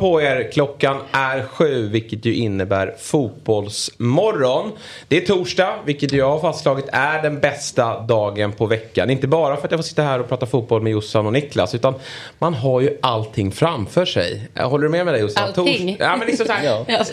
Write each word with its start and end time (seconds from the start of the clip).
På 0.00 0.22
er. 0.22 0.50
Klockan 0.52 0.96
är 1.12 1.42
sju 1.42 1.88
vilket 1.88 2.24
ju 2.24 2.34
innebär 2.34 2.94
fotbollsmorgon. 2.98 4.72
Det 5.08 5.16
är 5.16 5.26
torsdag 5.26 5.74
vilket 5.84 6.12
jag 6.12 6.30
har 6.30 6.40
fastslagit 6.40 6.84
är 6.92 7.22
den 7.22 7.40
bästa 7.40 8.00
dagen 8.00 8.52
på 8.52 8.66
veckan. 8.66 9.10
Inte 9.10 9.26
bara 9.26 9.56
för 9.56 9.64
att 9.64 9.70
jag 9.70 9.78
får 9.78 9.82
sitta 9.84 10.02
här 10.02 10.20
och 10.20 10.28
prata 10.28 10.46
fotboll 10.46 10.82
med 10.82 10.92
Jossan 10.92 11.26
och 11.26 11.32
Niklas 11.32 11.74
utan 11.74 11.94
man 12.38 12.54
har 12.54 12.80
ju 12.80 12.98
allting 13.02 13.52
framför 13.52 14.04
sig. 14.04 14.48
Håller 14.56 14.84
du 14.84 14.88
med 14.90 15.04
mig 15.04 15.14
där 15.14 15.20
Jossan? 15.20 15.44
Allting? 15.44 15.96
ja 16.00 16.16
men 16.16 16.26
liksom 16.26 16.46
så 16.46 16.52
här, 16.52 16.64
Ja. 16.88 17.04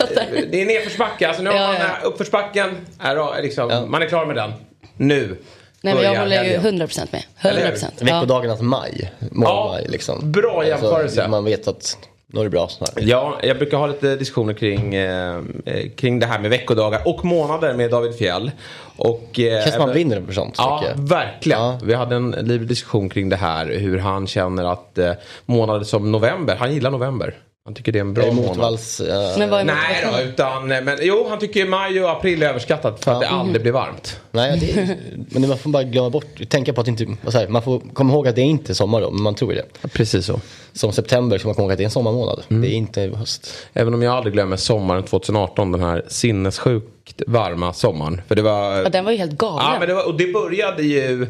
Det 0.50 0.62
är 0.62 0.66
nedförsbacke. 0.66 1.28
Alltså 1.28 1.42
nu 1.42 1.50
har 1.50 1.56
Ja, 1.56 1.66
man 1.66 1.76
ja. 2.02 2.06
uppförsbacken. 2.08 2.86
Är, 3.00 3.42
liksom, 3.42 3.84
Man 3.90 4.02
är 4.02 4.06
klar 4.06 4.26
med 4.26 4.36
den. 4.36 4.52
Nu. 4.96 5.36
Nej 5.80 5.94
men 5.94 6.02
jag 6.04 6.20
håller 6.20 6.44
ju 6.44 6.50
helgen. 6.58 6.88
100% 6.88 7.06
med. 7.10 7.22
100%. 7.40 7.84
Ja. 7.98 8.04
Veckodagarnas 8.04 8.60
maj. 8.60 9.12
Mål 9.32 9.48
Ja, 9.48 9.68
maj 9.72 9.86
liksom. 9.88 10.32
bra 10.32 10.66
jämförelse. 10.66 11.28
man 11.28 11.44
vet 11.44 11.68
att 11.68 11.98
nu 12.32 12.40
är 12.40 12.44
det 12.44 12.50
bra 12.50 12.68
snart. 12.68 12.90
Ja, 12.96 13.38
jag 13.42 13.58
brukar 13.58 13.76
ha 13.78 13.86
lite 13.86 14.16
diskussioner 14.16 14.52
kring, 14.54 14.94
eh, 14.94 15.36
eh, 15.64 15.88
kring 15.96 16.18
det 16.18 16.26
här 16.26 16.38
med 16.38 16.50
veckodagar 16.50 17.00
och 17.04 17.24
månader 17.24 17.74
med 17.74 17.90
David 17.90 18.14
Fjell. 18.14 18.50
Och, 18.96 19.40
eh, 19.40 19.60
Känns 19.62 19.70
som 19.74 19.78
man 19.78 19.90
även- 19.90 19.92
brinner 20.08 20.26
för 20.26 20.32
sånt. 20.32 20.54
Ja, 20.58 20.84
verkligen. 20.96 21.60
Ja. 21.60 21.78
Vi 21.82 21.94
hade 21.94 22.16
en 22.16 22.30
livlig 22.30 22.68
diskussion 22.68 23.08
kring 23.08 23.28
det 23.28 23.36
här. 23.36 23.66
Hur 23.66 23.98
han 23.98 24.26
känner 24.26 24.64
att 24.64 24.98
eh, 24.98 25.12
månader 25.46 25.84
som 25.84 26.12
november, 26.12 26.56
han 26.56 26.74
gillar 26.74 26.90
november. 26.90 27.34
Han 27.64 27.74
tycker 27.74 27.92
det 27.92 27.98
är 27.98 28.00
en 28.00 28.14
bra 28.14 28.24
Är 28.24 28.32
månad. 28.32 28.48
motvalls... 28.50 29.00
eh, 29.00 29.38
Men 29.38 29.50
vad 29.50 29.60
är 29.60 29.64
Nej 29.64 30.06
då, 30.12 30.20
utan 30.22 30.72
eh, 30.72 30.80
men, 30.82 30.98
jo 31.02 31.26
han 31.28 31.38
tycker 31.38 31.66
maj 31.66 32.02
och 32.04 32.10
april 32.10 32.42
är 32.42 32.48
överskattat 32.48 33.04
för 33.04 33.12
att 33.12 33.20
det 33.20 33.26
Ja. 33.26 33.32
aldrig 33.40 33.62
blir 33.62 33.72
varmt. 33.72 34.20
Nej, 34.30 34.58
det, 34.60 34.96
men 35.40 35.48
man 35.48 35.58
får 35.58 35.70
bara 35.70 35.82
glömma 35.82 36.10
bort, 36.10 36.48
tänka 36.48 36.72
på 36.72 36.80
att 36.80 36.88
inte, 36.88 37.06
säger, 37.28 37.48
man 37.48 37.62
får 37.62 37.80
komma 37.92 38.12
ihåg 38.12 38.28
att 38.28 38.34
det 38.34 38.40
är 38.40 38.44
inte 38.44 38.74
sommar 38.74 39.00
då, 39.00 39.10
men 39.10 39.22
man 39.22 39.34
tror 39.34 39.52
det. 39.54 39.88
Precis 39.92 40.26
så. 40.26 40.40
Som 40.72 40.92
september 40.92 41.38
ska 41.38 41.48
man 41.48 41.54
komma 41.54 41.64
ihåg 41.64 41.72
att 41.72 41.78
det 41.78 41.82
är 41.82 41.86
en 41.86 41.90
sommarmånad. 41.90 42.42
Mm. 42.48 42.62
Det 42.62 42.68
är 42.68 42.74
inte 42.74 43.00
höst. 43.16 43.54
Även 43.72 43.94
om 43.94 44.02
jag 44.02 44.14
aldrig 44.14 44.32
glömmer 44.32 44.56
sommaren 44.56 45.02
2018, 45.02 45.72
den 45.72 45.80
här 45.82 46.04
sinnessjukt 46.08 47.22
varma 47.26 47.72
sommaren. 47.72 48.20
För 48.28 48.34
det 48.34 48.42
var... 48.42 48.76
Ja, 48.82 48.88
den 48.88 49.04
var 49.04 49.12
ju 49.12 49.18
helt 49.18 49.38
galen. 49.38 49.66
Ja, 49.72 49.76
men 49.78 49.88
det, 49.88 49.94
var, 49.94 50.06
och 50.08 50.16
det 50.16 50.32
började 50.32 50.82
ju 50.82 51.26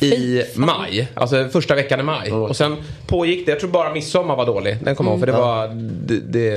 i 0.00 0.42
maj, 0.54 1.08
alltså 1.14 1.48
första 1.48 1.74
veckan 1.74 2.00
i 2.00 2.02
maj. 2.02 2.32
Och 2.32 2.56
sen 2.56 2.76
pågick 3.06 3.46
det, 3.46 3.52
jag 3.52 3.60
tror 3.60 3.70
bara 3.70 3.92
midsommar 3.92 4.36
var 4.36 4.46
dålig. 4.46 4.76
Den 4.84 4.94
kommer 4.94 5.10
ihåg 5.10 5.20
för 5.20 5.26
det 5.26 5.32
var, 5.32 5.68
det, 5.68 6.20
det, 6.20 6.50
det 6.50 6.56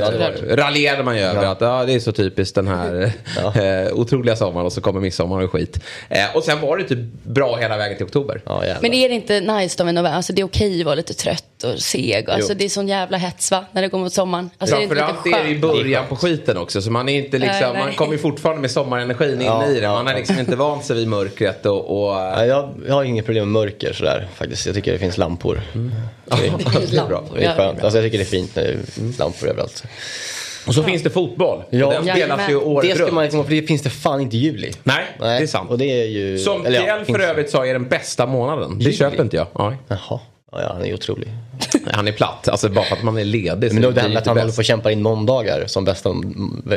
var 0.49 0.55
raljerade 0.55 1.03
man 1.03 1.15
ju 1.17 1.21
över 1.23 1.43
Ja. 1.43 1.49
att 1.49 1.61
ja, 1.61 1.83
det 1.85 1.93
är 1.93 1.99
så 1.99 2.11
typiskt 2.11 2.55
den 2.55 2.67
här 2.67 3.11
Ja. 3.43 3.61
eh, 3.87 3.93
otroliga 3.93 4.35
sommaren 4.35 4.65
och 4.65 4.73
så 4.73 4.81
kommer 4.81 4.99
midsommar 5.01 5.41
och 5.43 5.51
skit. 5.51 5.79
Eh, 6.09 6.35
och 6.35 6.43
sen 6.43 6.61
var 6.61 6.77
det 6.77 6.83
typ 6.83 6.99
bra 7.23 7.55
hela 7.55 7.77
vägen 7.77 7.97
till 7.97 8.05
oktober. 8.05 8.41
Ja. 8.45 8.61
Men 8.81 8.93
är 8.93 9.09
det 9.09 9.15
inte 9.15 9.39
nice 9.39 9.75
då 9.77 9.85
med 9.85 9.95
november? 9.95 10.17
Alltså 10.17 10.33
det 10.33 10.41
är 10.41 10.45
okej 10.45 10.79
att 10.79 10.85
vara 10.85 10.95
lite 10.95 11.13
trött 11.13 11.63
och 11.63 11.79
seg. 11.79 12.29
Alltså 12.29 12.51
Jo. 12.51 12.57
det 12.59 12.65
är 12.65 12.69
sån 12.69 12.87
jävla 12.87 13.17
hets 13.17 13.51
va? 13.51 13.65
När 13.71 13.81
det 13.81 13.87
går 13.87 13.99
mot 13.99 14.13
sommaren. 14.13 14.49
Alltså 14.57 14.75
det 14.79 14.87
Framförallt 14.87 15.27
är 15.27 15.43
det 15.43 15.49
i 15.49 15.59
början 15.59 16.05
på 16.09 16.15
skiten 16.15 16.57
också. 16.57 16.81
Så 16.81 16.91
man 16.91 17.09
är 17.09 17.17
inte 17.25 17.37
liksom, 17.37 17.73
nej. 17.73 17.83
man 17.85 17.93
kommer 17.95 18.11
ju 18.13 18.17
fortfarande 18.19 18.61
med 18.61 18.71
sommarenergin 18.71 19.41
Ja, 19.41 19.65
in 19.65 19.71
i 19.71 19.79
det. 19.79 19.81
ja, 19.85 19.93
Man 19.93 20.05
har 20.05 20.13
ja. 20.13 20.17
liksom 20.19 20.39
inte 20.39 20.55
vant 20.55 20.85
sig 20.85 20.95
vid 20.95 21.07
mörkret 21.07 21.65
och... 21.65 22.03
och 22.03 22.07
Ja, 22.17 22.45
jag, 22.45 22.69
jag 22.87 22.93
har 22.93 23.03
inget 23.03 23.25
problem 23.27 23.51
med 23.51 23.61
mörker 23.61 23.93
sådär 23.93 24.27
faktiskt. 24.35 24.65
Jag 24.65 24.75
tycker 24.75 24.91
det 24.91 24.99
finns 24.99 25.17
lampor. 25.17 25.61
Mm. 25.75 25.91
Det, 26.25 26.33
är, 26.33 26.37
det 26.91 26.97
är 26.97 27.07
bra. 27.07 27.23
det 27.35 27.43
är 27.45 27.55
skönt. 27.55 27.83
Alltså, 27.83 27.97
jag 27.99 28.05
tycker 28.05 28.17
det 28.17 28.23
är 28.23 28.25
fint 28.25 28.55
när 28.55 28.63
det 28.63 28.69
är 28.69 29.19
lampor 29.19 29.49
överallt. 29.49 29.83
Och 30.67 30.73
så 30.73 30.83
finns 30.83 31.03
det 31.03 31.09
fotboll. 31.09 31.63
Ja. 31.69 31.89
Den 31.89 32.03
spelas 32.03 32.17
Jajamän. 32.17 32.49
ju 32.49 32.55
året 32.57 32.89
Det 32.97 33.03
ska 33.03 33.11
man 33.11 33.23
liksom, 33.23 33.43
för 33.45 33.51
det 33.51 33.61
finns 33.61 33.81
det 33.81 33.89
fan 33.89 34.21
inte 34.21 34.37
i 34.37 34.39
juli. 34.39 34.71
Nej, 34.83 35.05
det 35.19 35.25
är 35.27 35.47
sant. 35.47 35.69
Och 35.69 35.77
det 35.77 35.85
är 36.01 36.05
ju... 36.05 36.37
Som 36.39 36.65
eller 36.65 36.87
ja, 36.87 36.99
för 37.05 37.19
övrigt 37.19 37.49
sa 37.49 37.65
är 37.67 37.73
den 37.73 37.87
bästa 37.87 38.25
månaden. 38.25 38.77
Det 38.77 38.83
Juli? 38.83 38.97
köper 38.97 39.23
inte 39.23 39.35
jag. 39.37 39.47
Ja. 39.53 39.75
Jaha. 39.87 40.19
Ja, 40.51 40.61
ja, 40.61 40.73
han 40.73 40.85
är 40.85 40.93
otrolig. 40.93 41.27
Han 41.91 42.07
är 42.07 42.11
platt. 42.11 42.47
Alltså 42.47 42.69
bara 42.69 42.85
för 42.85 42.95
att 42.95 43.03
man 43.03 43.17
är 43.17 43.23
ledig. 43.23 43.73
Men 43.73 43.81
då 43.81 43.91
det 43.91 44.01
handlar 44.01 44.21
att 44.21 44.27
han 44.27 44.37
håller 44.37 44.51
på 44.53 44.61
att 44.61 44.65
kämpa 44.67 44.91
in 44.91 45.01
måndagar 45.01 45.63
som 45.67 45.85
bästa 45.85 46.09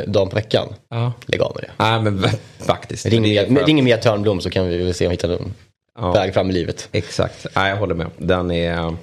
dagen 0.07 0.29
på 0.29 0.35
veckan. 0.35 0.67
Ja. 0.89 1.13
Lägg 1.25 1.41
av 1.41 1.51
med 1.55 1.63
det. 1.63 1.83
Nej 1.83 2.01
men 2.01 2.25
faktiskt. 2.65 3.05
Ring, 3.05 3.23
Det 3.23 3.37
är 3.37 3.47
Mia- 3.49 3.59
för- 3.59 3.65
ring 3.65 3.83
Mia 3.83 3.97
Törnblom 3.97 4.41
så 4.41 4.49
kan 4.49 4.67
vi 4.67 4.93
se 4.93 5.05
om 5.05 5.09
vi 5.09 5.13
hittar 5.13 5.29
en 5.29 5.53
Ja. 5.99 6.11
väg 6.11 6.33
fram 6.33 6.49
i 6.49 6.53
livet. 6.53 6.89
Exakt. 6.91 7.47
Nej, 7.55 7.69
jag 7.69 7.77
håller 7.77 7.95
med. 7.95 8.07
Den 8.17 8.51
är... 8.51 8.95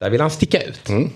Där 0.00 0.10
vill 0.10 0.20
han 0.20 0.30
sticka 0.30 0.62
ut. 0.62 0.88
Mm. 0.88 1.10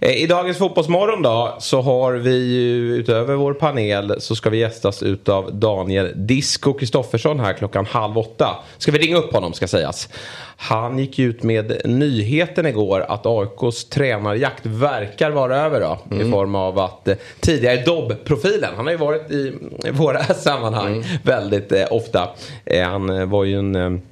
Eh, 0.00 0.10
I 0.10 0.26
dagens 0.26 0.58
Fotbollsmorgon 0.58 1.22
då 1.22 1.56
så 1.60 1.80
har 1.80 2.12
vi 2.12 2.36
ju 2.36 2.94
utöver 2.96 3.34
vår 3.34 3.54
panel 3.54 4.14
så 4.20 4.36
ska 4.36 4.50
vi 4.50 4.58
gästas 4.58 5.02
utav 5.02 5.54
Daniel 5.54 6.12
Disco 6.16 6.72
Kristoffersson 6.72 7.40
här 7.40 7.52
klockan 7.52 7.86
halv 7.86 8.18
åtta. 8.18 8.56
Ska 8.78 8.92
vi 8.92 8.98
ringa 8.98 9.16
upp 9.16 9.32
honom 9.32 9.52
ska 9.52 9.68
sägas. 9.68 10.08
Han 10.56 10.98
gick 10.98 11.18
ut 11.18 11.42
med 11.42 11.80
nyheten 11.84 12.66
igår 12.66 13.00
att 13.08 13.26
AIKs 13.26 13.84
tränarjakt 13.84 14.66
verkar 14.66 15.30
vara 15.30 15.56
över 15.56 15.80
då. 15.80 15.98
Mm. 16.10 16.28
I 16.28 16.30
form 16.30 16.54
av 16.54 16.78
att 16.78 17.08
eh, 17.08 17.16
tidigare 17.40 17.82
Dobb-profilen, 17.84 18.70
han 18.76 18.84
har 18.84 18.92
ju 18.92 18.98
varit 18.98 19.30
i 19.30 19.52
våra 19.92 20.24
sammanhang 20.34 20.92
Mm. 20.94 21.04
väldigt 21.22 21.72
eh, 21.72 21.86
ofta. 21.90 22.28
Eh, 22.64 22.88
han 22.88 23.10
eh, 23.10 23.26
var 23.26 23.44
ju 23.44 23.58
en... 23.58 24.02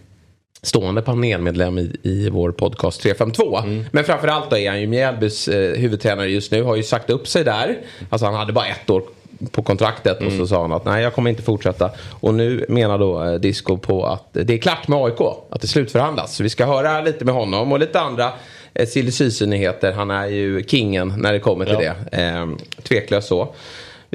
Stående 0.64 1.02
panelmedlem 1.02 1.78
i, 1.78 1.96
i 2.02 2.28
vår 2.30 2.52
podcast 2.52 3.02
352. 3.02 3.58
Mm. 3.58 3.84
Men 3.92 4.04
framförallt 4.04 4.50
då 4.50 4.56
är 4.58 4.70
han 4.70 4.80
ju 4.80 4.86
Mjällbys 4.86 5.48
eh, 5.48 5.76
huvudtränare 5.78 6.28
just 6.28 6.52
nu. 6.52 6.62
Har 6.62 6.76
ju 6.76 6.82
sagt 6.82 7.10
upp 7.10 7.28
sig 7.28 7.44
där. 7.44 7.78
Alltså 8.10 8.26
han 8.26 8.34
hade 8.34 8.52
bara 8.52 8.66
ett 8.66 8.90
år 8.90 9.02
på 9.50 9.62
kontraktet 9.62 10.16
och 10.16 10.22
Mm. 10.22 10.38
så 10.38 10.46
sa 10.46 10.60
han 10.62 10.72
att 10.72 10.84
nej 10.84 11.02
jag 11.02 11.14
kommer 11.14 11.30
inte 11.30 11.42
fortsätta. 11.42 11.90
Och 12.20 12.34
nu 12.34 12.66
menar 12.68 12.98
då 12.98 13.24
eh, 13.24 13.34
Disco 13.34 13.76
på 13.76 14.06
att 14.06 14.28
det 14.32 14.54
är 14.54 14.58
klart 14.58 14.88
med 14.88 14.98
AIK. 14.98 15.20
Att 15.50 15.60
det 15.60 15.66
slutförhandlas. 15.66 16.36
Så 16.36 16.42
vi 16.42 16.48
ska 16.50 16.66
höra 16.66 17.00
lite 17.00 17.24
med 17.24 17.34
honom 17.34 17.72
och 17.72 17.78
lite 17.78 18.00
andra 18.00 18.32
eh, 18.74 18.86
silly 18.86 19.10
nyheter 19.46 19.92
Han 19.92 20.10
är 20.10 20.26
ju 20.26 20.64
kingen 20.66 21.14
när 21.18 21.32
det 21.32 21.38
kommer 21.40 21.64
till 21.64 21.76
Ja. 21.80 21.94
det. 22.10 22.22
Eh, 22.22 22.46
tveklöst 22.82 23.28
så. 23.28 23.54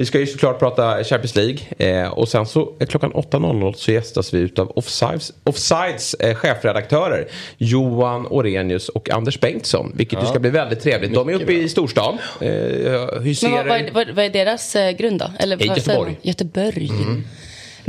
Vi 0.00 0.06
ska 0.06 0.18
ju 0.20 0.26
såklart 0.26 0.58
prata 0.58 1.04
Champions 1.04 1.36
League 1.36 1.58
eh, 2.02 2.08
och 2.08 2.28
sen 2.28 2.46
så 2.46 2.72
klockan 2.88 3.12
8.00 3.12 3.72
så 3.72 3.92
gästas 3.92 4.34
vi 4.34 4.38
utav 4.38 4.72
Offsides, 4.76 5.32
Offsides 5.44 6.14
eh, 6.14 6.34
chefredaktörer 6.34 7.28
Johan 7.58 8.26
Orenius 8.30 8.88
och 8.88 9.10
Anders 9.10 9.40
Bengtsson. 9.40 9.92
Vilket 9.96 10.22
ju 10.22 10.26
ska 10.26 10.38
bli 10.38 10.50
väldigt 10.50 10.80
trevligt. 10.80 11.14
De 11.14 11.28
är 11.28 11.32
uppe 11.34 11.52
i 11.52 11.68
storstan. 11.68 12.18
Eh, 12.40 12.48
hyser 13.22 13.48
Men 13.48 13.56
vad, 13.56 13.66
vad, 13.92 14.08
är- 14.08 14.12
vad, 14.14 14.24
är 14.24 14.30
deras 14.30 14.76
eh, 14.76 14.90
grund 14.90 15.18
då? 15.20 15.30
Eller, 15.38 15.56
Göteborg. 15.56 16.18
Göteborg. 16.22 16.90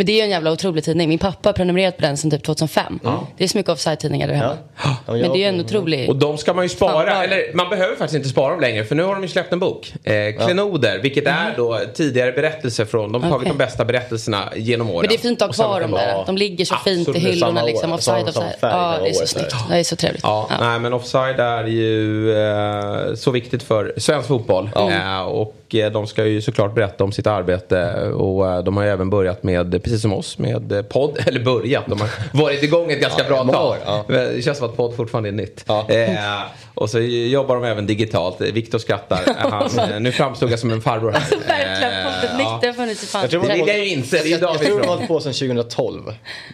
Men 0.01 0.05
det 0.05 0.11
är 0.11 0.15
ju 0.15 0.21
en 0.21 0.29
jävla 0.29 0.51
otrolig 0.51 0.83
tidning. 0.83 1.09
Min 1.09 1.19
pappa 1.19 1.49
har 1.49 1.53
prenumererat 1.53 1.95
på 1.97 2.01
den 2.01 2.17
sedan 2.17 2.31
typ 2.31 2.43
2005. 2.43 2.99
Det 3.37 3.43
är 3.43 3.47
så 3.47 3.57
mycket 3.57 3.71
offside-tidningar 3.71 4.27
där 4.27 4.33
hemma. 4.33 4.57
Ja, 4.83 4.97
Men 5.07 5.19
det 5.19 5.25
är 5.27 5.35
ju 5.37 5.43
en 5.43 5.59
otrolig... 5.59 6.09
Och 6.09 6.15
de 6.15 6.37
ska 6.37 6.53
man 6.53 6.65
ju 6.65 6.69
spara, 6.69 7.23
eller 7.23 7.53
man 7.53 7.69
behöver 7.69 7.95
faktiskt 7.95 8.15
inte 8.15 8.29
spara 8.29 8.51
dem 8.51 8.61
längre 8.61 8.85
för 8.85 8.95
nu 8.95 9.03
har 9.03 9.13
de 9.13 9.21
ju 9.23 9.29
släppt 9.29 9.53
en 9.53 9.59
bok. 9.59 9.93
Eh, 10.03 10.13
Klenoder, 10.45 10.99
vilket 10.99 11.27
är 11.27 11.53
då 11.57 11.79
tidigare 11.93 12.31
berättelser 12.31 12.85
från, 12.85 13.11
de 13.11 13.23
har 13.23 13.29
tagit 13.31 13.47
de 13.47 13.57
bästa 13.57 13.85
berättelserna 13.85 14.49
genom 14.55 14.89
åren. 14.89 14.99
Men 15.01 15.09
det 15.09 15.15
är 15.15 15.19
fint 15.29 15.41
att 15.41 15.47
ha 15.57 15.65
kvar 15.65 15.81
dem 15.81 15.91
kan- 15.91 15.99
där. 15.99 16.23
De 16.25 16.37
ligger 16.37 16.65
så 16.65 16.75
fint 16.75 17.07
i 17.15 17.19
hyllorna 17.19 17.63
liksom. 17.63 17.93
Offside, 17.93 18.27
offside. 18.27 18.55
Ja, 18.61 18.95
det 19.03 19.09
är 19.09 19.13
så 19.13 19.27
snyggt. 19.27 19.55
Det 19.69 19.77
är 19.79 19.83
så 19.83 19.95
trevligt. 19.95 20.23
Ja, 20.23 20.47
Ja. 20.49 20.55
nej 20.69 20.79
men 20.79 20.93
offside 20.93 21.39
är 21.39 21.63
ju 21.67 22.31
eh, 22.37 23.15
så 23.15 23.31
viktigt 23.31 23.63
för 23.63 23.93
svensk 23.97 24.27
fotboll. 24.27 24.69
Eh, 24.75 25.21
och 25.21 25.55
eh, 25.75 25.91
de 25.91 26.07
ska 26.07 26.25
ju 26.25 26.41
såklart 26.41 26.75
berätta 26.75 27.03
om 27.03 27.11
sitt 27.11 27.27
arbete. 27.27 27.93
Och 28.07 28.47
eh, 28.51 28.63
de 28.63 28.77
har 28.77 28.83
ju 28.83 28.89
även 28.89 29.09
börjat 29.09 29.43
med, 29.43 29.83
precis 29.83 30.01
som 30.01 30.13
oss, 30.13 30.37
med 30.37 30.71
eh, 30.71 30.81
podd. 30.81 31.17
Eller 31.27 31.39
börjat, 31.39 31.83
de 31.87 32.01
har 32.01 32.09
varit 32.31 32.63
igång 32.63 32.91
ett 32.91 33.01
ganska 33.01 33.23
Ja, 33.29 33.43
bra 33.43 33.53
tag. 33.53 33.77
ja. 33.85 34.05
Det 34.07 34.43
känns 34.43 34.57
som 34.57 34.67
att 34.69 34.77
podd 34.77 34.95
fortfarande 34.95 35.29
är 35.29 35.33
nytt. 35.33 35.63
Ja. 35.67 35.89
Eh, 35.89 36.41
och 36.75 36.89
så 36.89 36.99
jobbar 36.99 37.55
de 37.55 37.63
även 37.63 37.85
digitalt. 37.87 38.41
Viktor 38.41 38.77
skrattar. 38.79 39.19
Han, 39.77 39.91
eh, 39.91 39.99
nu 39.99 40.11
framstod 40.11 40.51
jag 40.51 40.59
som 40.59 40.71
en 40.71 40.81
farbror. 40.81 41.11
här. 41.11 41.21
Verkligen, 41.47 41.91
Eh, 41.91 42.03
podden 42.05 42.39
ja. 42.39 42.53
Nytt, 42.53 42.61
det 42.61 42.67
har 42.67 42.73
funnits 42.73 43.03
i 43.03 43.07
fan 43.07 43.21
Jag 43.21 43.31
tror 43.31 43.41
Det 43.47 43.53
vill 43.53 43.67
jag 43.67 43.77
ju 43.79 43.87
inte. 43.89 44.17
Det 44.17 44.33
är 44.33 44.41
Jag, 44.41 44.41
jag 44.55 44.61
tror 44.61 44.79
de 44.79 44.87
har 44.87 44.95
hållit 44.95 45.07
på 45.07 45.19
sedan 45.19 45.33
2012 45.33 46.01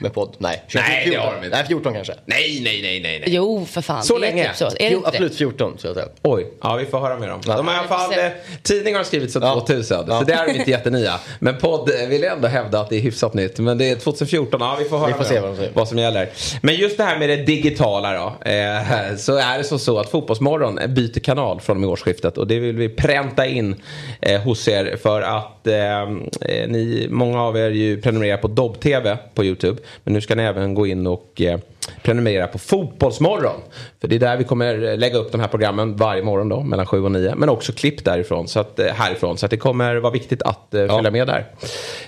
med 0.01 0.13
podd. 0.13 0.35
Nej, 0.37 0.63
Nej, 0.75 1.07
det 1.09 1.15
har 1.15 1.31
de 1.35 1.45
inte. 1.45 1.57
Nej, 1.57 1.65
14 1.67 1.93
kanske. 1.93 2.13
Nej, 2.25 2.61
nej, 2.63 2.81
nej, 2.81 2.99
nej. 3.01 3.19
nej. 3.19 3.23
Jo, 3.35 3.65
för 3.65 3.81
fan. 3.81 4.03
Så 4.03 4.17
det 4.17 4.27
är 4.27 4.31
länge? 4.31 4.47
Typ 4.47 4.55
så. 4.57 4.65
Är 4.65 4.69
det 4.79 4.89
Jo, 4.89 5.01
det? 5.01 5.07
absolut 5.07 5.35
14 5.35 5.77
skulle 5.77 5.89
jag 5.89 5.95
säga. 5.95 6.07
Oj, 6.23 6.47
ja 6.61 6.75
vi 6.75 6.85
får 6.85 6.99
höra 6.99 7.17
med 7.19 7.29
dem. 7.29 7.41
Ja. 7.45 7.57
De 7.57 7.67
har 7.67 7.73
i 7.75 7.77
alla 7.77 7.87
fall, 7.87 8.13
Ja, 8.17 8.21
eh, 8.21 8.31
tidningen 8.63 8.97
har 8.97 9.03
skrivit 9.07 9.31
sedan 9.31 9.53
2000. 9.53 10.05
Så 10.07 10.23
det 10.23 10.33
är 10.33 10.55
inte 10.55 10.71
jättenya. 10.71 11.19
Men 11.39 11.57
podd 11.57 11.89
vill 12.09 12.21
jag 12.21 12.33
ändå 12.33 12.47
hävda 12.47 12.79
att 12.79 12.89
det 12.89 12.95
är 12.95 13.01
hyfsat 13.01 13.33
nytt. 13.33 13.59
Men 13.59 13.77
det 13.77 13.89
är 13.89 13.95
2014, 13.95 14.59
ja 14.61 14.77
vi 14.79 14.85
får 14.85 14.97
höra 14.97 15.07
Vi 15.07 15.13
får 15.13 15.23
se 15.23 15.39
vad 15.39 15.57
de 15.57 15.67
vad 15.73 15.87
som 15.87 15.97
gäller. 15.97 16.29
Men 16.61 16.75
just 16.75 16.97
det 16.97 17.03
här 17.03 17.19
med 17.19 17.29
det 17.29 17.35
digitala 17.35 18.13
då. 18.13 18.49
Eh, 18.49 19.15
så 19.17 19.37
är 19.37 19.57
det 19.57 19.63
så, 19.63 19.79
så 19.79 19.99
att 19.99 20.09
Fotbollsmorgon 20.09 20.79
byter 20.87 21.19
kanal 21.19 21.61
från 21.61 21.77
och 21.77 21.81
med 21.81 21.89
årsskiftet. 21.89 22.37
Och 22.37 22.47
det 22.47 22.59
vill 22.59 22.75
vi 22.75 22.89
pränta 22.89 23.45
in 23.45 23.75
eh, 24.21 24.41
hos 24.41 24.67
er. 24.67 24.97
För 25.01 25.21
att 25.21 25.67
eh, 25.67 26.01
eh, 26.01 26.67
ni, 26.67 27.07
många 27.09 27.41
av 27.41 27.57
er 27.57 27.69
ju 27.69 28.01
prenumererar 28.01 28.37
på 28.37 28.47
Dobb-TV 28.47 29.17
på 29.33 29.45
YouTube. 29.45 29.81
Men 30.03 30.13
nu 30.13 30.21
ska 30.21 30.35
ni 30.35 30.43
även 30.43 30.73
gå 30.73 30.87
in 30.87 31.07
och 31.07 31.41
eh, 31.41 31.59
prenumerera 32.03 32.47
på 32.47 32.57
Fotbollsmorgon. 32.57 33.61
För 34.01 34.07
det 34.07 34.15
är 34.15 34.19
där 34.19 34.37
vi 34.37 34.43
kommer 34.43 34.97
lägga 34.97 35.17
upp 35.17 35.31
de 35.31 35.41
här 35.41 35.47
programmen 35.47 35.95
varje 35.95 36.23
morgon 36.23 36.49
då, 36.49 36.61
mellan 36.61 36.85
7 36.85 37.03
och 37.03 37.11
9. 37.11 37.35
Men 37.35 37.49
också 37.49 37.71
klipp 37.71 38.05
därifrån, 38.05 38.47
så 38.47 38.59
att, 38.59 38.79
eh, 38.79 38.93
härifrån. 38.93 39.37
Så 39.37 39.45
att 39.45 39.51
det 39.51 39.57
kommer 39.57 39.95
vara 39.95 40.13
viktigt 40.13 40.41
att 40.41 40.73
eh, 40.73 40.87
följa 40.87 41.11
med 41.11 41.27
där. 41.27 41.45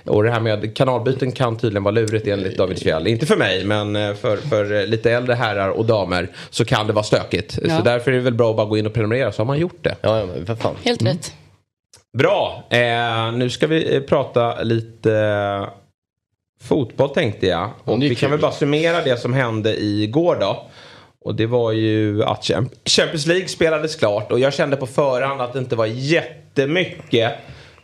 Och 0.06 0.24
det 0.24 0.32
här 0.32 0.40
med 0.40 0.76
kanalbyten 0.76 1.32
kan 1.32 1.58
tydligen 1.58 1.84
vara 1.84 1.96
lurigt 1.96 2.28
enligt 2.28 2.58
David 2.58 2.80
Fjell. 2.80 3.08
Inte 3.08 3.26
för 3.26 3.38
mig, 3.38 3.66
men 3.66 3.96
eh, 3.96 4.14
för, 4.14 4.38
för 4.38 4.82
eh, 4.82 4.86
lite 4.86 5.12
äldre 5.12 5.36
herrar 5.36 5.70
och 5.70 5.86
damer 5.86 6.28
så 6.50 6.66
kan 6.66 6.88
det 6.88 6.94
vara 6.94 7.04
stökigt. 7.04 7.60
Ja. 7.64 7.78
Så 7.78 7.84
därför 7.84 8.12
är 8.12 8.16
det 8.16 8.22
väl 8.22 8.34
bra 8.34 8.50
att 8.50 8.58
bara 8.58 8.68
gå 8.68 8.78
in 8.78 8.86
och 8.86 8.94
prenumerera 8.94 9.32
så 9.32 9.42
har 9.42 9.46
man 9.46 9.60
gjort 9.60 9.84
det. 9.84 9.96
Ja, 10.02 10.20
ja, 10.20 10.26
men 10.26 10.46
för 10.46 10.56
fan. 10.56 10.76
Helt 10.84 11.02
rätt. 11.02 11.34
Bra, 12.18 12.64
eh, 12.70 13.32
nu 13.32 13.50
ska 13.50 13.68
vi 13.68 13.96
eh, 13.96 14.02
prata 14.02 14.64
lite 14.64 15.14
eh, 15.14 15.68
fotboll 16.64 17.10
tänkte 17.10 17.48
jag. 17.48 17.70
Och 17.84 18.02
vi 18.02 18.16
kan 18.16 18.32
väl 18.32 18.40
bara 18.40 18.52
summera 18.52 19.02
det 19.02 19.18
som 19.18 19.34
hände 19.34 19.84
igår 19.84 20.38
då. 20.40 20.66
Och 21.22 21.36
det 21.36 21.46
var 21.46 21.72
ju 21.72 22.24
att 22.24 22.42
Champ- 22.44 22.90
Champions 22.90 23.26
League 23.26 23.48
spelades 23.48 23.96
klart 23.96 24.32
och 24.32 24.40
jag 24.40 24.54
kände 24.54 24.76
på 24.76 24.88
förhand 24.88 25.42
att 25.42 25.54
det 25.54 25.60
inte 25.60 25.76
var 25.76 25.86
jättemycket 25.86 27.32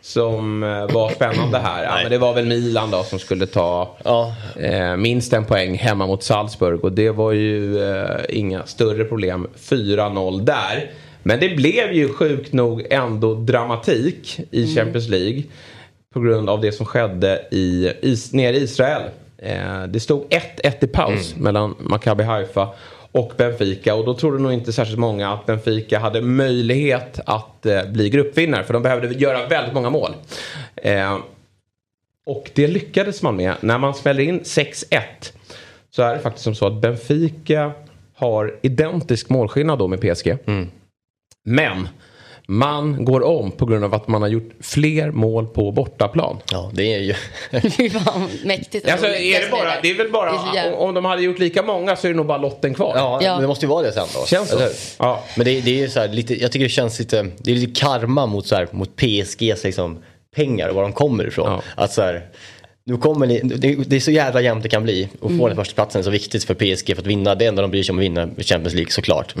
som 0.00 0.62
eh, 0.62 0.68
var 0.94 1.10
spännande 1.10 1.58
här. 1.58 1.84
Ja, 1.84 1.90
men 2.02 2.10
det 2.10 2.18
var 2.18 2.34
väl 2.34 2.46
Milan 2.46 2.90
då 2.90 3.02
som 3.02 3.18
skulle 3.18 3.46
ta 3.46 3.96
Ja. 4.04 4.34
eh, 4.60 4.96
minst 4.96 5.32
en 5.32 5.44
poäng 5.44 5.74
hemma 5.78 6.06
mot 6.06 6.22
Salzburg 6.22 6.84
och 6.84 6.92
det 6.92 7.10
var 7.10 7.32
ju 7.32 7.82
eh, 7.92 8.06
inga 8.28 8.66
större 8.66 9.04
problem. 9.04 9.46
4-0 9.58 10.40
där. 10.44 10.90
Men 11.22 11.40
det 11.40 11.48
blev 11.48 11.92
ju 11.92 12.08
sjukt 12.12 12.52
nog 12.52 12.86
ändå 12.90 13.34
dramatik 13.34 14.40
i 14.50 14.74
Champions 14.76 15.08
League. 15.08 15.42
På 16.16 16.20
grund 16.20 16.50
av 16.50 16.60
det 16.60 16.72
som 16.72 16.86
skedde 16.86 17.46
i, 17.50 17.92
is, 18.00 18.32
nere 18.32 18.56
i 18.56 18.62
Israel. 18.62 19.02
Eh, 19.38 19.82
det 19.82 20.00
stod 20.00 20.28
1-1 20.28 20.84
i 20.84 20.86
paus 20.86 21.36
mellan 21.36 21.74
Maccabi 21.78 22.24
Haifa 22.24 22.68
och 23.12 23.32
Benfica. 23.36 23.94
Och 23.94 24.04
då 24.04 24.14
trodde 24.14 24.38
nog 24.38 24.52
inte 24.52 24.72
särskilt 24.72 24.98
många 24.98 25.32
att 25.32 25.46
Benfica 25.46 25.98
hade 25.98 26.20
möjlighet 26.20 27.20
att 27.26 27.66
eh, 27.66 27.84
bli 27.84 28.10
gruppvinnare. 28.10 28.64
För 28.64 28.72
de 28.72 28.82
behövde 28.82 29.08
göra 29.08 29.46
väldigt 29.46 29.74
många 29.74 29.90
mål. 29.90 30.10
Eh, 30.76 31.18
och 32.26 32.50
det 32.54 32.66
lyckades 32.66 33.22
man 33.22 33.36
med. 33.36 33.54
När 33.60 33.78
man 33.78 33.94
smäller 33.94 34.22
in 34.22 34.40
6-1 34.40 35.00
så 35.90 36.02
är 36.02 36.14
det 36.14 36.20
faktiskt 36.20 36.44
som 36.44 36.54
så 36.54 36.66
att 36.66 36.80
Benfica 36.80 37.72
har 38.14 38.58
identisk 38.62 39.28
målskillnad 39.28 39.78
då 39.78 39.88
med 39.88 40.00
PSG. 40.00 40.38
Men 41.44 41.88
man 42.48 43.04
går 43.04 43.22
om 43.22 43.50
på 43.50 43.66
grund 43.66 43.84
av 43.84 43.94
att 43.94 44.08
man 44.08 44.22
har 44.22 44.28
gjort 44.28 44.50
fler 44.60 45.10
mål 45.10 45.46
på 45.46 45.72
bortaplan. 45.72 46.36
Ja, 46.52 46.70
det 46.74 46.94
är 46.94 46.98
ju... 46.98 47.14
Mäktigt. 48.44 48.88
Alltså, 48.90 49.06
är 49.06 49.40
det, 49.40 49.50
bara, 49.50 49.80
det 49.82 49.90
är 49.90 49.94
väl 49.96 50.10
bara, 50.10 50.30
om, 50.32 50.74
om 50.74 50.94
de 50.94 51.04
hade 51.04 51.22
gjort 51.22 51.38
lika 51.38 51.62
många 51.62 51.96
så 51.96 52.06
är 52.06 52.10
det 52.10 52.16
nog 52.16 52.26
bara 52.26 52.38
lotten 52.38 52.74
kvar. 52.74 52.92
Ja, 52.96 53.18
Ja. 53.22 53.32
men 53.32 53.40
det 53.40 53.46
måste 53.48 53.64
ju 53.66 53.70
vara 53.70 53.82
det 53.86 53.92
sen 53.92 54.06
då. 54.14 54.26
Känns 54.26 54.50
så. 54.50 54.58
Ja. 54.98 55.24
Men 55.36 55.44
det, 55.44 55.60
det 55.60 55.70
är 55.70 55.74
ju 55.82 55.88
så 55.88 56.00
här, 56.00 56.08
lite, 56.08 56.42
jag 56.42 56.52
tycker 56.52 56.64
det 56.64 56.68
känns 56.70 56.98
lite, 56.98 57.26
det 57.38 57.50
är 57.50 57.54
lite 57.54 57.80
karma 57.80 58.26
mot, 58.26 58.46
så 58.46 58.54
här, 58.54 58.68
mot 58.70 58.96
PSGs 58.96 59.64
liksom, 59.64 59.98
pengar 60.36 60.68
och 60.68 60.74
var 60.74 60.82
de 60.82 60.92
kommer 60.92 61.26
ifrån. 61.26 61.46
Ja. 61.52 61.62
Att 61.82 61.92
så 61.92 62.02
här, 62.02 62.26
nu 62.84 62.96
kommer 62.96 63.26
ni, 63.26 63.40
det, 63.40 63.74
det 63.86 63.96
är 63.96 64.00
så 64.00 64.10
jävla 64.10 64.40
jämnt 64.40 64.62
det 64.62 64.68
kan 64.68 64.82
bli. 64.82 65.08
Och 65.20 65.30
få 65.38 65.48
den 65.48 65.56
första 65.56 65.74
platsen 65.74 65.98
är 65.98 66.02
så 66.02 66.10
viktigt 66.10 66.44
för 66.44 66.54
PSG 66.54 66.94
för 66.94 67.02
att 67.02 67.06
vinna. 67.06 67.34
Det 67.34 67.46
enda 67.46 67.62
de 67.62 67.70
bryr 67.70 67.82
sig 67.82 67.92
om 67.92 67.98
att 67.98 68.04
vinna 68.04 68.28
Champions 68.38 68.74
League 68.74 68.90
såklart. 68.92 69.34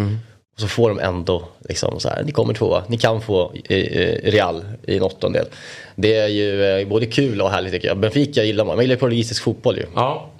Och 0.56 0.60
så 0.60 0.68
får 0.68 0.88
de 0.88 0.98
ändå 0.98 1.48
liksom 1.68 2.00
så 2.00 2.08
här, 2.08 2.24
ni 2.24 2.32
kommer 2.32 2.54
tvåa, 2.54 2.82
ni 2.88 2.98
kan 2.98 3.20
få 3.20 3.52
eh, 3.64 3.78
eh 3.78 4.30
Real 4.30 4.64
i 4.86 4.96
en 4.96 5.02
åttondel. 5.02 5.46
Det 5.94 6.16
är 6.16 6.28
ju 6.28 6.64
eh, 6.64 6.88
både 6.88 7.06
kul 7.06 7.40
och 7.40 7.50
härligt 7.50 7.72
tycker 7.72 7.88
jag. 7.88 7.98
Benfica 7.98 8.42
gillar 8.42 8.64
man, 8.64 8.76
man 8.76 8.84
gillar 8.84 8.94
ju 8.94 9.00
portugisisk 9.00 9.42
fotboll 9.42 9.76
ju. 9.76 9.86
Ja. 9.94 10.30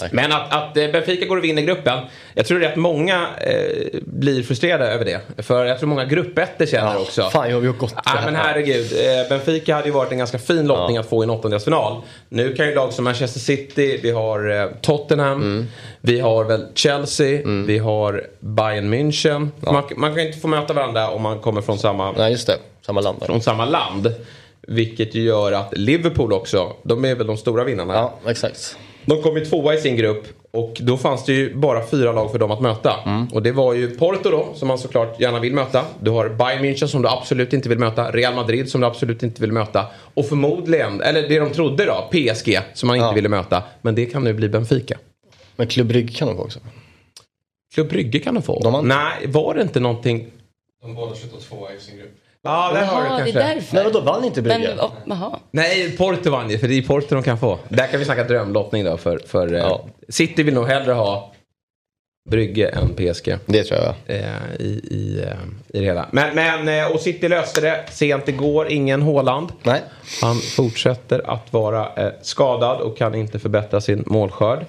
Nej. 0.00 0.08
Men 0.12 0.32
att, 0.32 0.52
att 0.52 0.76
eh, 0.76 0.88
Benfica 0.90 1.26
går 1.26 1.36
och 1.36 1.44
vinner 1.44 1.62
gruppen. 1.62 1.98
Jag 2.34 2.46
tror 2.46 2.58
rätt 2.60 2.76
många 2.76 3.26
eh, 3.40 4.00
blir 4.02 4.42
frustrerade 4.42 4.86
över 4.92 5.04
det. 5.04 5.20
För 5.42 5.64
jag 5.64 5.78
tror 5.78 5.88
många 5.88 6.04
gruppettor 6.04 6.66
känner 6.66 6.96
också. 7.00 7.22
Fan, 7.22 7.50
jag 7.50 7.56
har 7.56 7.62
gjort 7.64 7.78
gott. 7.78 7.94
Ja, 8.04 8.12
men 8.24 8.34
herregud. 8.34 8.92
Eh, 8.92 9.28
Benfica 9.28 9.74
hade 9.74 9.86
ju 9.86 9.92
varit 9.92 10.12
en 10.12 10.18
ganska 10.18 10.38
fin 10.38 10.66
lottning 10.66 10.96
Ja. 10.96 11.00
att 11.02 11.08
få 11.08 11.22
i 11.22 11.24
en 11.24 11.30
åttondelsfinal. 11.30 12.02
Nu 12.28 12.52
kan 12.54 12.66
ju 12.68 12.74
lag 12.74 12.92
som 12.92 13.04
Manchester 13.04 13.40
City, 13.40 14.00
vi 14.02 14.10
har 14.10 14.50
eh, 14.62 14.66
Tottenham, 14.80 15.42
Mm. 15.42 15.66
vi 16.00 16.20
har 16.20 16.44
väl 16.44 16.66
Chelsea, 16.74 17.40
vi 17.66 17.78
har 17.78 18.26
Bayern 18.40 18.94
München. 18.94 19.48
Man, 19.60 19.82
man 19.96 20.14
kan 20.14 20.26
inte 20.26 20.38
få 20.38 20.48
möta 20.48 20.72
varandra 20.72 21.08
om 21.10 21.22
man 21.22 21.38
kommer 21.38 21.60
från 21.62 21.78
samma, 21.78 22.12
Nej, 22.12 22.30
just 22.32 22.46
det. 22.46 22.56
Samma 22.86 23.00
land. 23.00 23.18
där. 23.20 23.26
från 23.26 23.42
samma 23.42 23.64
land. 23.64 24.14
Vilket 24.68 25.14
ju 25.14 25.22
gör 25.22 25.52
att 25.52 25.76
Liverpool 25.78 26.32
också, 26.32 26.72
de 26.82 27.04
är 27.04 27.14
väl 27.14 27.26
de 27.26 27.36
stora 27.36 27.64
vinnarna. 27.64 27.94
Ja, 27.94 28.30
exakt. 28.30 28.76
De 29.04 29.22
kom 29.22 29.36
ju 29.36 29.44
tvåa 29.44 29.74
i 29.74 29.78
sin 29.78 29.96
grupp 29.96 30.24
och 30.50 30.76
då 30.80 30.96
fanns 30.96 31.24
det 31.24 31.32
ju 31.32 31.54
bara 31.54 31.86
fyra 31.86 32.12
lag 32.12 32.30
för 32.32 32.38
dem 32.38 32.50
att 32.50 32.60
möta. 32.60 32.94
Och 33.32 33.42
det 33.42 33.52
var 33.52 33.74
ju 33.74 33.90
Porto 33.90 34.30
då, 34.30 34.48
som 34.54 34.68
man 34.68 34.78
såklart 34.78 35.20
gärna 35.20 35.40
vill 35.40 35.52
möta. 35.54 35.84
Du 36.00 36.10
har 36.10 36.28
Bayern 36.28 36.64
München 36.64 36.86
som 36.86 37.02
du 37.02 37.08
absolut 37.08 37.52
inte 37.52 37.68
vill 37.68 37.78
möta. 37.78 38.10
Real 38.10 38.34
Madrid 38.34 38.68
som 38.70 38.80
du 38.80 38.86
absolut 38.86 39.22
inte 39.22 39.40
vill 39.40 39.52
möta. 39.52 39.86
Och 40.14 40.26
förmodligen, 40.26 41.00
eller 41.00 41.28
det 41.28 41.38
de 41.38 41.50
trodde 41.50 41.84
då, 41.84 42.08
PSG 42.10 42.58
som 42.74 42.86
man 42.86 42.96
inte 42.96 43.06
Ja. 43.06 43.12
ville 43.12 43.28
möta. 43.28 43.62
Men 43.82 43.94
det 43.94 44.06
kan 44.06 44.24
nu 44.24 44.32
bli 44.32 44.48
Benfica. 44.48 44.98
Men 45.56 45.66
Klubb 45.66 45.86
Brygge 45.86 46.12
kan 46.12 46.28
de 46.28 46.36
få 46.36 46.42
också. 46.42 46.58
Klubb 47.74 47.88
Brygge 47.88 48.18
kan 48.18 48.34
de 48.34 48.42
få. 48.42 48.60
De 48.62 48.74
har- 48.74 48.82
Nej, 48.82 49.26
var 49.26 49.54
det 49.54 49.62
inte 49.62 49.80
någonting... 49.80 50.26
De 50.82 50.94
båda 50.94 51.14
slutade 51.14 51.42
tvåa 51.42 51.72
i 51.72 51.80
sin 51.80 51.96
grupp. 51.98 52.18
Ja, 52.44 52.72
det 52.72 52.80
har 52.84 53.04
Jaha, 53.04 53.18
du 53.18 53.24
det 53.24 53.30
är 53.30 53.42
kanske. 53.42 53.54
därför. 53.54 53.74
Men 53.74 53.84
vadå, 53.84 54.00
vann 54.00 54.24
inte 54.24 54.42
Brygge? 54.42 54.74
Oh. 55.06 55.34
Nej, 55.50 55.96
Porto 55.96 56.30
vann 56.30 56.50
ju, 56.50 56.58
för 56.58 56.68
det 56.68 56.78
är 56.78 56.82
Porto 56.82 57.14
de 57.14 57.22
kan 57.22 57.38
få. 57.38 57.58
Där 57.68 57.86
kan 57.86 57.98
vi 57.98 58.04
snacka 58.04 58.24
drömlottning 58.24 58.84
då. 58.84 58.96
För, 58.96 59.20
för 59.26 59.52
eh, 59.54 59.58
Ja. 59.60 59.84
City 60.08 60.42
vill 60.42 60.54
nog 60.54 60.66
hellre 60.66 60.92
ha 60.92 61.32
Brygge 62.30 62.68
än 62.68 62.88
PSG. 62.94 63.36
Det 63.46 63.64
tror 63.64 63.80
jag. 63.80 64.16
eh, 64.16 64.26
i, 64.58 64.64
i, 64.90 65.22
eh, 65.26 65.78
i 65.78 65.78
det 65.80 65.84
hela. 65.84 66.06
Men, 66.10 66.34
men 66.34 66.68
eh, 66.68 66.92
och 66.92 67.00
City 67.00 67.28
löste 67.28 67.60
det 67.60 67.84
sent 67.90 68.28
igår. 68.28 68.68
Ingen 68.72 69.02
Håland. 69.02 69.52
Nej. 69.62 69.80
Han 70.22 70.36
fortsätter 70.36 71.30
att 71.30 71.52
vara 71.52 71.88
eh, 71.96 72.12
skadad 72.22 72.80
och 72.80 72.96
kan 72.98 73.14
inte 73.14 73.38
förbättra 73.38 73.80
sin 73.80 74.04
målskörd. 74.06 74.64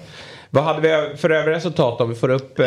Vad 0.54 0.64
hade 0.64 0.80
vi 0.80 1.16
för 1.16 1.30
övriga 1.30 1.56
resultat 1.56 2.00
om 2.00 2.08
vi 2.08 2.14
får 2.14 2.28
upp... 2.30 2.58
Eh, 2.58 2.66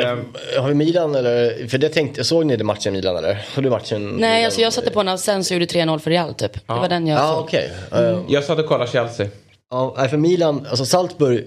Har 0.60 0.68
vi 0.68 0.74
Milan 0.74 1.16
eller? 1.16 1.68
För 1.68 1.78
det 1.78 1.89
tänkte, 1.89 2.24
såg 2.24 2.45
ni 2.45 2.56
det 2.56 2.63
matchen 2.63 2.94
Milan 2.94 3.18
eller? 3.18 3.45
Såg 3.56 3.63
du 3.63 3.69
matchen? 3.69 4.04
Nej, 4.04 4.16
Milan? 4.16 4.45
alltså 4.45 4.62
jag 4.62 4.74
satte 4.74 4.92
på 4.92 5.04
när 5.04 5.18
sen 5.18 5.44
så 5.44 5.54
gjorde 5.54 5.66
3-0 5.66 6.00
för 6.00 6.09
Real 6.11 6.33
typ. 6.33 6.54
Det 6.54 6.73
var 6.73 6.90
den 6.90 7.07
jag 7.07 7.19
Ja, 7.19 7.28
såg. 7.33 7.44
okej. 7.44 7.71
Eh, 7.92 8.19
jag 8.28 8.44
satt 8.44 8.59
och 8.59 8.66
kollade 8.66 8.92
Chelsea. 8.92 9.28
Ja, 9.71 10.07
för 10.09 10.18
Milan, 10.18 10.66
alltså 10.69 10.85
Salzburg 10.85 11.45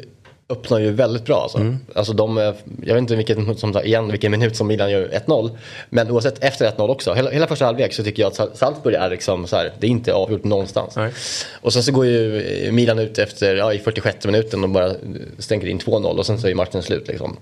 öppnar 0.50 0.78
ju 0.78 0.92
väldigt 0.92 1.24
bra 1.24 1.42
alltså. 1.42 1.58
Mm. 1.58 1.78
alltså 1.94 2.12
de, 2.12 2.36
jag 2.36 2.94
vet 2.94 2.98
inte 2.98 3.16
vilken, 3.16 3.56
som, 3.56 3.78
igen, 3.84 4.10
vilken 4.10 4.30
minut 4.30 4.56
som 4.56 4.66
Milan 4.66 4.90
gör 4.90 5.08
1-0. 5.26 5.50
Men 5.90 6.10
oavsett 6.10 6.44
efter 6.44 6.70
1-0 6.70 6.88
också, 6.88 7.14
hela, 7.14 7.30
hela 7.30 7.46
första 7.46 7.64
halvlek 7.64 7.92
så 7.92 8.04
tycker 8.04 8.22
jag 8.22 8.30
att 8.30 8.36
Sal- 8.36 8.50
Salzburg 8.54 8.94
är 8.94 9.10
liksom 9.10 9.46
så 9.46 9.56
här, 9.56 9.72
det 9.78 9.86
är 9.86 9.90
inte 9.90 10.12
avgjort 10.14 10.44
någonstans. 10.44 10.96
Nej. 10.96 11.12
Och 11.60 11.72
sen 11.72 11.82
så 11.82 11.92
går 11.92 12.06
ju 12.06 12.42
eh, 12.42 12.72
Milan 12.72 12.98
ut 12.98 13.18
efter, 13.18 13.56
ja, 13.56 13.72
i 13.72 13.78
46 13.78 14.26
minuten 14.26 14.64
och 14.64 14.70
bara 14.70 14.92
stänker 15.38 15.66
in 15.66 15.78
2-0 15.78 16.04
och 16.18 16.26
sen 16.26 16.38
så 16.40 16.48
är 16.48 16.54
matchen 16.54 16.82
slut 16.82 17.08
liksom. 17.08 17.36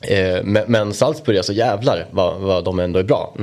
Eh, 0.00 0.38
men, 0.44 0.64
men 0.66 0.92
Salzburg, 0.94 1.36
alltså 1.36 1.52
jävlar 1.52 2.06
vad, 2.10 2.40
vad 2.40 2.64
de 2.64 2.78
ändå 2.78 2.98
är 2.98 3.04
bra. 3.04 3.34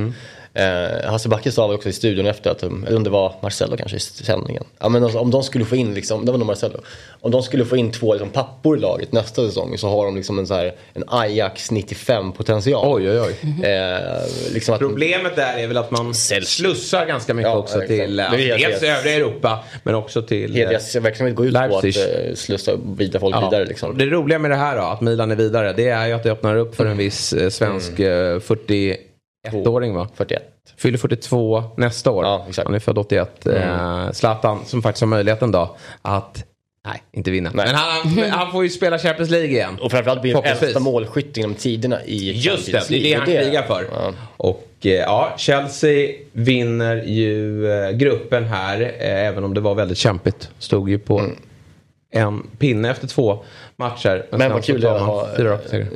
Eh, 0.58 1.10
Hasse 1.10 1.30
Backe 1.30 1.52
sa 1.52 1.74
också 1.74 1.90
i 1.90 1.94
studion 1.94 2.26
efter 2.26 2.52
att, 2.52 2.64
eller 2.64 2.96
om 2.96 3.04
det 3.04 3.10
var 3.10 3.36
Marcello 3.42 3.78
kanske 3.78 3.98
i 3.98 4.00
sändningen. 4.00 4.64
Ja, 4.80 4.90
men 4.90 5.04
alltså, 5.04 5.20
om 5.20 5.32
de 5.32 5.44
skulle 5.44 5.66
få 5.66 5.76
in, 5.76 5.94
liksom, 5.94 6.26
det 6.26 6.32
var 6.32 6.40
nog 6.40 6.48
Marcello. 6.48 6.80
Om 7.22 7.32
de 7.32 7.44
skulle 7.44 7.66
få 7.66 7.78
in 7.78 7.92
två 7.92 8.14
liksom, 8.14 8.30
pappor 8.30 8.78
i 8.78 8.80
laget 8.80 9.12
nästa 9.12 9.46
säsong 9.48 9.78
så 9.78 9.90
har 9.90 10.06
de 10.06 10.16
liksom 10.16 10.40
en, 10.40 10.48
så 10.48 10.54
här, 10.54 10.76
en 10.94 11.04
Ajax 11.08 11.72
95 11.72 12.32
potential. 12.32 12.82
Oj, 12.86 13.10
oj, 13.10 13.20
oj. 13.20 13.66
Eh, 13.70 14.54
liksom 14.54 14.74
att, 14.74 14.80
Problemet 14.80 15.36
där 15.36 15.58
är 15.58 15.68
väl 15.68 15.78
att 15.78 15.92
man 15.92 16.14
slussar 16.14 17.06
ganska 17.06 17.34
mycket 17.34 17.52
ja, 17.52 17.58
också 17.58 17.84
exakt. 17.84 17.88
till 17.88 18.20
alltså, 18.20 18.38
dels 18.38 18.84
övriga 18.84 19.16
Europa 19.16 19.64
men 19.84 19.96
också 19.96 20.22
till... 20.22 20.54
Hela 20.54 20.72
eh, 20.72 21.02
verksamhet 21.02 21.36
går 21.36 21.46
ut 21.46 21.54
på 21.54 21.78
att 21.78 21.86
eh, 21.86 21.92
slussa 22.36 22.72
vidare 22.98 23.20
folk 23.20 23.36
ja. 23.36 23.50
vidare. 23.50 23.66
Liksom. 23.66 23.98
Det 23.98 24.06
roliga 24.06 24.40
med 24.40 24.52
det 24.52 24.58
här 24.58 24.78
då, 24.78 24.84
att 24.84 25.02
Milan 25.02 25.32
är 25.32 25.36
vidare, 25.36 25.74
det 25.74 25.90
är 25.90 26.08
ju 26.08 26.14
att 26.14 26.24
det 26.24 26.32
öppnar 26.32 26.56
upp 26.56 26.76
för 26.76 26.84
en 26.84 26.92
mm. 26.92 26.98
viss 26.98 27.34
eh, 27.34 27.50
svensk 27.50 28.00
mm. 28.00 28.36
Eh, 28.36 28.40
40 28.40 29.07
ettåring 29.54 29.94
va? 29.94 30.08
41. 30.16 30.44
Fyller 30.78 30.98
42 30.98 31.64
nästa 31.78 32.12
år. 32.12 32.26
Ja, 32.26 32.46
exakt. 32.50 32.66
Han 32.66 32.76
är 32.76 32.80
född 32.80 32.98
81. 32.98 33.46
Mm. 33.46 33.62
Eh, 33.62 34.12
Zlatan 34.12 34.66
som 34.66 34.82
faktiskt 34.82 35.02
har 35.02 35.08
möjligheten 35.08 35.52
då 35.52 35.76
att 36.02 36.44
Nej, 36.88 37.04
inte 37.12 37.32
vinna. 37.32 37.52
Nej. 37.54 37.66
Men 37.66 37.76
han, 37.76 38.30
han, 38.32 38.52
får 38.52 38.64
ju 38.64 38.70
spela 38.70 39.00
Champions 39.00 39.30
League 39.30 39.50
igen. 39.50 39.78
Och 39.82 39.92
framförallt 39.92 40.22
blir 40.22 40.34
han 40.34 40.44
äldsta 40.44 40.80
målskytt 40.80 41.38
genom 41.38 41.56
tiderna 41.56 42.04
i 42.06 42.32
Just 42.32 42.72
det, 42.72 42.86
det 42.90 42.98
är 42.98 43.02
det 43.04 43.14
han 43.14 43.26
krigar 43.26 43.64
för. 43.64 43.86
Ja. 43.92 44.14
Och 44.38 44.68
eh, 44.82 44.92
ja, 44.92 45.34
Chelsea 45.38 46.16
vinner 46.32 47.04
ju 47.04 47.68
eh, 47.72 47.92
gruppen 47.92 48.44
här, 48.44 48.82
även 49.00 49.44
om 49.44 49.54
det 49.54 49.62
var 49.62 49.76
väldigt 49.76 49.98
kämpigt. 49.98 50.50
Stod 50.60 50.90
ju 50.90 51.00
på 51.00 51.20
mm 51.20 51.36
en 52.12 52.48
pinne 52.60 52.92
efter 52.92 53.08
två 53.08 53.44
matcher. 53.76 54.26
Men, 54.30 54.40
Men 54.40 54.52
vad 54.52 54.64
kul 54.64 54.82
det 54.82 54.88
är 54.88 54.96
att 54.96 55.02
ha, 55.02 55.28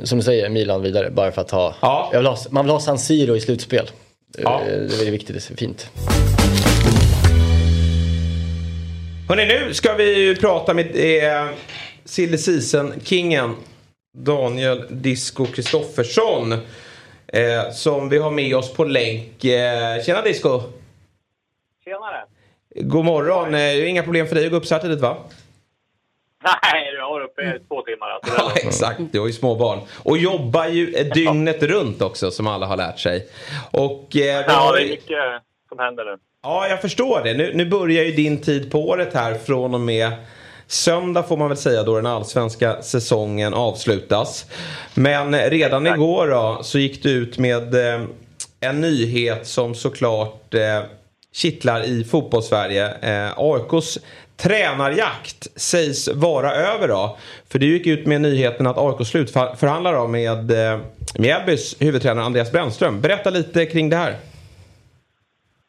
som 0.04 0.18
du 0.18 0.24
säger, 0.24 0.48
Milan 0.48 0.82
vidare. 0.82 1.10
Bara 1.10 1.32
för 1.32 1.40
att 1.40 1.50
ha, 1.50 1.74
ja. 1.80 2.10
vill 2.12 2.26
ha 2.26 2.36
man 2.50 2.64
vill 2.64 2.72
ha 2.72 2.80
San 2.80 2.98
Siro 2.98 3.36
i 3.36 3.40
slutspel. 3.40 3.90
Ja. 4.38 4.62
Det 4.66 4.72
är 4.72 4.78
väldigt 4.78 5.08
viktigt, 5.08 5.48
det 5.48 5.54
är 5.54 5.56
fint. 5.56 5.90
Hörrni, 9.28 9.46
nu 9.46 9.74
ska 9.74 9.94
vi 9.94 10.36
prata 10.36 10.74
med 10.74 10.86
eh, 10.94 11.48
silly 12.04 12.38
season-kingen 12.38 13.54
Daniel 14.18 14.84
Disco 14.90 15.46
Kristoffersson. 15.46 16.54
Eh, 17.32 17.70
som 17.72 18.08
vi 18.08 18.18
har 18.18 18.30
med 18.30 18.56
oss 18.56 18.72
på 18.72 18.84
länk. 18.84 19.44
Eh, 19.44 20.02
tjena 20.02 20.22
Disco! 20.22 20.62
Tjenare! 21.84 22.24
God 22.74 23.04
morgon! 23.04 23.54
Eh, 23.54 23.90
inga 23.90 24.02
problem 24.02 24.26
för 24.26 24.34
dig 24.34 24.44
att 24.44 24.50
gå 24.50 24.56
upp 24.56 24.66
så 24.66 24.74
här 24.74 24.82
tidigt 24.82 25.00
va? 25.00 25.16
Nej, 26.44 26.94
jag 26.98 27.08
har 27.08 27.20
uppe 27.20 27.42
i 27.42 27.58
två 27.68 27.82
timmar. 27.82 28.08
Alltså. 28.10 28.34
Ja, 28.38 28.52
exakt. 28.54 29.00
Du 29.12 29.20
har 29.20 29.26
ju 29.26 29.32
små 29.32 29.54
barn. 29.54 29.78
Och 30.02 30.18
jobbar 30.18 30.66
ju 30.66 30.86
dygnet 31.14 31.62
runt 31.62 32.02
också 32.02 32.30
som 32.30 32.46
alla 32.46 32.66
har 32.66 32.76
lärt 32.76 32.98
sig. 32.98 33.28
Och, 33.70 34.16
eh, 34.16 34.44
ja, 34.46 34.72
det 34.72 34.82
är 34.82 34.88
mycket 34.88 35.18
som 35.68 35.78
händer 35.78 36.04
nu. 36.04 36.16
Ja, 36.42 36.68
jag 36.68 36.80
förstår 36.80 37.20
det. 37.24 37.34
Nu, 37.34 37.52
nu 37.54 37.66
börjar 37.66 38.04
ju 38.04 38.12
din 38.12 38.40
tid 38.40 38.70
på 38.70 38.88
året 38.88 39.14
här 39.14 39.34
från 39.34 39.74
och 39.74 39.80
med 39.80 40.12
söndag 40.66 41.22
får 41.22 41.36
man 41.36 41.48
väl 41.48 41.56
säga 41.56 41.82
då 41.82 41.96
den 41.96 42.06
allsvenska 42.06 42.82
säsongen 42.82 43.54
avslutas. 43.54 44.46
Men 44.94 45.50
redan 45.50 45.84
Tack. 45.84 45.94
igår 45.94 46.26
då 46.28 46.58
så 46.62 46.78
gick 46.78 47.02
du 47.02 47.10
ut 47.10 47.38
med 47.38 47.74
eh, 47.74 48.00
en 48.60 48.80
nyhet 48.80 49.46
som 49.46 49.74
såklart 49.74 50.54
eh, 50.54 50.82
kittlar 51.34 51.82
i 51.82 52.04
fotbollssverige. 52.04 52.88
Eh, 53.00 53.32
AIKs 53.36 53.98
tränarjakt 54.42 55.60
sägs 55.60 56.08
vara 56.08 56.50
över 56.50 56.88
då. 56.88 57.16
För 57.52 57.58
det 57.58 57.66
gick 57.66 57.86
ut 57.86 58.06
med 58.06 58.20
nyheten 58.20 58.66
att 58.66 58.78
AIK 58.78 59.06
slutförhandlar 59.06 60.08
med 60.08 60.50
eh, 60.50 60.80
Mjällbys 61.18 61.82
huvudtränare 61.82 62.24
Andreas 62.24 62.52
Brännström. 62.52 63.00
Berätta 63.00 63.30
lite 63.30 63.66
kring 63.66 63.90
det 63.90 63.96
här. 63.96 64.14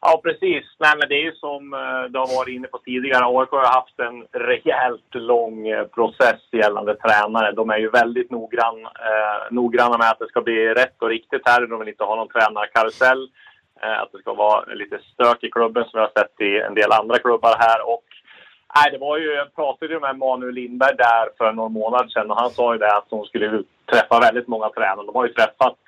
Ja, 0.00 0.20
precis. 0.24 0.64
Nej, 0.78 0.94
men 0.98 1.08
det 1.08 1.14
är 1.14 1.24
ju 1.24 1.32
som 1.32 1.74
eh, 1.74 2.04
du 2.10 2.18
har 2.18 2.36
varit 2.36 2.54
inne 2.56 2.68
på 2.68 2.78
tidigare. 2.78 3.24
AIK 3.24 3.50
har 3.50 3.74
haft 3.80 3.98
en 3.98 4.40
rejält 4.40 5.14
lång 5.14 5.68
eh, 5.68 5.84
process 5.84 6.40
gällande 6.52 6.94
tränare. 6.94 7.52
De 7.52 7.70
är 7.70 7.78
ju 7.78 7.90
väldigt 7.90 8.30
noggrann, 8.30 8.80
eh, 8.84 9.40
noggranna 9.50 9.98
med 9.98 10.10
att 10.10 10.18
det 10.18 10.28
ska 10.28 10.40
bli 10.40 10.68
rätt 10.68 11.02
och 11.02 11.08
riktigt 11.08 11.42
här. 11.44 11.66
De 11.66 11.78
vill 11.78 11.88
inte 11.88 12.04
ha 12.04 12.16
någon 12.16 12.28
tränarkarusell. 12.28 13.28
Eh, 13.82 14.00
att 14.02 14.12
det 14.12 14.18
ska 14.18 14.34
vara 14.34 14.64
lite 14.64 14.98
stök 15.12 15.44
i 15.44 15.50
klubben 15.50 15.84
som 15.84 15.98
vi 15.98 16.06
har 16.06 16.12
sett 16.18 16.40
i 16.40 16.60
en 16.66 16.74
del 16.74 16.92
andra 16.92 17.18
klubbar 17.18 17.56
här. 17.58 17.88
Och 17.88 18.04
Nej, 18.76 18.90
det 18.92 18.98
var 18.98 19.18
ju, 19.18 19.32
jag 19.32 19.54
pratade 19.54 19.92
ju 19.94 20.00
med 20.00 20.18
Manuel 20.18 20.54
Lindberg 20.54 20.96
där 20.96 21.28
för 21.38 21.52
några 21.52 21.68
månader 21.68 22.08
sedan 22.08 22.30
och 22.30 22.40
han 22.40 22.50
sa 22.50 22.72
ju 22.72 22.78
det 22.78 22.96
att 22.96 23.10
de 23.10 23.24
skulle 23.24 23.62
träffa 23.92 24.20
väldigt 24.20 24.48
många 24.48 24.68
tränare. 24.68 25.06
De 25.06 25.14
har 25.14 25.26
ju 25.26 25.32
träffat 25.32 25.78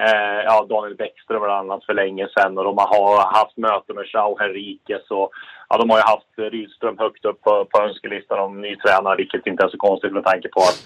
eh, 0.00 0.40
ja, 0.44 0.66
Daniel 0.68 0.96
Bäckström 0.96 1.42
bland 1.42 1.70
annat 1.70 1.84
för 1.84 1.94
länge 1.94 2.28
sedan 2.28 2.58
och 2.58 2.64
de 2.64 2.78
har 2.78 3.38
haft 3.38 3.56
möte 3.56 3.94
med 3.94 4.06
Chao 4.06 4.38
Henriquez 4.38 5.10
och 5.10 5.30
ja, 5.68 5.76
de 5.78 5.90
har 5.90 5.98
ju 5.98 6.02
haft 6.02 6.52
Rydström 6.52 6.98
högt 6.98 7.24
upp 7.24 7.40
på, 7.42 7.64
på 7.64 7.82
önskelistan 7.82 8.38
om 8.38 8.60
ny 8.60 8.76
tränare, 8.76 9.16
vilket 9.16 9.46
inte 9.46 9.64
är 9.64 9.68
så 9.68 9.78
konstigt 9.78 10.12
med 10.12 10.24
tanke 10.24 10.48
på 10.48 10.60
att 10.60 10.80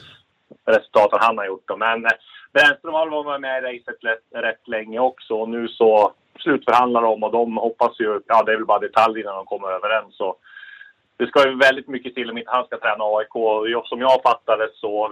resultaten 0.77 1.19
han 1.23 1.39
har 1.39 1.47
gjort. 1.47 1.69
Då. 1.69 1.77
Men 1.77 2.05
eh, 2.05 2.13
Brännström 2.53 2.95
har 2.95 3.25
varit 3.25 3.41
med 3.41 3.65
i 3.65 3.67
racet 3.67 4.05
rätt, 4.05 4.45
rätt 4.45 4.69
länge 4.69 4.99
också 4.99 5.35
och 5.35 5.49
nu 5.49 5.69
så 5.69 6.13
slutförhandlar 6.43 7.03
de 7.03 7.23
och 7.23 7.33
de 7.33 7.57
hoppas 7.57 8.01
ju, 8.01 8.21
ja 8.27 8.43
det 8.43 8.53
är 8.53 8.57
väl 8.57 8.67
bara 8.67 8.79
detaljer 8.79 9.25
när 9.25 9.33
de 9.33 9.47
kommer 9.47 9.69
överens. 9.69 10.21
Och, 10.21 10.39
det 11.23 11.29
ska 11.29 11.49
ju 11.49 11.57
väldigt 11.57 11.89
mycket 11.89 12.15
till 12.15 12.31
om 12.31 12.39
inte 12.39 12.51
han 12.51 12.67
ska 12.67 12.79
träna 12.79 13.05
AIK. 13.05 13.35
Som 13.85 14.01
jag 14.01 14.23
fattade 14.23 14.69
så 14.75 15.09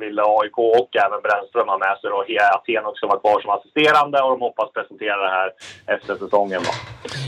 ville 0.00 0.22
AIK 0.22 0.58
och 0.58 0.96
även 1.06 1.22
Brännström 1.22 1.68
ha 1.68 1.78
med 1.78 1.98
sig 1.98 2.10
då 2.10 2.24
Aten 2.54 2.86
också 2.86 3.06
vara 3.06 3.20
kvar 3.20 3.40
som 3.40 3.50
assisterande 3.50 4.22
och 4.22 4.30
de 4.30 4.40
hoppas 4.40 4.72
presentera 4.72 5.16
det 5.16 5.36
här 5.38 5.50
efter 5.86 6.14
säsongen. 6.14 6.60
Då. 6.62 6.72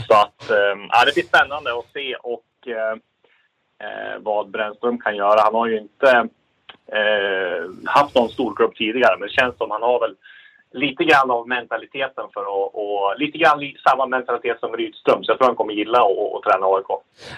Så 0.07 0.13
att, 0.13 0.49
äh, 0.49 1.05
det 1.05 1.13
blir 1.13 1.23
spännande 1.23 1.69
att 1.77 1.91
se 1.93 2.15
och 2.15 2.49
äh, 2.67 2.95
vad 4.19 4.51
Brännström 4.51 4.97
kan 5.01 5.15
göra. 5.15 5.41
Han 5.41 5.55
har 5.55 5.67
ju 5.67 5.77
inte 5.77 6.29
äh, 6.99 7.61
haft 7.85 8.15
någon 8.15 8.29
storklubb 8.29 8.75
tidigare 8.75 9.15
men 9.19 9.27
det 9.27 9.33
känns 9.33 9.57
som 9.57 9.71
han 9.71 9.81
har 9.81 9.99
väl 9.99 10.15
lite 10.73 11.03
grann 11.03 11.31
av 11.31 11.47
mentaliteten 11.47 12.25
för 12.33 12.41
att, 12.41 12.71
och 12.73 13.19
lite 13.19 13.37
grann 13.37 13.59
samma 13.89 14.05
mentalitet 14.05 14.59
som 14.59 14.77
Rydström. 14.77 15.23
Så 15.23 15.31
jag 15.31 15.37
tror 15.37 15.47
han 15.47 15.55
kommer 15.55 15.73
gilla 15.73 15.99
att, 15.99 16.43
träna 16.43 16.65
AIK. 16.65 16.85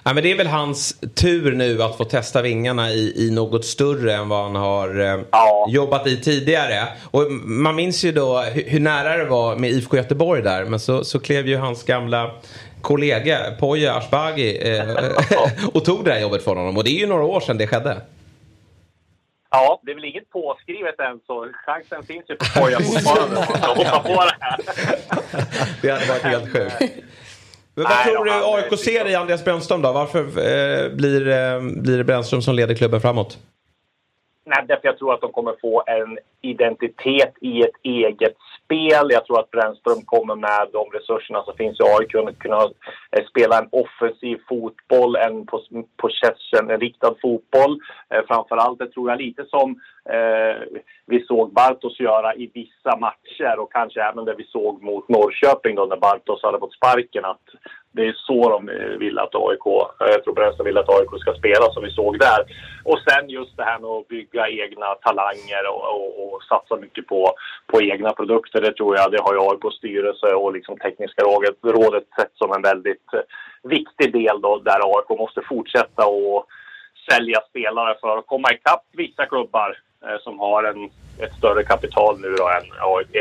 Ja, 0.03 0.13
men 0.13 0.23
det 0.23 0.31
är 0.31 0.37
väl 0.37 0.47
hans 0.47 0.99
tur 1.15 1.51
nu 1.51 1.81
att 1.83 1.97
få 1.97 2.03
testa 2.03 2.41
vingarna 2.41 2.89
i, 2.89 3.27
i 3.27 3.31
något 3.31 3.65
större 3.65 4.13
än 4.13 4.29
vad 4.29 4.43
han 4.43 4.55
har 4.55 4.99
eh, 4.99 5.19
ja. 5.31 5.65
jobbat 5.69 6.07
i 6.07 6.21
tidigare. 6.21 6.87
Och 7.11 7.31
man 7.45 7.75
minns 7.75 8.03
ju 8.03 8.11
då 8.11 8.39
hur, 8.39 8.63
hur, 8.69 8.79
nära 8.79 9.17
det 9.17 9.25
var 9.25 9.55
med 9.55 9.69
IFK 9.69 9.97
Göteborg 9.97 10.41
där. 10.41 10.65
Men 10.65 10.79
så, 10.79 11.03
så 11.03 11.19
klev 11.19 11.47
ju 11.47 11.57
hans 11.57 11.83
gamla 11.83 12.31
kollega 12.81 13.37
Poya 13.59 13.93
Ashbagi 13.93 14.77
eh, 14.77 15.67
och 15.73 15.85
tog 15.85 16.05
det 16.05 16.11
här 16.11 16.21
jobbet 16.21 16.43
från 16.43 16.57
honom. 16.57 16.77
Och 16.77 16.83
det 16.83 16.89
är 16.89 16.99
ju 16.99 17.07
några 17.07 17.23
år 17.23 17.39
sedan 17.39 17.57
det 17.57 17.67
skedde. 17.67 18.01
Ja, 19.55 19.79
det 19.83 19.91
är 19.91 19.95
väl 19.95 20.05
inget 20.05 20.29
påskrivet 20.29 20.99
än 20.99 21.19
så 21.27 21.49
chansen 21.65 22.03
finns 22.03 22.29
ju 22.29 22.37
för 22.37 22.61
Poja 22.61 22.79
fortfarande 22.93 23.39
att 23.39 23.77
hoppa 23.77 23.99
på 23.99 24.09
det 24.09 24.37
här. 24.39 24.59
det 25.81 25.89
hade 25.89 26.05
varit 26.05 26.21
helt 26.21 26.51
sjukt. 26.53 27.03
Men 27.75 27.83
vad 27.83 28.03
tror 28.03 28.25
du 28.25 28.31
AIK 28.31 28.79
ser 28.79 29.09
i 29.09 29.15
Andreas 29.15 29.45
Brännström 29.45 29.81
då? 29.81 29.91
Varför 29.91 30.19
eh, 30.19 30.89
blir, 30.95 31.27
eh, 31.27 31.61
blir 31.61 31.97
det 31.97 32.03
Brännström 32.03 32.41
som 32.41 32.55
leder 32.55 32.75
klubben 32.75 33.01
framåt? 33.01 33.37
Nej, 34.45 34.65
därför 34.67 34.87
jag 34.87 34.97
tror 34.97 35.13
att 35.13 35.21
de 35.21 35.31
kommer 35.31 35.55
få 35.61 35.83
en 35.87 36.17
identitet 36.41 37.33
i 37.41 37.61
ett 37.61 37.75
eget 37.83 38.35
spel. 38.65 39.07
Jag 39.09 39.25
tror 39.25 39.39
att 39.39 39.51
Brännström 39.51 40.01
kommer 40.05 40.35
med 40.35 40.67
de 40.73 40.89
resurserna 40.97 41.43
som 41.43 41.55
finns 41.57 41.79
i 41.79 41.83
AIK 41.83 42.15
att 42.15 42.39
kunna 42.39 42.63
eh, 43.11 43.25
spela 43.29 43.59
en 43.59 43.69
offensiv 43.71 44.37
fotboll, 44.49 45.15
en 45.15 45.45
possession-riktad 46.01 47.15
fotboll. 47.21 47.79
Eh, 48.09 48.21
framförallt, 48.27 48.79
det 48.79 48.91
tror 48.91 49.09
jag 49.09 49.21
lite 49.21 49.45
som 49.45 49.69
eh, 50.09 50.81
vi 51.05 51.25
såg 51.25 51.53
Bartos 51.53 51.99
göra 51.99 52.35
i 52.35 52.51
vissa 52.53 52.97
matcher 52.97 53.59
och 53.59 53.71
kanske 53.71 54.01
även 54.01 54.25
det 54.25 54.35
vi 54.37 54.43
såg 54.43 54.83
mot 54.83 55.09
Norrköping 55.09 55.75
då 55.75 55.85
när 55.85 55.97
Bartos 55.97 56.43
hade 56.43 56.59
fått 56.59 56.73
sparken. 56.73 57.25
Att 57.25 57.47
det 57.95 58.07
är 58.07 58.13
så 58.13 58.49
de 58.49 58.69
eh, 58.69 58.97
vill 59.03 59.19
att 59.19 59.35
AIK, 59.35 59.65
eh, 60.01 60.11
jag 60.13 60.23
tror 60.23 60.33
Brännström 60.33 60.65
vill 60.65 60.77
att 60.77 60.89
AIK 60.89 61.21
ska 61.21 61.33
spela 61.33 61.71
som 61.71 61.83
vi 61.83 61.91
såg 61.91 62.19
där. 62.19 62.41
Och 62.83 62.99
sen 62.99 63.29
just 63.29 63.57
det 63.57 63.63
här 63.63 63.79
med 63.79 63.89
att 63.89 64.07
bygga 64.07 64.49
egna 64.49 64.95
talanger 64.95 65.63
och, 65.73 65.83
och, 65.93 66.33
och 66.33 66.43
satsa 66.43 66.75
mycket 66.75 67.07
på, 67.07 67.33
på 67.67 67.81
egna 67.81 68.11
produkter. 68.13 68.61
Det 68.61 68.73
tror 68.73 68.95
jag, 68.97 69.11
det 69.11 69.21
har 69.21 69.33
ju 69.33 69.39
AIKs 69.39 69.77
styrelse 69.77 70.27
och 70.27 70.53
liksom 70.53 70.77
tekniska 70.77 71.21
rådet, 71.23 71.57
rådet 71.61 72.07
sett 72.19 72.33
som 72.35 72.51
en 72.51 72.61
väldigt 72.61 73.13
eh, 73.13 73.25
viktig 73.63 74.13
del 74.13 74.41
då 74.41 74.57
där 74.57 74.97
AIK 74.97 75.19
måste 75.19 75.41
fortsätta 75.49 76.05
och 76.05 76.45
sälja 77.09 77.39
spelare 77.49 77.97
för 78.01 78.17
att 78.17 78.27
komma 78.27 78.47
ikapp 78.53 78.85
vissa 78.91 79.25
klubbar 79.25 79.77
eh, 80.05 80.17
som 80.23 80.39
har 80.39 80.63
en, 80.63 80.89
ett 81.19 81.33
större 81.33 81.63
kapital 81.63 82.19
nu 82.19 82.35
då 82.37 82.49
än 82.49 82.65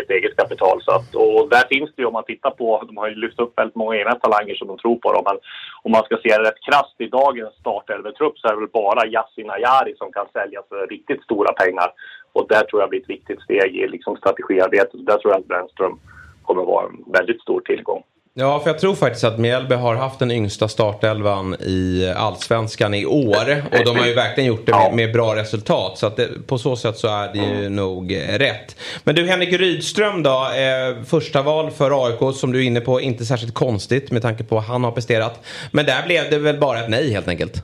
ett 0.01 0.11
eget 0.11 0.37
kapital. 0.37 0.83
Så 0.83 0.91
att, 0.93 1.15
och 1.15 1.49
där 1.49 1.65
finns 1.69 1.91
det 1.95 2.03
ju 2.03 2.07
om 2.07 2.13
man 2.13 2.25
tittar 2.25 2.51
på, 2.51 2.83
de 2.87 2.97
har 2.97 3.09
ju 3.09 3.15
lyft 3.15 3.39
upp 3.41 3.59
väldigt 3.59 3.77
många 3.77 3.97
egna 3.97 4.15
talanger 4.15 4.55
som 4.55 4.69
de 4.69 4.79
tror 4.79 4.97
på. 4.97 5.13
Då, 5.13 5.23
men 5.25 5.39
om 5.83 5.93
man 5.93 6.05
ska 6.05 6.17
se 6.17 6.29
det 6.29 6.49
rätt 6.49 6.65
krasst 6.69 6.97
i 6.99 7.07
dagens 7.07 7.55
startelvetrupp 7.55 8.39
så 8.39 8.49
är 8.49 8.53
det 8.53 8.61
väl 8.61 8.69
bara 8.69 9.07
Yasin 9.07 9.51
Ayari 9.51 9.95
som 9.97 10.13
kan 10.13 10.27
säljas 10.33 10.65
för 10.69 10.87
riktigt 10.87 11.23
stora 11.23 11.53
pengar. 11.53 11.89
Och 12.33 12.47
där 12.49 12.63
tror 12.65 12.83
jag 12.83 12.91
blir 12.91 13.01
ett 13.01 13.11
viktigt 13.11 13.43
steg 13.43 13.77
i 13.77 13.89
liksom 13.89 14.17
strategiarbetet. 14.17 15.07
Där 15.07 15.19
tror 15.19 15.33
jag 15.33 15.41
att 15.41 15.49
Brännström 15.49 15.99
kommer 16.43 16.63
att 16.63 16.69
vara 16.69 16.87
en 16.87 17.13
väldigt 17.13 17.43
stor 17.43 17.61
tillgång. 17.61 18.03
Ja, 18.35 18.61
för 18.61 18.71
jag 18.71 18.79
tror 18.79 18.95
faktiskt 18.95 19.25
att 19.25 19.39
Mjällby 19.39 19.75
har 19.75 19.95
haft 19.95 20.19
den 20.19 20.31
yngsta 20.31 20.69
startelvan 20.69 21.55
i 21.55 22.13
allsvenskan 22.17 22.95
i 22.95 23.07
år. 23.07 23.65
Och 23.73 23.85
de 23.85 23.99
har 23.99 24.07
ju 24.07 24.15
verkligen 24.15 24.49
gjort 24.49 24.67
det 24.67 24.73
med, 24.73 24.95
med 24.95 25.13
bra 25.13 25.37
resultat. 25.37 25.99
Så 25.99 26.07
att 26.07 26.17
det, 26.17 26.47
på 26.47 26.59
så 26.59 26.77
sätt 26.77 26.97
så 26.97 27.09
är 27.09 27.33
det 27.33 27.39
ju 27.39 27.59
mm. 27.59 27.77
nog 27.77 28.17
rätt. 28.29 28.77
Men 29.05 29.15
du, 29.15 29.27
Henrik 29.27 29.53
Rydström 29.53 30.23
då. 30.23 30.31
Eh, 30.31 31.05
första 31.05 31.43
val 31.43 31.71
för 31.71 32.07
AIK 32.07 32.37
som 32.37 32.53
du 32.53 32.59
är 32.59 32.67
inne 32.67 32.81
på. 32.81 33.01
Inte 33.01 33.25
särskilt 33.25 33.55
konstigt 33.55 34.11
med 34.11 34.23
tanke 34.23 34.45
på 34.45 34.55
vad 34.55 34.65
han 34.65 34.85
har 34.85 34.93
presterat. 34.93 35.41
Men 35.71 35.87
där 35.87 36.03
blev 36.07 36.31
det 36.31 36.39
väl 36.39 36.59
bara 36.59 36.81
ett 36.81 36.91
nej 36.91 37.13
helt 37.13 37.29
enkelt? 37.29 37.63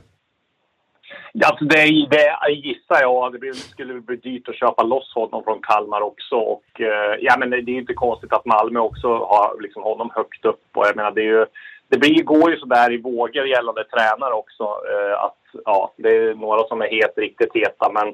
Alltså 1.45 1.65
det, 1.65 2.07
det 2.09 2.51
gissar 2.51 3.01
jag. 3.01 3.41
Det 3.41 3.53
skulle 3.53 3.93
bli 3.93 4.15
dyrt 4.15 4.49
att 4.49 4.55
köpa 4.55 4.83
loss 4.83 5.13
honom 5.15 5.43
från 5.43 5.61
Kalmar 5.61 6.01
också. 6.01 6.35
Och, 6.35 6.81
eh, 6.81 7.15
ja, 7.21 7.35
men 7.37 7.49
det 7.49 7.57
är 7.57 7.69
inte 7.69 7.93
konstigt 7.93 8.33
att 8.33 8.45
Malmö 8.45 8.79
också 8.79 9.07
har 9.07 9.61
liksom 9.61 9.83
honom 9.83 10.11
högt 10.15 10.45
upp. 10.45 10.63
Och 10.73 10.87
jag 10.87 10.95
menar, 10.95 11.11
det, 11.11 11.21
är 11.21 11.25
ju, 11.25 11.45
det 11.87 11.97
blir, 11.97 12.23
går 12.23 12.51
ju 12.51 12.57
sådär 12.57 12.93
i 12.93 12.97
vågor 12.97 13.47
gällande 13.47 13.83
tränare 13.83 14.33
också. 14.33 14.63
Eh, 14.63 15.23
att, 15.23 15.37
ja, 15.65 15.93
det 15.97 16.09
är 16.09 16.35
några 16.35 16.67
som 16.67 16.81
är 16.81 16.89
helt 16.89 17.17
riktigt 17.17 17.53
heta. 17.53 17.91
Men 17.91 18.07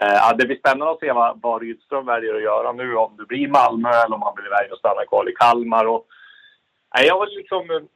eh, 0.00 0.14
ja, 0.14 0.34
det 0.38 0.46
blir 0.46 0.58
spännande 0.58 0.92
att 0.92 1.00
se 1.00 1.12
vad, 1.12 1.40
vad 1.42 1.62
Rydström 1.62 2.06
väljer 2.06 2.34
att 2.34 2.42
göra 2.42 2.72
nu. 2.72 2.96
Om 2.96 3.16
det 3.18 3.26
blir 3.26 3.48
Malmö 3.48 3.88
eller 3.88 4.14
om 4.14 4.22
han 4.22 4.34
blir 4.34 4.50
väljer 4.50 4.72
att 4.72 4.78
stanna 4.78 5.04
kvar 5.04 5.30
i 5.30 5.32
Kalmar. 5.32 5.84
Och, 5.84 6.06
jag 7.02 7.18
var 7.18 7.26
liksom, 7.26 7.88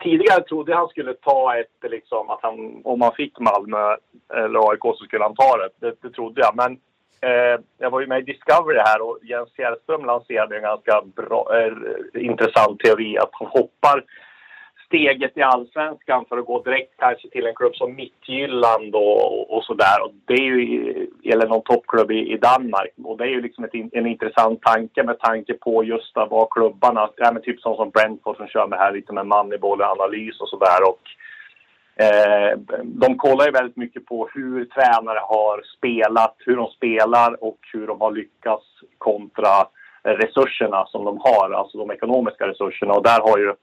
tidigare 0.00 0.42
trodde 0.42 0.72
jag 0.72 0.78
han 0.78 0.88
skulle 0.88 1.14
ta 1.14 1.58
ett, 1.58 1.90
liksom, 1.90 2.30
att 2.30 2.38
han, 2.42 2.80
om 2.84 3.00
han 3.00 3.12
fick 3.12 3.38
Malmö 3.38 3.96
eller 4.34 4.70
AIK 4.70 4.82
så 4.82 5.04
skulle 5.04 5.24
han 5.24 5.34
ta 5.34 5.56
det. 5.56 5.68
Det, 5.80 5.96
det 6.02 6.10
trodde 6.10 6.40
jag. 6.40 6.56
Men 6.56 6.72
eh, 7.20 7.60
jag 7.78 7.90
var 7.90 8.00
ju 8.00 8.06
med 8.06 8.18
i 8.18 8.32
Discovery 8.32 8.78
här 8.78 9.00
och 9.02 9.18
Jens 9.22 9.52
Fjällström 9.52 10.04
lanserade 10.04 10.56
en 10.56 10.62
ganska 10.62 11.02
bra, 11.16 11.48
eh, 11.58 11.72
intressant 12.22 12.80
teori 12.80 13.18
att 13.18 13.30
han 13.32 13.48
hoppar 13.48 14.04
steget 14.86 15.36
i 15.36 15.42
allsvenskan 15.42 16.24
för 16.28 16.38
att 16.38 16.46
gå 16.46 16.62
direkt 16.62 16.92
kanske 16.98 17.28
till 17.30 17.46
en 17.46 17.54
klubb 17.54 17.74
som 17.74 17.94
Midtjylland 17.94 18.94
och, 18.94 19.56
och 19.56 19.64
sådär. 19.64 19.98
det 20.24 20.34
är 20.34 20.38
ju, 20.38 21.06
eller 21.24 21.46
någon 21.46 21.62
toppklubb 21.62 22.10
i, 22.10 22.32
i, 22.32 22.36
Danmark. 22.36 22.90
Och 23.04 23.18
det 23.18 23.24
är 23.24 23.28
ju 23.28 23.40
liksom 23.40 23.64
ett, 23.64 23.74
en 23.92 24.06
intressant 24.06 24.62
tanke 24.62 25.02
med 25.02 25.18
tanke 25.18 25.54
på 25.54 25.84
just 25.84 26.12
vad 26.14 26.50
klubbarna, 26.50 27.10
ja, 27.16 27.32
men 27.32 27.42
typ 27.42 27.60
som, 27.60 27.76
som 27.76 27.90
Brentford 27.90 28.36
som 28.36 28.46
kör 28.46 28.66
med 28.66 28.78
här 28.78 28.92
lite 28.92 29.12
med 29.12 29.26
Moneyball-analys 29.26 30.40
och 30.40 30.48
sådär. 30.48 30.80
Eh, 31.98 32.58
de 32.84 33.18
kollar 33.18 33.46
ju 33.46 33.50
väldigt 33.50 33.76
mycket 33.76 34.06
på 34.06 34.28
hur 34.34 34.64
tränare 34.64 35.18
har 35.22 35.62
spelat, 35.76 36.34
hur 36.38 36.56
de 36.56 36.66
spelar 36.70 37.44
och 37.44 37.58
hur 37.72 37.86
de 37.86 38.00
har 38.00 38.12
lyckats 38.12 38.64
kontra 38.98 39.66
resurserna 40.02 40.86
som 40.86 41.04
de 41.04 41.20
har, 41.20 41.50
alltså 41.50 41.78
de 41.78 41.90
ekonomiska 41.90 42.48
resurserna. 42.48 42.94
Och 42.94 43.02
där 43.02 43.20
har 43.20 43.38
ju 43.38 43.54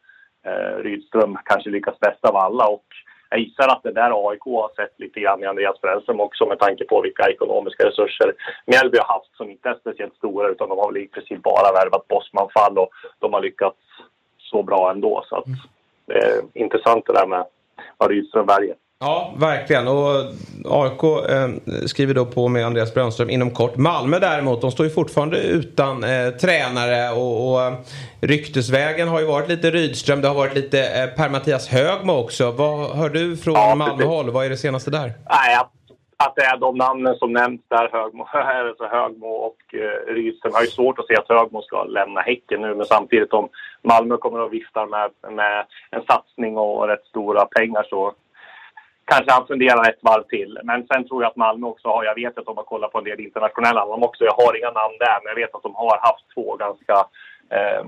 eh, 0.43 0.83
Rydström 0.83 1.37
kanske 1.45 1.69
lyckas 1.69 1.99
bäst 1.99 2.25
av 2.25 2.35
alla. 2.35 2.67
Och 2.67 2.85
jag 3.29 3.39
gissar 3.39 3.67
att 3.67 3.83
det 3.83 3.91
där 3.91 4.29
AIK 4.29 4.41
har 4.45 4.71
sett 4.75 4.99
lite 4.99 5.19
grann 5.19 5.43
i 5.43 5.45
Andreas 5.45 5.81
Brännström 5.81 6.19
också 6.19 6.45
med 6.45 6.59
tanke 6.59 6.85
på 6.85 7.01
vilka 7.01 7.29
ekonomiska 7.29 7.87
resurser 7.87 8.33
Mjällby 8.65 8.97
har 8.97 9.13
haft 9.13 9.35
som 9.37 9.49
inte 9.49 9.69
är 9.69 9.75
speciellt 9.75 10.15
stora 10.15 10.49
utan 10.49 10.69
de 10.69 10.77
har 10.77 10.91
väl 10.91 11.01
i 11.01 11.07
princip 11.07 11.43
bara 11.43 11.71
värvat 11.71 12.07
Bosman-fall 12.07 12.77
och 12.77 12.89
de 13.19 13.33
har 13.33 13.41
lyckats 13.41 13.77
så 14.37 14.63
bra 14.63 14.91
ändå. 14.91 15.23
Så 15.29 15.35
att 15.35 15.45
det 16.05 16.17
är 16.17 16.41
intressant 16.53 17.05
det 17.05 17.13
där 17.13 17.27
med 17.27 17.45
vad 17.97 18.09
Rydström 18.09 18.45
väljer. 18.45 18.75
Ja, 18.99 19.33
verkligen. 19.37 19.87
Och 19.87 20.15
AIK 20.65 21.03
eh, 21.29 21.49
skriver 21.85 22.13
då 22.13 22.25
på 22.25 22.47
med 22.47 22.65
Andreas 22.65 22.93
Brännström 22.93 23.29
inom 23.29 23.51
kort. 23.51 23.77
Malmö 23.77 24.19
däremot, 24.19 24.61
de 24.61 24.71
står 24.71 24.85
ju 24.85 24.91
fortfarande 24.91 25.41
utan 25.41 26.03
eh, 26.03 26.29
tränare 26.29 27.11
och, 27.11 27.51
och 27.51 27.61
eh, 27.61 27.73
ryktesvägen 28.21 29.07
har 29.07 29.19
ju 29.19 29.25
varit 29.25 29.49
lite 29.49 29.71
Rydström. 29.71 30.21
Det 30.21 30.27
har 30.27 30.35
varit 30.35 30.55
lite 30.55 30.79
eh, 30.79 31.07
Per-Mattias 31.17 31.67
Högmo 31.67 32.13
också. 32.13 32.51
Vad 32.51 32.89
hör 32.97 33.09
du 33.09 33.37
från 33.37 33.53
ja, 33.53 33.75
Malmöhåll? 33.75 34.29
Vad 34.29 34.45
är 34.45 34.49
det 34.49 34.57
senaste 34.57 34.91
där? 34.91 35.11
Nej, 35.29 35.55
att, 35.55 35.71
att 36.17 36.35
det 36.35 36.41
är 36.41 36.57
de 36.57 36.77
namnen 36.77 37.15
som 37.15 37.33
nämns 37.33 37.61
där, 37.67 37.89
Högmo, 37.91 38.27
alltså 38.33 38.87
Högmo 38.87 39.27
och 39.27 39.57
eh, 39.73 40.13
Rydström. 40.13 40.51
Jag 40.51 40.59
har 40.59 40.65
ju 40.65 40.71
svårt 40.71 40.99
att 40.99 41.07
se 41.07 41.15
att 41.15 41.29
Högmo 41.29 41.61
ska 41.61 41.83
lämna 41.83 42.21
Häcken 42.21 42.61
nu, 42.61 42.75
men 42.75 42.85
samtidigt 42.85 43.33
om 43.33 43.49
Malmö 43.83 44.17
kommer 44.17 44.45
att 44.45 44.51
vifta 44.51 44.85
med, 44.85 45.09
med 45.31 45.65
en 45.91 46.03
satsning 46.07 46.57
och 46.57 46.87
rätt 46.87 47.05
stora 47.05 47.45
pengar 47.45 47.85
så 47.89 48.13
kanske 49.05 49.31
han 49.31 49.47
funderar 49.47 49.89
ett 49.89 49.99
varv 50.01 50.23
till. 50.23 50.59
Men 50.63 50.87
sen 50.87 51.07
tror 51.07 51.23
jag 51.23 51.29
att 51.29 51.35
Malmö 51.35 51.67
också 51.67 51.87
har, 51.87 52.03
jag 52.03 52.15
vet 52.15 52.37
att 52.37 52.45
de 52.45 52.57
har 52.57 52.63
kollat 52.63 52.91
på 52.91 52.97
en 52.97 53.03
del 53.03 53.19
internationella 53.19 53.85
namn 53.85 54.03
också. 54.03 54.23
Jag 54.23 54.33
har 54.33 54.57
inga 54.57 54.71
namn 54.71 54.95
där, 54.99 55.17
men 55.23 55.29
jag 55.31 55.35
vet 55.35 55.55
att 55.55 55.63
de 55.63 55.75
har 55.75 55.99
haft 56.01 56.25
två 56.33 56.55
ganska 56.55 56.97
eh, 57.55 57.83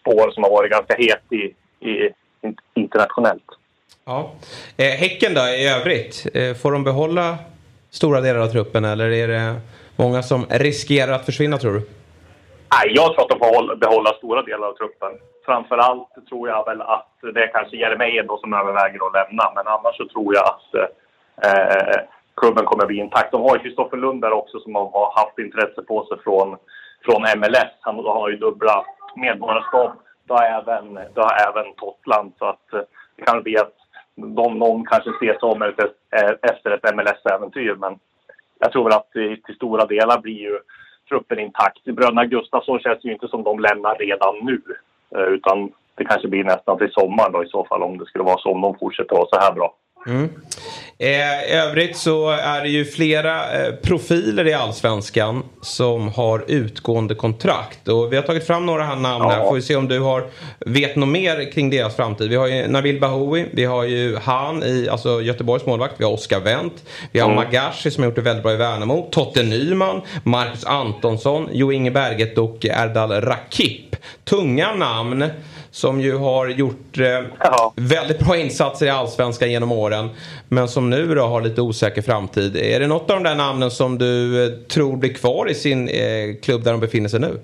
spår 0.00 0.30
som 0.30 0.42
har 0.42 0.50
varit 0.50 0.70
ganska 0.70 0.94
het 0.96 1.32
i, 1.32 1.44
i 1.90 2.10
internationellt. 2.74 3.48
Ja. 4.04 4.30
Eh, 4.76 4.84
häcken 4.84 5.34
då 5.34 5.40
i 5.40 5.68
övrigt, 5.68 6.26
eh, 6.34 6.54
får 6.54 6.72
de 6.72 6.84
behålla 6.84 7.36
stora 7.90 8.20
delar 8.20 8.40
av 8.40 8.46
truppen 8.46 8.84
eller 8.84 9.10
är 9.10 9.28
det 9.28 9.60
många 9.96 10.22
som 10.22 10.46
riskerar 10.50 11.12
att 11.12 11.24
försvinna 11.26 11.58
tror 11.58 11.72
du? 11.72 11.80
Nej, 12.74 12.94
jag 12.94 13.14
tror 13.14 13.22
att 13.22 13.28
de 13.28 13.38
får 13.38 13.76
behålla 13.76 14.14
stora 14.14 14.42
delar 14.42 14.66
av 14.68 14.72
truppen 14.72 15.12
framförallt 15.48 16.28
tror 16.28 16.48
jag 16.48 16.64
väl 16.64 16.80
att 16.80 17.12
det 17.34 17.42
är 17.42 17.52
kanske 17.52 17.76
Jeremejeff 17.76 18.26
då 18.26 18.38
som 18.38 18.54
överväger 18.54 19.06
att 19.06 19.16
lämna. 19.18 19.44
Men 19.54 19.66
annars 19.66 19.96
så 19.96 20.08
tror 20.08 20.34
jag 20.34 20.44
att 20.52 20.68
eh, 21.46 22.00
klubben 22.40 22.64
kommer 22.64 22.82
att 22.82 22.88
bli 22.88 22.98
intakt. 22.98 23.32
De 23.32 23.42
har 23.42 23.56
ju 23.56 23.62
Kristoffer 23.62 23.96
Lund 23.96 24.20
där 24.20 24.32
också 24.32 24.60
som 24.60 24.74
har 24.74 25.20
haft 25.20 25.38
intresse 25.38 25.82
på 25.82 26.04
sig 26.04 26.18
från, 26.24 26.56
från 27.04 27.22
MLS. 27.38 27.72
Han 27.80 27.94
har 27.96 28.28
ju 28.28 28.36
dubbla 28.36 28.84
medborgarskap. 29.16 29.92
Det 30.26 30.34
har 30.34 30.44
även, 30.44 30.96
även 31.48 31.74
Totland. 31.76 32.32
Så 32.38 32.44
att 32.44 32.72
eh, 32.72 32.80
det 33.16 33.22
kan 33.22 33.42
bli 33.42 33.58
att 33.58 33.74
de, 34.14 34.58
någon 34.58 34.86
kanske 34.86 35.10
ser 35.20 35.34
sig 35.38 35.48
om 35.48 35.62
eh, 35.62 36.32
efter 36.42 36.70
ett 36.70 36.94
MLS-äventyr. 36.94 37.74
Men 37.74 37.98
jag 38.58 38.72
tror 38.72 38.84
väl 38.84 38.92
att 38.92 39.12
till, 39.12 39.42
till 39.42 39.54
stora 39.54 39.84
delar 39.84 40.20
blir 40.20 40.40
ju 40.40 40.58
truppen 41.08 41.38
intakt. 41.38 41.84
Bröderna 41.84 42.24
Gustafsson 42.24 42.80
känns 42.80 43.04
ju 43.04 43.12
inte 43.12 43.28
som 43.28 43.42
de 43.42 43.60
lämnar 43.60 43.94
redan 43.94 44.34
nu. 44.42 44.62
Eh, 45.16 45.22
utan 45.22 45.72
det 45.94 46.04
kanske 46.04 46.28
blir 46.28 46.44
nästan 46.44 46.78
till 46.78 46.90
sommaren 46.90 47.32
då 47.32 47.44
i 47.44 47.48
så 47.48 47.64
fall 47.64 47.82
om 47.82 47.98
det 47.98 48.06
skulle 48.06 48.24
vara 48.24 48.38
så, 48.38 48.52
om 48.52 48.60
de 48.60 48.78
fortsätter 48.78 49.16
vara 49.16 49.28
så 49.28 49.40
här 49.40 49.52
bra. 49.52 49.74
Mm. 50.06 50.30
Eh, 50.98 51.58
övrigt 51.64 51.96
så 51.96 52.30
är 52.30 52.62
det 52.62 52.68
ju 52.68 52.84
flera 52.84 53.60
eh, 53.60 53.74
profiler 53.74 54.46
i 54.46 54.52
Allsvenskan 54.52 55.42
som 55.60 56.08
har 56.08 56.44
utgående 56.46 57.14
kontrakt. 57.14 57.88
Och 57.88 58.12
vi 58.12 58.16
har 58.16 58.22
tagit 58.22 58.46
fram 58.46 58.66
några 58.66 58.82
här 58.82 58.96
namn 58.96 59.24
ja. 59.24 59.30
här. 59.30 59.44
Får 59.44 59.54
vi 59.54 59.62
se 59.62 59.76
om 59.76 59.88
du 59.88 60.00
har, 60.00 60.26
vet 60.66 60.96
något 60.96 61.08
mer 61.08 61.52
kring 61.52 61.70
deras 61.70 61.96
framtid. 61.96 62.30
Vi 62.30 62.36
har 62.36 62.46
ju 62.46 62.68
Nabil 62.68 63.00
Bahoui, 63.00 63.46
vi 63.52 63.64
har 63.64 63.84
ju 63.84 64.16
Han 64.16 64.62
i 64.62 64.88
alltså 64.90 65.22
Göteborgs 65.22 65.66
målvakt, 65.66 65.94
vi 65.98 66.04
har 66.04 66.12
Oskar 66.12 66.40
Wendt, 66.40 66.84
vi 67.12 67.20
har 67.20 67.30
mm. 67.30 67.44
Magashi 67.44 67.90
som 67.90 68.02
har 68.02 68.08
gjort 68.08 68.16
det 68.16 68.22
väldigt 68.22 68.42
bra 68.42 68.52
i 68.52 68.56
Värnamo, 68.56 69.08
Totte 69.10 69.42
Nyman, 69.42 70.00
Marcus 70.24 70.64
Antonsson, 70.64 71.48
Jo 71.52 71.72
Inge 71.72 71.90
Berget 71.90 72.38
och 72.38 72.64
Erdal 72.64 73.20
Rakip. 73.20 73.87
Tunga 74.24 74.74
namn 74.74 75.24
som 75.70 76.00
ju 76.00 76.16
har 76.16 76.48
gjort 76.48 76.98
eh, 76.98 77.22
väldigt 77.76 78.18
bra 78.18 78.36
insatser 78.36 78.86
i 78.86 78.90
Allsvenskan 78.90 79.50
genom 79.50 79.72
åren. 79.72 80.08
Men 80.48 80.68
som 80.68 80.90
nu 80.90 81.14
då 81.14 81.22
har 81.22 81.40
lite 81.40 81.62
osäker 81.62 82.02
framtid. 82.02 82.56
Är 82.56 82.80
det 82.80 82.86
något 82.86 83.10
av 83.10 83.16
de 83.16 83.22
där 83.28 83.36
namnen 83.36 83.70
som 83.70 83.98
du 83.98 84.44
eh, 84.44 84.50
tror 84.50 84.96
blir 84.96 85.14
kvar 85.14 85.50
i 85.50 85.54
sin 85.54 85.88
eh, 85.88 86.40
klubb 86.42 86.64
där 86.64 86.72
de 86.72 86.80
befinner 86.80 87.08
sig 87.08 87.20
nu? 87.20 87.40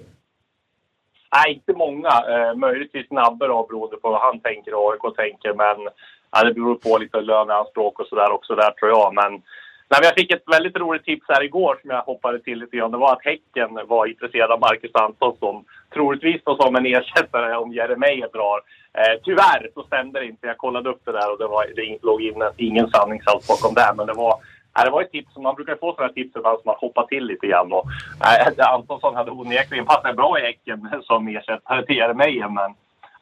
Nej, 1.35 1.53
inte 1.55 1.73
många. 1.73 2.09
Eh, 2.09 2.55
möjligtvis 2.57 3.11
Nabbe 3.11 3.47
då, 3.47 3.67
beroende 3.71 3.97
på 3.97 4.11
vad 4.11 4.21
han 4.21 4.41
tänker 4.41 4.75
och 4.75 4.93
AIK 4.93 5.17
tänker. 5.17 5.55
Men 5.55 5.89
ja, 6.33 6.45
det 6.45 6.55
beror 6.55 6.75
på 6.75 6.99
lite 6.99 7.21
löneanspråk 7.21 8.01
och 8.01 8.07
sådär 8.07 8.31
också 8.33 8.55
där 8.55 8.71
tror 8.71 8.91
jag. 8.91 9.15
Men 9.15 9.43
Nej, 9.89 10.01
jag 10.03 10.15
fick 10.15 10.33
ett 10.33 10.43
väldigt 10.47 10.77
roligt 10.77 11.05
tips 11.05 11.27
här 11.29 11.43
igår 11.43 11.79
som 11.81 11.91
jag 11.91 12.03
hoppade 12.03 12.39
till 12.41 12.59
lite 12.59 12.77
grann. 12.77 12.91
Det 12.91 12.99
var 12.99 13.13
att 13.13 13.25
Häcken 13.25 13.71
var 13.87 14.07
intresserad 14.07 14.51
av 14.51 14.61
Marcus 14.61 14.95
Antonsson. 14.95 15.65
Troligtvis 15.95 16.43
då 16.45 16.57
som 16.57 16.77
en 16.77 16.87
ersättare 16.87 17.57
om 17.57 17.73
Jeremejeff 17.73 18.33
drar. 18.33 18.61
Eh, 18.99 19.21
tyvärr 19.25 19.71
så 19.75 19.83
stämde 19.83 20.21
det 20.21 20.27
inte. 20.27 20.47
Jag 20.47 20.59
kollade 20.59 20.91
upp 20.91 21.03
det 21.05 21.13
där 21.13 21.33
och 21.33 21.39
det, 21.39 21.47
var, 21.47 21.67
det 21.77 21.99
låg 22.03 22.23
in, 22.23 22.43
ingen 22.57 22.91
sanningshalt 22.91 23.49
bakom 23.49 23.75
det. 23.75 23.95
Men 23.97 24.07
det 24.07 24.13
var, 24.13 24.33
eh, 24.79 24.85
det 24.85 24.91
var 24.91 25.03
ett 25.03 25.11
tips. 25.11 25.37
Man 25.37 25.55
brukar 25.55 25.77
få 25.77 25.95
sådana 25.95 26.13
tips 26.13 26.37
ibland 26.37 26.59
som 26.59 26.67
man 26.71 26.77
hoppar 26.79 27.07
till 27.07 27.25
lite 27.25 27.47
grann. 27.47 27.73
Och, 27.73 27.85
eh, 28.25 28.47
eh, 28.47 28.75
Antonsson 28.75 29.15
hade 29.15 29.31
onekligen 29.31 29.87
passat 29.87 30.17
bra 30.17 30.39
i 30.39 30.43
Häcken 30.43 30.89
som 31.03 31.29
ersättare 31.29 31.87
till 31.87 31.97
Jeremejeff. 31.97 32.51
Men 32.51 32.71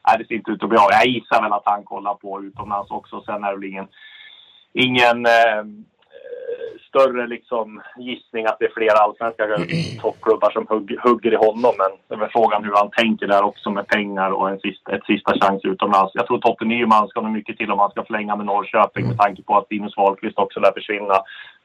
eh, 0.09 0.19
det 0.19 0.27
ser 0.27 0.35
inte 0.35 0.51
ut 0.51 0.63
att 0.63 0.69
bli 0.69 0.79
av. 0.79 0.89
Jag 0.91 1.07
gissar 1.07 1.43
väl 1.43 1.53
att 1.53 1.73
han 1.73 1.85
kollar 1.85 2.15
på 2.15 2.43
utomlands 2.43 2.91
också. 2.91 3.21
Sen 3.21 3.45
är 3.45 3.49
det 3.49 3.59
väl 3.59 3.71
ingen, 3.71 3.89
ingen 4.73 5.27
eh, 5.27 5.63
större 6.88 7.27
liksom, 7.27 7.83
gissning 7.99 8.47
att 8.47 8.59
det 8.59 8.65
är 8.65 8.73
flera 8.75 8.99
allsvenska 8.99 9.45
toppklubbar 10.01 10.51
som 10.51 10.67
hugg, 10.67 10.99
hugger 11.03 11.33
i 11.33 11.37
honom. 11.37 11.75
Men 11.79 11.91
det 12.09 12.15
är 12.15 12.19
väl 12.19 12.31
frågan 12.33 12.65
hur 12.65 12.75
han 12.75 12.91
tänker 12.91 13.27
där 13.27 13.43
också 13.43 13.71
med 13.71 13.87
pengar 13.87 14.31
och 14.31 14.51
en 14.51 14.61
sista, 14.61 14.93
ett 14.93 15.05
sista 15.05 15.33
chans 15.41 15.65
utomlands. 15.65 16.12
Jag 16.15 16.27
tror 16.27 16.38
Totte 16.38 16.65
Nyman 16.65 17.09
ska 17.09 17.21
nog 17.21 17.33
mycket 17.33 17.59
till 17.59 17.73
om 17.73 17.79
han 17.79 17.91
ska 17.91 18.05
förlänga 18.05 18.37
med 18.37 18.47
Norrköping 18.47 19.09
med 19.09 19.19
tanke 19.19 19.43
på 19.43 19.57
att 19.57 19.67
Linus 19.71 19.97
Wahlqvist 19.97 20.38
också 20.38 20.61
lär 20.61 20.73
försvinna. 20.73 21.19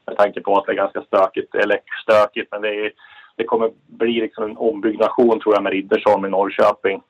Med 0.08 0.18
tanke 0.18 0.42
på 0.42 0.58
att 0.58 0.66
det 0.66 0.72
är 0.72 0.76
ganska 0.76 1.02
stökigt, 1.02 1.56
eller 1.56 1.80
stökigt, 2.04 2.52
men 2.52 2.62
det, 2.62 2.86
är, 2.86 2.92
det 3.36 3.44
kommer 3.44 3.72
bli 3.88 4.22
liksom 4.22 4.44
en 4.44 4.58
ombyggnation 4.58 5.40
tror 5.40 5.56
jag 5.56 5.64
med 5.64 5.72
Riddersholm 5.72 6.26
i 6.26 6.30
Norrköping. 6.30 7.02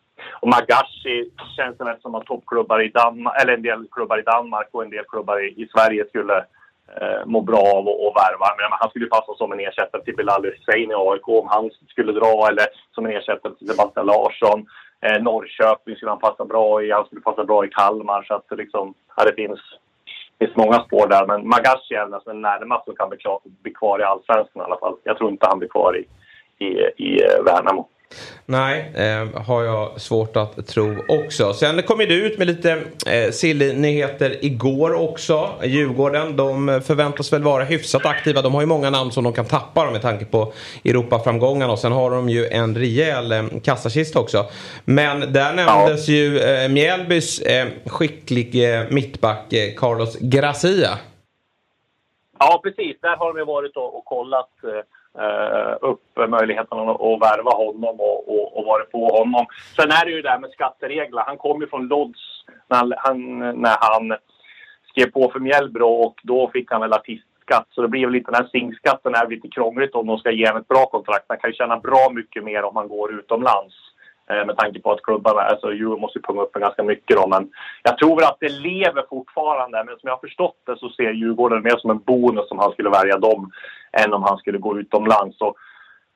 Och 0.41 0.47
Magashi 0.47 1.31
känns 1.55 1.77
det 1.77 1.83
väl 1.83 2.01
som 2.01 2.15
att 2.15 2.25
toppklubbar 2.25 2.81
i 2.81 2.89
Danmark, 2.89 3.41
eller 3.41 3.53
en 3.53 3.61
del 3.61 3.87
klubbar 3.91 4.19
i 4.19 4.21
Danmark 4.21 4.67
och 4.71 4.83
en 4.83 4.89
del 4.89 5.05
klubbar 5.07 5.45
i, 5.45 5.47
i 5.47 5.67
Sverige 5.67 6.05
skulle 6.09 6.45
eh, 6.95 7.25
mår 7.25 7.41
bra 7.41 7.63
av 7.77 7.87
och 7.87 8.13
värvar. 8.21 8.51
Men 8.57 8.77
han 8.79 8.89
skulle 8.89 9.05
passa 9.05 9.33
som 9.35 9.51
en 9.51 9.59
ersättare 9.59 10.03
till 10.03 10.15
Bilal 10.15 10.45
Hussein 10.45 10.91
i 10.91 10.93
AIK 10.93 11.27
om 11.27 11.47
han 11.47 11.69
skulle 11.87 12.11
dra 12.11 12.47
eller 12.49 12.67
som 12.95 13.05
en 13.05 13.11
ersättare 13.17 13.53
till 13.55 13.67
Sebastian 13.67 14.05
Larsson. 14.05 14.65
Eh, 15.01 15.23
Norrköping 15.23 15.95
skulle 15.95 16.11
han 16.11 16.19
passa 16.19 16.45
bra 16.45 16.83
i. 16.83 16.91
Han 16.91 17.05
skulle 17.05 17.21
passa 17.21 17.43
bra 17.43 17.65
i 17.65 17.69
Kalmar. 17.69 18.23
Så 18.23 18.33
att 18.33 18.49
det, 18.49 18.55
liksom, 18.55 18.93
ja, 19.15 19.23
det 19.23 19.35
finns, 19.35 19.59
finns 20.39 20.55
många 20.55 20.79
spår 20.79 21.07
där. 21.07 21.25
Men 21.27 21.47
Magashi 21.47 21.95
är 21.95 22.07
den 22.07 22.21
som 22.21 22.31
är 22.31 22.49
närmast 22.51 22.85
som 22.85 22.95
kan 22.95 23.09
bli 23.09 23.17
kvar, 23.17 23.39
bli 23.63 23.73
kvar 23.73 23.99
i 23.99 24.03
Allsvenskan 24.03 24.61
i 24.61 24.65
alla 24.65 24.79
fall. 24.79 24.95
Jag 25.03 25.17
tror 25.17 25.29
inte 25.29 25.47
han 25.49 25.59
blir 25.59 25.69
kvar 25.69 25.97
i, 25.97 26.03
i, 26.65 26.69
i 27.05 27.23
eh, 27.23 27.43
Värnamo. 27.45 27.89
Nej, 28.45 28.91
eh, 28.95 29.41
har 29.41 29.63
jag 29.63 30.01
svårt 30.01 30.37
att 30.37 30.67
tro 30.67 30.95
också. 31.07 31.53
Sen 31.53 31.83
kom 31.83 32.01
ju 32.01 32.07
du 32.07 32.25
ut 32.25 32.37
med 32.37 32.47
lite 32.47 32.71
eh, 33.07 33.31
silly-nyheter 33.31 34.45
igår 34.45 34.93
också. 34.93 35.49
Djurgården, 35.63 36.35
de 36.35 36.81
förväntas 36.85 37.33
väl 37.33 37.43
vara 37.43 37.63
hyfsat 37.63 38.05
aktiva. 38.05 38.41
De 38.41 38.53
har 38.53 38.61
ju 38.61 38.67
många 38.67 38.89
namn 38.89 39.11
som 39.11 39.23
de 39.23 39.33
kan 39.33 39.45
tappa 39.45 39.91
med 39.91 40.01
tanke 40.01 40.25
på 40.25 40.53
Europaframgångarna. 40.83 41.73
Och 41.73 41.79
sen 41.79 41.91
har 41.91 42.11
de 42.11 42.29
ju 42.29 42.47
en 42.47 42.75
rejäl 42.75 43.31
eh, 43.31 43.43
kassakista 43.63 44.19
också. 44.19 44.45
Men 44.85 45.33
där 45.33 45.53
nämndes 45.53 46.07
ja. 46.07 46.13
ju 46.13 46.39
eh, 46.39 46.69
Mjällbys 46.69 47.39
eh, 47.41 47.67
skicklig 47.85 48.73
eh, 48.73 48.83
mittback 48.89 49.53
eh, 49.53 49.73
Carlos 49.75 50.17
Gracia. 50.19 50.97
Ja, 52.39 52.59
precis. 52.63 52.97
Där 53.01 53.17
har 53.17 53.33
de 53.33 53.45
varit 53.45 53.77
och, 53.77 53.97
och 53.97 54.05
kollat 54.05 54.49
eh, 54.63 54.83
Eh, 55.19 55.75
upp 55.81 56.29
möjligheten 56.29 56.79
att, 56.79 57.01
att 57.01 57.21
värva 57.21 57.51
honom 57.51 57.99
och, 57.99 58.29
och, 58.33 58.57
och 58.57 58.65
vara 58.65 58.83
på 58.83 59.07
honom. 59.17 59.45
Sen 59.75 59.91
är 59.91 60.05
det 60.05 60.11
ju 60.11 60.21
det 60.21 60.29
här 60.29 60.39
med 60.39 60.51
skatteregler. 60.51 61.23
Han 61.25 61.37
kom 61.37 61.61
ju 61.61 61.67
från 61.67 61.87
Lodz 61.87 62.19
när 62.67 62.95
han, 62.97 63.39
när 63.61 63.77
han 63.79 64.17
skrev 64.89 65.11
på 65.11 65.29
för 65.31 65.39
Mjällbro 65.39 65.87
och 65.87 66.15
då 66.23 66.49
fick 66.53 66.71
han 66.71 66.81
väl 66.81 66.93
artistskatt. 66.93 67.67
Så 67.69 67.81
det 67.81 67.87
blir 67.87 68.05
väl 68.05 68.13
lite 68.13 68.31
den 68.31 68.41
här 68.41 68.49
SINK-skatten 68.51 69.15
är 69.15 69.27
lite 69.27 69.47
krångligt 69.47 69.95
om 69.95 70.07
de 70.07 70.17
ska 70.17 70.31
ge 70.31 70.47
honom 70.47 70.61
ett 70.61 70.67
bra 70.67 70.85
kontrakt. 70.85 71.25
Han 71.27 71.37
kan 71.37 71.49
ju 71.49 71.55
tjäna 71.55 71.77
bra 71.77 72.09
mycket 72.11 72.43
mer 72.43 72.63
om 72.63 72.75
han 72.75 72.87
går 72.87 73.13
utomlands. 73.13 73.75
Eh, 74.31 74.45
med 74.45 74.57
tanke 74.57 74.79
på 74.79 74.91
att 74.91 75.01
klubbarna, 75.01 75.41
alltså 75.41 75.73
Djurgården 75.73 76.01
måste 76.01 76.19
punga 76.19 76.41
upp 76.41 76.53
ganska 76.53 76.83
mycket 76.83 77.17
då. 77.17 77.27
Men 77.27 77.49
jag 77.83 77.97
tror 77.97 78.23
att 78.23 78.37
det 78.39 78.49
lever 78.49 79.05
fortfarande. 79.09 79.83
Men 79.83 79.99
som 79.99 80.07
jag 80.07 80.13
har 80.13 80.27
förstått 80.27 80.57
det 80.65 80.77
så 80.77 80.89
ser 80.89 81.11
Djurgården 81.11 81.63
mer 81.63 81.77
som 81.77 81.89
en 81.89 81.99
bonus 81.99 82.51
om 82.51 82.59
han 82.59 82.71
skulle 82.71 82.89
välja 82.89 83.17
dem 83.17 83.51
än 83.91 84.13
om 84.13 84.23
han 84.23 84.37
skulle 84.37 84.57
gå 84.57 84.79
utomlands. 84.79 85.37
Så 85.37 85.55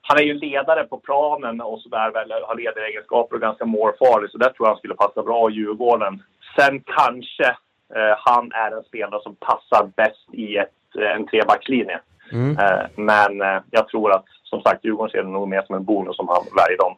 han 0.02 0.18
är 0.18 0.24
ju 0.24 0.34
ledare 0.34 0.84
på 0.84 0.98
planen 0.98 1.62
och 1.62 1.80
sådär, 1.80 2.12
har 2.48 2.56
ledaregenskaper 2.56 3.36
och 3.36 3.42
ganska 3.42 3.66
målfarlig. 3.66 4.30
Så 4.30 4.38
där 4.38 4.50
tror 4.50 4.68
jag 4.68 4.72
han 4.72 4.78
skulle 4.78 4.96
passa 4.96 5.24
bra 5.24 5.50
i 5.50 5.54
Djurgården. 5.54 6.24
Sen 6.56 6.80
kanske 6.80 7.48
eh, 7.96 8.16
han 8.18 8.52
är 8.52 8.72
en 8.78 8.84
spelare 8.84 9.22
som 9.24 9.36
passar 9.36 9.92
bäst 9.96 10.34
i 10.34 10.58
ett, 10.58 10.96
eh, 11.00 11.12
en 11.16 11.28
trebackslinje. 11.28 12.00
Mm. 12.32 12.58
Eh, 12.58 12.86
men 12.96 13.42
eh, 13.42 13.62
jag 13.72 13.88
tror 13.88 14.12
att 14.12 14.26
som 14.44 14.62
sagt 14.62 14.86
Djurgården 14.86 15.12
ser 15.12 15.24
det 15.24 15.30
nog 15.30 15.48
mer 15.48 15.62
som 15.62 15.76
en 15.76 15.86
bonus 15.86 16.20
om 16.20 16.28
han 16.28 16.44
väljer 16.56 16.78
dem. 16.78 16.96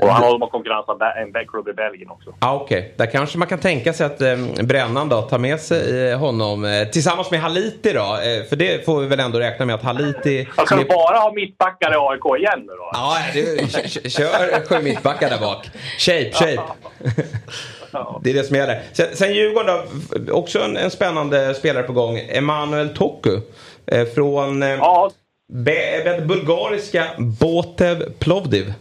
Och 0.00 0.08
han 0.08 0.22
håller 0.22 0.38
på 0.38 0.44
att 0.44 0.52
konkurrera 0.52 1.22
en 1.22 1.32
backklubb 1.32 1.68
i 1.68 1.72
Belgien 1.72 2.10
också. 2.10 2.34
Ah, 2.38 2.54
Okej, 2.54 2.78
okay. 2.78 2.90
där 2.96 3.06
kanske 3.06 3.38
man 3.38 3.48
kan 3.48 3.58
tänka 3.58 3.92
sig 3.92 4.06
att 4.06 4.20
eh, 4.20 4.36
Brännan 4.62 5.08
då 5.08 5.22
tar 5.22 5.38
med 5.38 5.60
sig 5.60 6.10
eh, 6.10 6.18
honom 6.18 6.64
eh, 6.64 6.88
tillsammans 6.88 7.30
med 7.30 7.40
Haliti 7.40 7.92
då. 7.92 8.00
Eh, 8.00 8.48
för 8.48 8.56
det 8.56 8.84
får 8.84 9.00
vi 9.00 9.06
väl 9.06 9.20
ändå 9.20 9.38
räkna 9.38 9.66
med 9.66 9.74
att 9.74 9.82
Haliti... 9.82 10.48
Alltså 10.56 10.76
med... 10.76 10.86
bara 10.86 11.18
ha 11.18 11.32
mittbackar 11.32 11.92
i 11.92 11.96
AIK 11.96 12.40
igen 12.40 12.60
nu 12.60 12.72
då? 12.72 12.90
Ja, 12.92 13.16
du, 13.34 14.10
kör 14.10 14.66
sju 14.66 14.82
mittbackar 14.82 15.30
där 15.30 15.38
bak. 15.38 15.70
Shape, 15.98 16.32
shape. 16.32 16.62
Det 18.22 18.30
är 18.30 18.34
det 18.34 18.44
som 18.44 18.56
gäller. 18.56 18.82
Sen, 18.92 19.06
sen 19.12 19.34
Djurgården 19.34 19.76
då, 20.10 20.32
också 20.32 20.58
en, 20.58 20.76
en 20.76 20.90
spännande 20.90 21.54
spelare 21.54 21.82
på 21.82 21.92
gång. 21.92 22.18
Emanuel 22.28 22.88
Toku. 22.88 23.40
Eh, 23.86 24.04
från 24.04 24.62
eh, 24.62 24.68
ja. 24.68 25.10
be, 25.52 26.22
bulgariska 26.26 27.04
Botev 27.18 28.12
Plovdiv. 28.18 28.74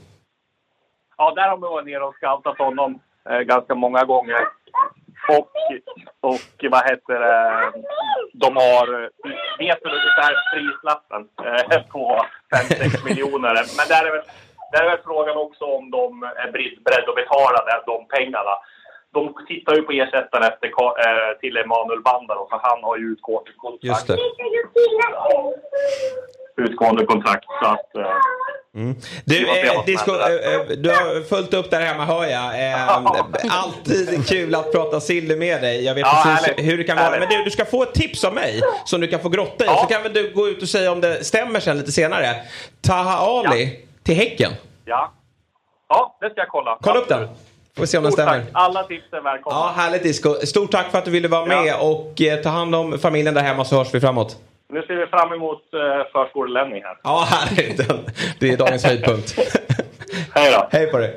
Ja, 1.17 1.33
där 1.35 1.49
har 1.49 1.57
man 1.57 1.69
varit 1.69 1.85
nere 1.85 2.03
och 2.03 2.15
scoutat 2.15 2.57
honom 2.57 2.99
eh, 3.29 3.39
ganska 3.39 3.75
många 3.75 4.03
gånger. 4.03 4.47
Och, 5.29 5.51
och 6.19 6.65
vad 6.71 6.83
heter 6.89 7.19
det, 7.19 7.71
de 8.33 8.55
har, 8.55 9.03
eh, 9.03 9.09
vet 9.59 9.79
du 9.83 9.89
ungefär 9.89 10.33
prislappen 10.53 11.27
eh, 11.45 11.81
på 11.91 12.25
5-6 12.55 13.05
miljoner. 13.05 13.53
Men 13.77 13.87
där 13.89 14.05
är, 14.05 14.11
väl, 14.11 14.25
där 14.71 14.83
är 14.83 14.89
väl 14.89 15.05
frågan 15.05 15.37
också 15.37 15.65
om 15.65 15.91
de 15.91 16.23
är 16.23 16.51
beredda 16.51 17.09
att 17.09 17.15
betala 17.15 17.83
de 17.85 18.07
pengarna. 18.07 18.55
De 19.15 19.21
tittar 19.47 19.75
ju 19.75 19.81
på 19.81 19.91
ersättaren 19.91 20.43
efter, 20.51 20.67
eh, 20.67 21.31
till 21.41 21.57
Emanuel 21.57 22.01
Bandar 22.01 22.37
för 22.49 22.59
han 22.67 22.83
har 22.83 22.97
ju 22.97 23.05
utgående 23.13 23.51
kontrakt. 23.57 24.09
Utgående 26.57 27.05
kontrakt 27.05 27.45
så 27.61 27.67
att... 27.67 27.95
Eh, 27.95 28.17
Mm. 28.75 28.95
Du, 29.25 29.49
eh, 29.49 29.85
Disco, 29.85 30.11
eh, 30.11 30.53
eh, 30.53 30.67
du 30.77 30.89
har 30.89 31.23
följt 31.23 31.53
upp 31.53 31.69
där 31.71 31.81
hemma 31.81 32.05
hör 32.05 32.25
jag. 32.25 32.73
Alltid 33.49 34.27
kul 34.27 34.55
att 34.55 34.71
prata 34.71 34.99
silly 34.99 35.35
med 35.35 35.61
dig. 35.61 35.85
Jag 35.85 35.95
vet 35.95 36.01
ja, 36.01 36.21
precis 36.25 36.47
härligt. 36.47 36.71
hur 36.71 36.77
det 36.77 36.83
kan 36.83 36.97
vara. 36.97 37.19
Men 37.19 37.29
du, 37.29 37.43
du 37.43 37.51
ska 37.51 37.65
få 37.65 37.83
ett 37.83 37.93
tips 37.93 38.23
av 38.23 38.33
mig 38.33 38.61
som 38.85 39.01
du 39.01 39.07
kan 39.07 39.19
få 39.19 39.29
grotta 39.29 39.63
i. 39.63 39.67
Ja. 39.67 39.77
Så 39.77 39.87
kan 39.93 40.03
väl 40.03 40.13
du 40.13 40.33
gå 40.33 40.47
ut 40.47 40.61
och 40.61 40.69
säga 40.69 40.91
om 40.91 41.01
det 41.01 41.23
stämmer 41.23 41.59
sen 41.59 41.77
lite 41.77 41.91
senare. 41.91 42.35
Taha 42.81 43.17
Ali 43.17 43.63
ja. 43.63 43.87
till 44.03 44.15
Häcken. 44.15 44.51
Ja. 44.85 45.13
ja, 45.89 46.17
det 46.21 46.29
ska 46.29 46.39
jag 46.39 46.49
kolla. 46.49 46.77
Kolla 46.81 46.99
upp 46.99 47.07
den. 47.07 47.27
Får 47.75 47.81
vi 47.81 47.87
se 47.87 47.97
om 47.97 48.03
den 48.03 48.11
stämmer. 48.11 48.39
Tack. 48.39 48.49
Alla 48.51 48.83
tips 48.83 49.13
är 49.13 49.21
välkomna. 49.21 49.59
Ja, 49.59 49.73
härligt 49.75 50.03
Disco. 50.03 50.33
Stort 50.33 50.71
tack 50.71 50.91
för 50.91 50.97
att 50.97 51.05
du 51.05 51.11
ville 51.11 51.27
vara 51.27 51.45
med 51.45 51.75
och 51.79 52.21
eh, 52.21 52.39
ta 52.39 52.49
hand 52.49 52.75
om 52.75 52.99
familjen 52.99 53.33
där 53.33 53.41
hemma 53.41 53.65
så 53.65 53.77
hörs 53.77 53.93
vi 53.93 53.99
framåt. 53.99 54.37
Nu 54.69 54.81
ser 54.81 54.95
vi 54.95 55.05
fram 55.05 55.33
emot 55.33 55.61
uh, 55.73 55.79
förskolelämning 56.11 56.83
här. 56.83 56.97
Ja, 57.03 57.27
härligt. 57.29 57.77
Det 58.39 58.49
är 58.49 58.57
dagens 58.57 58.83
höjdpunkt. 58.83 59.35
Hej 60.33 60.51
då. 60.51 60.67
Hej 60.71 60.87
på 60.87 60.97
dig. 60.97 61.15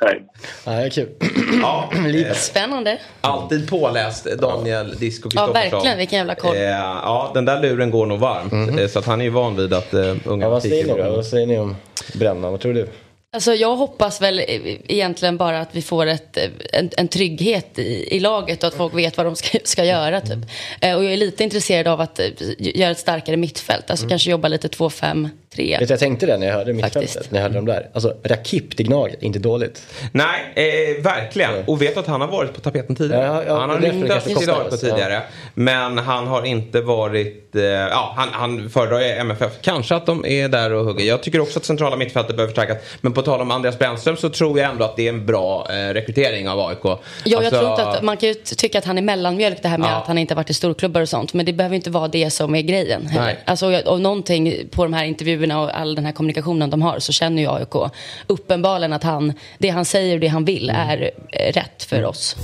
Hej. 0.00 0.22
Ja, 0.66 0.72
det 0.72 0.82
är 0.82 0.90
kul. 0.90 1.08
Ja, 1.62 1.90
Spännande. 2.34 2.98
Alltid 3.20 3.70
påläst 3.70 4.24
Daniel 4.24 4.96
Disco 4.96 5.28
Ja, 5.32 5.46
verkligen. 5.46 5.98
Vilken 5.98 6.18
jävla 6.18 6.34
koll. 6.34 6.56
Eh, 6.56 6.62
ja, 6.62 7.30
den 7.34 7.44
där 7.44 7.60
luren 7.60 7.90
går 7.90 8.06
nog 8.06 8.18
varmt. 8.18 8.52
Mm 8.52 8.70
-hmm. 8.70 8.88
Så 8.88 8.98
att 8.98 9.06
han 9.06 9.20
är 9.20 9.24
ju 9.24 9.30
van 9.30 9.56
vid 9.56 9.74
att 9.74 9.94
uh, 9.94 10.16
unga 10.24 10.46
ja, 10.46 10.50
vad 10.50 10.62
säger 10.62 10.94
ni? 10.94 11.10
Vad 11.10 11.26
säger 11.26 11.46
ni 11.46 11.58
om 11.58 11.76
Bränna? 12.14 12.50
Vad 12.50 12.60
tror 12.60 12.74
du? 12.74 12.88
Alltså 13.32 13.54
jag 13.54 13.76
hoppas 13.76 14.22
väl 14.22 14.44
egentligen 14.88 15.36
bara 15.36 15.60
att 15.60 15.74
vi 15.74 15.82
får 15.82 16.06
ett, 16.06 16.38
en, 16.72 16.90
en 16.96 17.08
trygghet 17.08 17.78
i, 17.78 18.16
i, 18.16 18.20
laget 18.20 18.62
och 18.62 18.68
att 18.68 18.74
folk 18.74 18.94
vet 18.94 19.16
vad 19.16 19.26
de 19.26 19.36
ska, 19.36 19.58
ska 19.64 19.84
göra. 19.84 20.20
Typ. 20.20 20.38
Mm. 20.80 20.96
Och 20.98 21.04
jag 21.04 21.12
är 21.12 21.16
lite 21.16 21.44
intresserad 21.44 21.88
av 21.88 22.00
att 22.00 22.20
göra 22.58 22.90
ett 22.90 22.98
starkare 22.98 23.36
mittfält. 23.36 23.90
Alltså 23.90 24.04
mm. 24.04 24.10
kanske 24.10 24.30
jobba 24.30 24.48
lite 24.48 24.68
2-5 24.68 25.28
tre. 25.54 25.78
Vet, 25.80 25.90
jag 25.90 25.98
tänkte 25.98 26.26
det 26.26 26.36
när 26.36 26.46
jag 26.46 26.54
hörde 26.54 26.72
mittfältet, 26.72 27.30
när 27.30 27.38
jag 27.38 27.42
hörde 27.42 27.54
dem 27.54 27.66
där. 27.66 27.90
Alltså 27.92 28.16
Rakip 28.24 28.76
till 28.76 28.86
Gnaget, 28.86 29.22
inte 29.22 29.38
dåligt. 29.38 29.82
Nej, 30.12 30.52
eh, 30.54 31.02
verkligen. 31.02 31.54
Ja. 31.54 31.62
Och 31.66 31.82
vet 31.82 31.96
att 31.96 32.06
han 32.06 32.20
har 32.20 32.28
varit 32.28 32.54
på 32.54 32.60
tapeten 32.60 32.96
tidigare. 32.96 33.24
Ja, 33.24 33.44
ja, 33.46 33.60
han 33.60 33.70
har 33.70 33.78
ryktats 33.78 34.24
till 34.24 34.50
AIK 34.50 34.80
tidigare. 34.80 35.22
Men 35.54 35.98
han 35.98 36.26
har 36.26 36.46
inte 36.46 36.80
varit, 36.80 37.56
eh, 37.56 37.62
ja 37.62 38.14
han, 38.16 38.28
han 38.32 38.70
föredrar 38.70 39.00
MFF. 39.00 39.52
Kanske 39.60 39.94
att 39.94 40.06
de 40.06 40.26
är 40.26 40.48
där 40.48 40.72
och 40.72 40.84
hugger. 40.84 41.04
Jag 41.04 41.22
tycker 41.22 41.40
också 41.40 41.58
att 41.58 41.64
centrala 41.64 41.96
mittfältet 41.96 42.36
behöver 42.36 42.54
förstärkas. 42.54 42.78
Men 43.00 43.12
på 43.12 43.22
tal 43.22 43.40
om 43.40 43.50
Andreas 43.50 43.78
Brännström 43.78 44.16
så 44.16 44.28
tror 44.28 44.58
jag 44.58 44.70
ändå 44.70 44.84
att 44.84 44.96
det 44.96 45.04
är 45.04 45.08
en 45.08 45.26
bra 45.26 45.66
eh, 45.70 45.74
rekrytering 45.74 46.48
av 46.48 46.60
AIK. 46.60 46.78
Ja, 46.84 46.90
alltså, 46.92 47.42
jag 47.42 47.50
tror 47.50 47.70
inte 47.70 47.86
att, 47.86 48.02
man 48.02 48.16
kan 48.16 48.28
ju 48.28 48.34
tycka 48.34 48.78
att 48.78 48.84
han 48.84 48.98
är 48.98 49.02
mellanmjölk 49.02 49.62
det 49.62 49.68
här 49.68 49.78
med 49.78 49.98
att 49.98 50.06
han 50.06 50.18
inte 50.18 50.34
varit 50.34 50.50
i 50.50 50.54
storklubbar 50.54 51.00
och 51.00 51.08
sånt. 51.08 51.34
Men 51.34 51.46
det 51.46 51.52
behöver 51.52 51.76
inte 51.76 51.90
vara 51.90 52.08
det 52.08 52.30
som 52.30 52.54
är 52.54 52.62
grejen. 52.62 53.08
Nej. 53.14 53.38
Alltså, 53.44 53.80
och 53.80 54.00
någonting 54.00 54.68
på 54.70 54.82
de 54.84 54.92
här 54.92 55.04
intervjuerna 55.04 55.39
intervjuerna 55.40 55.60
och 55.60 55.80
all 55.80 55.94
den 55.94 56.04
här 56.04 56.12
kommunikationen 56.12 56.70
de 56.70 56.82
har 56.82 56.98
så 56.98 57.12
känner 57.12 57.42
ju 57.42 57.48
AIK 57.48 57.92
uppenbarligen 58.26 58.92
att 58.92 59.02
han, 59.02 59.32
det 59.58 59.68
han 59.68 59.84
säger 59.84 60.14
och 60.14 60.20
det 60.20 60.28
han 60.28 60.44
vill 60.44 60.70
är 60.70 61.10
eh, 61.32 61.52
rätt 61.52 61.82
för 61.82 62.04
oss. 62.04 62.36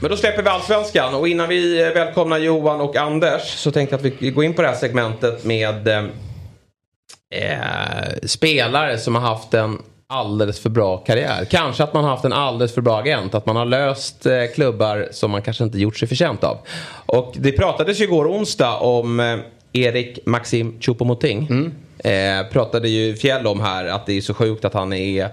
Men 0.00 0.10
då 0.10 0.16
släpper 0.16 0.42
vi 0.42 0.48
allsvenskan. 0.48 1.14
Och 1.14 1.28
innan 1.28 1.48
vi 1.48 1.82
eh, 1.82 1.92
välkomnar 1.94 2.38
Johan 2.38 2.80
och 2.80 2.96
Anders 2.96 3.42
så 3.42 3.70
tänkte 3.70 3.94
jag 3.94 4.06
att 4.06 4.22
vi 4.22 4.30
går 4.30 4.44
in 4.44 4.54
på 4.54 4.62
det 4.62 4.68
här 4.68 4.76
segmentet 4.76 5.44
med 5.44 5.88
eh, 5.88 6.04
eh, 7.34 8.14
spelare 8.22 8.98
som 8.98 9.14
har 9.14 9.22
haft 9.22 9.54
en 9.54 9.78
alldeles 10.10 10.60
för 10.60 10.70
bra 10.70 10.96
karriär. 10.96 11.44
Kanske 11.50 11.84
att 11.84 11.94
man 11.94 12.04
har 12.04 12.10
haft 12.10 12.24
en 12.24 12.32
alldeles 12.32 12.74
för 12.74 12.80
bra 12.80 12.98
agent. 12.98 13.34
Att 13.34 13.46
man 13.46 13.56
har 13.56 13.64
löst 13.64 14.26
eh, 14.26 14.32
klubbar 14.54 15.08
som 15.10 15.30
man 15.30 15.42
kanske 15.42 15.64
inte 15.64 15.78
gjort 15.78 15.96
sig 15.96 16.08
förtjänt 16.08 16.44
av. 16.44 16.58
Och 17.06 17.34
det 17.36 17.52
pratades 17.52 18.00
ju 18.00 18.04
igår 18.04 18.28
onsdag 18.28 18.76
om 18.76 19.20
eh, 19.20 19.38
Erik 19.72 20.18
Maxim 20.26 20.78
Choupo-Moting. 20.80 21.46
Mm. 21.50 21.72
Eh, 21.98 22.52
pratade 22.52 22.88
ju 22.88 23.16
Fjäll 23.16 23.46
om 23.46 23.60
här 23.60 23.86
att 23.86 24.06
det 24.06 24.16
är 24.16 24.20
så 24.20 24.34
sjukt 24.34 24.64
att 24.64 24.74
han 24.74 24.92
är 24.92 25.30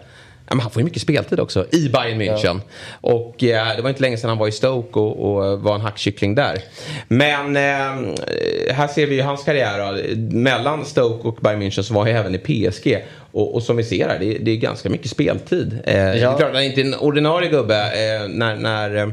Ja, 0.49 0.55
men 0.55 0.59
han 0.59 0.71
får 0.71 0.79
ju 0.79 0.83
mycket 0.85 1.01
speltid 1.01 1.39
också 1.39 1.65
i 1.71 1.89
Bayern 1.89 2.21
München. 2.21 2.43
Ja. 2.43 2.59
Och 3.01 3.43
eh, 3.43 3.75
det 3.75 3.81
var 3.81 3.89
inte 3.89 4.01
länge 4.01 4.17
sedan 4.17 4.29
han 4.29 4.37
var 4.37 4.47
i 4.47 4.51
Stoke 4.51 4.99
och, 4.99 5.37
och 5.37 5.61
var 5.61 5.75
en 5.75 5.81
hackkyckling 5.81 6.35
där. 6.35 6.59
Men 7.07 7.55
eh, 7.55 8.73
här 8.73 8.87
ser 8.87 9.07
vi 9.07 9.15
ju 9.15 9.21
hans 9.21 9.43
karriär. 9.43 9.79
Då. 9.79 10.15
Mellan 10.37 10.85
Stoke 10.85 11.27
och 11.27 11.35
Bayern 11.41 11.61
München 11.61 11.81
så 11.81 11.93
var 11.93 12.01
han 12.01 12.15
även 12.15 12.35
i 12.35 12.37
PSG. 12.37 12.97
Och, 13.37 13.55
och, 13.55 13.63
som 13.63 13.77
vi 13.77 13.83
ser 13.83 14.07
här, 14.07 14.19
det, 14.19 14.37
det 14.37 14.51
är 14.51 14.55
ganska 14.55 14.89
mycket 14.89 15.11
speltid. 15.11 15.79
Eh, 15.83 15.97
ja. 15.97 16.03
Det 16.03 16.19
är 16.19 16.37
klart, 16.37 16.53
han 16.53 16.55
är 16.55 16.65
inte 16.65 16.81
en 16.81 16.95
ordinarie 16.95 17.49
gubbe 17.49 17.75
eh, 17.75 18.27
när, 18.29 18.55
när 18.55 18.95
eh, 18.95 19.07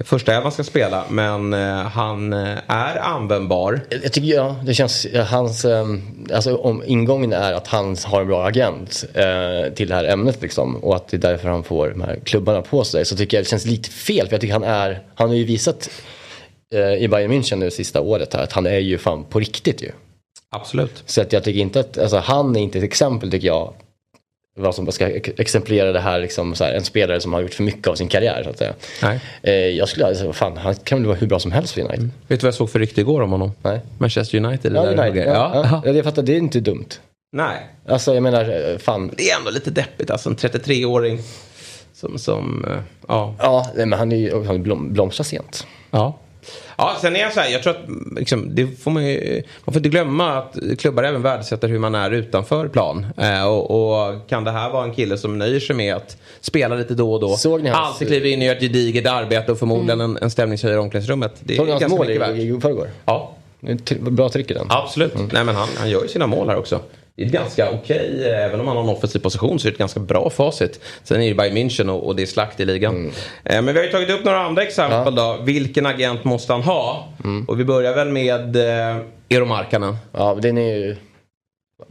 första 0.00 0.34
elvan 0.34 0.52
ska 0.52 0.64
spela. 0.64 1.04
Men 1.08 1.52
eh, 1.52 1.82
han 1.82 2.32
eh, 2.32 2.58
är 2.66 2.96
användbar. 2.96 3.80
Jag 4.02 4.12
tycker, 4.12 4.34
ja, 4.34 4.56
det 4.64 4.74
känns, 4.74 5.06
hans, 5.26 5.66
alltså 6.32 6.56
om 6.56 6.82
ingången 6.86 7.32
är 7.32 7.52
att 7.52 7.66
han 7.66 7.96
har 8.04 8.20
en 8.20 8.26
bra 8.26 8.46
agent 8.46 9.04
eh, 9.14 9.72
till 9.74 9.88
det 9.88 9.94
här 9.94 10.04
ämnet 10.04 10.42
liksom. 10.42 10.76
Och 10.76 10.96
att 10.96 11.08
det 11.08 11.16
är 11.16 11.18
därför 11.18 11.48
han 11.48 11.64
får 11.64 11.88
de 11.88 12.00
här 12.00 12.18
klubbarna 12.24 12.62
på 12.62 12.84
sig. 12.84 13.04
Så 13.04 13.16
tycker 13.16 13.36
jag 13.36 13.44
det 13.44 13.48
känns 13.48 13.66
lite 13.66 13.90
fel. 13.90 14.26
För 14.26 14.34
jag 14.34 14.40
tycker 14.40 14.54
han 14.54 14.64
är, 14.64 15.02
han 15.14 15.28
har 15.28 15.36
ju 15.36 15.44
visat 15.44 15.90
eh, 16.74 17.02
i 17.02 17.08
Bayern 17.08 17.32
München 17.32 17.56
nu 17.56 17.70
sista 17.70 18.00
året 18.00 18.34
här 18.34 18.42
att 18.42 18.52
han 18.52 18.66
är 18.66 18.78
ju 18.78 18.98
fan 18.98 19.24
på 19.24 19.40
riktigt 19.40 19.82
ju. 19.82 19.90
Absolut. 20.50 21.02
Så 21.06 21.20
att 21.20 21.32
jag 21.32 21.44
tycker 21.44 21.60
inte 21.60 21.80
att, 21.80 21.98
alltså 21.98 22.16
han 22.16 22.56
är 22.56 22.60
inte 22.60 22.78
ett 22.78 22.84
exempel 22.84 23.30
tycker 23.30 23.46
jag. 23.46 23.74
Vad 24.60 24.74
som 24.74 24.92
ska 24.92 25.06
exemplifiera 25.36 25.92
det 25.92 26.00
här, 26.00 26.20
liksom, 26.20 26.54
så 26.54 26.64
här, 26.64 26.72
en 26.74 26.84
spelare 26.84 27.20
som 27.20 27.32
har 27.32 27.40
gjort 27.40 27.54
för 27.54 27.62
mycket 27.62 27.86
av 27.86 27.94
sin 27.94 28.08
karriär 28.08 28.42
så 28.44 28.50
att 28.50 28.58
säga. 28.58 28.74
Nej. 29.02 29.20
Eh, 29.42 29.52
jag 29.52 29.88
skulle, 29.88 30.06
alltså, 30.06 30.32
fan 30.32 30.56
han 30.56 30.74
kan 30.74 30.98
väl 30.98 31.06
vara 31.06 31.16
hur 31.16 31.26
bra 31.26 31.38
som 31.38 31.52
helst 31.52 31.74
för 31.74 31.80
United. 31.80 31.98
Mm. 31.98 32.12
Vet 32.28 32.40
du 32.40 32.44
vad 32.44 32.48
jag 32.48 32.54
såg 32.54 32.70
för 32.70 32.78
rykte 32.78 33.00
igår 33.00 33.20
om 33.20 33.30
honom? 33.30 33.52
Nej. 33.62 33.80
Manchester 33.98 34.38
United. 34.44 34.72
Ja, 34.76 34.82
där 34.82 35.08
United. 35.08 35.28
Ja, 35.28 35.50
ja. 35.54 35.82
ja. 35.84 35.92
Jag 35.92 36.04
fattar, 36.04 36.22
det 36.22 36.32
är 36.32 36.38
inte 36.38 36.60
dumt. 36.60 36.88
Nej. 37.32 37.66
Alltså 37.88 38.14
jag 38.14 38.22
menar, 38.22 38.70
eh, 38.70 38.78
fan. 38.78 39.10
Det 39.16 39.30
är 39.30 39.38
ändå 39.38 39.50
lite 39.50 39.70
deppigt 39.70 40.10
alltså, 40.10 40.28
en 40.28 40.36
33-åring. 40.36 41.20
Som, 41.92 42.18
som, 42.18 42.64
uh, 42.64 42.80
ja. 43.08 43.34
Ja, 43.38 43.66
men 43.74 43.92
han 43.92 44.12
är 44.12 44.44
han 44.44 44.62
blom, 44.62 44.92
blomstrar 44.92 45.24
sent. 45.24 45.66
Ja. 45.90 46.18
Ja, 46.76 46.96
sen 47.00 47.16
är 47.16 47.20
jag 47.20 47.32
så 47.32 47.40
här, 47.40 47.50
jag 47.50 47.62
tror 47.62 47.72
att 47.72 47.84
liksom, 48.16 48.54
det 48.54 48.66
får 48.66 48.90
man, 48.90 49.06
ju, 49.06 49.42
man 49.64 49.72
får 49.72 49.76
inte 49.76 49.88
glömma 49.88 50.38
att 50.38 50.56
klubbar 50.78 51.02
även 51.02 51.22
värdesätter 51.22 51.68
hur 51.68 51.78
man 51.78 51.94
är 51.94 52.10
utanför 52.10 52.68
plan. 52.68 53.06
Eh, 53.16 53.44
och, 53.44 53.70
och, 53.70 54.28
kan 54.28 54.44
det 54.44 54.50
här 54.50 54.70
vara 54.70 54.84
en 54.84 54.94
kille 54.94 55.18
som 55.18 55.38
nöjer 55.38 55.60
sig 55.60 55.76
med 55.76 55.94
att 55.94 56.16
spela 56.40 56.74
lite 56.74 56.94
då 56.94 57.12
och 57.12 57.20
då. 57.20 57.36
Såg 57.36 57.62
ni 57.62 57.68
hans... 57.68 57.88
Alltid 57.88 58.08
kliver 58.08 58.28
in 58.28 58.38
och 58.38 58.44
gör 58.44 58.54
ett 58.54 58.60
gediget 58.60 59.06
arbete 59.06 59.52
och 59.52 59.58
förmodligen 59.58 60.00
mm. 60.00 60.16
en, 60.16 60.22
en 60.22 60.30
stämningshöjare 60.30 60.78
i 60.78 60.80
omklädningsrummet. 60.80 61.32
Det 61.40 61.56
Såg 61.56 61.66
ni 61.66 61.72
hans 61.72 61.88
mål 61.88 62.10
i, 62.10 62.14
i 62.14 62.60
förrgår? 62.60 62.90
Ja. 63.04 63.34
Bra 64.00 64.28
tryck 64.28 64.50
i 64.50 64.54
den. 64.54 64.66
Absolut. 64.70 65.14
Mm. 65.14 65.30
Nej, 65.32 65.44
men 65.44 65.54
han, 65.54 65.68
han 65.78 65.90
gör 65.90 66.02
ju 66.02 66.08
sina 66.08 66.26
mål 66.26 66.48
här 66.48 66.56
också 66.56 66.80
det 67.18 67.24
är 67.24 67.26
ett 67.26 67.32
ganska 67.32 67.70
okej, 67.70 68.10
okay, 68.14 68.24
även 68.24 68.60
om 68.60 68.66
han 68.66 68.76
har 68.76 68.84
en 68.84 68.88
offensiv 68.88 69.18
position 69.18 69.58
så 69.58 69.68
är 69.68 69.70
det 69.70 69.74
ett 69.74 69.78
ganska 69.78 70.00
bra 70.00 70.30
facit. 70.30 70.80
Sen 71.02 71.22
är 71.22 71.28
det 71.28 71.34
Bayern 71.34 71.56
München 71.56 71.88
och, 71.88 72.06
och 72.06 72.16
det 72.16 72.22
är 72.22 72.26
slakt 72.26 72.60
i 72.60 72.64
ligan. 72.64 72.94
Mm. 72.96 73.12
Eh, 73.44 73.62
men 73.62 73.74
vi 73.74 73.80
har 73.80 73.86
ju 73.86 73.92
tagit 73.92 74.10
upp 74.10 74.24
några 74.24 74.38
andra 74.38 74.62
exempel 74.62 75.14
ja. 75.16 75.36
då. 75.36 75.42
Vilken 75.44 75.86
agent 75.86 76.24
måste 76.24 76.52
han 76.52 76.62
ha? 76.62 77.08
Mm. 77.24 77.44
Och 77.44 77.60
vi 77.60 77.64
börjar 77.64 77.94
väl 77.94 78.08
med 78.08 78.56
eh, 78.56 78.96
Eero 79.28 79.44
Markkanen. 79.44 79.96
Ja, 80.12 80.38
den 80.42 80.58
är 80.58 80.76
ju... 80.76 80.96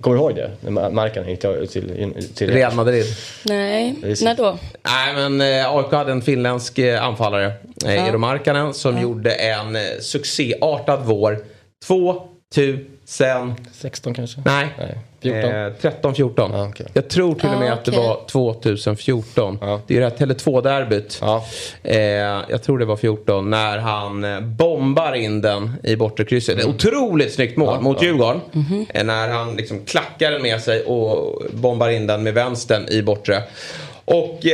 Kommer 0.01 0.17
du 0.17 0.23
ihåg 0.23 0.35
det? 0.35 0.71
Markkanen 0.91 1.29
gick 1.29 1.39
till, 1.39 1.67
till, 1.67 2.33
till 2.35 2.49
Real 2.49 2.73
Madrid. 2.73 3.05
Nej, 3.45 3.95
när 4.21 4.35
då? 4.35 4.57
Nej 4.83 5.13
men 5.29 5.41
eh, 5.41 5.75
AIK 5.75 5.91
hade 5.91 6.11
en 6.11 6.21
finländsk 6.21 6.79
eh, 6.79 7.03
anfallare, 7.03 7.45
eh, 7.45 7.51
ja. 7.85 7.89
Eero 7.89 8.17
Markkanen, 8.17 8.73
som 8.73 8.95
ja. 8.95 9.01
gjorde 9.01 9.31
en 9.31 9.75
eh, 9.75 9.81
succéartad 10.01 10.99
vår. 11.05 11.37
2000... 11.87 12.96
16 13.09 14.13
kanske? 14.13 14.41
Nej. 14.45 14.67
Nej. 14.77 14.97
14? 15.21 15.51
Eh, 15.51 15.73
13, 15.81 16.15
14. 16.15 16.55
Ah, 16.55 16.67
okay. 16.67 16.87
Jag 16.93 17.09
tror 17.09 17.35
till 17.35 17.49
och 17.49 17.59
med 17.59 17.71
ah, 17.71 17.73
att 17.73 17.85
det 17.85 17.91
var 17.91 18.19
2014. 18.27 19.59
Ah. 19.61 19.79
Det 19.87 19.97
är 19.97 20.01
det 20.01 20.05
här 20.19 20.27
Tele2-derbyt. 20.27 21.19
Ah. 21.21 21.41
Eh, 21.83 21.97
jag 22.49 22.63
tror 22.63 22.79
det 22.79 22.85
var 22.85 22.95
14. 22.95 23.49
När 23.49 23.77
han 23.77 24.23
eh, 24.23 24.39
bombar 24.41 25.13
in 25.13 25.41
den 25.41 25.73
i 25.83 25.95
bortre 25.95 26.25
krysset. 26.25 26.59
Mm. 26.59 26.75
Otroligt 26.75 27.33
snyggt 27.33 27.57
mål 27.57 27.81
mot 27.81 28.03
Djurgården. 28.03 28.41
Mm 28.53 28.65
-hmm. 28.65 29.03
när 29.03 29.27
han 29.27 29.55
liksom 29.55 29.85
klackar 29.85 30.31
den 30.31 30.41
med 30.41 30.61
sig 30.61 30.83
och 30.83 31.41
bombar 31.53 31.89
in 31.89 32.07
den 32.07 32.23
med 32.23 32.33
vänstern 32.33 32.87
i 32.89 33.01
bortre. 33.01 33.43
Och... 34.05 34.45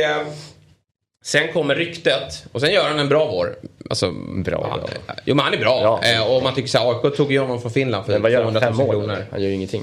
Sen 1.24 1.52
kommer 1.52 1.74
ryktet 1.74 2.46
och 2.52 2.60
sen 2.60 2.72
gör 2.72 2.88
han 2.88 2.98
en 2.98 3.08
bra 3.08 3.26
vår. 3.26 3.56
Alltså, 3.90 4.10
bra, 4.44 4.66
han, 4.70 4.80
bra. 4.80 5.14
Jo 5.24 5.34
men 5.34 5.44
han 5.44 5.54
är 5.54 5.58
bra. 5.58 6.00
Ja, 6.02 6.10
eh, 6.12 6.32
och 6.32 6.42
man 6.42 6.54
tycker 6.54 6.68
så 6.68 6.78
här, 6.78 6.90
AIK 6.90 7.16
tog 7.16 7.32
ju 7.32 7.38
honom 7.38 7.60
från 7.60 7.70
Finland 7.70 8.06
för 8.06 8.18
200 8.18 8.70
000 8.70 8.90
kronor. 8.90 9.26
Han 9.30 9.42
gör 9.42 9.48
ju 9.48 9.54
ingenting. 9.54 9.82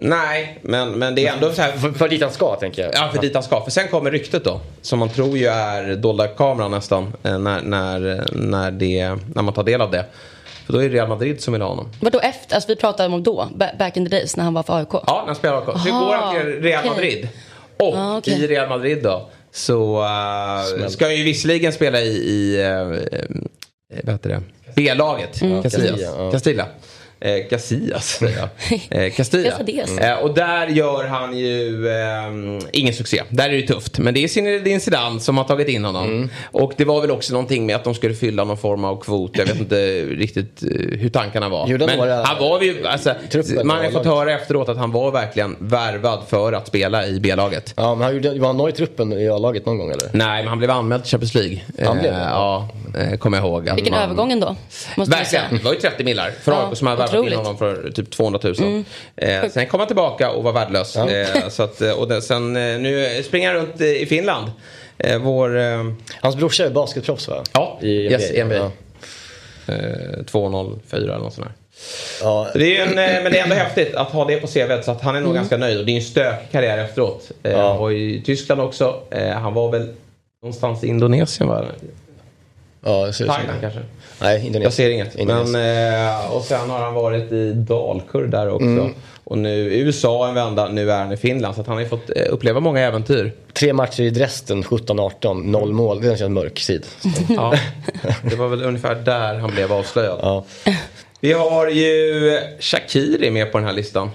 Nej, 0.00 0.58
men, 0.62 0.98
men 0.98 1.14
det 1.14 1.26
är 1.26 1.32
ändå 1.32 1.52
så 1.52 1.62
här. 1.62 1.72
För, 1.72 1.92
för 1.92 2.08
dit 2.08 2.22
han 2.22 2.32
ska 2.32 2.56
tänker 2.56 2.82
jag. 2.82 2.94
Ja, 2.94 3.10
för 3.14 3.20
dit 3.20 3.34
han 3.34 3.42
ska. 3.42 3.60
För 3.60 3.70
sen 3.70 3.88
kommer 3.88 4.10
ryktet 4.10 4.44
då. 4.44 4.60
Som 4.82 4.98
man 4.98 5.08
tror 5.08 5.38
ju 5.38 5.46
är 5.46 5.96
dolda 5.96 6.28
kameran 6.28 6.70
nästan. 6.70 7.12
Eh, 7.22 7.38
när, 7.38 7.60
när, 7.60 8.26
när, 8.32 8.70
det, 8.70 9.18
när 9.34 9.42
man 9.42 9.54
tar 9.54 9.62
del 9.62 9.80
av 9.80 9.90
det. 9.90 10.04
För 10.66 10.72
då 10.72 10.78
är 10.78 10.88
det 10.88 10.94
Real 10.94 11.08
Madrid 11.08 11.42
som 11.42 11.52
vill 11.52 11.62
ha 11.62 11.68
honom. 11.68 11.88
Vadå 12.00 12.20
efter? 12.20 12.54
Alltså 12.54 12.68
vi 12.68 12.76
pratade 12.76 13.14
om 13.14 13.22
då? 13.22 13.48
Back 13.78 13.96
in 13.96 14.06
the 14.06 14.16
days 14.16 14.36
när 14.36 14.44
han 14.44 14.54
var 14.54 14.62
för 14.62 14.78
AIK? 14.78 14.88
Ja, 14.92 15.02
när 15.06 15.26
han 15.26 15.34
spelade 15.34 15.72
AIK. 15.72 15.78
Så 15.86 15.90
går 15.92 16.14
han 16.14 16.34
till 16.34 16.62
Real 16.62 16.86
Madrid. 16.86 17.28
Och 17.76 17.96
ah, 17.96 18.16
okay. 18.16 18.34
i 18.34 18.46
Real 18.46 18.68
Madrid 18.68 19.02
då. 19.02 19.28
Så 19.52 20.00
uh, 20.00 20.88
ska 20.88 21.04
han 21.04 21.16
ju 21.16 21.24
visserligen 21.24 21.72
spela 21.72 22.00
i, 22.00 22.16
i 22.16 22.62
uh, 22.62 22.84
vad 24.02 24.14
heter 24.14 24.28
det? 24.30 24.42
B-laget. 24.74 25.42
Mm. 25.42 25.62
Castilla. 25.62 26.30
Castilla 26.32 26.66
eh, 27.22 27.48
Casillas. 27.50 28.22
eh, 28.90 29.12
Castilla. 29.12 29.52
Eh, 30.00 30.18
och 30.18 30.34
där 30.34 30.66
gör 30.66 31.06
han 31.06 31.38
ju 31.38 31.88
eh, 31.88 32.62
ingen 32.72 32.94
succé. 32.94 33.22
Där 33.28 33.50
är 33.50 33.56
det 33.56 33.66
tufft. 33.66 33.98
Men 33.98 34.14
det 34.14 34.24
är 34.24 34.28
Zinedine 34.28 34.80
Zidane 34.80 35.20
som 35.20 35.38
har 35.38 35.44
tagit 35.44 35.68
in 35.68 35.84
honom. 35.84 36.04
Mm. 36.04 36.30
Och 36.44 36.72
det 36.76 36.84
var 36.84 37.00
väl 37.00 37.10
också 37.10 37.32
någonting 37.32 37.66
med 37.66 37.76
att 37.76 37.84
de 37.84 37.94
skulle 37.94 38.14
fylla 38.14 38.44
någon 38.44 38.56
form 38.56 38.84
av 38.84 39.00
kvot. 39.00 39.30
Jag 39.34 39.46
vet 39.46 39.60
inte 39.60 40.02
riktigt 40.04 40.62
eh, 40.62 40.68
hur 40.98 41.08
tankarna 41.08 41.48
var. 41.48 41.66
Jo, 41.68 41.78
men 41.78 41.98
var 41.98 42.08
han 42.08 42.38
var 42.38 42.62
ju, 42.62 42.86
alltså, 42.86 43.14
man 43.64 43.84
har 43.84 43.90
fått 43.90 44.06
höra 44.06 44.32
efteråt 44.32 44.68
att 44.68 44.76
han 44.76 44.92
var 44.92 45.10
verkligen 45.10 45.56
värvad 45.58 46.22
för 46.28 46.52
att 46.52 46.66
spela 46.66 47.06
i 47.06 47.20
B-laget. 47.20 47.74
Ja, 47.76 47.94
men 47.94 48.04
han 48.04 48.14
gjorde, 48.14 48.38
var 48.38 48.46
han 48.46 48.56
nöjd 48.56 48.74
i 48.74 48.76
truppen 48.76 49.12
i 49.12 49.28
A-laget 49.28 49.66
någon 49.66 49.78
gång 49.78 49.90
eller? 49.90 50.10
Nej, 50.12 50.42
men 50.42 50.48
han 50.48 50.58
blev 50.58 50.70
anmäld 50.70 51.02
till 51.02 51.10
Champions 51.10 51.34
League. 51.34 51.60
Han 51.84 51.98
blev? 51.98 52.12
Eh, 52.12 52.18
ja, 52.18 52.68
eh, 52.98 53.18
kommer 53.18 53.38
jag 53.38 53.46
ihåg. 53.46 53.70
Vilken 53.74 53.94
man... 53.94 54.02
övergång 54.02 54.32
ändå. 54.32 54.56
Verkligen. 54.96 55.44
Det 55.50 55.64
var 55.64 55.72
ju 55.72 55.78
30 55.78 56.04
millar 56.04 56.30
för 56.42 56.52
ja, 56.52 56.74
som 56.74 56.86
hade 56.86 57.11
värvat 57.12 57.32
in 57.32 57.38
honom 57.38 57.58
för 57.58 57.90
typ 57.90 58.10
200 58.10 58.40
000. 58.42 58.54
Mm. 58.58 58.84
Eh, 59.16 59.50
sen 59.50 59.66
kom 59.66 59.80
han 59.80 59.86
tillbaka 59.86 60.30
och 60.30 60.42
var 60.42 60.52
värdelös. 60.52 60.96
Ja. 60.96 61.10
Eh, 61.10 61.48
så 61.48 61.62
att, 61.62 61.80
eh, 61.80 61.92
och 61.92 62.08
det, 62.08 62.22
sen, 62.22 62.56
eh, 62.56 62.78
nu 62.78 63.22
springer 63.24 63.54
han 63.54 63.56
runt 63.56 63.80
i 63.80 64.06
Finland. 64.06 64.50
Eh, 64.98 65.18
vår, 65.18 65.58
eh, 65.58 65.84
Hans 66.20 66.36
brorsa 66.36 66.64
är 66.64 66.70
basketproffs 66.70 67.28
va? 67.28 67.44
Ja, 67.52 67.78
I 67.82 67.88
yes, 67.88 68.30
NBA. 68.44 68.54
Ja. 68.54 68.70
204 70.26 71.00
eller 71.00 71.18
något 71.18 71.34
sånt 71.34 71.46
där. 71.46 71.54
Ja. 72.20 72.50
Det 72.54 72.76
är 72.76 72.86
en, 72.86 72.94
men 72.94 73.32
det 73.32 73.38
är 73.38 73.42
ändå 73.42 73.54
häftigt 73.54 73.94
att 73.94 74.10
ha 74.10 74.24
det 74.24 74.36
på 74.36 74.46
CV 74.46 74.82
så 74.82 74.90
att 74.90 75.00
han 75.00 75.16
är 75.16 75.20
nog 75.20 75.30
mm. 75.30 75.34
ganska 75.34 75.56
nöjd. 75.56 75.78
Och 75.78 75.86
det 75.86 75.92
är 75.92 75.96
en 75.96 76.02
stökig 76.02 76.52
karriär 76.52 76.78
efteråt. 76.78 77.30
Ja. 77.42 77.68
Han 77.68 77.78
var 77.78 77.90
i 77.90 78.22
Tyskland 78.26 78.60
också. 78.60 79.00
Han 79.34 79.54
var 79.54 79.70
väl 79.70 79.94
någonstans 80.42 80.84
i 80.84 80.86
Indonesien 80.86 81.48
va? 81.48 81.64
Ja, 82.84 83.12
Thailand 83.12 83.60
kanske? 83.60 83.80
Nej, 84.20 84.46
Indonesien. 84.46 84.62
Jag 84.62 84.72
ser 84.72 84.90
inget. 84.90 85.26
Men, 85.26 85.54
eh, 85.54 86.32
och 86.32 86.44
sen 86.44 86.70
har 86.70 86.78
han 86.78 86.94
varit 86.94 87.32
i 87.32 87.52
Dalkurd 87.52 88.30
där 88.30 88.48
också. 88.48 88.66
Mm. 88.66 88.94
Och 89.24 89.38
nu 89.38 89.72
i 89.72 89.80
USA 89.80 90.28
en 90.28 90.34
vända, 90.34 90.68
nu 90.68 90.90
är 90.90 90.98
han 90.98 91.12
i 91.12 91.16
Finland. 91.16 91.54
Så 91.54 91.60
att 91.60 91.66
han 91.66 91.76
har 91.76 91.82
ju 91.82 91.88
fått 91.88 92.10
eh, 92.16 92.26
uppleva 92.30 92.60
många 92.60 92.80
äventyr. 92.80 93.32
Tre 93.52 93.72
matcher 93.72 94.02
i 94.02 94.10
Dresden, 94.10 94.62
17-18, 94.62 95.42
noll 95.44 95.72
mål. 95.72 96.00
Det 96.00 96.18
känns 96.18 96.30
mörk 96.30 96.58
sid. 96.58 96.86
ja, 97.28 97.54
det 98.22 98.36
var 98.36 98.48
väl 98.48 98.62
ungefär 98.62 98.94
där 98.94 99.34
han 99.34 99.50
blev 99.50 99.72
avslöjad. 99.72 100.18
Ja. 100.22 100.44
Vi 101.20 101.32
har 101.32 101.68
ju 101.68 102.38
Shakiri 102.60 103.30
med 103.30 103.52
på 103.52 103.58
den 103.58 103.66
här 103.66 103.74
listan. 103.74 104.10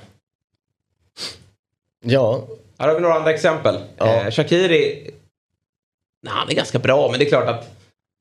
Ja. 2.05 2.43
Här 2.79 2.87
har 2.87 2.95
vi 2.95 3.01
några 3.01 3.15
andra 3.15 3.33
exempel. 3.33 3.77
Ja. 3.97 4.05
Eh, 4.05 4.31
Shakiri, 4.31 5.11
nej, 6.23 6.33
han 6.35 6.49
är 6.49 6.53
ganska 6.53 6.79
bra 6.79 7.07
men 7.11 7.19
det 7.19 7.25
är 7.25 7.29
klart 7.29 7.47
att 7.47 7.77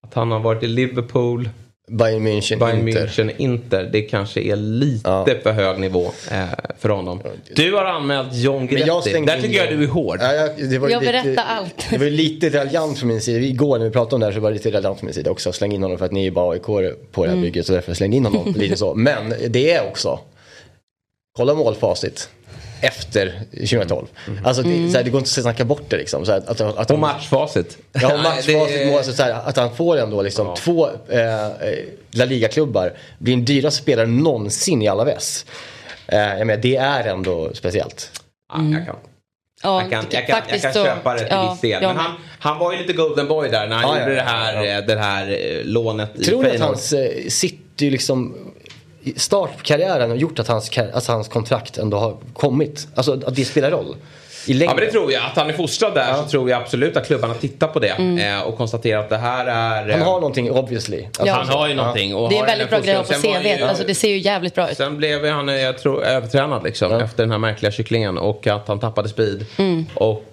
att 0.07 0.15
han 0.15 0.31
har 0.31 0.41
varit 0.41 0.63
i 0.63 0.67
Liverpool. 0.67 1.49
Bayern 1.91 2.23
München, 2.23 2.59
Bayern 2.59 2.89
Inter. 2.89 3.07
München, 3.07 3.33
Inter. 3.37 3.89
Det 3.93 4.03
kanske 4.03 4.41
är 4.41 4.57
lite 4.57 5.11
ja. 5.11 5.27
för 5.43 5.53
hög 5.53 5.79
nivå 5.79 6.13
eh, 6.31 6.45
för 6.79 6.89
honom. 6.89 7.21
Du 7.55 7.75
har 7.75 7.85
anmält 7.85 8.35
John 8.35 8.67
Guidetti. 8.67 9.13
Där 9.13 9.41
tycker 9.41 9.59
jag 9.59 9.79
du 9.79 9.85
är 9.85 9.89
hård. 9.89 10.19
Ja, 10.21 10.33
jag, 10.33 10.71
det 10.71 10.79
var 10.79 10.89
jag 10.89 11.01
lite, 11.01 11.13
berättar 11.13 11.45
allt. 11.49 11.87
Det 11.91 11.99
var 11.99 12.07
lite 12.07 12.49
raljant 12.49 12.99
från 12.99 13.09
min 13.09 13.21
sida. 13.21 13.47
Igår 13.47 13.79
när 13.79 13.85
vi 13.85 13.91
pratade 13.91 14.15
om 14.15 14.21
det 14.21 14.27
här 14.27 14.33
så 14.33 14.41
var 14.41 14.51
det 14.51 14.55
lite 14.57 14.71
raljant 14.71 14.99
från 14.99 15.07
min 15.07 15.15
sida 15.15 15.31
också. 15.31 15.53
Släng 15.53 15.73
in 15.73 15.83
honom 15.83 15.99
för 15.99 16.05
att 16.05 16.13
ni 16.13 16.27
är 16.27 16.31
bara 16.31 16.53
AIK 16.53 16.63
på 16.63 16.83
det 17.15 17.21
här 17.21 17.29
mm. 17.29 17.43
bygget. 17.43 17.67
Så 17.67 17.73
därför 17.73 17.95
slängde 17.95 18.17
in 18.17 18.25
honom 18.25 18.55
lite 18.57 18.77
så. 18.77 18.95
Men 18.95 19.35
det 19.49 19.73
är 19.73 19.89
också. 19.89 20.19
Kolla 21.37 21.55
målfacit 21.55 22.31
efter 22.87 23.41
2012. 23.51 24.07
Mm. 24.27 24.47
Alltså 24.47 24.63
det, 24.63 24.77
mm. 24.77 24.91
såhär, 24.91 25.05
det 25.05 25.11
går 25.11 25.19
inte 25.19 25.29
att 25.29 25.43
snacka 25.43 25.65
bort 25.65 25.91
det 25.91 25.97
liksom. 25.97 26.27
Såhär, 26.27 26.43
att, 26.47 26.61
att, 26.61 26.91
och 26.91 26.99
matchfacit. 26.99 27.79
Ja, 27.93 28.13
och 28.15 28.21
matchfacit. 28.21 28.69
det... 28.69 28.97
alltså, 28.97 29.13
såhär, 29.13 29.33
att 29.33 29.57
han 29.57 29.75
får 29.77 29.97
ändå 29.97 30.23
liksom 30.23 30.47
ja. 30.47 30.57
två 30.57 30.87
eh, 31.09 31.21
La 32.11 32.25
Liga-klubbar. 32.25 32.93
Blir 33.19 33.35
en 33.35 33.45
dyraste 33.45 33.83
spelare 33.83 34.07
någonsin 34.07 34.83
i 34.83 34.89
alla 34.89 35.05
väst. 35.05 35.47
Eh, 36.07 36.19
jag 36.19 36.47
menar, 36.47 36.63
det 36.63 36.77
är 36.77 37.05
ändå 37.05 37.51
speciellt. 37.55 38.11
Mm. 38.55 38.73
Ja, 38.73 38.79
jag 38.79 38.87
kan. 38.87 38.97
Ja, 39.63 39.83
jag 39.83 39.91
kan, 39.91 40.05
jag 40.11 40.27
kan, 40.27 40.43
jag 40.49 40.63
kan 40.63 40.73
köpa 40.73 41.13
det 41.13 41.19
till 41.19 41.29
ja, 41.31 41.51
viss 41.51 41.61
del. 41.61 41.83
Men 41.83 41.97
han, 41.97 42.13
han 42.39 42.59
var 42.59 42.73
ju 42.73 42.79
lite 42.79 42.93
golden 42.93 43.29
boy 43.29 43.49
där 43.49 43.67
när 43.67 43.77
han 43.77 43.97
ja, 43.97 44.01
gjorde 44.01 44.15
ja, 44.15 44.25
det 44.25 44.31
här, 44.31 44.83
det 44.83 44.99
här 44.99 45.31
eh, 45.31 45.65
lånet 45.65 46.25
Tror 46.25 46.43
du 46.43 46.51
att 46.51 46.61
hans 46.61 46.93
eh, 46.93 47.29
City 47.29 47.91
liksom 47.91 48.35
start 49.17 49.57
på 49.57 49.63
karriären 49.63 50.11
har 50.11 50.17
gjort 50.17 50.39
att 50.39 50.49
hans, 50.49 50.71
alltså 50.79 51.13
hans 51.13 51.29
kontrakt 51.29 51.79
ändå 51.79 51.99
har 51.99 52.17
kommit? 52.33 52.89
Alltså 52.95 53.13
att 53.27 53.35
det 53.35 53.45
spelar 53.45 53.71
roll? 53.71 53.97
I 54.47 54.53
längden. 54.55 54.69
Ja 54.69 54.75
men 54.81 54.85
det 54.85 54.91
tror 54.91 55.13
jag. 55.13 55.23
Att 55.25 55.37
han 55.37 55.49
är 55.49 55.53
fostrad 55.55 55.95
där 55.95 56.15
så 56.15 56.23
tror 56.29 56.51
jag 56.51 56.63
absolut 56.63 56.97
att 56.97 57.07
klubbarna 57.07 57.35
tittar 57.35 57.67
på 57.69 57.79
det 57.79 57.89
Mm. 57.89 58.37
eh, 58.39 58.43
och 58.43 58.57
konstaterar 58.57 59.01
att 59.01 59.09
det 59.09 59.17
här 59.17 59.47
är... 59.47 59.91
Han 59.93 60.01
eh, 60.01 60.07
har 60.07 60.15
någonting 60.21 60.51
obviously. 60.51 61.05
Alltså, 61.05 61.27
Ja. 61.27 61.33
han 61.33 61.49
har 61.49 61.69
ju 61.69 61.75
någonting. 61.75 62.15
Och 62.15 62.29
Det 62.31 62.35
är 62.35 62.41
har 62.41 62.47
en 62.47 62.51
väldigt 62.51 62.71
bra 62.71 62.79
grej 62.81 62.95
att 62.95 63.09
ha 63.09 63.15
på 63.17 63.21
CV. 63.23 63.49
ju- 63.59 63.65
Alltså, 63.65 63.85
det 63.85 63.95
ser 63.95 64.09
ju 64.09 64.19
jävligt 64.19 64.55
bra 64.55 64.71
ut. 64.71 64.77
Sen 64.77 64.97
blev 64.97 65.27
han, 65.27 65.49
eh, 65.49 65.55
jag 65.57 65.79
tror, 65.79 66.05
övertränad 66.05 66.65
liksom 66.65 66.93
efter 66.93 67.23
den 67.23 67.31
här 67.31 67.39
märkliga 67.39 67.73
kycklingen 67.73 68.19
och 68.19 68.47
att 68.47 68.69
han 68.69 68.81
tappade 68.81 69.09
speed. 69.09 69.47
Mm. 69.59 69.87
Och 69.95 70.25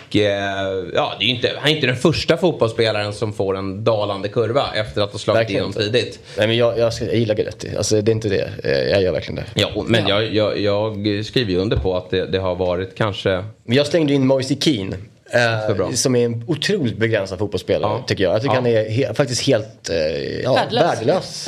ja, 0.93 1.13
det 1.19 1.25
är 1.25 1.29
inte, 1.29 1.51
han 1.59 1.69
är 1.71 1.75
inte 1.75 1.87
den 1.87 1.95
första 1.95 2.37
fotbollsspelaren 2.37 3.13
som 3.13 3.33
får 3.33 3.57
en 3.57 3.83
dalande 3.83 4.27
kurva 4.27 4.63
efter 4.73 5.01
att 5.01 5.11
ha 5.11 5.19
slagit 5.19 5.39
Verkligen 5.39 5.61
igenom 5.63 5.81
inte. 5.81 5.99
tidigt. 5.99 6.19
Nej 6.37 6.47
men 6.47 6.57
jag, 6.57 6.77
jag, 6.79 6.93
jag 7.01 7.15
gillar 7.15 7.35
Guidetti. 7.35 7.69
Alltså 7.77 8.01
det 8.01 8.11
är 8.11 8.13
inte 8.13 8.29
det. 8.29 8.49
Jag 8.91 9.01
gör 9.01 9.11
verkligen 9.11 9.35
det. 9.35 9.61
Ja, 9.61 9.69
men 9.87 10.07
Jag, 10.07 10.33
jag, 10.33 10.59
jag 10.59 10.93
skriver 11.25 11.51
ju 11.51 11.57
under 11.57 11.77
på 11.77 11.97
att 11.97 12.09
det, 12.09 12.25
det 12.25 12.37
har 12.39 12.55
varit 12.55 12.95
kanske... 12.97 13.43
Men 13.65 13.77
jag 13.77 13.87
slängde 13.87 14.13
in 14.13 14.27
Moise 14.27 14.55
Keane. 14.55 14.95
Eh, 15.33 15.91
som 15.91 16.15
är 16.15 16.25
en 16.25 16.43
otroligt 16.47 16.97
begränsad 16.97 17.39
fotbollsspelare 17.39 17.91
Ja. 17.91 18.03
tycker 18.07 18.23
jag. 18.23 18.33
Jag 18.33 18.41
tycker 18.41 18.55
Ja. 18.55 18.61
han 18.61 18.65
är 18.69 18.85
he- 18.89 19.13
faktiskt 19.13 19.41
helt 19.41 19.89
eh, 19.89 19.95
ja, 20.43 20.53
Värdelös. 20.53 20.83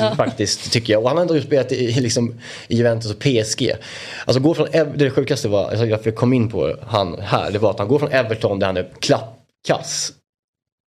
faktiskt 0.16 0.72
tycker 0.72 0.92
jag. 0.92 1.02
Och 1.02 1.08
han 1.08 1.16
har 1.16 1.22
ändå 1.22 1.40
spelat 1.40 1.72
i, 1.72 1.76
i 1.84 2.00
liksom, 2.00 2.34
i 2.68 2.76
Juventus 2.76 3.10
och 3.12 3.18
PSG. 3.18 3.72
Alltså 4.24 4.40
gå 4.40 4.54
från, 4.54 4.66
det 4.96 5.10
sjukaste 5.10 5.48
var, 5.48 5.70
alltså, 5.70 5.86
jag 5.86 6.14
kom 6.14 6.32
in 6.32 6.48
på 6.50 6.76
han 6.86 7.18
här, 7.20 7.50
det 7.50 7.58
var 7.58 7.70
att 7.70 7.78
han 7.78 7.88
går 7.88 7.98
från 7.98 8.12
Everton 8.12 8.58
där 8.58 8.66
han 8.66 8.76
är 8.76 8.88
klappkass 9.00 10.12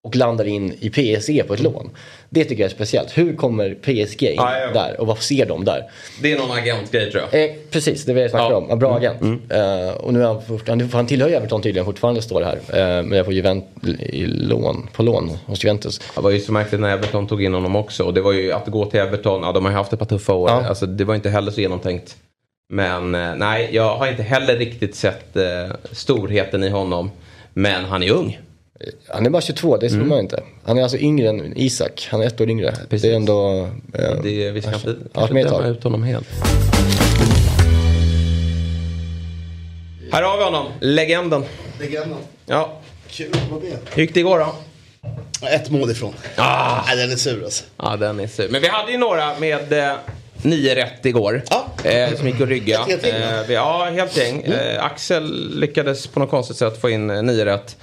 och 0.09 0.17
landar 0.17 0.45
in 0.45 0.75
i 0.81 0.91
PSG 0.91 1.47
på 1.49 1.55
ett 1.55 1.61
lån. 1.61 1.91
Det 2.31 2.45
tycker 2.45 2.63
jag 2.63 2.71
är 2.71 2.75
speciellt. 2.75 3.19
Hur 3.19 3.37
kommer 3.37 3.75
PSG 3.75 4.23
in 4.23 4.35
Ja, 4.37 4.59
ja. 4.59 4.71
där 4.73 5.01
och 5.01 5.07
vad 5.07 5.19
ser 5.19 5.47
de 5.47 5.65
där? 5.65 5.83
Det 6.23 6.33
är 6.33 6.39
någon 6.39 6.51
agentgrej 6.59 7.11
tror 7.13 7.25
jag. 7.33 7.45
Eh, 7.45 7.51
precis, 7.71 8.05
det 8.05 8.13
vill 8.13 8.23
jag 8.23 8.31
snacka 8.31 8.45
Ja. 8.51 8.57
om. 8.57 8.71
En 8.71 8.79
bra 8.79 8.97
agent. 8.97 9.23
Eh, 9.23 9.95
och 9.97 10.13
nu 10.15 10.23
är 10.23 10.27
han, 10.27 10.43
fortfarande, 10.43 10.89
han 10.93 11.07
tillhör 11.07 11.29
Everton 11.31 11.63
tydligen 11.63 11.85
fortfarande 11.85 12.23
står 12.23 12.41
det 12.41 12.47
här. 12.47 12.57
Eh, 12.99 13.03
men 13.05 13.17
jag 13.17 13.25
får 13.25 13.35
Juvent, 13.35 13.65
i 14.01 14.27
lån, 14.27 14.89
på 14.93 15.03
lån 15.03 15.31
hos 15.47 15.65
Juventus. 15.65 16.01
Det 16.15 16.21
var 16.21 16.31
ju 16.31 16.41
så 16.41 16.53
märkligt 16.53 16.81
när 16.81 16.89
Everton 16.91 17.27
tog 17.27 17.43
in 17.45 17.55
honom 17.55 17.77
också. 17.77 18.05
Och 18.05 18.15
det 18.15 18.21
var 18.21 18.33
ju 18.33 18.53
att 18.53 18.67
gå 18.67 18.85
till 18.87 19.01
Everton, 19.01 19.43
ja 19.43 19.53
de 19.53 19.65
har 19.65 19.73
ju 19.73 19.77
haft 19.77 19.93
ett 19.93 19.99
par 19.99 20.07
tuffa 20.07 20.33
år. 20.35 20.51
Ja. 20.51 20.67
Alltså, 20.69 20.87
det 20.87 21.05
var 21.05 21.15
inte 21.15 21.31
heller 21.31 21.51
så 21.53 21.61
genomtänkt. 21.61 22.17
Men 22.73 23.15
eh, 23.15 23.35
nej, 23.37 23.69
jag 23.73 23.97
har 23.97 24.07
inte 24.07 24.23
heller 24.23 24.57
riktigt 24.57 24.95
sett 24.97 25.37
eh, 25.37 25.45
storheten 25.93 26.65
i 26.65 26.69
honom. 26.69 27.11
Men 27.55 27.85
han 27.85 28.03
är 28.03 28.11
ung. 28.11 28.39
Han 29.09 29.27
är 29.27 29.31
bara 29.31 29.43
22, 29.43 29.77
det 29.77 29.89
tror 29.91 30.05
man 30.05 30.19
inte. 30.19 30.43
Han 30.65 30.79
är 30.79 30.83
alltså 30.83 30.99
yngre 30.99 31.29
än 31.29 31.53
Isak. 31.57 32.09
Han 32.11 32.23
är 32.23 32.27
ett 32.27 32.41
år 32.41 32.51
yngre. 32.51 32.75
Precis. 32.89 33.03
Det 33.03 33.11
är 33.13 33.17
ändå... 33.17 33.69
Eh, 33.95 34.23
Det, 34.23 34.51
vi 34.51 34.63
ska 34.63 34.75
inte, 34.75 34.95
kanske 35.15 35.43
döma 35.45 35.67
ut 35.67 35.85
honom 35.85 36.03
helt. 36.03 36.27
Här 40.13 40.23
har 40.23 40.39
vi 40.39 40.45
honom, 40.45 40.67
legenden. 40.81 41.45
Legenden. 41.81 42.19
Ja, 42.47 42.79
Kul 43.11 43.31
att 43.33 43.51
vara 43.51 43.61
med. 43.61 43.79
hur 43.95 44.03
gick 44.03 44.15
det 44.15 44.21
igår 44.21 44.39
då? 44.39 44.55
Ett 45.47 45.71
mål 45.71 45.91
ifrån. 45.91 46.15
Ah. 46.37 46.83
Nej, 46.87 46.97
den 46.97 47.11
är 47.13 47.17
sur 47.17 47.45
alltså. 47.45 47.65
Ja, 47.77 47.97
den 47.97 48.21
är 48.21 48.27
sur. 48.27 48.49
Men 48.49 48.61
vi 48.61 48.69
hade 48.69 48.93
ju 48.93 48.99
några 48.99 49.39
med 49.39 49.73
eh, 49.73 49.93
nio 50.43 50.75
rätt 50.75 51.07
igår. 51.07 51.43
Ja. 51.51 51.67
Eh, 51.91 52.15
som 52.15 52.27
gick 52.27 52.41
att 52.41 52.49
rygga. 52.49 52.79
Helt 52.83 53.03
va? 53.03 53.09
eh, 53.09 53.47
vi, 53.49 53.55
ja, 53.55 53.89
helt 53.93 54.17
gäng. 54.17 54.43
Eh, 54.43 54.85
Axel 54.85 55.51
lyckades 55.61 56.07
på 56.07 56.21
något 56.21 56.31
konstigt 56.31 56.57
sätt 56.57 56.81
få 56.81 56.91
in 56.91 57.11
eh, 57.11 57.23
nio 57.23 57.45
rätt. 57.45 57.77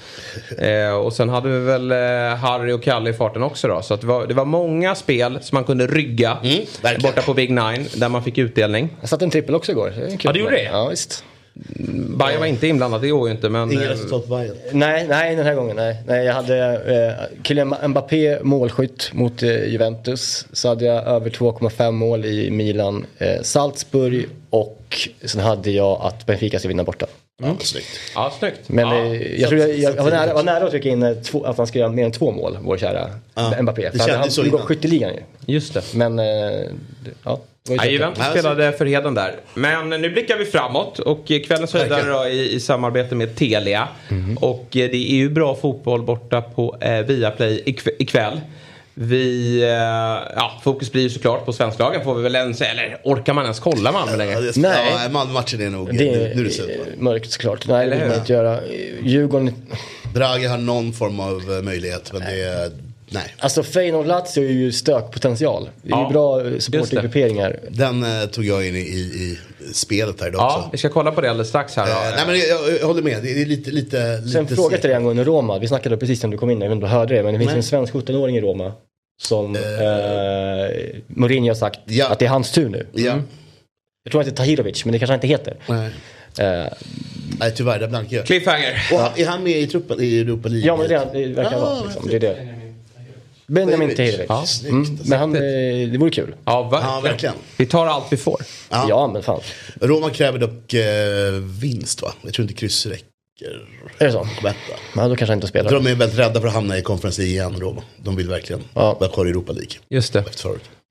Eh, 0.57 0.95
och 0.95 1.13
sen 1.13 1.29
hade 1.29 1.49
vi 1.49 1.59
väl 1.59 1.91
eh, 1.91 1.97
Harry 2.37 2.71
och 2.71 2.83
Kalle 2.83 3.09
i 3.09 3.13
farten 3.13 3.43
också 3.43 3.67
då. 3.67 3.81
Så 3.81 3.93
att 3.93 4.01
det, 4.01 4.07
var, 4.07 4.27
det 4.27 4.33
var 4.33 4.45
många 4.45 4.95
spel 4.95 5.39
som 5.41 5.55
man 5.55 5.63
kunde 5.63 5.87
rygga. 5.87 6.37
verkligen. 6.41 7.01
borta 7.01 7.21
på 7.21 7.33
Big 7.33 7.49
Nine, 7.49 7.85
där 7.95 8.09
man 8.09 8.23
fick 8.23 8.37
utdelning. 8.37 8.89
Jag 8.99 9.09
satte 9.09 9.25
en 9.25 9.31
trippel 9.31 9.55
också 9.55 9.71
igår. 9.71 9.93
Det. 9.97 10.17
Ja, 10.23 10.31
du 10.31 10.39
gjorde 10.39 10.55
det? 10.55 10.63
Ja, 10.63 10.87
visst. 10.87 11.23
Bayern 12.17 12.39
var 12.39 12.45
inte 12.45 12.67
inblandad, 12.67 13.01
det 13.01 13.09
går 13.09 13.27
ju 13.29 13.35
inte. 13.35 13.49
Men, 13.49 13.71
Inga 13.71 13.83
eh, 13.83 13.89
resultat 13.89 14.27
på 14.27 14.35
Bayern. 14.35 14.55
Nej, 14.71 15.07
nej 15.09 15.35
den 15.35 15.45
här 15.45 15.55
gången. 15.55 15.75
Nej. 15.75 15.97
Nej, 16.07 16.25
jag 16.25 16.33
hade 16.33 16.57
eh, 17.37 17.43
Kylian 17.43 17.75
Mbappé 17.87 18.39
målskytt 18.43 19.09
mot 19.13 19.43
eh, 19.43 19.65
Juventus. 19.67 20.47
Så 20.53 20.67
hade 20.67 20.85
jag 20.85 21.03
över 21.07 21.29
2,5 21.29 21.91
mål 21.91 22.25
i 22.25 22.51
Milan, 22.51 23.05
eh, 23.17 23.41
Salzburg 23.41 24.25
och 24.49 25.09
sen 25.25 25.41
hade 25.41 25.71
jag 25.71 26.01
att 26.01 26.25
Benfica 26.25 26.59
ska 26.59 26.67
vinna 26.67 26.83
borta. 26.83 27.05
Ja, 27.43 27.55
snyggt. 27.59 27.87
Ja, 28.15 28.33
snyggt. 28.39 28.59
Men 28.69 28.87
ja. 28.89 29.05
eh, 29.05 29.39
jag, 29.41 29.49
tror 29.49 29.61
jag, 29.61 29.69
jag, 29.79 29.95
jag 29.95 30.03
var, 30.03 30.11
nära, 30.11 30.33
var 30.33 30.43
nära 30.43 30.63
att 30.63 30.71
trycka 30.71 30.89
in 30.89 31.03
eh, 31.03 31.13
två, 31.13 31.43
att 31.43 31.57
han 31.57 31.67
ska 31.67 31.79
göra 31.79 31.89
mer 31.91 32.05
än 32.05 32.11
två 32.11 32.31
mål, 32.31 32.57
vår 32.61 32.77
kära 32.77 33.09
Ja, 33.35 33.61
Mbappé. 33.61 33.81
det 33.81 33.91
För 33.91 33.99
han, 33.99 34.07
kändes 34.07 34.21
han 34.21 34.31
så 34.31 34.41
går 34.41 34.47
innan. 34.49 34.61
skytteligan 34.61 35.11
ju. 35.13 35.53
Just 35.53 35.73
det. 35.73 35.83
Men, 35.93 36.19
eh, 36.19 36.25
det- 36.25 37.11
ja. 37.23 37.39
Ja. 37.69 37.85
Juventus 37.85 38.19
Nej, 38.19 38.31
spelade 38.31 38.71
för 38.73 38.85
heden 38.85 39.13
där. 39.13 39.35
Men 39.53 39.89
nu 39.89 40.09
blickar 40.09 40.37
vi 40.37 40.45
framåt 40.45 40.99
och 40.99 41.27
kvällens 41.47 41.73
höjdare 41.73 42.29
i, 42.29 42.53
i 42.55 42.59
samarbete 42.59 43.15
med 43.15 43.35
Telia. 43.35 43.87
Mhm. 44.09 44.37
Och 44.37 44.61
eh, 44.77 44.89
det 44.91 44.97
är 45.11 45.15
ju 45.15 45.29
bra 45.29 45.55
fotboll 45.55 46.01
borta 46.03 46.41
på 46.41 46.77
eh, 46.81 46.99
Viaplay 46.99 47.63
ikv- 47.65 47.89
ikväll. 47.99 48.41
Vi, 48.93 49.61
eh, 49.63 49.69
ja, 50.35 50.61
fokus 50.63 50.91
blir 50.91 51.01
ju 51.01 51.09
såklart 51.09 51.45
på 51.45 51.53
svensklagen 51.53 52.03
får 52.03 52.15
vi 52.15 52.23
väl 52.23 52.35
ens, 52.35 52.61
eller 52.61 52.97
orkar 53.03 53.33
man 53.33 53.43
ens 53.43 53.59
kolla 53.59 53.91
Malmö 53.91 54.11
Ja, 54.11 54.17
längre? 54.17 54.51
Nej. 54.55 54.77
ja, 55.03 55.09
Malmö-matchen 55.11 55.61
är 55.61 55.69
nog... 55.69 55.87
Det 55.87 55.93
nu, 55.93 56.07
är 56.09 56.35
nu 56.35 56.41
är 56.41 56.43
det 56.45 56.49
slut. 56.51 56.77
mörkt 56.99 57.31
såklart. 57.31 57.67
Nej, 57.67 57.87
det 57.89 57.95
vill 57.95 58.07
man 58.07 58.17
inte 58.19 58.33
göra. 58.33 58.59
Djurgården, 59.03 59.53
Draghi 60.13 60.45
har 60.45 60.57
någon 60.57 60.93
form 60.93 61.19
av 61.19 61.55
eh, 61.57 61.61
möjlighet, 61.63 62.13
men 62.13 62.21
det 62.21 62.43
är... 62.43 62.71
Nej. 63.15 63.33
alltså 63.39 63.61
Feyenoord-Lazio 63.61 64.39
är 64.43 64.51
ju 64.51 64.71
stökpotential. 64.71 65.69
Det 65.81 65.87
är 65.87 65.91
Ja, 65.91 66.07
ju 66.07 66.13
bra 66.13 66.41
eh, 66.41 66.51
just 66.51 66.71
det. 66.71 66.77
supportinggrupperingar. 66.77 67.59
Den 67.69 68.03
eh, 68.03 68.25
tog 68.25 68.45
jag 68.45 68.67
in 68.67 68.75
i, 68.75 68.79
i, 68.79 68.99
i 69.01 69.37
spelet 69.73 70.21
här 70.21 70.27
idag 70.27 70.39
Ja, 70.41 70.57
också. 70.57 70.69
vi 70.71 70.77
ska 70.77 70.89
kolla 70.89 71.11
på 71.11 71.21
det 71.21 71.29
alldeles 71.29 71.49
strax 71.49 71.75
här. 71.75 71.87
Eh, 71.87 72.15
nej 72.15 72.23
men 72.27 72.35
jag, 72.39 72.47
jag, 72.49 72.79
jag 72.81 72.87
håller 72.87 73.01
med, 73.01 73.23
det 73.23 73.41
är 73.41 73.45
lite... 73.45 73.71
lite, 73.71 74.17
Sen 74.31 74.43
lite 74.43 74.55
fråga 74.55 74.69
segt. 74.69 74.81
till 74.81 74.89
dig 74.89 74.97
angående 74.97 75.23
Roma. 75.23 75.59
Vi 75.59 75.67
snackade 75.67 75.97
precis 75.97 76.23
när 76.23 76.29
du 76.29 76.37
kom 76.37 76.49
in, 76.49 76.61
jag 76.61 76.69
vet 76.69 76.75
inte 76.75 76.85
om 76.85 76.89
du 76.91 76.95
hörde 76.97 77.15
det. 77.15 77.23
Men 77.23 77.33
det 77.33 77.39
finns 77.39 77.49
Nej. 77.49 77.57
en 77.57 77.63
svensk 77.63 77.93
17-åring 77.93 78.37
i 78.37 78.41
Roma. 78.41 78.73
Som 79.21 79.55
eh, 79.55 79.61
Mourinho 81.07 81.47
har 81.49 81.55
sagt 81.55 81.79
Ja. 81.85 82.07
att 82.09 82.19
det 82.19 82.25
är 82.25 82.29
hans 82.29 82.51
tur 82.51 82.69
nu. 82.69 82.87
Ja. 82.93 83.19
Jag 84.03 84.11
tror 84.11 84.21
att 84.21 84.27
det 84.27 84.33
är 84.33 84.35
Tahirovic, 84.35 84.85
men 84.85 84.91
det 84.91 84.99
kanske 84.99 85.11
han 85.13 85.17
inte 85.17 85.27
heter. 85.27 85.55
Nej. 85.67 85.89
Eh, 86.39 86.65
Nej, 87.39 87.51
tyvärr, 87.55 87.79
där 87.79 87.87
blankar 87.87 88.17
jag. 88.17 88.25
Cliffhanger. 88.25 88.87
Och 88.93 88.99
han- 88.99 89.11
är 89.15 89.25
han 89.25 89.43
med 89.43 89.59
i 89.59 89.67
truppen 89.67 89.97
i 90.01 90.19
Europa 90.19 90.47
League? 90.49 90.67
ja, 90.67 90.77
men 90.77 90.87
det, 90.87 91.09
det 91.27 91.33
verkar 91.33 91.57
Ah, 91.57 91.59
vara. 91.59 91.83
Liksom. 91.83 92.07
Det 92.09 92.15
är 92.15 92.19
det. 92.19 92.47
Benjamin 93.47 93.95
Tahirovic. 93.95 94.25
Ja. 94.29 94.45
Mm, 94.69 94.97
men 95.05 95.19
han, 95.19 95.35
eh, 95.35 95.41
det 95.91 95.97
vore 95.97 96.11
kul. 96.11 96.35
Ja, 96.45 96.61
verkligen. 96.63 96.93
Ja, 96.93 96.99
verkligen. 97.01 97.35
Vi 97.57 97.65
tar 97.65 97.87
allt 97.87 98.05
vi 98.09 98.17
får. 98.17 98.41
Ja. 98.69 98.85
Ja, 98.89 99.07
men 99.07 99.23
fan. 99.23 99.39
Roma 99.81 100.09
kräver 100.09 100.39
dock 100.39 100.73
eh, 100.73 101.33
vinst 101.61 102.01
va? 102.01 102.13
Jag 102.21 102.33
tror 102.33 102.43
inte 102.43 102.53
kryss 102.53 102.85
räcker. 102.85 103.05
Är 103.97 104.05
det 104.05 104.11
så? 104.11 104.27
Betta. 104.43 104.55
Ja, 104.95 105.07
då 105.07 105.15
kanske 105.15 105.25
han 105.25 105.37
inte 105.37 105.47
spelar. 105.47 105.69
tror 105.69 105.79
de 105.79 105.89
är 105.91 105.95
väldigt 105.95 106.19
rädda 106.19 106.41
för 106.41 106.47
att 106.47 106.53
hamna 106.53 106.77
i 106.77 106.81
League 106.81 107.33
igen, 107.33 107.55
Roma. 107.59 107.83
De 107.97 108.15
vill 108.15 108.29
verkligen 108.29 108.61
Ja. 108.73 108.97
vara 108.99 109.09
kvar 109.11 109.25
i 109.25 109.29
Europa 109.29 109.51
League. 109.51 109.71
Just 109.89 110.13
det. 110.13 110.23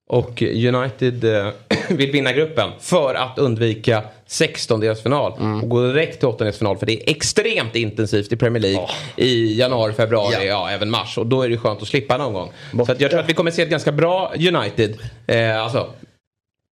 Och 0.09 0.43
United 0.43 1.25
eh, 1.25 1.49
vill 1.89 2.11
vinna 2.13 2.33
gruppen 2.33 2.71
för 2.81 3.15
att 3.15 3.39
undvika 3.39 4.03
16-delsfinal 4.29 5.63
och 5.63 5.69
gå 5.69 5.87
direkt 5.87 6.19
till 6.19 6.29
åttondelsfinal 6.29 6.77
för 6.77 6.87
det 6.87 6.93
är 6.93 7.11
extremt 7.11 7.77
intensivt 7.77 8.33
i 8.33 8.37
Premier 8.37 8.63
League 8.63 8.89
i 9.17 9.59
januari, 9.59 9.93
februari, 9.93 10.35
ja. 10.35 10.43
Ja. 10.43 10.71
även 10.71 10.91
mars 10.91 11.19
och 11.19 11.27
då 11.27 11.43
är 11.43 11.49
det 11.49 11.57
skönt 11.59 11.83
att 11.83 11.89
slippa 11.89 12.17
någon 12.17 12.33
gång. 12.33 12.53
Borta. 12.73 12.95
Så 12.95 13.03
jag 13.03 13.11
tror 13.11 13.21
att 13.21 13.29
vi 13.29 13.35
kommer 13.35 13.51
se 13.51 13.63
ett 13.63 13.69
ganska 13.69 13.93
bra 13.93 14.33
United. 14.35 14.99
Eh, 15.27 15.63
alltså, 15.63 15.91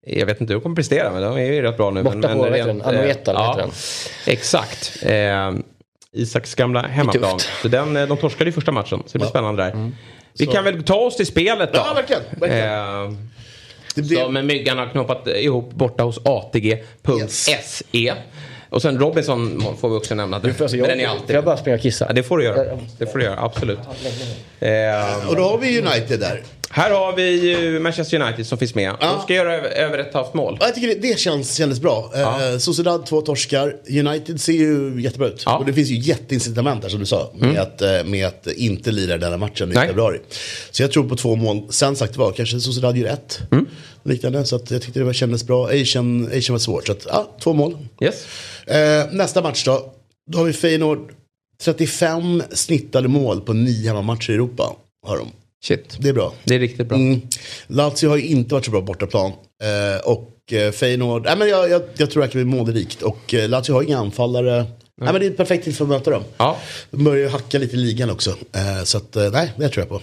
jag 0.06 0.26
vet 0.26 0.40
inte 0.40 0.52
hur 0.52 0.60
de 0.60 0.62
kommer 0.62 0.76
prestera 0.76 1.12
men 1.12 1.22
de 1.22 1.36
är 1.36 1.52
ju 1.52 1.62
rätt 1.62 1.76
bra 1.76 1.90
nu. 1.90 2.02
Borta 2.02 2.16
men, 2.16 2.38
på, 2.38 2.42
men 2.42 2.52
rent? 2.52 2.82
Anoeta, 2.82 3.30
eh, 3.30 3.36
ja, 3.38 3.54
den? 3.58 3.70
Exakt. 4.26 5.02
Eh, 5.02 5.52
Isaks 6.12 6.54
gamla 6.54 6.82
hemmaplan. 6.82 7.38
Så 7.62 7.68
den, 7.68 7.96
eh, 7.96 8.06
de 8.06 8.16
torskade 8.16 8.50
ju 8.50 8.52
första 8.52 8.72
matchen 8.72 9.02
så 9.06 9.12
det 9.12 9.18
blir 9.18 9.28
spännande 9.28 9.62
där. 9.62 9.92
Vi 10.38 10.46
kan 10.46 10.64
väl 10.64 10.82
ta 10.82 10.94
oss 10.94 11.16
till 11.16 11.26
spelet 11.26 11.72
då. 11.72 11.78
Ja, 11.78 11.94
verkligen, 11.94 12.22
verkligen. 12.30 12.68
Eh, 12.68 13.31
Det 13.94 14.02
blir... 14.02 14.16
som 14.16 14.46
Myggan 14.46 14.78
har 14.78 14.86
knoppat 14.86 15.26
ihop 15.26 15.72
borta 15.72 16.02
hos 16.02 16.18
ATG.se. 16.24 18.14
Och 18.68 18.82
sen 18.82 18.98
Robinson 18.98 19.62
får 19.80 19.88
vi 19.88 19.96
också 19.96 20.14
nämna. 20.14 20.38
Du 20.38 20.54
får 20.54 20.64
alltså, 20.64 20.76
jag, 20.76 20.88
den 20.88 21.00
är 21.00 21.06
får 21.06 21.14
alltid. 21.14 21.36
jag 21.36 21.44
bara 21.44 21.56
springa 21.56 21.76
och 21.76 21.82
kissa? 21.82 22.04
Ja, 22.08 22.12
det 22.14 22.22
får 22.22 22.38
du 22.38 22.44
göra. 22.44 22.78
Det 22.98 23.06
får 23.06 23.18
du 23.18 23.24
göra, 23.24 23.40
absolut. 23.40 23.78
Eh, 24.60 25.28
Och 25.28 25.36
då 25.36 25.42
har 25.42 25.58
vi 25.58 25.80
United 25.80 26.20
där. 26.20 26.42
Här 26.74 26.90
har 26.90 27.16
vi 27.16 27.50
ju 27.50 27.80
Manchester 27.80 28.20
United 28.20 28.46
som 28.46 28.58
finns 28.58 28.74
med. 28.74 28.96
Ja. 29.00 29.12
De 29.12 29.22
ska 29.22 29.34
göra 29.34 29.54
över, 29.54 29.98
ett 29.98 30.14
halvt 30.14 30.34
mål. 30.34 30.56
Ja, 30.60 30.66
jag 30.66 30.74
tycker 30.74 30.88
det, 30.88 30.94
det 30.94 31.18
känns, 31.18 31.56
kändes 31.56 31.80
bra. 31.80 32.10
Ja. 32.14 32.52
Eh, 32.52 32.58
Sociedad 32.58 33.06
två 33.06 33.20
torskar. 33.20 33.76
United 33.90 34.40
ser 34.40 34.52
ju 34.52 35.00
jättebra 35.00 35.28
ut. 35.28 35.42
Ja. 35.46 35.50
Mm. 35.50 35.60
Och 35.60 35.66
det 35.66 35.72
finns 35.72 35.88
ju 35.88 35.96
jätteincitament 35.96 36.82
där 36.82 36.88
som 36.88 37.00
du 37.00 37.06
sa. 37.06 37.30
Med, 37.34 37.58
att, 37.58 37.82
eh, 37.82 38.04
med 38.04 38.26
att 38.26 38.46
inte 38.46 38.90
lira 38.90 39.18
den 39.18 39.30
här 39.30 39.38
matchen 39.38 39.70
i 39.70 39.74
Nej. 39.74 39.88
februari. 39.88 40.18
Så 40.70 40.82
jag 40.82 40.92
tror 40.92 41.08
på 41.08 41.16
två 41.16 41.36
mål. 41.36 41.62
Sen 41.70 41.96
sagt 41.96 42.16
var, 42.16 42.32
kanske 42.32 42.60
Sociedad 42.60 42.96
gör 42.96 43.08
ett. 43.08 43.40
Mm. 43.50 43.66
Liknande. 44.02 44.44
Så 44.44 44.56
att 44.56 44.70
jag 44.70 44.82
tyckte 44.82 45.00
det 45.00 45.04
var, 45.04 45.12
kändes 45.12 45.46
bra. 45.46 45.66
Asian, 45.66 46.26
Asian 46.26 46.54
var 46.54 46.58
svårt. 46.58 46.86
Så 46.86 46.92
att, 46.92 47.06
ja, 47.08 47.36
två 47.40 47.52
mål. 47.52 47.78
Yes. 48.00 48.26
Eh, 48.66 49.12
nästa 49.12 49.42
match 49.42 49.64
då. 49.64 49.92
Då 50.30 50.38
har 50.38 50.44
vi 50.44 50.52
Feyenoord. 50.52 51.12
35 51.62 52.42
snittade 52.50 53.08
mål 53.08 53.40
på 53.40 53.52
nio 53.52 53.88
hemmamatcher 53.88 54.30
i 54.30 54.34
Europa. 54.34 54.72
Har 55.06 55.16
de. 55.16 55.26
Shit. 55.64 55.96
Det 55.98 56.08
är 56.08 56.12
bra. 56.12 56.34
Det 56.44 56.54
är 56.54 56.58
riktigt 56.58 56.86
bra. 56.86 56.98
Mm. 56.98 57.20
Lazio 57.66 58.08
har 58.08 58.16
ju 58.16 58.26
inte 58.26 58.54
varit 58.54 58.64
så 58.64 58.70
bra 58.70 58.80
bortaplan. 58.80 59.32
Eh, 59.62 60.08
och 60.10 60.52
eh, 60.52 60.72
Feyenoord, 60.72 61.24
nej 61.24 61.36
men 61.36 61.48
jag, 61.48 61.70
jag, 61.70 61.82
jag 61.96 62.10
tror 62.10 62.24
att 62.24 62.32
det 62.32 62.44
blir 62.44 62.56
målrikt. 62.56 63.02
Och 63.02 63.34
eh, 63.34 63.48
Lazio 63.48 63.72
har 63.72 63.82
inga 63.82 63.98
anfallare. 63.98 64.66
Nej, 65.00 65.12
men 65.12 65.20
det 65.20 65.26
är 65.26 65.30
perfekt 65.30 65.64
tid 65.64 65.76
för 65.76 65.84
att 65.84 65.88
möta 65.88 66.10
dem. 66.10 66.22
Ja. 66.36 66.58
De 66.90 67.04
börjar 67.04 67.18
ju 67.18 67.28
hacka 67.28 67.58
lite 67.58 67.76
i 67.76 67.78
ligan 67.78 68.10
också. 68.10 68.30
Eh, 68.30 68.84
så 68.84 68.98
att, 68.98 69.16
eh, 69.16 69.30
nej, 69.30 69.52
det 69.56 69.68
tror 69.68 69.82
jag 69.82 69.88
på. 69.88 70.00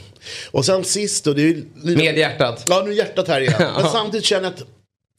Och 0.51 0.65
sen 0.65 0.83
sist 0.83 1.23
då, 1.23 1.33
det 1.33 1.41
är 1.41 1.45
ju... 1.45 1.65
Med 1.95 2.17
hjärtat. 2.17 2.65
Ja, 2.67 2.81
nu 2.85 2.91
är 2.91 2.95
hjärtat 2.95 3.27
här 3.27 3.41
igen. 3.41 3.53
Men 3.81 3.91
samtidigt 3.91 4.25
känner 4.25 4.43
jag 4.43 4.53
att 4.53 4.63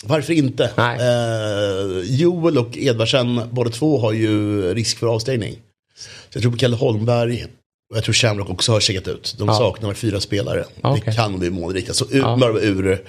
varför 0.04 0.32
inte? 0.32 0.64
Eh, 0.76 2.14
Joel 2.14 2.58
och 2.58 2.78
Edvardsen, 2.78 3.40
båda 3.50 3.70
två 3.70 3.98
har 3.98 4.12
ju 4.12 4.62
risk 4.74 4.98
för 4.98 5.06
avstängning. 5.06 5.58
Så 5.98 6.36
jag 6.36 6.42
tror 6.42 6.52
på 6.52 6.58
Kalle 6.58 6.76
Holmberg 6.76 7.46
och 7.90 7.96
jag 7.96 8.04
tror 8.04 8.12
Shamrock 8.14 8.50
också 8.50 8.72
har 8.72 8.80
checkat 8.80 9.08
ut. 9.08 9.34
De 9.38 9.48
Ja. 9.48 9.54
saknar 9.54 9.94
fyra 9.94 10.20
spelare. 10.20 10.64
Ja, 10.82 10.90
okej. 10.90 11.02
Det 11.06 11.12
kan 11.12 11.38
bli 11.38 11.50
målrika. 11.50 11.94
Så 11.94 12.04
ur, 12.10 12.18
Ja. 12.18 12.36
bara 12.40 12.60
ur 12.60 13.04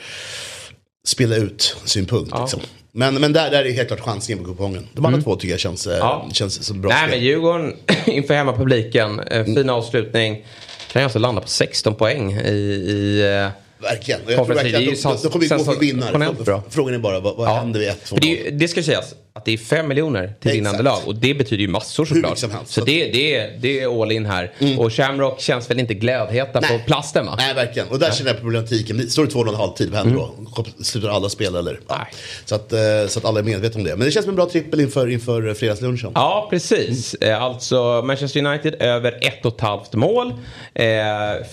spela 1.08 1.36
ut 1.36 1.76
synpunkt. 1.86 2.30
Ja. 2.34 2.42
Liksom. 2.42 2.60
Men, 2.94 3.16
men 3.16 3.34
där, 3.34 3.52
där 3.52 3.66
är 3.66 3.72
helt 3.72 3.88
klart 3.88 4.00
chansningen 4.00 4.44
på 4.44 4.52
kupongen. 4.52 4.88
De 4.94 5.06
andra 5.06 5.22
två 5.22 5.36
tycker 5.36 5.54
jag 5.54 5.60
känns, 5.60 5.88
eh, 5.88 5.94
Mm. 5.94 6.08
Ja. 6.08 6.30
känns 6.34 6.64
som 6.64 6.82
bra 6.82 6.90
Nej 6.90 6.98
spel. 6.98 7.10
men 7.10 7.20
Djurgården 7.26 7.74
inför 8.06 8.34
hemmapubliken, 8.34 9.20
eh, 9.20 9.46
fin 9.46 9.70
avslutning. 9.70 10.46
Kan 10.92 11.04
alltså 11.04 11.20
landa 11.20 11.42
på 11.42 11.48
16 11.48 11.96
poäng 11.96 12.32
i, 12.34 12.48
i 12.52 13.22
eh, 13.22 13.50
Verkligen. 13.82 14.22
Och 14.26 14.32
jag 14.32 14.46
tror 14.46 14.56
verkligen 14.56 14.76
att 14.76 14.82
de, 14.82 14.86
ju 14.86 15.18
de 15.24 15.30
kommer 15.30 15.58
gå 15.58 15.64
för 15.64 15.80
vinnare. 15.80 16.62
Frågan 16.70 16.94
är 16.94 17.00
bara 17.00 17.20
vad, 17.20 17.36
vad 17.38 17.48
Ja. 17.50 17.54
händer 17.54 17.80
vid 17.80 17.90
1-2 17.90 17.94
För 18.04 18.20
det, 18.22 18.50
det 18.50 18.68
ska 18.68 18.84
sägas 18.84 19.14
att 19.42 19.46
det 19.46 19.54
är 19.54 19.58
5 19.58 19.88
miljoner 19.88 20.34
till 20.40 20.52
vinnande 20.52 20.84
lag 20.84 21.00
och 21.06 21.16
det 21.16 21.34
betyder 21.34 21.62
ju 21.62 21.68
massor 21.68 22.06
såklart. 22.06 22.38
Så 22.66 22.82
det, 22.86 23.12
det, 23.12 23.36
är, 23.36 23.58
det 23.60 23.80
är 23.82 24.02
all 24.02 24.12
in 24.12 24.26
här. 24.26 24.52
Och 24.78 24.94
Shamrock 24.94 25.40
känns 25.42 25.70
väl 25.70 25.80
inte 25.80 25.94
glödheta 25.94 26.62
på 26.62 26.68
Nej. 26.74 26.84
plasten 26.88 27.26
va? 27.26 27.36
Nej, 27.38 27.54
verkligen. 27.54 27.88
Och 27.88 28.00
där 28.00 28.12
känner 28.12 28.32
jag 28.32 28.42
problematiken. 28.42 29.10
Står 29.10 29.26
det 29.26 29.32
2-0 29.32 29.56
halvtid, 29.56 29.90
vad 29.90 30.00
händer 30.00 30.16
då? 30.56 30.66
Slutar 30.84 31.10
alla 31.10 31.30
spela 31.30 31.60
eller? 31.60 31.80
Ja. 31.88 31.96
Nej. 31.98 32.08
Så, 32.46 32.56
att, 32.56 32.74
eh, 32.74 32.80
så 33.08 33.20
att 33.20 33.26
alla 33.26 33.40
är 33.40 33.44
medvetna 33.44 33.78
om 33.78 33.84
det. 33.84 33.96
Men 33.96 34.06
det 34.06 34.12
känns 34.12 34.24
som 34.24 34.30
en 34.30 34.36
bra 34.36 34.50
trippel 34.50 34.80
inför, 34.80 35.10
inför 35.10 35.54
fredagslunchen. 35.54 36.12
Ja, 36.16 36.48
precis. 36.50 37.14
Eh, 37.14 37.42
Alltså 37.44 38.02
Manchester 38.06 38.46
United 38.46 38.76
över 38.82 39.18
ett 39.22 39.46
och 39.46 39.56
ett 39.56 39.62
halvt 39.62 39.94
mål. 39.94 40.34
Eh, 40.74 40.86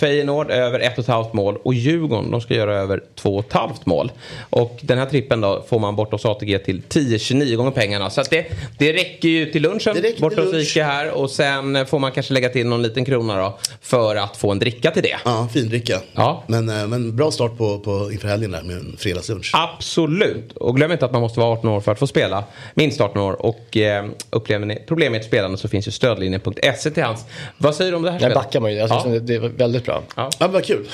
Feyenoord 0.00 0.50
över 0.50 0.80
ett 0.80 0.92
och 0.98 1.04
ett 1.04 1.08
halvt 1.08 1.32
mål. 1.32 1.56
Och 1.62 1.74
Djurgården 1.74 2.30
de 2.30 2.40
ska 2.40 2.54
göra 2.54 2.74
över 2.76 3.02
två 3.14 3.36
och 3.36 3.44
ett 3.46 3.52
halvt 3.52 3.86
mål. 3.86 4.12
Och 4.50 4.78
den 4.82 4.98
här 4.98 5.06
trippen 5.06 5.40
då 5.40 5.64
får 5.68 5.78
man 5.78 5.96
bort 5.96 6.12
hos 6.12 6.24
ATG 6.24 6.58
till 6.58 6.82
10-29 6.88 7.56
gånger 7.56 7.70
pengarna. 7.80 8.10
Så 8.10 8.20
att 8.20 8.30
det, 8.30 8.46
det 8.78 8.92
räcker 8.92 9.28
ju 9.28 9.52
till 9.52 9.62
lunchen 9.62 9.94
Det 9.94 10.00
räcker 10.00 10.20
bort 10.20 10.34
till 10.34 10.44
hos. 10.44 10.54
Ica 10.54 10.84
här. 10.84 11.10
Och 11.10 11.30
sen 11.30 11.86
får 11.86 11.98
man 11.98 12.12
kanske 12.12 12.34
lägga 12.34 12.48
till 12.48 12.66
någon 12.66 12.82
liten 12.82 13.04
krona 13.04 13.36
då. 13.42 13.58
För 13.82 14.16
att 14.16 14.36
få 14.36 14.50
en 14.52 14.58
dricka 14.58 14.90
till 14.90 15.02
det. 15.02 15.16
Ja, 15.24 15.48
findricka. 15.54 16.00
Ja. 16.14 16.44
Men, 16.46 16.68
eh, 16.68 16.86
men 16.86 17.16
bra 17.16 17.30
start 17.30 17.58
på, 17.58 17.78
på 17.78 18.12
inför 18.12 18.28
helgen 18.28 18.50
där 18.50 18.62
med 18.62 18.76
en 18.76 18.96
fredagslunch. 18.98 19.50
Absolut. 19.54 20.52
Och 20.52 20.76
glöm 20.76 20.92
inte 20.92 21.04
att 21.04 21.12
man 21.12 21.20
måste 21.20 21.40
vara 21.40 21.52
18 21.52 21.70
år 21.70 21.80
för 21.80 21.92
att 21.92 21.98
få 21.98 22.06
spela. 22.06 22.44
Minst 22.74 23.00
18 23.00 23.22
år. 23.22 23.42
Och 23.46 23.76
eh, 23.76 24.06
upplever 24.30 24.66
ni 24.66 24.76
problem 24.76 25.12
med 25.12 25.20
ett 25.20 25.26
spelande 25.26 25.58
så 25.58 25.68
finns 25.68 25.88
ju 25.88 25.90
stödlinjen.se 25.92 26.90
till 26.90 27.02
hands. 27.02 27.24
Vad 27.58 27.74
säger 27.74 27.90
du 27.90 27.96
om 27.96 28.02
det 28.02 28.10
här 28.10 28.18
Där 28.18 28.26
spelet? 28.26 28.34
backar 28.44 28.60
man 28.60 28.72
ju. 28.72 28.78
Jag 28.78 28.90
tycker 28.90 29.14
Ja. 29.14 29.20
det, 29.20 29.38
var 29.38 29.48
väldigt 29.48 29.84
bra. 29.84 30.02
Ja. 30.16 30.30
Ja, 30.38 30.48
vad 30.48 30.64
kul. 30.64 30.86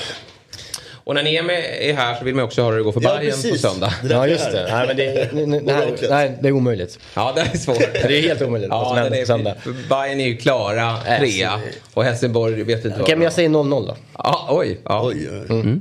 Och 1.05 1.15
när 1.15 1.23
ni 1.23 1.35
är, 1.35 1.43
med, 1.43 1.63
är 1.81 1.93
här 1.93 2.15
så 2.15 2.25
vill 2.25 2.35
man 2.35 2.45
också 2.45 2.61
höra 2.61 2.71
hur 2.71 2.77
det 2.77 2.83
går 2.83 2.91
för 2.91 3.01
Ja, 3.01 3.17
Bayern 3.19 3.51
på 3.51 3.57
söndag. 3.57 3.93
Ja, 4.09 4.27
just 4.27 4.51
det. 4.51 4.67
Nej, 4.71 4.87
men 4.87 4.97
det, 4.97 5.31
Ordentligt. 5.73 6.09
nej, 6.09 6.37
det 6.41 6.47
är 6.47 6.51
omöjligt. 6.51 6.99
Ja, 7.13 7.31
det 7.35 7.41
är 7.41 7.57
svårt. 7.57 7.77
Det 7.93 8.17
är 8.19 8.21
helt 8.21 8.41
omöjligt 8.41 8.69
vad 8.69 8.87
som 8.87 8.97
Ja, 8.97 9.03
händer 9.03 9.17
den 9.17 9.25
på 9.25 9.27
söndag. 9.27 9.55
Bayern 9.89 10.19
är 10.19 10.25
ju 10.25 10.37
klara 10.37 10.97
trea. 11.19 11.59
Och 11.93 12.03
Helsingborg 12.03 12.63
vet 12.63 12.85
inte 12.85 12.89
Okej, 13.01 13.13
vad. 13.13 13.17
men 13.17 13.21
jag 13.23 13.33
säger 13.33 13.49
0-0 13.49 13.87
då. 13.87 13.95
Ja, 14.17 14.47
oj. 14.49 14.79
Ja. 14.83 15.01
Oj, 15.07 15.29
oj. 15.49 15.79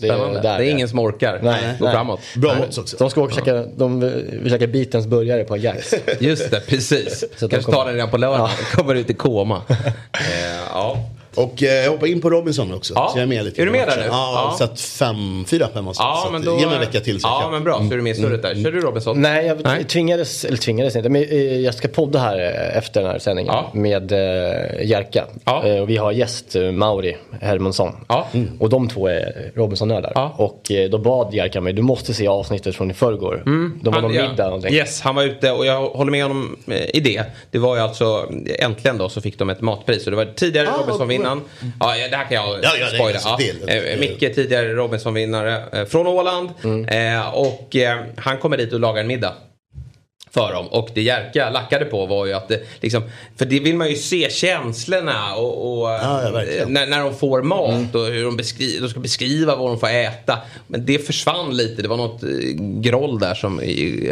Det 0.00 0.08
är, 0.08 0.42
där 0.42 0.58
det 0.58 0.64
är 0.66 0.70
ingen 0.70 0.88
som 0.88 0.98
orkar 0.98 1.40
Nej, 1.42 1.62
gå 1.78 1.84
nej. 1.84 1.94
framåt. 1.94 2.20
Bra 2.36 2.54
Nej. 2.54 2.62
odds 2.62 2.78
också. 2.78 2.96
De 2.96 3.10
ska 3.10 3.20
åka 3.22 3.30
och 3.34 3.38
käka, 3.46 3.64
de 3.76 4.00
vill 4.00 4.50
käka 4.50 4.66
bitens 4.66 5.06
burgare 5.06 5.44
på 5.44 5.54
Ajax. 5.54 5.94
Just 6.18 6.50
det, 6.50 6.60
precis. 6.66 7.18
Så 7.20 7.26
att 7.26 7.38
de 7.40 7.48
Kanske 7.48 7.62
kommer- 7.72 7.78
tar 7.78 7.86
den 7.86 7.94
redan 7.94 8.10
på 8.10 8.16
lördag. 8.16 8.50
Kommer 8.74 8.94
ut 8.94 9.10
i 9.10 9.14
koma. 9.14 9.62
eh, 9.68 10.56
ja. 10.72 11.08
Och 11.34 11.62
eh, 11.62 11.84
jag 11.84 11.90
hoppar 11.90 12.06
in 12.06 12.20
på 12.20 12.30
Robinson 12.30 12.74
också. 12.74 12.92
Ja. 12.96 13.08
Så 13.12 13.18
jag 13.18 13.22
är 13.22 13.26
med 13.26 13.44
lite. 13.44 13.62
Är 13.62 13.66
du 13.66 13.72
med 13.72 13.88
där 13.88 13.96
nu? 13.96 14.02
Ja, 14.06 14.48
Ja. 14.50 14.54
så 14.58 14.64
att 14.64 14.80
fem, 14.80 15.44
fyra 15.48 15.68
hemma. 15.74 15.92
Ja, 15.98 16.22
så 16.26 16.32
men 16.32 16.40
att, 16.40 16.46
då... 16.46 16.58
Ge 16.58 16.66
mig 16.66 16.74
en 16.74 16.80
vecka 16.80 17.00
till 17.00 17.20
så 17.20 17.28
Ja, 17.28 17.48
men 17.52 17.64
bra. 17.64 17.78
Så 17.78 17.84
är 17.92 17.96
du 17.96 18.02
med 18.02 18.12
i 18.16 18.20
surret 18.20 18.42
där. 18.42 18.54
Kör 18.54 18.72
du 18.72 18.80
Robinson? 18.80 19.22
Nej, 19.22 19.46
jag 19.46 19.60
Nej. 19.64 19.84
tvingades, 19.84 20.44
eller 20.44 20.56
tvingades 20.56 20.96
inte. 20.96 21.08
Men 21.08 21.22
eh, 21.22 21.58
jag 21.60 21.74
ska 21.74 21.88
podda 21.88 22.18
här 22.18 22.38
eh, 22.38 22.78
efter 22.78 23.02
den 23.02 23.10
här 23.10 23.18
sändningen 23.18 23.52
Ja. 23.54 23.70
med 23.72 24.12
eh, 24.12 24.18
Jerka. 24.84 25.24
Ja. 25.44 25.66
Eh, 25.66 25.80
och 25.82 25.90
vi 25.90 25.96
har 25.96 26.12
gäst 26.12 26.56
Mauri 26.72 27.16
Hermansson. 27.40 27.92
Ja. 28.08 28.26
Och 28.58 28.68
de 28.68 28.88
två 28.88 29.06
är 29.08 29.52
Robinson-nördar. 29.54 30.12
Ja. 30.14 30.34
Och 30.36 30.72
då 30.90 30.98
bad 30.98 31.34
Jerka 31.34 31.60
mig, 31.60 31.72
du 31.72 31.82
måste 31.82 32.14
se 32.14 32.26
avsnittet 32.28 32.76
från 32.76 32.90
i 32.90 32.94
förrgår. 32.94 33.42
De 33.44 33.80
var 33.84 33.92
Han- 33.92 34.02
någon 34.02 34.14
ja. 34.14 34.28
middag 34.30 34.44
någonting. 34.44 34.74
Yes, 34.74 35.00
han 35.00 35.14
var 35.14 35.22
ute 35.22 35.50
och 35.50 35.66
jag 35.66 35.80
håller 35.88 36.10
med 36.10 36.22
honom 36.22 36.56
i 36.92 37.00
det. 37.00 37.22
Det 37.50 37.58
var 37.58 37.76
ju 37.76 37.82
alltså, 37.82 38.28
äntligen 38.58 38.98
då 38.98 39.08
så 39.08 39.20
fick 39.20 39.38
de 39.38 39.50
ett 39.50 39.60
matpris. 39.60 40.04
Och 40.04 40.10
det 40.10 40.16
var 40.16 40.24
tidigare 40.24 40.68
Ah, 40.68 40.80
Robinson-vinnaren. 40.80 41.21
Ja, 41.80 41.96
ja, 41.96 42.08
det 42.08 42.16
här 42.16 42.24
kan 42.24 42.34
jag 42.34 42.58
Ja, 42.62 42.70
ja, 42.80 42.86
spoila. 42.86 43.18
Ja. 43.24 43.38
del. 43.38 43.92
Eh, 43.92 43.98
Micke, 43.98 44.34
tidigare 44.34 44.72
Robinson-vinnare 44.72 45.64
eh, 45.72 45.84
från 45.84 46.06
Åland. 46.06 46.50
Mm. 46.64 47.18
Eh, 47.18 47.28
och 47.34 47.76
eh, 47.76 47.98
han 48.16 48.38
kommer 48.38 48.56
dit 48.56 48.72
och 48.72 48.80
lagar 48.80 49.00
en 49.00 49.06
middag. 49.06 49.32
För 50.34 50.52
dem. 50.52 50.66
Och 50.66 50.88
det 50.94 51.02
Jerka 51.02 51.50
lackade 51.50 51.84
på 51.84 52.06
var 52.06 52.26
ju 52.26 52.32
att 52.32 52.48
det 52.48 52.60
liksom, 52.80 53.02
för 53.38 53.44
det 53.44 53.60
vill 53.60 53.76
man 53.76 53.88
ju 53.90 53.96
se 53.96 54.30
känslorna 54.30 55.34
och, 55.34 55.82
och 55.82 55.88
Ja, 55.88 56.22
ja. 56.22 56.42
Mm. 56.42 56.72
när, 56.72 56.86
när 56.86 57.00
de 57.00 57.14
får 57.14 57.42
mat 57.42 57.94
och 57.94 58.06
hur 58.06 58.24
de, 58.24 58.38
beskri- 58.38 58.80
de 58.80 58.88
ska 58.88 59.00
beskriva 59.00 59.56
vad 59.56 59.70
de 59.70 59.78
får 59.80 59.88
äta. 59.88 60.38
Men 60.66 60.86
det 60.86 61.06
försvann 61.06 61.56
lite, 61.56 61.82
det 61.82 61.88
var 61.88 61.96
något 61.96 62.22
eh, 62.22 62.28
groll 62.80 63.18
där 63.18 63.34
som 63.34 63.60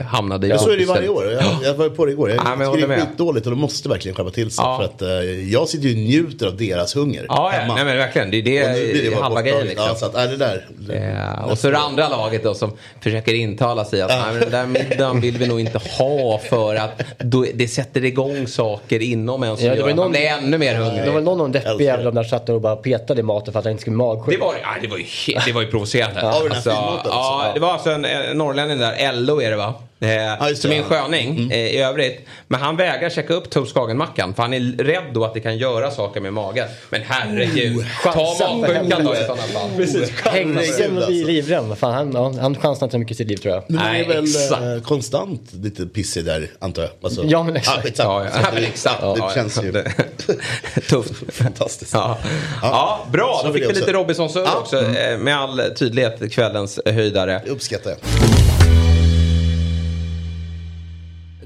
hamnade 0.07 0.47
i 0.47 0.51
Men 0.51 0.59
så 0.59 0.71
är 0.71 0.77
det 0.77 0.85
varje 0.85 1.09
år. 1.09 1.33
Jag, 1.33 1.45
jag 1.63 1.75
var 1.75 1.89
på 1.89 2.07
det 2.07 2.13
igår. 2.13 2.31
Jag 2.31 2.39
Ja, 2.39 2.57
men 2.57 2.61
jag 2.61 2.75
tycker 2.75 2.89
det 2.89 2.95
är 2.95 3.01
skitdåligt 3.01 3.47
och 3.47 3.53
de 3.53 3.61
måste 3.61 3.89
verkligen 3.89 4.17
skärpa 4.17 4.31
till 4.31 4.51
sig. 4.51 4.63
Ja. 4.65 4.77
För 4.77 4.85
att 4.85 5.03
eh, 5.03 5.51
jag 5.53 5.69
sitter 5.69 5.89
ju 5.89 5.95
och 5.95 5.99
njuter 6.01 6.47
av 6.47 6.57
deras 6.57 6.97
hunger. 6.97 7.27
Ja, 7.29 7.53
ja. 7.55 7.75
Nej, 7.75 7.85
men 7.85 7.97
verkligen. 7.97 8.31
Det 8.31 8.37
är 8.37 8.43
det, 8.43 9.03
det 9.03 9.11
bara 9.11 9.23
halva 9.23 9.43
grejen. 9.43 9.67
Liksom. 9.67 9.87
Ja, 9.89 9.95
så 9.95 10.07
att, 10.07 10.15
är 10.15 10.29
det 10.29 10.37
där. 10.37 10.67
Eh, 10.93 11.45
och 11.51 11.59
så 11.59 11.71
det 11.71 11.79
andra 11.79 12.09
laget 12.09 12.43
då 12.45 12.55
som 12.55 12.73
försöker 13.01 13.35
intala 13.35 13.85
sig 13.85 14.03
att 14.03 14.09
Nej, 14.09 14.21
men 14.33 14.41
den 14.41 14.51
där 14.51 14.67
middagen 14.67 15.21
vill 15.21 15.39
vi 15.39 15.47
nog 15.47 15.61
inte 15.61 15.79
ha 15.99 16.10
för 16.39 16.75
att 16.77 17.03
då, 17.19 17.47
det 17.55 17.69
sätter 17.69 18.05
igång 18.05 18.47
saker 18.47 19.03
inom 19.03 19.43
en 19.43 19.57
som 19.57 19.67
Ja, 19.67 19.73
det 19.73 19.79
gör 19.81 19.89
att 19.89 19.97
man 19.97 20.05
någon- 20.05 20.11
blir 20.11 20.21
ännu 20.27 20.59
mer 20.59 20.75
hungrig. 20.75 21.05
Det 21.05 21.11
var 21.11 21.21
någon 21.21 21.41
av 21.41 21.51
de 21.53 21.59
deppiga 21.59 21.93
jävlarna 21.97 22.23
där 22.23 22.29
satt 22.29 22.49
och 22.49 22.61
bara 22.61 22.77
petade 22.77 23.21
i 23.21 23.23
maten 23.23 23.53
för 23.53 23.59
att 23.59 23.65
han 23.65 23.71
inte 23.73 23.81
skulle 23.81 23.97
bli 23.97 24.05
magsjuk. 24.07 24.35
Det 24.39 24.45
var, 24.45 24.55
ja, 24.63 24.69
det 24.83 24.89
var 24.89 24.97
ju, 24.99 25.05
he- 25.05 25.43
det 25.47 25.53
var 25.53 25.61
ju 25.63 25.67
provocerande. 25.71 26.21
Ja, 26.23 26.43
alltså, 26.51 26.71
ja, 26.71 27.51
det 27.55 27.61
var 27.61 27.73
alltså 27.73 27.91
en, 27.91 28.05
en 28.05 28.39
norrlänning 28.39 28.79
där, 28.79 29.13
LO 29.13 29.41
är 29.43 29.51
det 29.51 29.57
va? 29.57 29.75
Eh, 30.03 30.49
just 30.49 30.63
som 30.63 30.71
det, 30.71 30.77
är 30.77 30.79
en 30.81 30.87
ja. 30.91 30.97
sköning 31.03 31.51
eh, 31.51 31.59
i 31.59 31.79
övrigt. 31.79 32.21
Men 32.49 32.61
han 32.61 32.77
vägrar 32.77 33.11
checka 33.11 33.35
upp 33.35 33.51
Toastskagen-mackan 33.51 34.35
för 34.35 34.43
han 34.43 34.55
är 34.55 34.61
rädd 34.85 35.03
då 35.15 35.25
att 35.25 35.35
det 35.35 35.41
kan 35.41 35.59
göra 35.59 35.91
saker 35.91 36.21
med 36.21 36.33
magen. 36.33 36.69
Men 36.91 37.01
herregud, 37.07 37.85
ta 38.03 38.13
chansa. 38.13 38.55
magsjukan 38.55 39.05
då 39.05 39.15
i 39.15 39.17
sådana 39.17 39.43
fall. 39.43 39.71
Precis. 39.77 40.11
Hängsen 40.25 40.99
och 40.99 41.07
bli 41.07 41.19
alltså. 41.19 41.27
livrädd. 41.33 41.79
Fan, 41.79 41.93
han, 41.95 42.13
ja, 42.13 42.33
han 42.41 42.55
chansar 42.57 42.87
inte 42.87 42.99
mycket 42.99 43.13
i 43.13 43.15
sitt 43.17 43.29
liv 43.29 43.37
tror 43.37 43.55
jag. 43.55 43.65
Men 43.69 43.79
han 43.79 43.89
är 43.89 43.93
Nej, 43.93 44.09
väl 44.09 44.25
exakt. 44.25 44.63
eh, 44.63 44.81
konstant 44.83 45.43
lite 45.53 45.87
pissig 45.87 46.25
där, 46.25 46.51
antar 46.59 46.83
jag. 46.83 46.91
Alltså, 47.03 47.25
Ja, 47.27 47.43
men 47.43 47.57
exakt. 47.57 47.83
skitsamma. 47.83 48.25
Ja, 48.25 48.31
ja. 48.35 48.49
att 48.49 48.55
men 48.55 48.65
exakt. 48.65 48.99
Ja, 49.03 49.13
det 49.15 49.19
Ja, 49.19 49.31
känns 49.35 49.57
ja. 49.57 49.63
ju 49.63 49.73
Tufft. 50.89 51.13
fantastiskt. 51.29 51.93
Ja. 51.95 52.19
ja, 52.63 53.07
bra. 53.13 53.41
Då 53.45 53.53
fick 53.53 53.63
vi 53.71 53.73
lite. 53.73 53.93
Robinson-surr 53.93 54.43
Ja. 54.45 54.59
också. 54.59 54.77
eh, 54.81 55.19
Med 55.19 55.37
all 55.41 55.61
tydlighet 55.79 56.33
kvällens 56.33 56.81
höjdare. 56.87 57.43
Det 57.45 57.51
uppskattar 57.51 57.91
jag. 57.91 57.99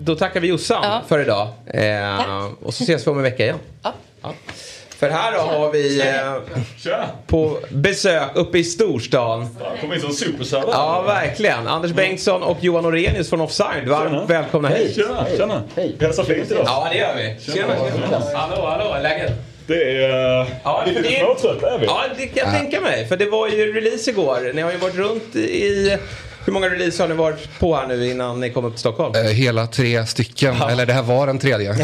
Då 0.04 0.14
tackar 0.16 0.40
vi 0.40 0.48
Jossan 0.48 0.80
Ja. 0.82 1.02
för 1.08 1.18
idag. 1.20 1.48
Eh, 1.66 2.44
och 2.62 2.74
så 2.74 2.82
ses 2.84 3.06
vi 3.06 3.10
om 3.10 3.16
en 3.16 3.22
vecka 3.22 3.42
igen. 3.42 3.58
Ja. 3.82 3.92
Ja. 4.22 4.32
För 4.98 5.10
här 5.10 5.32
då 5.32 5.38
har 5.38 5.72
vi 5.72 6.00
eh, 6.00 6.34
Tja! 6.78 7.06
på 7.26 7.58
besök 7.70 8.22
uppe 8.34 8.58
i 8.58 8.64
storstan. 8.64 9.56
Kom 9.80 9.92
in 9.92 10.00
som 10.00 10.12
superserver. 10.12 10.68
Ja, 10.72 11.02
verkligen. 11.02 11.68
Anders 11.68 11.92
Bengtsson 11.92 12.42
och 12.42 12.56
Johan 12.60 12.86
Orenius 12.86 13.30
från 13.30 13.40
Offside. 13.40 13.88
Varmt 13.88 14.10
Tjena. 14.10 14.24
välkomna 14.26 14.68
hit. 14.68 14.94
Tjena, 14.96 15.26
tjena. 15.36 15.62
Hej. 15.76 15.94
Vi 15.98 16.04
hälsar 16.06 16.24
fint 16.24 16.50
idag. 16.50 16.64
Ja, 16.66 16.88
det 16.92 16.98
gör 16.98 17.14
vi. 17.16 17.52
Tjena, 17.52 17.74
tjena. 17.76 18.22
Hallå, 18.38 18.66
hallå. 18.66 18.96
Läget? 19.02 19.32
Det 19.66 20.04
är 20.04 20.46
Ja, 20.64 20.82
för 20.86 20.90
lite 20.94 21.08
det- 21.08 21.18
småtrötta 21.20 21.74
är 21.74 21.78
vi. 21.78 21.86
Ja, 21.86 22.02
det 22.16 22.26
kan 22.26 22.52
jag 22.52 22.60
tänka 22.60 22.80
mig. 22.80 23.06
För 23.08 23.16
det 23.16 23.26
var 23.26 23.48
ju 23.48 23.72
release 23.72 24.10
igår. 24.10 24.50
Ni 24.54 24.62
har 24.62 24.72
ju 24.72 24.78
varit 24.78 24.94
runt 24.96 25.36
i... 25.36 25.98
Hur 26.46 26.52
många 26.52 26.68
release 26.68 27.02
har 27.02 27.08
ni 27.08 27.14
varit 27.14 27.58
på 27.58 27.76
här 27.76 27.86
nu 27.86 28.10
innan 28.10 28.40
ni 28.40 28.50
kom 28.50 28.64
upp 28.64 28.72
till 28.72 28.80
Stockholm? 28.80 29.14
Eh, 29.14 29.22
Hela 29.22 29.66
tre 29.66 30.06
stycken, 30.06 30.56
eller 30.62 30.86
det 30.86 30.92
här 30.92 31.02
var 31.02 31.26
den 31.26 31.38
tredje. 31.38 31.70
Eh, 31.70 31.76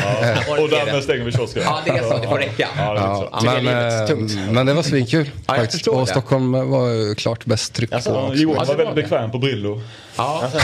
Och 0.63 0.69
därmed 0.69 1.03
stänger 1.03 1.25
vi 1.25 1.33
kiosken. 1.33 1.63
Ja, 1.67 1.79
det 1.85 1.91
är 1.91 2.03
så. 2.03 2.19
Det 2.19 2.29
får 2.29 2.39
räcka. 2.39 2.69
Ja, 2.77 2.95
det. 2.95 3.01
Ja, 3.01 3.41
men, 3.63 3.67
eh, 3.67 4.53
men 4.53 4.67
det 4.67 4.75
var 4.75 4.83
svinkul 4.83 5.31
jag 5.47 5.57
faktiskt. 5.57 5.87
Och 5.87 6.01
det. 6.01 6.07
Stockholm 6.07 6.71
var 6.71 6.89
ju 6.89 7.15
klart 7.15 7.45
bäst 7.45 7.75
tryck 7.75 7.93
Alltså, 7.93 8.11
på. 8.11 8.17
Ja. 8.17 8.35
Johan 8.35 8.57
Ja, 8.59 8.65
var 8.65 8.75
väldigt 8.85 8.95
bekväm 8.95 9.31
på 9.31 9.39
Brillo. 9.39 9.83
Ja. 10.17 10.41
Alltså, 10.43 10.59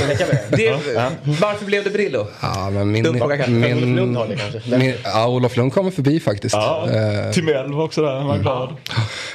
det 0.50 0.80
varför 1.24 1.64
blev 1.64 1.84
det 1.84 1.90
Brillo? 1.90 2.26
Ja, 2.42 2.70
men 2.70 2.90
min, 2.90 3.04
Dum 3.04 3.18
fråga 3.18 3.36
kanske. 3.36 3.52
min, 3.52 3.96
Lund 3.96 4.16
har 4.16 4.26
det 4.28 4.36
kanske. 4.36 4.76
min, 4.78 4.94
ja, 5.04 5.28
Olof 5.28 5.56
Lund 5.56 5.72
kommer 5.74 5.90
förbi 5.90 6.20
faktiskt. 6.20 6.54
Ja. 6.54 6.88
Eh, 6.90 7.32
Timell 7.32 7.72
var 7.72 7.84
också 7.84 8.02
där, 8.02 8.14
han 8.16 8.26
var 8.26 8.38
glad. 8.38 8.76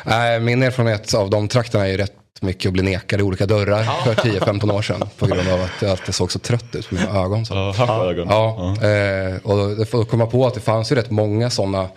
nej, 0.04 0.40
min 0.40 0.64
erfarenhet 0.64 1.14
av 1.14 1.30
de 1.30 1.48
trakterna 1.48 1.84
är 1.88 1.92
ju 1.92 1.98
rätt 1.98 2.12
mycket 2.42 2.66
och 2.66 2.74
blev 2.74 2.86
nekad 2.86 3.20
i 3.20 3.24
olika 3.24 3.46
dörrar 3.46 3.84
för 3.84 4.14
10-15 4.14 4.74
år 4.74 4.82
sedan. 4.82 5.10
På 5.18 5.26
grund 5.26 5.50
av 5.50 5.62
att 5.62 5.82
jag 5.82 5.92
alltid 5.92 6.16
såg 6.16 6.32
så 6.32 6.40
trött 6.40 6.76
ut 6.76 6.92
med 6.92 7.02
mina 7.02 7.20
ögon. 7.20 7.46
Så. 7.46 7.54
Ja, 7.54 7.72
haschögon. 7.72 8.28
Ja, 8.30 8.76
eh, 8.88 9.36
och 9.44 9.78
det 9.78 9.86
får 9.86 10.06
komma 10.06 10.26
på 10.26 10.48
att 10.48 10.54
det 10.54 10.60
fanns 10.60 10.92
ju 10.92 10.96
rätt 10.96 11.12
många 11.12 11.50
sådana 11.50 11.90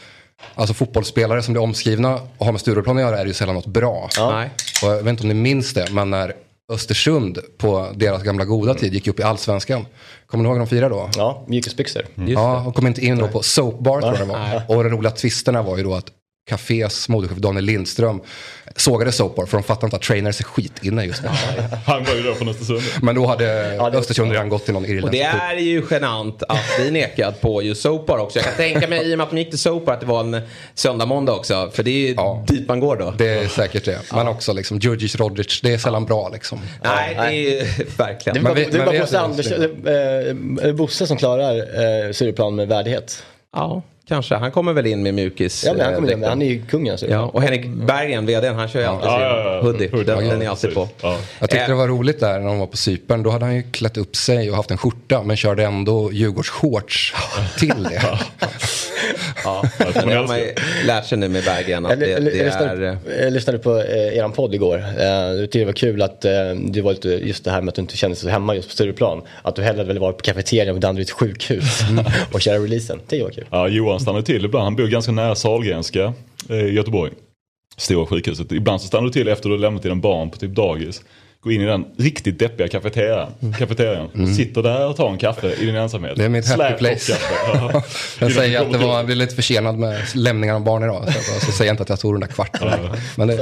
Alltså 0.55 0.75
fotbollsspelare 0.75 1.43
som 1.43 1.55
blir 1.55 1.63
omskrivna 1.63 2.21
och 2.39 2.47
har 2.47 2.53
med 2.53 2.61
Stureplan 2.61 2.97
att 2.97 3.03
göra 3.03 3.19
är 3.19 3.27
ju 3.27 3.33
sällan 3.33 3.55
något 3.55 3.67
bra. 3.67 4.09
Nej. 4.19 4.51
Och 4.83 4.89
jag 4.89 4.97
vet 4.97 5.07
inte 5.07 5.23
om 5.23 5.29
ni 5.29 5.35
minns 5.35 5.75
det, 5.75 5.91
men 5.91 6.11
när 6.11 6.33
Östersund 6.73 7.39
på 7.59 7.89
deras 7.95 8.23
gamla 8.23 8.45
goda 8.45 8.75
tid 8.75 8.95
gick 8.95 9.09
upp 9.09 9.21
i 9.21 9.23
allsvenskan. 9.23 9.87
Kommer 10.27 10.45
ni 10.45 10.51
ihåg 10.51 10.59
de 10.59 10.67
firade 10.67 10.95
då? 10.95 11.11
Ja, 11.17 11.45
mjukisbyxor. 11.49 12.03
Ja, 12.15 12.65
och 12.67 12.75
kom 12.75 12.87
inte 12.87 13.05
in 13.05 13.19
då 13.19 13.29
på 13.29 13.43
Soap 13.43 13.79
Bar 13.79 14.01
tror 14.01 14.13
jag 14.19 14.29
det 14.29 14.33
var. 14.33 14.63
Och 14.69 14.85
de 14.85 14.91
roliga 14.91 15.13
twisterna 15.13 15.63
var 15.63 15.77
ju 15.77 15.83
då 15.83 15.95
att 15.95 16.07
Cafés 16.47 17.09
modechef 17.09 17.37
Daniel 17.39 17.65
Lindström 17.65 18.21
sågade 18.77 19.13
Soap 19.13 19.37
Bar 19.37 19.47
för 19.47 19.57
de 19.57 19.63
fattade 19.63 19.87
inte 19.87 19.97
att 19.97 20.03
trainers 20.03 20.41
är 20.41 20.45
skit 20.45 20.73
inne 20.85 21.05
just 21.05 21.23
nu. 21.23 21.29
Han 21.87 22.05
var 22.05 22.15
ju 22.15 22.23
då 22.23 22.35
från 22.35 22.49
Östersund. 22.49 22.81
Men 23.03 23.15
då 23.15 23.27
hade 23.27 23.45
det- 23.45 23.99
Östersund 23.99 24.33
redan 24.33 24.49
gått 24.49 24.65
till 24.65 24.75
någon 24.75 24.83
Och 24.85 24.89
irländsk 24.89 25.13
det 25.13 25.29
klubb. 25.31 25.43
är 25.43 25.57
ju 25.57 25.83
genant 25.91 26.43
att 26.43 26.59
bli 26.79 26.91
nekad 26.91 27.41
på 27.41 27.63
just 27.63 27.83
Sopar 27.83 28.19
också. 28.19 28.39
Jag 28.39 28.45
kan 28.47 28.55
tänka 28.57 28.89
mig 28.89 29.11
i 29.11 29.15
och 29.15 29.19
med 29.19 29.25
att 29.25 29.31
de 29.31 29.39
gick 29.39 29.51
till 29.51 29.59
Sopar 29.59 29.93
att 29.93 30.01
det 30.01 30.07
var 30.07 30.21
en 30.21 30.41
söndag, 30.75 31.07
måndag 31.07 31.33
också. 31.33 31.71
För 31.75 31.83
det 31.83 31.91
är 31.91 32.09
ju 32.09 32.15
Ja. 32.15 32.45
dit 32.49 32.69
man 32.69 32.81
går 32.81 32.97
då. 32.97 33.11
Det 33.19 33.29
är 33.29 33.49
säkert 33.49 33.85
det. 33.85 33.99
Men 34.13 34.29
också 34.29 34.53
liksom 34.53 34.79
Djurdjic 34.79 35.17
Rodric, 35.17 35.61
det 35.63 35.73
är 35.75 35.79
sällan 35.79 36.05
bra 36.05 36.29
liksom. 36.33 36.61
Nej, 36.83 37.15
det 37.15 37.21
är 37.21 37.31
ju 37.31 37.59
verkligen. 37.97 38.25
Det 38.25 38.31
är 38.31 38.35
Men 38.35 38.45
bara, 38.45 38.55
vi- 38.55 38.65
det 38.65 38.79
är 38.79 38.87
bara 38.87 38.99
Bosse, 39.01 39.21
Anders, 39.21 39.47
eller, 39.47 40.67
eh, 40.67 40.73
Bosse 40.75 41.07
som 41.07 41.17
klarar 41.17 41.57
eh, 42.07 42.13
Stureplan 42.13 42.55
med 42.55 42.69
värdighet. 42.69 43.23
Ja, 43.57 43.83
kanske. 44.09 44.35
Han 44.35 44.51
kommer 44.51 44.73
väl 44.73 44.87
in 44.87 45.03
med 45.03 45.15
mjukis. 45.15 45.65
Ja, 45.67 45.73
men 45.73 45.85
han, 45.87 45.95
kommer, 45.95 46.09
eh, 46.09 46.15
in, 46.19 46.25
han 46.25 46.43
är 46.43 46.47
ju 46.47 46.63
kungen. 46.67 46.99
Så. 46.99 47.07
Ja, 47.09 47.21
och 47.21 47.43
Henrik 47.43 47.67
Berggren, 47.67 48.27
vdn, 48.27 48.55
han 48.55 48.69
kör 48.69 48.81
ju 48.81 48.87
alltid 48.87 49.07
Ja, 49.07 49.19
sin 49.19 49.23
ja, 49.23 49.55
ja. 49.55 49.61
hoodie. 49.63 49.89
Hoodie, 49.93 50.05
Den, 50.05 50.27
ja, 50.27 50.33
den 50.33 50.43
är 50.43 50.49
alltid 50.49 50.75
på. 50.75 50.89
Jag 51.03 51.19
tyckte 51.41 51.57
Eh. 51.65 51.69
det 51.69 51.75
var 51.75 51.89
roligt 51.89 52.21
där 52.21 52.39
när 52.41 52.47
de 52.47 52.59
var 52.59 52.67
på 52.67 52.77
Cypern. 52.77 53.23
Då 53.23 53.31
hade 53.31 53.45
han 53.45 53.57
ju 53.57 53.63
klätt 53.63 53.97
upp 53.97 54.17
sig 54.17 54.51
och 54.51 54.57
haft 54.57 54.71
en 54.71 54.79
skjorta 54.79 55.23
men 55.23 55.37
körde 55.37 55.65
ändå 55.65 56.13
Djurgårdsshorts 56.13 57.15
till 57.59 57.83
det. 57.91 58.19
Ja, 59.45 59.63
det 59.79 60.15
har 60.15 60.27
man 60.27 60.39
ju 60.39 60.55
lärt 60.87 61.07
sig 61.07 61.19
nu 61.19 61.29
med 61.29 61.45
Berggren 61.45 61.87
att 61.87 62.01
det, 62.01 62.07
det 62.07 62.11
jag, 62.11 62.27
är... 62.27 62.45
lyssnade, 62.45 62.99
jag 63.21 63.33
lyssnade 63.33 63.59
på 63.59 63.79
eh, 63.79 64.17
eran 64.19 64.33
podd 64.33 64.55
igår. 64.55 64.85
Eh, 64.99 65.05
jag 65.07 65.39
tyckte 65.41 65.59
det 65.59 65.65
var 65.65 65.73
kul 65.73 66.03
att 66.03 66.25
eh, 66.25 66.33
du 66.65 66.81
var 66.81 66.93
lite, 66.93 67.09
just 67.09 67.45
det 67.45 67.51
här 67.51 67.61
med 67.61 67.69
att 67.69 67.75
du 67.75 67.83
inte 67.83 67.97
kände 67.97 68.17
sig 68.17 68.31
hemma 68.31 68.55
just 68.55 68.69
på 68.69 68.73
Stureplan. 68.75 69.23
Att 69.43 69.57
du 69.57 69.63
hellre 69.63 69.85
ville 69.85 70.01
vara 70.01 70.13
på 70.13 70.23
kafeterian 70.23 70.77
på 70.77 70.81
Danderyds 70.81 71.13
sjukhus 71.13 71.81
och 72.33 72.41
köra 72.41 72.59
releasen. 72.59 73.01
Det 73.09 73.23
var 73.23 73.31
kul. 73.31 73.45
Ja, 73.51 73.69
Johan 73.69 73.94
han 73.95 74.01
stannar 74.01 74.23
till 74.23 74.45
ibland. 74.45 74.65
Han 74.65 74.77
bor 74.77 74.87
ganska 74.87 75.13
nära 75.13 75.35
Sahlgrenska 75.35 76.13
i 76.49 76.55
Göteborg. 76.55 77.13
Stora 77.77 78.07
sjukhuset. 78.07 78.53
Ibland 78.53 78.81
så 78.81 78.87
stannar 78.87 79.05
du 79.05 79.11
till 79.11 79.29
efter 79.29 79.33
att 79.33 79.43
du 79.43 79.51
har 79.51 79.59
lämnat 79.59 79.83
dina 79.83 79.95
barn 79.95 80.31
på 80.31 80.39
typ 80.39 80.51
dagis. 80.51 81.03
Gå 81.45 81.53
in 81.53 81.61
i 81.61 81.65
den 81.65 81.85
riktigt 81.99 82.39
deppiga 82.39 82.69
kafeterian. 82.69 83.29
kafeterian. 83.59 84.35
Sitter 84.37 84.63
där 84.63 84.89
och 84.89 84.97
tar 84.97 85.11
en 85.11 85.19
kaffe 85.19 85.53
i 85.61 85.65
din 85.67 85.77
ensamhet. 85.77 86.19
Mm. 86.19 86.33
Det 86.33 86.39
är 86.39 86.41
mitt 86.43 86.49
happy 86.63 86.75
place. 86.79 87.13
Ja. 87.55 87.83
Jag 88.21 88.33
säger 88.33 88.59
du 88.61 88.67
att 88.67 88.73
det 88.73 88.79
var, 88.79 88.97
jag 88.97 89.07
blev 89.07 89.19
lite 89.19 89.35
försenad 89.35 89.79
med 89.79 90.01
lämningen 90.15 90.57
av 90.57 90.65
barn 90.65 90.83
idag. 90.83 91.05
Så, 91.13 91.47
så 91.47 91.53
säger 91.53 91.69
jag 91.69 91.73
inte 91.73 91.83
att 91.83 91.89
jag 91.89 92.01
tog 92.01 92.15
den 92.15 92.21
där 92.21 92.27
kvarten. 92.29 92.69
Men 93.17 93.29
det, 93.29 93.37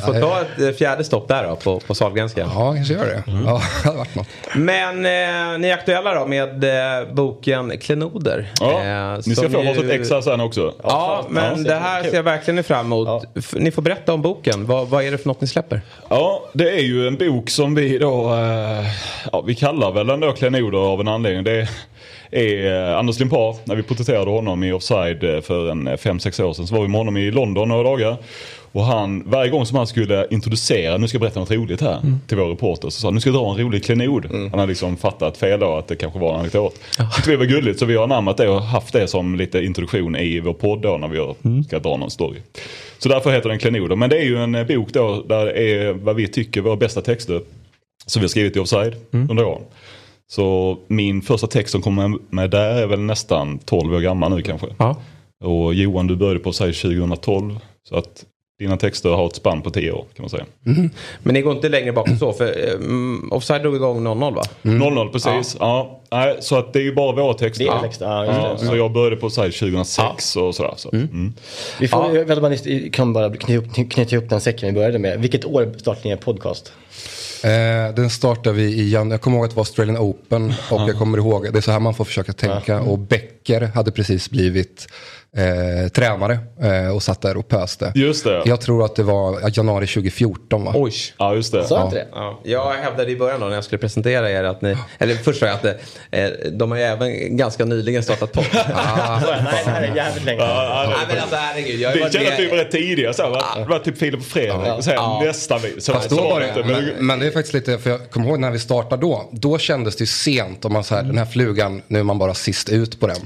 Får 0.00 0.20
ta 0.20 0.40
ett 0.40 0.60
eh, 0.60 0.70
fjärde 0.70 1.04
stopp 1.04 1.28
där 1.28 1.48
då 1.48 1.56
på, 1.56 1.80
på 1.80 1.94
Sahlgrenska. 1.94 2.40
Ja, 2.40 2.72
kanske 2.74 2.94
gör 2.94 3.04
det. 3.06 3.22
Ja, 3.26 3.62
det 3.82 3.88
hade 3.88 3.98
varit 3.98 4.14
något. 4.14 4.26
Men 4.54 4.96
eh, 4.96 5.58
ni 5.58 5.68
är 5.68 5.72
aktuella 5.74 6.14
då 6.14 6.26
med 6.26 6.64
eh, 6.64 7.12
boken 7.14 7.78
Klenoder. 7.78 8.50
Ja, 8.60 8.82
Eh, 8.82 9.18
ni 9.26 9.34
ska 9.34 9.50
få 9.50 9.62
varsitt 9.62 9.84
ju- 9.84 9.90
ex 9.92 10.10
här 10.10 10.20
sen 10.20 10.40
också. 10.40 10.74
Ja, 10.82 11.26
men 11.30 11.64
det 11.64 11.74
här 11.74 12.02
ser 12.02 12.14
jag 12.14 12.22
verkligen 12.22 12.64
fram 12.64 12.86
emot. 12.86 13.24
Ni 13.52 13.70
får 13.70 13.82
berätta 13.82 14.12
om 14.12 14.22
boken. 14.22 14.66
Vad, 14.66 14.88
vad 14.88 15.04
är 15.04 15.10
det 15.10 15.18
för 15.18 15.28
något 15.28 15.40
ni 15.40 15.46
släpper? 15.46 15.80
Ja, 16.08 16.50
det 16.52 16.70
är 16.70 16.82
ju 16.82 17.06
en 17.06 17.16
bok 17.16 17.41
som 17.50 17.74
vi 17.74 17.98
då, 17.98 18.34
eh, 18.34 18.86
ja, 19.32 19.40
vi 19.46 19.54
kallar 19.54 19.92
väl 19.92 20.06
den 20.06 20.20
då 20.20 20.32
Klenoder 20.32 20.78
av 20.78 21.00
en 21.00 21.08
anledning. 21.08 21.44
Det 21.44 21.68
är 22.30 22.90
eh, 22.90 22.98
Anders 22.98 23.18
Limpar, 23.18 23.56
när 23.64 23.76
vi 23.76 23.82
porträtterade 23.82 24.30
honom 24.30 24.64
i 24.64 24.72
Offside 24.72 25.24
eh, 25.24 25.40
för 25.40 25.70
en 25.70 25.86
eh, 25.86 25.96
5-6 25.96 26.42
år 26.42 26.52
sedan 26.52 26.66
så 26.66 26.74
var 26.74 26.82
vi 26.82 26.88
med 26.88 26.98
honom 26.98 27.16
i 27.16 27.30
London 27.30 27.68
några 27.68 27.82
dagar. 27.82 28.16
Och 28.72 28.84
han, 28.84 29.22
varje 29.26 29.50
gång 29.50 29.66
som 29.66 29.76
han 29.78 29.86
skulle 29.86 30.26
introducera, 30.30 30.96
nu 30.98 31.08
ska 31.08 31.16
jag 31.16 31.20
berätta 31.20 31.40
något 31.40 31.50
roligt 31.50 31.80
här 31.80 32.00
till 32.26 32.36
vår 32.36 32.48
reporter. 32.48 32.90
Så 32.90 33.00
sa 33.00 33.06
han, 33.06 33.14
nu 33.14 33.20
ska 33.20 33.30
jag 33.30 33.34
dra 33.40 33.50
en 33.52 33.58
rolig 33.58 33.84
klenod. 33.84 34.26
Han 34.30 34.50
hade 34.50 34.66
liksom 34.66 34.96
fattat 34.96 35.36
fel 35.36 35.60
då 35.60 35.74
att 35.76 35.88
det 35.88 35.96
kanske 35.96 36.18
var 36.18 36.34
en 36.34 36.40
anekdot. 36.40 36.74
Tyckte 37.14 37.30
vi 37.30 37.36
var 37.36 37.44
gulligt 37.44 37.78
så 37.78 37.84
vi 37.86 37.96
har 37.96 38.04
anammat 38.04 38.36
det 38.36 38.48
och 38.48 38.62
haft 38.62 38.92
det 38.92 39.06
som 39.08 39.34
lite 39.36 39.64
introduktion 39.64 40.16
i 40.16 40.40
vår 40.40 40.52
podd 40.52 40.80
då 40.82 40.96
när 40.96 41.08
vi 41.08 41.18
har- 41.18 41.62
ska 41.64 41.78
dra 41.78 41.96
någon 41.96 42.10
story. 42.10 42.38
Så 42.98 43.08
därför 43.08 43.30
heter 43.32 43.48
den 43.48 43.58
Klenoder. 43.58 43.96
Men 43.96 44.10
det 44.10 44.18
är 44.18 44.24
ju 44.24 44.36
en 44.38 44.54
eh, 44.54 44.66
bok 44.66 44.92
då 44.92 45.22
där 45.28 45.44
det 45.46 45.52
är 45.52 45.92
vad 45.92 46.16
vi 46.16 46.28
tycker 46.28 46.60
våra 46.60 46.76
bästa 46.76 47.00
texter. 47.00 47.40
Som 48.06 48.20
vi 48.20 48.24
har 48.24 48.28
skrivit 48.28 48.56
i 48.56 48.60
Offside 48.60 48.94
under 49.12 49.44
åren. 49.44 49.62
Så 50.32 50.78
min 50.88 51.22
första 51.22 51.46
text 51.46 51.72
som 51.72 51.82
kommer 51.82 52.18
med 52.30 52.50
där 52.50 52.82
är 52.82 52.86
väl 52.86 53.00
nästan 53.00 53.58
12 53.58 53.94
år 53.94 54.00
gammal 54.00 54.36
nu 54.36 54.42
kanske. 54.42 54.66
Ja. 54.78 54.96
Och 55.44 55.74
Johan 55.74 56.06
du 56.06 56.16
började 56.16 56.40
på 56.40 56.48
Offside 56.50 56.74
2012. 56.74 57.58
Så 57.88 57.96
att 57.96 58.24
dina 58.62 58.76
texter 58.76 59.08
har 59.08 59.26
ett 59.26 59.36
spann 59.36 59.62
på 59.62 59.70
10 59.70 59.92
år 59.92 60.04
kan 60.14 60.22
man 60.22 60.30
säga. 60.30 60.44
Men 61.22 61.34
ni 61.34 61.42
går 61.42 61.52
inte 61.52 61.68
längre 61.68 61.92
bak 61.92 62.08
än 62.08 62.18
så. 62.18 62.32
För 62.32 62.74
mm, 62.74 63.32
Offside 63.32 63.62
drog 63.62 63.74
igång 63.76 64.02
00 64.02 64.34
va? 64.34 64.42
00 64.62 65.08
precis. 65.08 65.56
Ja. 65.60 66.00
Nej, 66.10 66.36
så 66.40 66.58
att 66.58 66.72
det 66.72 66.78
är 66.78 66.82
ju 66.82 66.94
bara 66.94 67.12
våra 67.12 67.34
texter. 67.34 67.64
Det 67.64 67.70
är 67.70 67.80
texter, 67.80 68.06
ja, 68.06 68.24
Ja, 68.26 68.58
så 68.58 68.76
jag 68.76 68.92
började 68.92 69.16
på 69.16 69.26
Offside 69.26 69.52
2006 69.52 70.36
och 70.36 70.54
sådär. 70.54 70.74
Så. 70.76 70.90
Mm. 70.92 71.32
Vi 71.80 71.88
får, 71.88 72.16
jag 72.16 72.24
vet 72.24 72.40
bara, 72.40 72.48
ni 72.48 72.90
kan 72.90 73.12
bara 73.12 73.30
knyta 73.36 73.52
ihop, 73.52 73.74
knyta 73.90 74.16
ihop 74.16 74.28
den 74.28 74.40
säcken 74.40 74.68
vi 74.68 74.72
började 74.72 74.98
med. 74.98 75.20
Vilket 75.20 75.44
år 75.44 75.74
startade 75.78 76.08
ni 76.08 76.10
er 76.10 76.16
podcast? 76.16 76.72
Eh, 77.44 77.94
den 77.94 78.10
startade 78.10 78.56
vi 78.56 78.62
i 78.62 78.90
januari. 78.90 79.14
Jag 79.14 79.20
kommer 79.20 79.36
ihåg 79.36 79.44
att 79.44 79.50
det 79.50 79.56
var 79.56 79.60
Australian 79.60 79.98
Open. 79.98 80.54
Och 80.70 80.80
jag 80.88 80.98
kommer 80.98 81.18
ihåg, 81.18 81.52
det 81.52 81.58
är 81.58 81.60
så 81.60 81.72
här 81.72 81.80
man 81.80 81.94
får 81.94 82.04
försöka 82.04 82.32
tänka. 82.32 82.80
Och 82.80 82.98
Becker 82.98 83.60
hade 83.60 83.90
precis 83.90 84.30
blivit 84.30 84.86
eh, 85.36 85.88
tränare 85.88 86.38
eh, 86.62 86.94
och 86.94 87.02
satt 87.02 87.20
där 87.20 87.36
och 87.36 87.48
pöste. 87.48 87.92
Just 87.94 88.24
det. 88.24 88.42
Jag 88.44 88.60
tror 88.60 88.84
att 88.84 88.96
det 88.96 89.02
var 89.02 89.50
januari 89.56 89.86
2014 89.86 90.64
va? 90.64 90.72
Oj. 90.74 90.92
Ja 91.18 91.34
just 91.34 91.52
det. 91.52 91.64
Sa 91.64 91.76
jag 91.78 91.86
inte 91.86 91.96
det? 91.96 92.06
Ja, 92.12 92.40
jag 92.44 92.72
hävdade 92.72 93.10
i 93.10 93.16
början 93.16 93.40
då 93.40 93.46
när 93.46 93.54
jag 93.54 93.64
skulle 93.64 93.78
presentera 93.78 94.30
er 94.30 94.44
att 94.44 94.62
ni, 94.62 94.76
eller 94.98 95.14
först 95.14 95.40
sa 95.40 95.46
jag 95.46 95.54
att 95.54 95.64
eh, 95.64 96.28
de 96.52 96.70
har 96.70 96.78
ju 96.78 96.84
även 96.84 97.36
ganska 97.36 97.64
nyligen 97.64 98.02
startat 98.02 98.32
podd. 98.32 98.44
Nej, 98.52 98.64
det 99.64 99.70
här 99.70 99.82
är 99.82 99.96
jävligt 99.96 100.24
länge. 100.24 100.40
Ja, 100.40 100.84
Nej 100.86 100.96
ja, 101.00 101.06
men 101.08 101.18
alltså 101.18 101.36
herregud. 101.36 101.80
Jag 101.80 102.00
varit 102.00 102.12
kände 102.12 102.32
att 102.32 102.40
vi 102.40 102.48
var 102.48 102.56
rätt 102.56 102.70
tidiga. 102.70 103.12
Så 103.12 103.22
här, 103.22 103.30
va? 103.30 103.42
Det 103.56 103.64
var 103.64 103.78
typ 103.78 103.98
Filip 103.98 104.20
och 104.20 104.26
Fredrik. 104.26 104.72
Och 104.76 104.84
sen 104.84 104.94
Ja. 104.94 105.22
nästa 105.24 105.58
vi. 105.58 105.80
Så, 105.80 105.92
Fast 105.92 106.08
så 106.10 106.16
då 106.16 106.22
var 106.22 106.40
det 106.40 106.46
det, 106.46 106.60
inte. 106.60 106.72
Men, 106.72 106.84
men, 106.84 107.06
men 107.06 107.18
det 107.18 107.26
är 107.26 107.30
faktiskt 107.30 107.54
lite, 107.54 107.78
för 107.78 107.90
jag 107.90 108.10
kommer 108.10 108.26
ihåg 108.28 108.38
när 108.38 108.50
vi 108.50 108.58
startade 108.58 109.02
då, 109.02 109.28
då 109.32 109.58
kändes 109.58 109.96
det 109.96 110.02
ju 110.02 110.06
sent 110.06 110.64
om 110.64 110.72
man 110.72 110.84
så 110.84 110.94
här, 110.94 111.02
den 111.02 111.18
här 111.18 111.24
flugan, 111.26 111.82
nu 111.88 111.98
är 111.98 112.02
man 112.02 112.18
bara 112.18 112.34
sist 112.34 112.68
ut 112.68 113.00
på 113.00 113.06
den. 113.06 113.16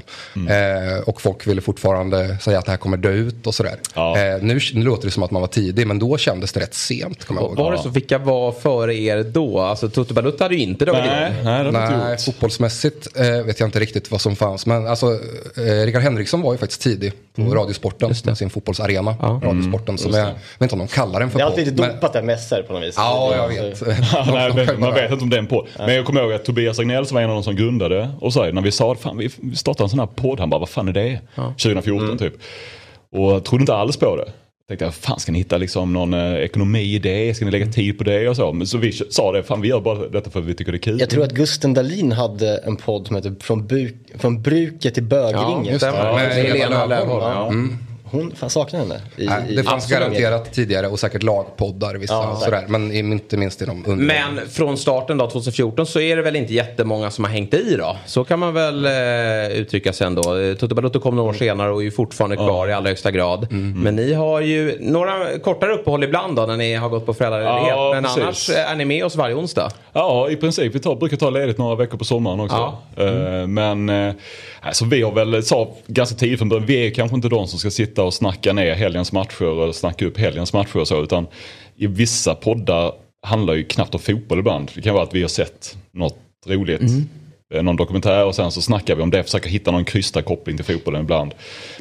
Eh, 0.49 0.99
och 0.99 1.21
folk 1.21 1.47
ville 1.47 1.61
fortfarande 1.61 1.96
säga 2.41 2.59
att 2.59 2.65
det 2.65 2.71
här 2.71 2.77
kommer 2.77 2.97
dö 2.97 3.11
ut 3.11 3.47
och 3.47 3.55
sådär. 3.55 3.75
Ja. 3.93 4.17
Eh, 4.19 4.41
nu, 4.41 4.59
nu 4.73 4.83
låter 4.85 5.05
det 5.05 5.11
som 5.11 5.23
att 5.23 5.31
man 5.31 5.41
var 5.41 5.47
tidig, 5.47 5.87
men 5.87 5.99
då 5.99 6.17
kändes 6.17 6.51
det 6.53 6.59
rätt 6.59 6.73
sent, 6.73 7.25
kommer 7.25 7.41
jag 7.41 7.47
ihåg. 7.49 7.57
Var 7.57 7.71
det 7.71 7.77
så? 7.77 7.89
Vilka 7.89 8.17
var 8.17 8.51
före 8.51 8.95
er 8.95 9.23
då? 9.23 9.59
Alltså 9.59 9.89
Tutu 9.89 10.13
Baluta 10.13 10.43
hade 10.43 10.55
ju 10.55 10.61
inte 10.61 10.85
dragit 10.85 11.03
nej, 11.05 11.31
igång. 11.31 11.43
nej, 11.43 11.71
Nej, 11.71 12.11
gjort. 12.11 12.21
fotbollsmässigt 12.21 13.07
eh, 13.15 13.45
vet 13.45 13.59
jag 13.59 13.67
inte 13.67 13.79
riktigt 13.79 14.11
vad 14.11 14.21
som 14.21 14.35
fanns. 14.35 14.65
Men 14.65 14.87
alltså, 14.87 15.05
eh, 15.57 15.85
Rickard 15.85 16.01
Henriksson 16.01 16.41
var 16.41 16.51
ju 16.51 16.57
faktiskt 16.57 16.81
tidig 16.81 17.13
på 17.35 17.43
Radiosporten 17.55 18.13
med 18.25 18.37
sin 18.37 18.49
fotbollsarena. 18.49 19.11
Radiosporten, 19.43 19.97
som 19.97 20.11
jag, 20.11 20.19
jag 20.21 20.33
vet 20.33 20.61
inte 20.61 20.73
om 20.75 20.79
de 20.79 20.87
kallar 20.87 21.19
den 21.19 21.29
för 21.29 21.37
Det 21.39 21.43
är 21.43 21.45
alltid 21.47 21.65
lite 21.67 21.81
men- 21.81 21.95
dopat 21.95 22.13
där 22.13 22.21
med 22.21 22.39
SR 22.39 22.61
på 22.61 22.73
något 22.73 22.83
vis. 22.83 22.93
Ja, 22.97 23.33
jag 23.35 23.47
vet. 23.63 23.81
Nej, 23.87 24.51
De- 24.51 24.55
de 24.55 24.65
men 24.65 24.79
man 24.79 24.93
vet 24.93 25.11
inte 25.11 25.23
om 25.23 25.29
det 25.29 25.35
är 25.35 25.39
en 25.39 25.47
podd. 25.47 25.67
Men 25.77 25.95
jag 25.95 26.05
kommer 26.05 26.21
ihåg 26.21 26.33
att 26.33 26.45
Tobias 26.45 26.79
Agnell 26.79 27.05
som 27.05 27.15
var 27.15 27.21
en 27.21 27.29
av 27.29 27.35
de 27.35 27.43
som 27.43 27.55
grundade 27.55 28.09
och 28.19 28.33
sa 28.33 28.45
när 28.45 28.61
vi 28.61 28.71
sa 28.71 28.91
att 28.91 28.99
fan, 28.99 29.17
vi 29.17 29.55
startar 29.55 29.83
en 29.83 29.89
sån 29.89 29.99
här 29.99 30.05
podd. 30.07 30.39
Han 30.39 30.49
bara, 30.49 30.59
vad 30.59 30.69
fan 30.69 30.87
är 30.87 30.93
det? 30.93 31.19
2014 31.35 31.86
typ. 32.17 32.33
Och 33.11 33.45
trodde 33.45 33.61
inte 33.61 33.73
alls 33.75 33.97
på 33.97 34.15
det. 34.15 34.31
Tänkte 34.67 34.85
jag, 34.85 34.93
fan 34.95 35.19
ska 35.19 35.31
ni 35.31 35.37
hitta 35.37 35.57
liksom 35.57 35.93
någon 35.93 36.13
eh, 36.13 36.33
ekonomi 36.35 36.81
i 36.95 36.99
det? 36.99 37.33
Ska 37.33 37.45
ni 37.45 37.51
lägga 37.51 37.67
tid 37.67 37.97
på 37.97 38.03
det 38.03 38.29
och 38.29 38.35
så? 38.35 38.53
Men 38.53 38.67
så 38.67 38.77
vi 38.77 38.91
sa 38.91 39.31
det, 39.31 39.43
fan 39.43 39.61
vi 39.61 39.67
gör 39.67 39.79
bara 39.79 40.07
detta 40.07 40.29
för 40.29 40.39
att 40.39 40.45
vi 40.45 40.53
tycker 40.53 40.71
det 40.71 40.77
är 40.77 40.79
kul. 40.79 40.99
Jag 40.99 41.09
tror 41.09 41.23
att 41.23 41.31
Gusten 41.31 41.73
Dahlin 41.73 42.11
hade 42.11 42.57
en 42.57 42.75
podd 42.75 43.07
som 43.07 43.15
hette 43.15 43.35
Från, 43.39 43.67
buk, 43.67 43.95
från 44.15 44.41
bruket 44.41 44.93
till 44.93 45.03
bögringen. 45.03 45.65
Ja, 45.65 45.77
stämmer. 45.77 46.05
Ja, 46.05 46.15
Med 46.15 46.33
Helena 46.33 46.85
Löfholm. 46.85 47.23
Ja. 47.23 47.53
Ja. 47.53 47.53
Hon, 48.11 48.35
fan 48.35 48.49
saknar 48.49 48.79
henne. 48.79 49.01
I, 49.17 49.25
Nej, 49.25 49.43
i, 49.49 49.55
det 49.55 49.63
fanns 49.63 49.89
garanterat 49.89 50.53
tidigare 50.53 50.87
och 50.87 50.99
säkert 50.99 51.23
lagpoddar 51.23 51.95
vissa 51.95 52.13
Ja, 52.13 52.35
sådär. 52.43 52.63
Men 52.67 52.91
i- 52.91 52.97
inte 52.99 53.37
minst 53.37 53.61
i 53.61 53.65
de 53.65 53.83
under. 53.87 54.05
Men 54.05 54.47
från 54.49 54.77
starten 54.77 55.17
då 55.17 55.29
2014 55.29 55.85
så 55.85 55.99
är 55.99 56.15
det 56.15 56.21
väl 56.21 56.35
inte 56.35 56.53
jättemånga 56.53 57.11
som 57.11 57.23
har 57.23 57.31
hängt 57.31 57.53
i 57.53 57.75
då. 57.75 57.97
Så 58.05 58.23
kan 58.23 58.39
man 58.39 58.53
väl 58.53 58.85
eh, 58.85 59.57
uttrycka 59.57 59.93
sig 59.93 60.07
ändå. 60.07 60.37
Eh, 60.37 60.53
Tutu 60.55 60.75
Balutto 60.75 60.99
kom 60.99 61.15
några 61.15 61.29
år 61.29 61.33
senare 61.33 61.71
och 61.71 61.79
är 61.81 61.83
ju 61.85 61.91
fortfarande 61.91 62.35
kvar 62.35 62.67
i 62.67 62.73
allra 62.73 62.89
högsta 62.89 63.11
grad. 63.11 63.47
Men 63.75 63.95
ni 63.95 64.13
har 64.13 64.41
ju 64.41 64.77
några 64.79 65.39
kortare 65.39 65.73
uppehåll 65.73 66.03
ibland 66.03 66.35
då 66.35 66.45
när 66.45 66.57
ni 66.57 66.73
har 66.75 66.89
gått 66.89 67.05
på 67.05 67.13
föräldraledighet. 67.13 67.67
Ja, 67.69 67.91
Men 67.93 68.03
precis. 68.03 68.23
annars 68.23 68.49
eh, 68.49 68.71
är 68.71 68.75
ni 68.75 68.85
med 68.85 69.05
oss 69.05 69.15
varje 69.15 69.35
onsdag. 69.35 69.69
Ja, 69.93 70.29
i 70.29 70.35
princip. 70.35 70.75
Vi 70.75 70.79
tar, 70.79 70.95
brukar 70.95 71.17
ta 71.17 71.29
ledigt 71.29 71.57
några 71.57 71.75
veckor 71.75 71.97
på 71.97 72.05
sommaren 72.05 72.39
också. 72.39 72.77
Eh, 72.95 73.47
Men 73.47 73.89
eh, 73.89 74.13
alltså, 74.61 74.85
vi 74.85 75.01
har 75.01 75.11
väl 75.11 75.43
sa 75.43 75.75
ganska 75.87 76.15
tidigt 76.15 76.39
från 76.39 76.49
början, 76.49 76.65
vi 76.65 76.87
är 76.87 76.91
kanske 76.91 77.15
inte 77.15 77.29
de 77.29 77.47
som 77.47 77.59
ska 77.59 77.71
sitta 77.71 78.03
och 78.03 78.13
snacka 78.13 78.53
ner 78.53 78.75
helgens 78.75 79.11
matcher 79.11 79.45
och 79.45 79.75
snacka 79.75 80.05
upp 80.05 80.17
helgens 80.17 80.53
matcher 80.53 80.77
och 80.77 80.87
så. 80.87 81.03
Utan 81.03 81.27
i 81.75 81.87
vissa 81.87 82.35
poddar 82.35 82.91
handlar 83.21 83.53
ju 83.53 83.63
knappt 83.63 83.93
om 83.93 83.99
fotboll 83.99 84.39
ibland. 84.39 84.71
Det 84.75 84.81
kan 84.81 84.93
vara 84.93 85.03
att 85.03 85.15
vi 85.15 85.21
har 85.21 85.29
sett 85.29 85.77
något 85.91 86.17
roligt. 86.47 86.81
Mm. 86.81 87.65
Någon 87.65 87.75
dokumentär 87.75 88.25
och 88.25 88.35
sen 88.35 88.51
så 88.51 88.61
snackar 88.61 88.95
vi 88.95 89.01
om 89.01 89.09
det, 89.09 89.23
försöker 89.23 89.49
hitta 89.49 89.71
någon 89.71 89.85
krystad 89.85 90.21
koppling 90.21 90.57
till 90.57 90.65
fotbollen 90.65 91.01
ibland. 91.01 91.33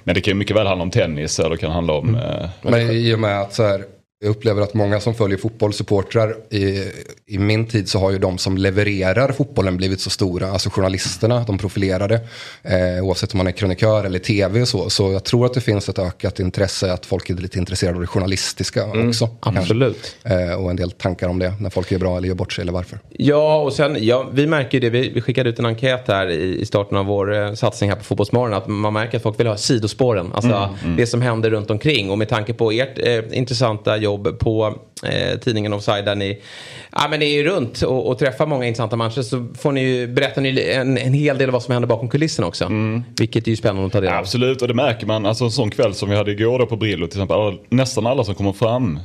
Men 0.04 0.14
det 0.14 0.20
kan 0.20 0.30
ju 0.30 0.34
mycket 0.34 0.56
väl 0.56 0.66
handla 0.66 0.82
om 0.82 0.90
tennis 0.90 1.38
eller 1.38 1.50
det 1.50 1.56
kan 1.56 1.70
handla 1.70 1.92
om... 1.92 2.08
Mm. 2.08 2.20
Eh, 2.20 2.48
Men 2.62 2.90
i 2.90 3.14
och 3.14 3.18
med 3.18 3.40
att 3.40 3.54
så 3.54 3.62
här, 3.62 3.84
jag 4.18 4.30
upplever 4.30 4.62
att 4.62 4.74
många 4.74 5.00
som 5.00 5.14
följer 5.14 5.38
fotbollssupportrar 5.38 6.36
i, 6.50 6.82
i 7.26 7.38
min 7.38 7.66
tid 7.66 7.88
så 7.88 7.98
har 7.98 8.10
ju 8.10 8.18
de 8.18 8.38
som 8.38 8.56
levererar 8.56 9.32
fotbollen 9.32 9.76
blivit 9.76 10.00
så 10.00 10.10
stora. 10.10 10.50
Alltså 10.50 10.70
journalisterna, 10.70 11.44
de 11.46 11.58
profilerade. 11.58 12.20
Eh, 12.62 13.04
oavsett 13.04 13.32
om 13.34 13.38
man 13.38 13.46
är 13.46 13.52
krönikör 13.52 14.04
eller 14.04 14.18
tv 14.18 14.60
och 14.60 14.68
så. 14.68 14.90
Så 14.90 15.12
jag 15.12 15.24
tror 15.24 15.46
att 15.46 15.54
det 15.54 15.60
finns 15.60 15.88
ett 15.88 15.98
ökat 15.98 16.40
intresse 16.40 16.92
att 16.92 17.06
folk 17.06 17.30
är 17.30 17.34
lite 17.34 17.58
intresserade 17.58 17.94
av 17.94 18.00
det 18.00 18.06
journalistiska 18.06 18.84
mm, 18.84 19.08
också. 19.08 19.28
Absolut. 19.40 20.16
Eh, 20.24 20.64
och 20.64 20.70
en 20.70 20.76
del 20.76 20.90
tankar 20.90 21.28
om 21.28 21.38
det 21.38 21.54
när 21.60 21.70
folk 21.70 21.92
är 21.92 21.98
bra 21.98 22.16
eller 22.16 22.28
gör 22.28 22.34
bort 22.34 22.52
sig 22.52 22.62
eller 22.62 22.72
varför. 22.72 22.98
Ja, 23.10 23.62
och 23.62 23.72
sen 23.72 23.96
ja, 24.00 24.28
vi 24.32 24.46
märker 24.46 24.80
ju 24.80 24.80
det. 24.80 24.90
Vi, 24.90 25.08
vi 25.08 25.20
skickade 25.20 25.50
ut 25.50 25.58
en 25.58 25.66
enkät 25.66 26.08
här 26.08 26.30
i, 26.30 26.60
i 26.60 26.66
starten 26.66 26.98
av 26.98 27.06
vår 27.06 27.34
eh, 27.34 27.54
satsning 27.54 27.90
här 27.90 27.96
på 27.96 28.04
Fotbollsmorgon. 28.04 28.54
Att 28.54 28.68
man 28.68 28.92
märker 28.92 29.16
att 29.16 29.22
folk 29.22 29.40
vill 29.40 29.46
ha 29.46 29.56
sidospåren. 29.56 30.30
Alltså 30.34 30.52
mm, 30.52 30.70
mm. 30.84 30.96
det 30.96 31.06
som 31.06 31.22
händer 31.22 31.50
runt 31.50 31.70
omkring. 31.70 32.10
Och 32.10 32.18
med 32.18 32.28
tanke 32.28 32.52
på 32.54 32.70
ert 32.70 32.98
eh, 32.98 33.38
intressanta 33.38 33.96
jobb 34.06 34.38
på 34.38 34.74
eh, 35.02 35.38
tidningen 35.38 35.72
Offside 35.72 36.04
där 36.04 36.14
ni 36.14 36.42
ja, 36.92 37.08
men 37.10 37.22
är 37.22 37.26
ju 37.26 37.44
runt 37.44 37.82
och, 37.82 38.08
och 38.08 38.18
träffar 38.18 38.46
många 38.46 38.66
intressanta 38.66 38.96
matcher 38.96 39.22
så 39.22 39.46
får 39.58 39.72
ni 39.72 39.80
ju, 39.80 40.06
berättar 40.06 40.42
ni 40.42 40.60
en, 40.60 40.98
en 40.98 41.12
hel 41.12 41.38
del 41.38 41.48
av 41.48 41.52
vad 41.52 41.62
som 41.62 41.72
händer 41.72 41.88
bakom 41.88 42.08
kulisserna 42.08 42.48
också. 42.48 42.64
Mm. 42.64 43.02
Vilket 43.18 43.46
är 43.46 43.50
ju 43.50 43.56
spännande 43.56 43.86
att 43.86 43.92
ta 43.92 44.00
del 44.00 44.12
av. 44.12 44.18
Absolut 44.18 44.62
och 44.62 44.68
det 44.68 44.74
märker 44.74 45.06
man. 45.06 45.26
Alltså 45.26 45.44
en 45.44 45.50
sån 45.50 45.70
kväll 45.70 45.94
som 45.94 46.10
vi 46.10 46.16
hade 46.16 46.32
igår 46.32 46.58
då 46.58 46.66
på 46.66 46.76
Brillo 46.76 47.06
till 47.06 47.18
exempel. 47.18 47.36
Alla, 47.36 47.56
nästan 47.68 48.06
alla 48.06 48.24
som 48.24 48.34
kommer 48.34 48.52
fram 48.52 48.98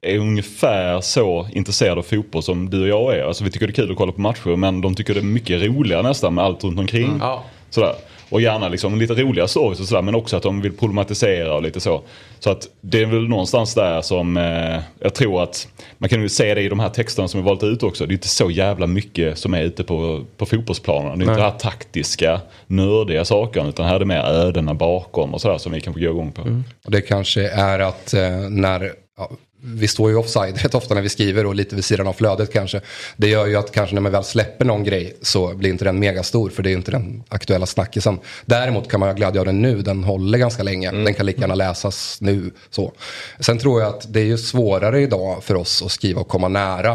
är 0.00 0.18
ungefär 0.18 1.00
så 1.00 1.48
intresserade 1.52 1.98
av 1.98 2.02
fotboll 2.02 2.42
som 2.42 2.70
du 2.70 2.82
och 2.82 2.88
jag 2.88 3.18
är. 3.18 3.24
Alltså 3.24 3.44
vi 3.44 3.50
tycker 3.50 3.66
det 3.66 3.70
är 3.70 3.74
kul 3.74 3.90
att 3.90 3.96
kolla 3.96 4.12
på 4.12 4.20
matcher 4.20 4.56
men 4.56 4.80
de 4.80 4.94
tycker 4.94 5.14
det 5.14 5.20
är 5.20 5.24
mycket 5.24 5.62
roligare 5.62 6.02
nästan 6.02 6.34
med 6.34 6.44
allt 6.44 6.64
runt 6.64 6.78
omkring. 6.78 7.08
Mm. 7.08 7.38
Sådär. 7.70 7.94
Och 8.30 8.40
gärna 8.40 8.68
liksom 8.68 8.98
lite 8.98 9.14
roliga 9.14 9.48
stories 9.48 9.80
och 9.80 9.86
sådär 9.86 10.02
men 10.02 10.14
också 10.14 10.36
att 10.36 10.42
de 10.42 10.60
vill 10.60 10.76
problematisera 10.76 11.54
och 11.54 11.62
lite 11.62 11.80
så. 11.80 12.02
Så 12.38 12.50
att 12.50 12.68
det 12.80 13.02
är 13.02 13.06
väl 13.06 13.28
någonstans 13.28 13.74
där 13.74 14.02
som 14.02 14.36
eh, 14.36 14.82
jag 15.00 15.14
tror 15.14 15.42
att 15.42 15.68
man 15.98 16.08
kan 16.08 16.22
ju 16.22 16.28
se 16.28 16.54
det 16.54 16.60
i 16.60 16.68
de 16.68 16.80
här 16.80 16.88
texterna 16.88 17.28
som 17.28 17.40
vi 17.40 17.46
valt 17.46 17.62
ut 17.62 17.82
också. 17.82 18.06
Det 18.06 18.12
är 18.12 18.14
inte 18.14 18.28
så 18.28 18.50
jävla 18.50 18.86
mycket 18.86 19.38
som 19.38 19.54
är 19.54 19.62
ute 19.62 19.84
på, 19.84 20.24
på 20.36 20.46
fotbollsplanerna. 20.46 21.16
Det 21.16 21.24
är 21.24 21.26
Nej. 21.26 21.34
inte 21.34 21.42
det 21.42 21.50
här 21.50 21.58
taktiska, 21.58 22.40
nördiga 22.66 23.24
sakerna 23.24 23.68
utan 23.68 23.86
här 23.86 23.94
är 23.94 23.98
det 23.98 24.04
mer 24.04 24.24
ödena 24.24 24.74
bakom 24.74 25.34
och 25.34 25.40
sådär 25.40 25.58
som 25.58 25.72
vi 25.72 25.80
kan 25.80 25.92
få 25.92 26.00
gå 26.00 26.06
igång 26.06 26.32
på. 26.32 26.42
Mm. 26.42 26.64
Det 26.86 27.00
kanske 27.00 27.48
är 27.48 27.78
att 27.78 28.14
eh, 28.14 28.30
när 28.50 28.92
ja, 29.18 29.30
vi 29.60 29.88
står 29.88 30.10
ju 30.10 30.16
offside 30.16 30.62
rätt 30.62 30.74
ofta 30.74 30.94
när 30.94 31.02
vi 31.02 31.08
skriver 31.08 31.46
och 31.46 31.54
lite 31.54 31.74
vid 31.74 31.84
sidan 31.84 32.06
av 32.06 32.12
flödet 32.12 32.52
kanske. 32.52 32.80
Det 33.16 33.28
gör 33.28 33.46
ju 33.46 33.56
att 33.56 33.72
kanske 33.72 33.94
när 33.94 34.02
man 34.02 34.12
väl 34.12 34.24
släpper 34.24 34.64
någon 34.64 34.84
grej 34.84 35.16
så 35.22 35.54
blir 35.54 35.70
inte 35.70 35.84
den 35.84 35.98
megastor 35.98 36.50
för 36.50 36.62
det 36.62 36.68
är 36.68 36.70
ju 36.70 36.76
inte 36.76 36.90
den 36.90 37.22
aktuella 37.28 37.66
snackisen. 37.66 38.18
Däremot 38.44 38.90
kan 38.90 39.00
man 39.00 39.08
ha 39.08 39.16
glädje 39.16 39.40
av 39.40 39.46
den 39.46 39.62
nu, 39.62 39.82
den 39.82 40.04
håller 40.04 40.38
ganska 40.38 40.62
länge. 40.62 40.88
Mm. 40.88 41.04
Den 41.04 41.14
kan 41.14 41.26
lika 41.26 41.40
gärna 41.40 41.54
läsas 41.54 42.18
nu. 42.20 42.50
Så. 42.70 42.92
Sen 43.40 43.58
tror 43.58 43.80
jag 43.80 43.94
att 43.94 44.12
det 44.12 44.20
är 44.20 44.24
ju 44.24 44.38
svårare 44.38 45.00
idag 45.00 45.44
för 45.44 45.54
oss 45.54 45.82
att 45.82 45.92
skriva 45.92 46.20
och 46.20 46.28
komma 46.28 46.48
nära 46.48 46.92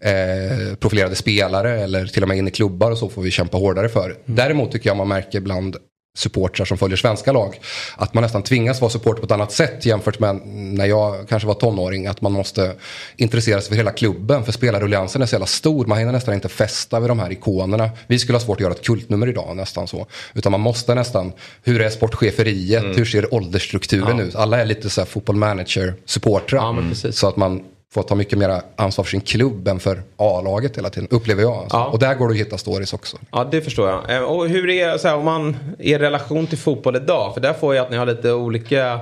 eh, 0.00 0.74
profilerade 0.80 1.14
spelare 1.14 1.80
eller 1.80 2.06
till 2.06 2.22
och 2.22 2.28
med 2.28 2.38
in 2.38 2.48
i 2.48 2.50
klubbar 2.50 2.90
och 2.90 2.98
så 2.98 3.08
får 3.08 3.22
vi 3.22 3.30
kämpa 3.30 3.58
hårdare 3.58 3.88
för. 3.88 4.04
Mm. 4.04 4.16
Däremot 4.24 4.72
tycker 4.72 4.90
jag 4.90 4.96
man 4.96 5.08
märker 5.08 5.40
bland 5.40 5.76
supportrar 6.18 6.66
som 6.66 6.78
följer 6.78 6.96
svenska 6.96 7.32
lag. 7.32 7.60
Att 7.96 8.14
man 8.14 8.22
nästan 8.22 8.42
tvingas 8.42 8.80
vara 8.80 8.90
supporter 8.90 9.20
på 9.20 9.26
ett 9.26 9.32
annat 9.32 9.52
sätt 9.52 9.86
jämfört 9.86 10.18
med 10.18 10.40
när 10.54 10.86
jag 10.86 11.28
kanske 11.28 11.46
var 11.46 11.54
tonåring. 11.54 12.06
Att 12.06 12.20
man 12.20 12.32
måste 12.32 12.74
intressera 13.16 13.60
sig 13.60 13.68
för 13.68 13.76
hela 13.76 13.90
klubben. 13.90 14.44
För 14.44 14.52
spelarrulliansen 14.52 15.22
är 15.22 15.26
så 15.26 15.34
jävla 15.34 15.46
stor. 15.46 15.86
Man 15.86 15.98
hinner 15.98 16.12
nästan 16.12 16.34
inte 16.34 16.48
fästa 16.48 17.00
vid 17.00 17.10
de 17.10 17.18
här 17.18 17.32
ikonerna. 17.32 17.90
Vi 18.06 18.18
skulle 18.18 18.38
ha 18.38 18.44
svårt 18.44 18.56
att 18.56 18.60
göra 18.60 18.72
ett 18.72 18.84
kultnummer 18.86 19.28
idag 19.28 19.56
nästan 19.56 19.88
så. 19.88 20.06
Utan 20.34 20.52
man 20.52 20.60
måste 20.60 20.94
nästan, 20.94 21.32
hur 21.62 21.80
är 21.80 21.90
sportcheferiet? 21.90 22.84
Mm. 22.84 22.96
Hur 22.96 23.04
ser 23.04 23.34
åldersstrukturen 23.34 24.18
ja. 24.18 24.24
ut? 24.24 24.34
Alla 24.34 24.60
är 24.60 24.66
lite 24.66 24.90
så 24.90 25.00
här 25.00 25.06
fotboll 25.06 25.36
manager 25.36 25.94
supportrar. 26.04 26.58
Ja, 26.58 27.12
så 27.12 27.28
att 27.28 27.36
man 27.36 27.64
får 27.94 28.02
ta 28.02 28.14
mycket 28.14 28.38
mer 28.38 28.60
ansvar 28.76 29.04
för 29.04 29.10
sin 29.10 29.20
klubb 29.20 29.68
än 29.68 29.80
för 29.80 30.02
A-laget 30.16 30.78
hela 30.78 30.90
tiden. 30.90 31.08
Upplever 31.10 31.42
jag. 31.42 31.52
Alltså. 31.52 31.76
Ja. 31.76 31.86
Och 31.86 31.98
där 31.98 32.14
går 32.14 32.28
det 32.28 32.32
att 32.32 32.40
hitta 32.40 32.58
stories 32.58 32.92
också. 32.92 33.16
Ja 33.32 33.48
det 33.50 33.60
förstår 33.60 33.88
jag. 33.88 34.16
Eh, 34.16 34.22
och 34.22 34.48
hur 34.48 34.70
är 34.70 34.98
så 34.98 35.08
här, 35.08 35.16
om 35.16 35.24
man 35.24 35.56
er 35.78 35.98
relation 35.98 36.46
till 36.46 36.58
fotboll 36.58 36.96
idag? 36.96 37.34
För 37.34 37.40
där 37.40 37.52
får 37.52 37.74
jag 37.74 37.84
att 37.84 37.90
ni 37.90 37.96
har 37.96 38.06
lite 38.06 38.32
olika 38.32 39.00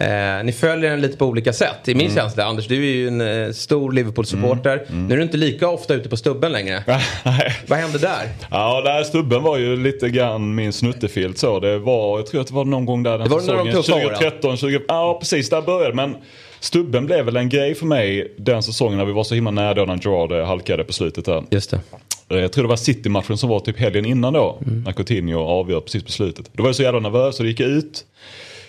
Eh, 0.00 0.44
ni 0.44 0.52
följer 0.52 0.90
den 0.90 1.00
lite 1.00 1.16
på 1.16 1.26
olika 1.26 1.52
sätt. 1.52 1.88
I 1.88 1.94
min 1.94 2.06
mm. 2.06 2.16
känsla, 2.16 2.44
Anders, 2.44 2.66
du 2.66 2.76
är 2.76 2.94
ju 2.94 3.08
en 3.08 3.20
eh, 3.20 3.52
stor 3.52 3.92
Liverpool-supporter. 3.92 4.72
Mm. 4.72 4.88
Mm. 4.88 5.06
Nu 5.06 5.14
är 5.14 5.16
du 5.16 5.22
inte 5.22 5.36
lika 5.36 5.68
ofta 5.68 5.94
ute 5.94 6.08
på 6.08 6.16
stubben 6.16 6.52
längre. 6.52 6.82
Vad 7.66 7.78
hände 7.78 7.98
där? 7.98 8.28
Ja, 8.50 8.80
där 8.80 9.02
stubben 9.02 9.42
var 9.42 9.58
ju 9.58 9.76
lite 9.76 10.08
grann 10.08 10.54
min 10.54 10.72
snuttefilt 10.72 11.38
så. 11.38 11.60
Det 11.60 11.78
var, 11.78 12.18
jag 12.18 12.26
tror 12.26 12.40
att 12.40 12.46
det 12.46 12.54
var 12.54 12.64
någon 12.64 12.86
gång 12.86 13.02
där 13.02 13.18
den 13.18 13.28
det 13.28 13.28
var 13.28 13.40
säsongen. 13.40 13.74
2013, 13.74 14.56
20, 14.56 14.80
ja 14.88 15.16
precis 15.20 15.50
där 15.50 15.62
började 15.62 15.94
Men 15.94 16.16
Stubben 16.60 17.06
blev 17.06 17.24
väl 17.24 17.36
en 17.36 17.48
grej 17.48 17.74
för 17.74 17.86
mig 17.86 18.34
den 18.36 18.62
säsongen 18.62 18.98
när 18.98 19.04
vi 19.04 19.12
var 19.12 19.24
så 19.24 19.34
himla 19.34 19.50
nära 19.50 19.74
då 19.74 19.84
när 19.84 20.00
Gerard 20.04 20.46
halkade 20.46 20.84
på 20.84 20.92
slutet 20.92 21.24
där. 21.24 21.44
Just 21.50 21.70
det. 21.70 21.80
Eh, 22.28 22.36
jag 22.36 22.52
tror 22.52 22.64
det 22.64 22.68
var 22.68 22.76
City-matchen 22.76 23.38
som 23.38 23.48
var 23.48 23.60
typ 23.60 23.78
helgen 23.78 24.04
innan 24.04 24.32
då. 24.32 24.58
Mm. 24.66 24.82
När 24.82 24.92
Coutinho 24.92 25.40
avgör 25.40 25.80
precis 25.80 26.04
på 26.04 26.10
slutet. 26.10 26.50
Då 26.52 26.62
var 26.62 26.68
jag 26.68 26.76
så 26.76 26.82
jävla 26.82 27.00
nervös 27.00 27.36
så 27.36 27.42
det 27.42 27.48
gick 27.48 27.60
ut 27.60 28.04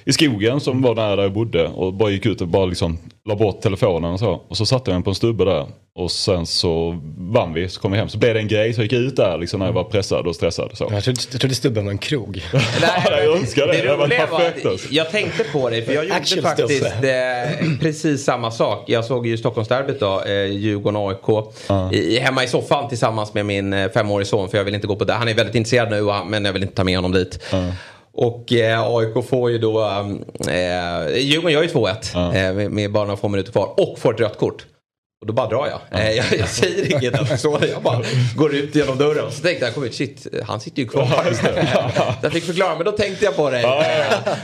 i 0.05 0.13
skogen 0.13 0.59
som 0.59 0.81
var 0.81 0.95
nära 0.95 1.15
där 1.15 1.23
jag 1.23 1.33
bodde 1.33 1.67
och 1.67 1.93
bara 1.93 2.09
gick 2.09 2.25
ut 2.25 2.41
och 2.41 2.47
bara 2.47 2.65
liksom 2.65 2.97
la 3.25 3.35
bort 3.35 3.61
telefonen 3.61 4.11
och 4.11 4.19
så. 4.19 4.41
Och 4.47 4.57
så 4.57 4.65
satte 4.65 4.91
jag 4.91 4.95
mig 4.95 5.03
på 5.03 5.09
en 5.09 5.15
stubbe 5.15 5.45
där 5.45 5.67
och 5.95 6.11
sen 6.11 6.45
så 6.45 6.99
vann 7.17 7.53
vi, 7.53 7.69
så 7.69 7.81
kom 7.81 7.91
vi 7.91 7.97
hem. 7.97 8.09
Så 8.09 8.17
blev 8.17 8.33
det 8.33 8.39
en 8.39 8.47
grej, 8.47 8.73
så 8.73 8.81
jag 8.81 8.83
gick 8.83 8.93
ut 8.93 9.15
där 9.15 9.37
liksom 9.37 9.59
när 9.59 9.65
jag 9.65 9.73
var 9.73 9.83
pressad 9.83 10.27
och 10.27 10.35
stressad. 10.35 10.71
Så. 10.73 10.89
Jag, 10.91 11.03
trodde, 11.03 11.19
jag 11.31 11.41
trodde 11.41 11.55
stubben 11.55 11.85
var 11.85 11.91
en 11.91 11.97
krog. 11.97 12.43
Nej, 12.53 12.63
jag 13.23 13.37
önskar 13.37 13.67
det. 13.67 13.73
Det, 13.73 13.81
det 13.81 13.95
var 13.95 14.07
perfekt. 14.07 14.65
Var, 14.65 14.79
jag 14.89 15.11
tänkte 15.11 15.43
på 15.43 15.69
det, 15.69 15.81
för 15.81 15.93
jag 15.93 16.03
gjorde 16.03 16.41
faktiskt 16.41 16.85
eh, 16.85 17.79
precis 17.79 18.23
samma 18.23 18.51
sak. 18.51 18.83
Jag 18.87 19.05
såg 19.05 19.27
ju 19.27 19.37
Stockholmsderbyt 19.37 19.99
då, 19.99 20.21
eh, 20.21 20.45
Djurgården-AIK. 20.45 21.29
Uh. 21.69 21.93
I, 21.93 22.19
hemma 22.19 22.43
i 22.43 22.47
soffan 22.47 22.89
tillsammans 22.89 23.33
med 23.33 23.45
min 23.45 23.73
eh, 23.73 23.91
femårige 23.91 24.25
son, 24.25 24.49
för 24.49 24.57
jag 24.57 24.65
vill 24.65 24.75
inte 24.75 24.87
gå 24.87 24.95
på 24.95 25.03
det. 25.03 25.13
Han 25.13 25.27
är 25.27 25.33
väldigt 25.33 25.55
intresserad 25.55 25.89
nu, 25.89 26.03
men 26.25 26.45
jag 26.45 26.53
vill 26.53 26.61
inte 26.61 26.75
ta 26.75 26.83
med 26.83 26.95
honom 26.95 27.11
dit. 27.11 27.39
Uh. 27.53 27.69
Och 28.21 28.53
eh, 28.53 28.81
AIK 28.81 29.25
får 29.29 29.51
ju 29.51 29.57
då, 29.57 29.81
eh, 29.81 31.17
Djurgården 31.17 31.53
gör 31.53 31.61
ju 31.61 31.67
2-1 31.67 31.95
ja. 32.13 32.33
eh, 32.35 32.53
med, 32.53 32.71
med 32.71 32.91
bara 32.91 33.05
några 33.05 33.17
få 33.17 33.27
minuter 33.27 33.51
kvar 33.51 33.73
och 33.77 33.99
får 33.99 34.13
ett 34.13 34.19
rött 34.19 34.37
kort. 34.37 34.65
Och 35.21 35.27
då 35.27 35.33
bara 35.33 35.47
drar 35.47 35.67
jag. 35.67 35.79
Ja. 35.91 35.97
Eh, 35.97 36.11
jag, 36.11 36.25
jag, 36.39 36.49
säger 36.49 36.91
inget. 36.91 37.39
Så 37.41 37.59
jag 37.73 37.81
bara 37.81 38.01
går 38.35 38.55
ut 38.55 38.75
genom 38.75 38.97
dörren. 38.97 39.31
Så 39.31 39.41
tänkte 39.41 39.65
jag, 39.65 39.73
kom 39.73 39.83
ut, 39.83 39.95
shit, 39.95 40.27
han 40.47 40.59
sitter 40.59 40.81
ju 40.81 40.87
kvar. 40.87 41.07
Ja, 41.73 42.13
jag 42.21 42.31
fick 42.31 42.43
förklara, 42.43 42.75
men 42.75 42.85
då 42.85 42.91
tänkte 42.91 43.25
jag 43.25 43.35
på. 43.35 43.51
Ja, 43.53 43.83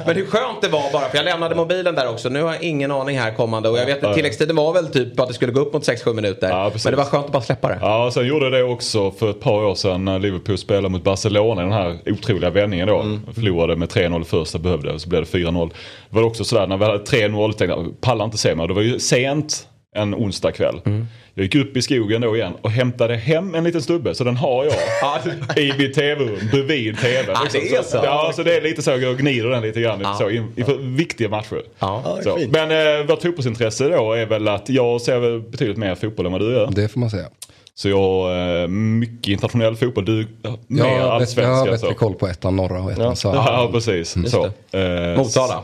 men 0.06 0.16
hur 0.16 0.26
skönt 0.26 0.62
det 0.62 0.68
var 0.68 0.92
bara, 0.94 1.10
för 1.10 1.18
jag 1.18 1.26
lämnade 1.26 1.56
mobilen 1.56 1.96
där 1.96 2.10
också. 2.10 2.30
Nu 2.30 2.42
har 2.42 2.54
jag 2.54 2.64
ingen 2.64 2.92
aning 2.92 3.20
här 3.20 3.34
kommande. 3.34 3.70
Och 3.70 3.78
jag 3.78 3.86
vet 3.86 4.04
att 4.04 4.16
tilläggstiden 4.16 4.56
var 4.56 4.74
väl 4.74 4.88
typ 4.88 5.20
att 5.20 5.28
det 5.28 5.34
skulle 5.34 5.52
gå 5.52 5.60
upp 5.60 5.74
mot 5.74 5.88
6-7 5.88 6.14
minuter. 6.14 6.72
men 6.84 6.92
det 6.92 6.98
var 6.98 7.06
skönt 7.06 7.26
att 7.26 7.32
bara 7.32 7.44
släppa 7.44 7.68
det. 7.68 7.78
Ja, 7.82 8.12
sen 8.14 8.28
gjorde 8.28 8.46
jag 8.46 8.54
det 8.54 8.64
också 8.64 9.12
för 9.12 9.30
ett 9.30 9.40
par 9.40 9.64
år 9.64 9.76
sedan 9.76 10.06
när 10.06 10.20
Liverpool 10.20 10.58
spelade 10.58 10.90
mot 10.90 11.04
Barcelona. 11.04 11.62
Den 11.62 11.72
här 11.72 11.98
otroliga 12.06 12.50
vändningen 12.50 12.88
då. 12.88 13.00
Mm. 13.00 13.22
Förlorade 13.34 13.76
med 13.76 13.90
3-0 13.90 14.24
första 14.24 14.60
behövde, 14.60 14.94
och 14.94 15.02
så 15.02 15.10
blev 15.10 15.22
det 15.32 15.38
4-0. 15.38 15.70
Det 16.10 16.16
var 16.16 16.24
också 16.24 16.44
sådär, 16.44 16.68
när 16.68 16.78
vi 16.78 16.86
hade 16.86 17.04
3-0 17.04 17.48
tänkte 17.48 17.66
jag, 17.66 18.02
pallar 18.02 18.26
inte 18.26 18.38
se 18.38 18.56
mig. 18.56 18.68
Det 18.68 18.74
var 18.74 18.82
ju 18.82 19.00
sent 19.00 19.68
en 19.96 20.16
onsdag 20.16 20.52
kväll. 20.52 20.82
Mm. 20.86 21.08
Jag 21.34 21.44
gick 21.44 21.56
upp 21.56 21.78
i 21.78 21.82
skogen 21.82 22.22
då 22.22 22.36
igen 22.36 22.54
och 22.62 22.72
hämtade 22.72 23.16
hem 23.16 23.56
en 23.56 23.64
liten 23.64 23.82
stubbe. 23.82 24.16
Så 24.16 24.24
den 24.24 24.38
har 24.38 24.66
jag 24.66 25.58
i 25.58 25.74
mitt 25.78 25.94
tv-rum 25.94 26.40
bredvid 26.52 26.98
tv. 26.98 27.34
Ah, 27.34 27.44
liksom. 27.44 27.62
det 27.62 27.76
är 27.76 27.84
så? 27.84 27.98
Ja, 28.04 28.32
så 28.36 28.44
det 28.44 28.58
är 28.58 28.62
lite 28.62 28.82
så 28.82 28.92
jag 28.92 29.18
gnider 29.18 29.50
den 29.50 29.62
lite 29.62 29.82
grann 29.82 30.06
ah. 30.06 30.14
så, 30.14 30.30
inför 30.30 30.96
viktiga 30.96 31.30
matcher. 31.30 31.62
Ah. 31.80 32.22
Så. 32.24 32.40
Men 32.50 32.72
eh, 32.72 33.06
vårt 33.08 33.22
fotbollsintresse 33.22 33.90
då 33.90 34.14
är 34.14 34.26
väl 34.26 34.48
att 34.48 34.70
jag 34.70 35.02
ser 35.02 35.40
betydligt 35.40 35.78
mer 35.78 35.96
fotboll 35.96 36.26
än 36.26 36.32
vad 36.32 36.42
du 36.42 36.52
gör. 36.52 36.70
Det 36.72 36.88
får 36.88 37.00
man 37.00 37.10
säga. 37.10 37.28
Så 37.78 37.90
jag 37.90 37.98
har 37.98 38.62
eh, 38.62 38.68
mycket 38.68 39.28
internationell 39.28 39.76
fotboll. 39.76 40.06
Du 40.06 40.28
mer 40.68 40.84
ja, 40.86 41.12
allsvenska. 41.12 41.42
Jag 41.42 41.56
har 41.56 41.68
bättre 41.68 41.94
koll 41.94 42.14
på 42.14 42.28
ettan 42.28 42.56
norra 42.56 42.82
och 42.82 42.92
ettan 42.92 43.06
ja. 43.06 43.16
södra. 43.16 43.38
Ja, 43.46 43.70
precis. 43.74 44.16
Mm. 44.16 44.30
Så. 44.30 44.46
Eh, 44.46 45.18
Motala. 45.18 45.64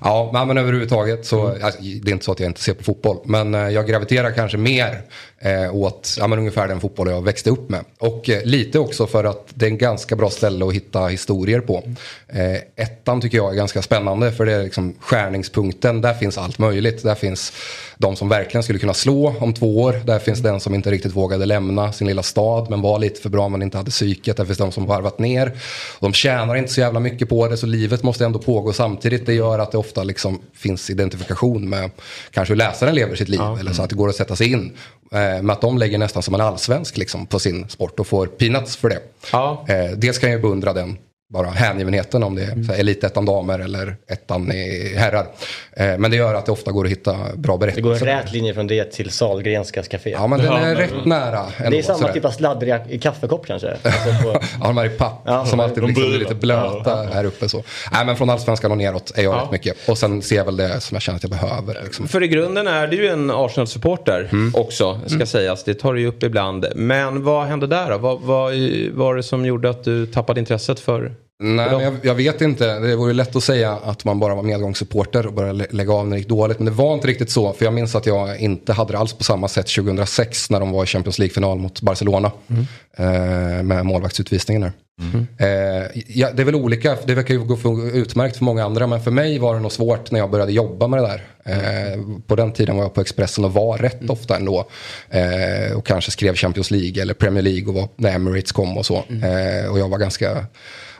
Ja, 0.00 0.44
men 0.46 0.58
överhuvudtaget 0.58 1.26
så, 1.26 1.46
mm. 1.46 1.64
alltså, 1.64 1.82
det 1.82 2.10
är 2.10 2.12
inte 2.12 2.24
så 2.24 2.32
att 2.32 2.40
jag 2.40 2.50
inte 2.50 2.60
ser 2.60 2.74
på 2.74 2.84
fotboll. 2.84 3.16
Men 3.24 3.54
eh, 3.54 3.68
jag 3.68 3.88
graviterar 3.88 4.30
kanske 4.30 4.58
mer 4.58 5.02
eh, 5.42 5.74
åt 5.74 6.16
ja, 6.18 6.26
men 6.26 6.38
ungefär 6.38 6.68
den 6.68 6.80
fotboll 6.80 7.10
jag 7.10 7.24
växte 7.24 7.50
upp 7.50 7.70
med. 7.70 7.84
Och 7.98 8.30
eh, 8.30 8.44
lite 8.44 8.78
också 8.78 9.06
för 9.06 9.24
att 9.24 9.46
det 9.54 9.66
är 9.66 9.70
en 9.70 9.78
ganska 9.78 10.16
bra 10.16 10.30
ställe 10.30 10.66
att 10.66 10.74
hitta 10.74 11.06
historier 11.06 11.60
på. 11.60 11.82
Eh, 12.28 12.84
ettan 12.84 13.20
tycker 13.20 13.38
jag 13.38 13.52
är 13.52 13.56
ganska 13.56 13.82
spännande 13.82 14.32
för 14.32 14.46
det 14.46 14.52
är 14.52 14.62
liksom 14.62 14.94
skärningspunkten. 15.00 16.00
Där 16.00 16.14
finns 16.14 16.38
allt 16.38 16.58
möjligt. 16.58 17.02
Där 17.02 17.14
finns 17.14 17.52
de 17.98 18.16
som 18.16 18.28
verkligen 18.28 18.62
skulle 18.62 18.78
kunna 18.78 18.94
slå 18.94 19.34
om 19.40 19.54
två 19.54 19.82
år. 19.82 20.00
Där 20.04 20.18
finns 20.18 20.38
den 20.40 20.60
som 20.60 20.74
inte 20.74 20.90
riktigt 20.90 21.16
vågade 21.16 21.46
lämna 21.46 21.92
sin 21.92 22.06
lilla 22.06 22.22
stad 22.22 22.70
men 22.70 22.80
var 22.80 22.98
lite 22.98 23.20
för 23.20 23.28
bra 23.28 23.48
men 23.48 23.62
inte 23.62 23.76
hade 23.76 23.90
psyket. 23.90 24.36
Det 24.36 24.46
finns 24.46 24.58
de 24.58 24.72
som 24.72 24.86
varvat 24.86 25.18
ner. 25.18 25.52
De 26.00 26.12
tjänar 26.12 26.54
inte 26.54 26.72
så 26.72 26.80
jävla 26.80 27.00
mycket 27.00 27.28
på 27.28 27.48
det 27.48 27.56
så 27.56 27.66
livet 27.66 28.02
måste 28.02 28.24
ändå 28.24 28.38
pågå 28.38 28.72
samtidigt. 28.72 29.26
Det 29.26 29.34
gör 29.34 29.58
att 29.58 29.72
det 29.72 29.78
ofta 29.78 30.02
liksom 30.02 30.40
finns 30.54 30.90
identifikation 30.90 31.68
med 31.68 31.90
kanske 32.30 32.52
hur 32.52 32.58
läsaren 32.58 32.94
lever 32.94 33.16
sitt 33.16 33.28
liv. 33.28 33.40
Ja. 33.40 33.58
Eller 33.58 33.72
så 33.72 33.82
att 33.82 33.90
det 33.90 33.96
går 33.96 34.08
att 34.08 34.16
sätta 34.16 34.36
sig 34.36 34.52
in. 34.52 34.72
Eh, 35.12 35.31
med 35.40 35.50
att 35.50 35.60
de 35.60 35.78
lägger 35.78 35.98
nästan 35.98 36.22
som 36.22 36.34
en 36.34 36.40
allsvensk 36.40 36.96
liksom, 36.96 37.26
på 37.26 37.38
sin 37.38 37.68
sport 37.68 38.00
och 38.00 38.06
får 38.06 38.26
peanuts 38.26 38.76
för 38.76 38.88
det. 38.88 39.00
Ja. 39.32 39.64
Eh, 39.68 39.96
dels 39.96 40.18
kan 40.18 40.30
jag 40.30 40.42
beundra 40.42 40.72
den 40.72 40.98
bara 41.32 41.50
hängivenheten 41.50 42.22
om 42.22 42.34
det 42.34 42.42
är 42.42 42.52
mm. 42.52 42.70
elitettan 42.70 43.24
damer 43.24 43.58
eller 43.58 43.96
ettan 44.06 44.52
i 44.52 44.94
herrar. 44.96 45.26
Eh, 45.72 45.98
men 45.98 46.10
det 46.10 46.16
gör 46.16 46.34
att 46.34 46.46
det 46.46 46.52
ofta 46.52 46.72
går 46.72 46.84
att 46.84 46.90
hitta 46.90 47.16
bra 47.36 47.56
berättelser. 47.56 47.82
Det 47.82 48.00
går 48.00 48.08
en 48.08 48.18
rät 48.18 48.32
linje 48.32 48.54
från 48.54 48.66
det 48.66 48.84
till 48.92 49.10
Sahlgrenskas 49.10 49.88
café. 49.88 50.10
Ja 50.10 50.26
men 50.26 50.38
den 50.38 50.52
är 50.52 50.68
ja, 50.68 50.80
rätt 50.80 51.04
nära. 51.04 51.46
Ändå, 51.58 51.70
det 51.70 51.78
är 51.78 51.82
samma 51.82 51.98
sådär. 51.98 52.12
typ 52.12 52.24
av 52.24 52.30
sladdriga 52.30 52.78
kaffekopp 53.00 53.46
kanske? 53.46 53.68
Alltså 53.82 54.22
på... 54.22 54.40
ja 54.60 54.66
de 54.66 54.76
här 54.76 54.86
i 54.86 54.88
papp 54.88 55.22
ja, 55.24 55.46
som 55.46 55.60
alltid 55.60 55.82
liksom 55.82 56.04
blir 56.04 56.18
lite 56.18 56.34
blöta 56.34 57.04
ja. 57.04 57.08
här 57.12 57.24
uppe. 57.24 57.48
Så. 57.48 57.62
Nej 57.92 58.06
men 58.06 58.16
från 58.16 58.30
allsvenskan 58.30 58.70
och 58.70 58.78
neråt 58.78 59.12
är 59.16 59.22
jag 59.22 59.34
ja. 59.34 59.42
rätt 59.42 59.50
mycket. 59.50 59.88
Och 59.88 59.98
sen 59.98 60.22
ser 60.22 60.36
jag 60.36 60.44
väl 60.44 60.56
det 60.56 60.80
som 60.80 60.94
jag 60.94 61.02
känner 61.02 61.16
att 61.16 61.22
jag 61.22 61.30
behöver. 61.30 61.82
Liksom. 61.84 62.08
För 62.08 62.22
i 62.22 62.28
grunden 62.28 62.66
är 62.66 62.86
du 62.86 62.96
ju 62.96 63.08
en 63.08 63.30
Arsenal-supporter 63.30 64.28
mm. 64.32 64.54
också 64.54 65.00
ska 65.06 65.14
mm. 65.14 65.26
sägas. 65.26 65.64
Det 65.64 65.74
tar 65.74 65.94
du 65.94 66.00
ju 66.00 66.06
upp 66.06 66.22
ibland. 66.22 66.66
Men 66.74 67.24
vad 67.24 67.46
hände 67.46 67.66
där 67.66 67.90
då? 67.90 67.98
Vad, 67.98 68.20
vad 68.20 68.52
var 68.92 69.16
det 69.16 69.22
som 69.22 69.46
gjorde 69.46 69.70
att 69.70 69.84
du 69.84 70.06
tappade 70.06 70.40
intresset 70.40 70.80
för 70.80 71.12
Nej, 71.42 71.70
men 71.70 71.80
jag, 71.80 71.94
jag, 72.02 72.14
vet 72.14 72.40
inte. 72.40 72.78
Det 72.78 72.96
vore 72.96 73.12
lätt 73.12 73.36
att 73.36 73.44
säga 73.44 73.72
att 73.72 74.04
man 74.04 74.18
bara 74.18 74.34
var 74.34 74.42
medgångssupporter 74.42 75.26
och 75.26 75.32
började 75.32 75.66
lägga 75.70 75.92
av 75.92 76.08
när 76.08 76.16
det 76.16 76.18
gick 76.18 76.28
dåligt. 76.28 76.58
Men 76.58 76.64
det 76.64 76.70
var 76.70 76.94
inte 76.94 77.06
riktigt 77.06 77.30
så. 77.30 77.52
För 77.52 77.64
jag 77.64 77.74
minns 77.74 77.94
att 77.94 78.06
jag 78.06 78.40
inte 78.40 78.72
hade 78.72 78.92
det 78.92 78.98
alls 78.98 79.12
på 79.12 79.24
samma 79.24 79.48
sätt 79.48 79.66
2006 79.66 80.50
när 80.50 80.60
de 80.60 80.70
var 80.70 80.84
i 80.84 80.86
Champions 80.86 81.18
League-final 81.18 81.58
mot 81.58 81.82
Barcelona. 81.82 82.32
Mm. 82.46 82.66
Eh, 82.96 83.62
med 83.62 83.86
målvaktsutvisningen 83.86 84.62
där. 84.62 84.72
Mm. 85.00 85.26
Eh, 85.38 86.02
ja, 86.06 86.30
det 86.32 86.42
är 86.42 86.44
väl 86.44 86.54
olika, 86.54 86.96
det 87.04 87.14
verkar 87.14 87.34
ju 87.34 87.44
gå 87.44 87.56
för, 87.56 87.96
utmärkt 87.96 88.36
för 88.36 88.44
många 88.44 88.64
andra. 88.64 88.86
Men 88.86 89.00
för 89.00 89.10
mig 89.10 89.38
var 89.38 89.54
det 89.54 89.60
nog 89.60 89.72
svårt 89.72 90.10
när 90.10 90.18
jag 90.18 90.30
började 90.30 90.52
jobba 90.52 90.86
med 90.86 91.02
det 91.02 91.06
där. 91.06 91.22
Eh, 91.44 92.00
på 92.26 92.36
den 92.36 92.52
tiden 92.52 92.76
var 92.76 92.82
jag 92.82 92.94
på 92.94 93.00
Expressen 93.00 93.44
och 93.44 93.52
var 93.52 93.78
rätt 93.78 94.00
mm. 94.00 94.10
ofta 94.10 94.36
ändå. 94.36 94.68
Eh, 95.10 95.76
och 95.76 95.86
kanske 95.86 96.10
skrev 96.10 96.34
Champions 96.34 96.70
League 96.70 97.02
eller 97.02 97.14
Premier 97.14 97.42
League 97.42 97.68
och 97.68 97.74
var, 97.74 97.88
när 97.96 98.14
Emirates 98.14 98.52
kom 98.52 98.78
och 98.78 98.86
så. 98.86 99.04
Mm. 99.08 99.22
Eh, 99.22 99.70
och 99.70 99.78
jag 99.78 99.88
var 99.88 99.98
ganska 99.98 100.46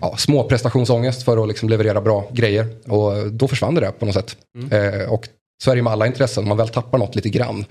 ja, 0.02 0.16
små 0.16 0.44
prestationsångest 0.44 1.22
för 1.22 1.42
att 1.42 1.48
liksom 1.48 1.68
leverera 1.68 2.00
bra 2.00 2.28
grejer. 2.32 2.66
Och 2.88 3.32
då 3.32 3.48
försvann 3.48 3.74
det 3.74 3.80
där 3.80 3.90
på 3.90 4.06
något 4.06 4.14
sätt. 4.14 4.36
Mm. 4.58 5.00
Eh, 5.00 5.12
och 5.12 5.28
så 5.62 5.70
är 5.70 5.76
det 5.76 5.82
med 5.82 5.92
alla 5.92 6.06
intressen, 6.06 6.42
om 6.42 6.48
man 6.48 6.58
väl 6.58 6.68
tappar 6.68 6.98
något 6.98 7.14
lite 7.14 7.28
grann. 7.28 7.64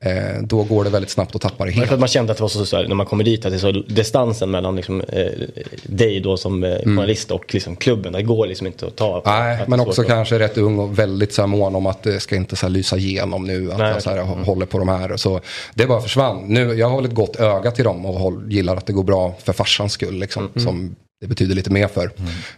Eh, 0.00 0.42
då 0.42 0.62
går 0.62 0.84
det 0.84 0.90
väldigt 0.90 1.10
snabbt 1.10 1.34
att 1.34 1.42
tappa 1.42 1.64
det 1.64 1.70
helt. 1.70 1.86
För 1.86 1.94
att 1.94 2.00
man 2.00 2.08
kände 2.08 2.32
att 2.32 2.38
det 2.38 2.42
var 2.42 2.48
så, 2.48 2.66
så 2.66 2.76
här, 2.76 2.88
när 2.88 2.94
man 2.94 3.06
kommer 3.06 3.24
dit, 3.24 3.44
att 3.44 3.52
det 3.52 3.56
är 3.56 3.58
så 3.58 3.72
distansen 3.72 4.50
mellan 4.50 4.76
liksom, 4.76 5.00
eh, 5.00 5.30
dig 5.82 6.20
då 6.20 6.36
som 6.36 6.64
eh, 6.64 6.70
mm. 6.70 6.82
journalist 6.82 7.30
och 7.30 7.54
liksom, 7.54 7.76
klubben. 7.76 8.12
Det 8.12 8.22
går 8.22 8.46
liksom 8.46 8.66
inte 8.66 8.86
att 8.86 8.96
ta. 8.96 9.22
Nej, 9.26 9.64
men 9.66 9.80
också 9.80 10.00
att... 10.00 10.08
kanske 10.08 10.38
rätt 10.38 10.58
ung 10.58 10.78
och 10.78 10.98
väldigt 10.98 11.32
så 11.32 11.42
här, 11.42 11.46
mån 11.46 11.74
om 11.74 11.86
att 11.86 12.02
det 12.02 12.20
ska 12.20 12.36
inte 12.36 12.56
så 12.56 12.66
här, 12.66 12.70
lysa 12.70 12.96
igenom 12.96 13.44
nu. 13.44 13.72
Att 13.72 13.78
Nej, 13.78 13.92
jag 13.92 14.02
så 14.02 14.10
här, 14.10 14.18
mm. 14.18 14.44
håller 14.44 14.66
på 14.66 14.78
de 14.78 14.88
här. 14.88 15.16
Så 15.16 15.40
det 15.74 15.86
bara 15.86 16.00
försvann. 16.00 16.44
Nu, 16.46 16.74
jag 16.74 16.86
har 16.86 16.94
hållit 16.94 17.14
gott 17.14 17.36
öga 17.36 17.70
till 17.70 17.84
dem 17.84 18.06
och 18.06 18.14
håll, 18.14 18.52
gillar 18.52 18.76
att 18.76 18.86
det 18.86 18.92
går 18.92 19.04
bra 19.04 19.34
för 19.44 19.52
farsans 19.52 19.92
skull. 19.92 20.18
Liksom, 20.18 20.42
mm. 20.54 20.66
Som 20.66 20.96
det 21.20 21.26
betyder 21.26 21.54
lite 21.54 21.70
mer 21.70 21.88
för. 21.88 22.10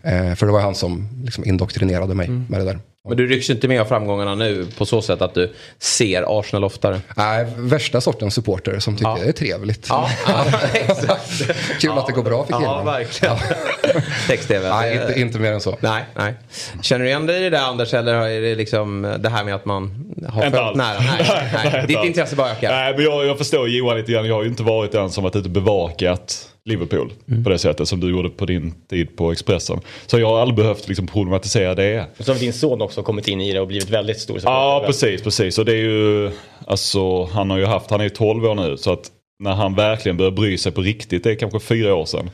Mm. 0.03 0.29
Eh, 0.29 0.35
för 0.35 0.47
det 0.47 0.53
var 0.53 0.61
han 0.61 0.75
som 0.75 1.09
liksom 1.25 1.45
indoktrinerade 1.45 2.15
mig 2.15 2.27
mm. 2.27 2.47
med 2.49 2.61
det 2.61 2.65
där. 2.65 2.79
Men 3.09 3.17
du 3.17 3.27
rycks 3.27 3.51
inte 3.51 3.69
med 3.69 3.81
av 3.81 3.85
framgångarna 3.85 4.35
nu 4.35 4.67
på 4.79 4.87
så 4.87 5.03
sätt 5.03 5.23
att 5.23 5.35
du 5.35 5.53
ser 5.79 6.41
Arsenal 6.41 6.65
oftare? 6.65 7.01
Nej, 7.17 7.47
värsta 7.57 8.01
sortens 8.01 8.35
supporter 8.35 8.79
som 8.79 8.97
tycker 8.97 9.11
ja. 9.11 9.19
det 9.23 9.29
är 9.29 9.33
trevligt. 9.33 9.87
Ja, 9.89 10.11
ja 10.27 10.45
exakt. 10.73 11.47
Kul 11.81 11.91
ja. 11.95 11.99
att 11.99 12.07
det 12.07 12.13
går 12.13 12.23
bra 12.23 12.47
för 12.47 12.59
killarna. 12.59 12.79
Ja, 12.79 12.83
verkligen. 12.83 13.37
Text-tv. 14.27 14.69
Nej, 14.69 14.95
inte, 14.95 15.21
inte 15.21 15.39
mer 15.39 15.53
än 15.53 15.61
så. 15.61 15.77
Nej, 15.81 16.05
nej. 16.15 16.35
Känner 16.83 17.05
du 17.05 17.11
igen 17.11 17.27
dig 17.27 17.41
i 17.41 17.43
det 17.43 17.51
där 17.51 17.63
Anders? 17.63 17.95
Eller 17.95 18.15
är 18.15 18.41
det 18.41 18.55
liksom 18.55 19.17
det 19.19 19.29
här 19.29 19.45
med 19.45 19.55
att 19.55 19.65
man 19.65 20.13
har 20.29 20.47
inte 20.47 20.59
följt 20.59 20.77
nära? 20.77 20.99
Nej, 20.99 21.51
nej, 21.55 21.71
nej. 21.73 21.87
Ditt 21.87 22.05
intresse 22.05 22.37
bara 22.37 22.51
ökar? 22.51 22.71
Nej, 22.71 22.95
men 22.97 23.05
jag, 23.05 23.27
jag 23.27 23.39
förstår 23.39 23.69
Johan 23.69 23.97
lite 23.97 24.13
grann. 24.13 24.27
Jag 24.27 24.35
har 24.35 24.43
ju 24.43 24.49
inte 24.49 24.63
varit 24.63 24.93
den 24.93 25.11
som 25.11 25.25
varit 25.25 25.37
ute 25.37 25.49
och 25.49 25.53
bevakat 25.53 26.49
Liverpool 26.69 27.13
mm. 27.29 27.45
på 27.45 27.51
det 27.51 27.59
sättet 27.59 27.89
som 27.89 28.01
du 28.01 28.11
gjorde 28.11 28.29
på 28.31 28.47
din 28.47 28.75
tid 28.91 29.17
på 29.17 29.33
Expressen. 29.33 29.81
Så 30.07 30.19
jag 30.19 30.29
har 30.29 30.41
aldrig 30.41 30.57
behövt 30.57 30.89
liksom 30.89 31.07
problematisera 31.07 31.75
det. 31.75 32.07
Så 32.21 32.33
har 32.33 32.39
din 32.39 32.53
son 32.53 32.83
också 32.83 33.03
kommit 33.03 33.29
in 33.29 33.41
i 33.41 33.53
det 33.53 33.61
och 33.61 33.67
blivit 33.67 33.91
väldigt 33.91 34.21
stor. 34.21 34.41
Ja 34.45 34.83
precis, 34.87 35.23
precis. 35.23 35.59
Och 35.59 35.65
det 35.65 35.73
är 35.73 35.83
ju, 35.83 36.31
alltså 36.67 37.25
han 37.25 37.51
har 37.51 37.59
ju 37.59 37.65
haft, 37.65 37.91
han 37.91 38.01
är 38.01 38.05
ju 38.05 38.11
12 38.11 38.45
år 38.45 38.55
nu 38.55 38.77
så 38.77 38.93
att 38.93 39.11
när 39.39 39.53
han 39.53 39.75
verkligen 39.75 40.17
börjar 40.17 40.31
bry 40.31 40.59
sig 40.59 40.73
på 40.73 40.81
riktigt, 40.81 41.25
det 41.25 41.31
är 41.31 41.35
kanske 41.35 41.61
fyra 41.61 41.95
år 41.95 42.05
sedan. 42.05 42.31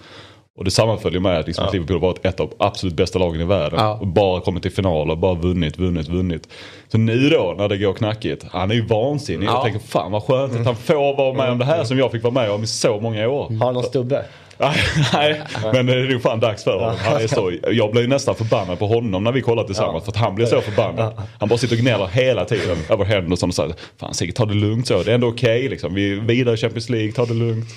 Och 0.57 0.65
det 0.65 0.71
sammanföljer 0.71 1.21
med 1.21 1.39
att 1.39 1.47
liksom 1.47 1.65
ja. 1.65 1.73
Liverpool 1.73 2.01
varit 2.01 2.27
ett 2.27 2.41
av 2.41 2.55
absolut 2.59 2.95
bästa 2.95 3.19
lagen 3.19 3.41
i 3.41 3.45
världen. 3.45 3.81
Ja. 3.81 3.99
Och 4.01 4.07
bara 4.07 4.41
kommit 4.41 4.63
till 4.63 4.73
finaler, 4.73 5.17
bara 5.17 5.35
vunnit, 5.35 5.79
vunnit, 5.79 6.09
vunnit. 6.09 6.49
Så 6.89 6.99
nu 6.99 7.29
då 7.29 7.55
när 7.59 7.69
det 7.69 7.79
går 7.79 7.93
knackigt, 7.93 8.45
han 8.51 8.71
är 8.71 8.75
ju 8.75 8.87
vansinnig. 8.87 9.47
Ja. 9.47 9.53
Jag 9.53 9.63
tänker 9.63 9.89
fan 9.89 10.13
vad 10.13 10.23
skönt 10.23 10.57
att 10.57 10.67
han 10.67 10.77
får 10.77 11.17
vara 11.17 11.33
med 11.33 11.51
om 11.51 11.59
det 11.59 11.65
här 11.65 11.85
som 11.85 11.99
jag 11.99 12.13
fick 12.13 12.23
vara 12.23 12.35
med 12.35 12.51
om 12.51 12.63
i 12.65 12.67
så 12.67 13.01
många 13.01 13.29
år. 13.29 13.49
Har 13.59 13.67
han 13.67 13.75
någon 13.75 13.85
stubbe? 13.85 14.25
Nej, 14.59 15.43
men 15.73 15.87
det 15.87 15.93
är 15.93 16.13
nog 16.13 16.23
fan 16.23 16.41
dags 16.41 16.65
för 16.65 16.79
honom. 16.79 16.97
Han 16.99 17.23
är 17.23 17.27
så, 17.27 17.53
jag 17.71 17.91
blir 17.93 18.09
nästan 18.09 18.35
förbannad 18.35 18.79
på 18.79 18.87
honom 18.87 19.25
när 19.25 19.33
vi 19.33 19.41
kollar 19.41 19.65
tillsammans. 19.65 20.05
För 20.05 20.13
att 20.13 20.17
han 20.17 20.35
blir 20.35 20.47
så 20.47 20.61
förbannad. 20.61 21.13
Han 21.41 21.49
bara 21.49 21.59
sitter 21.59 21.77
och 21.77 21.81
gnäller 21.81 22.07
hela 22.07 22.45
tiden 22.45 22.77
över 22.89 23.05
Henderson 23.05 23.49
och 23.49 23.55
säger 23.55 23.75
Fan 24.01 24.15
Sigge, 24.15 24.33
ta 24.33 24.45
det 24.45 24.55
lugnt 24.55 24.87
så. 24.87 25.03
Det 25.03 25.11
är 25.11 25.15
ändå 25.15 25.29
okej 25.29 25.59
okay, 25.59 25.69
liksom. 25.69 25.95
Vi 25.95 26.13
är 26.13 26.21
vidare 26.21 26.55
i 26.55 26.59
Champions 26.59 26.89
League, 26.89 27.13
ta 27.13 27.25
det 27.27 27.35
lugnt. 27.35 27.69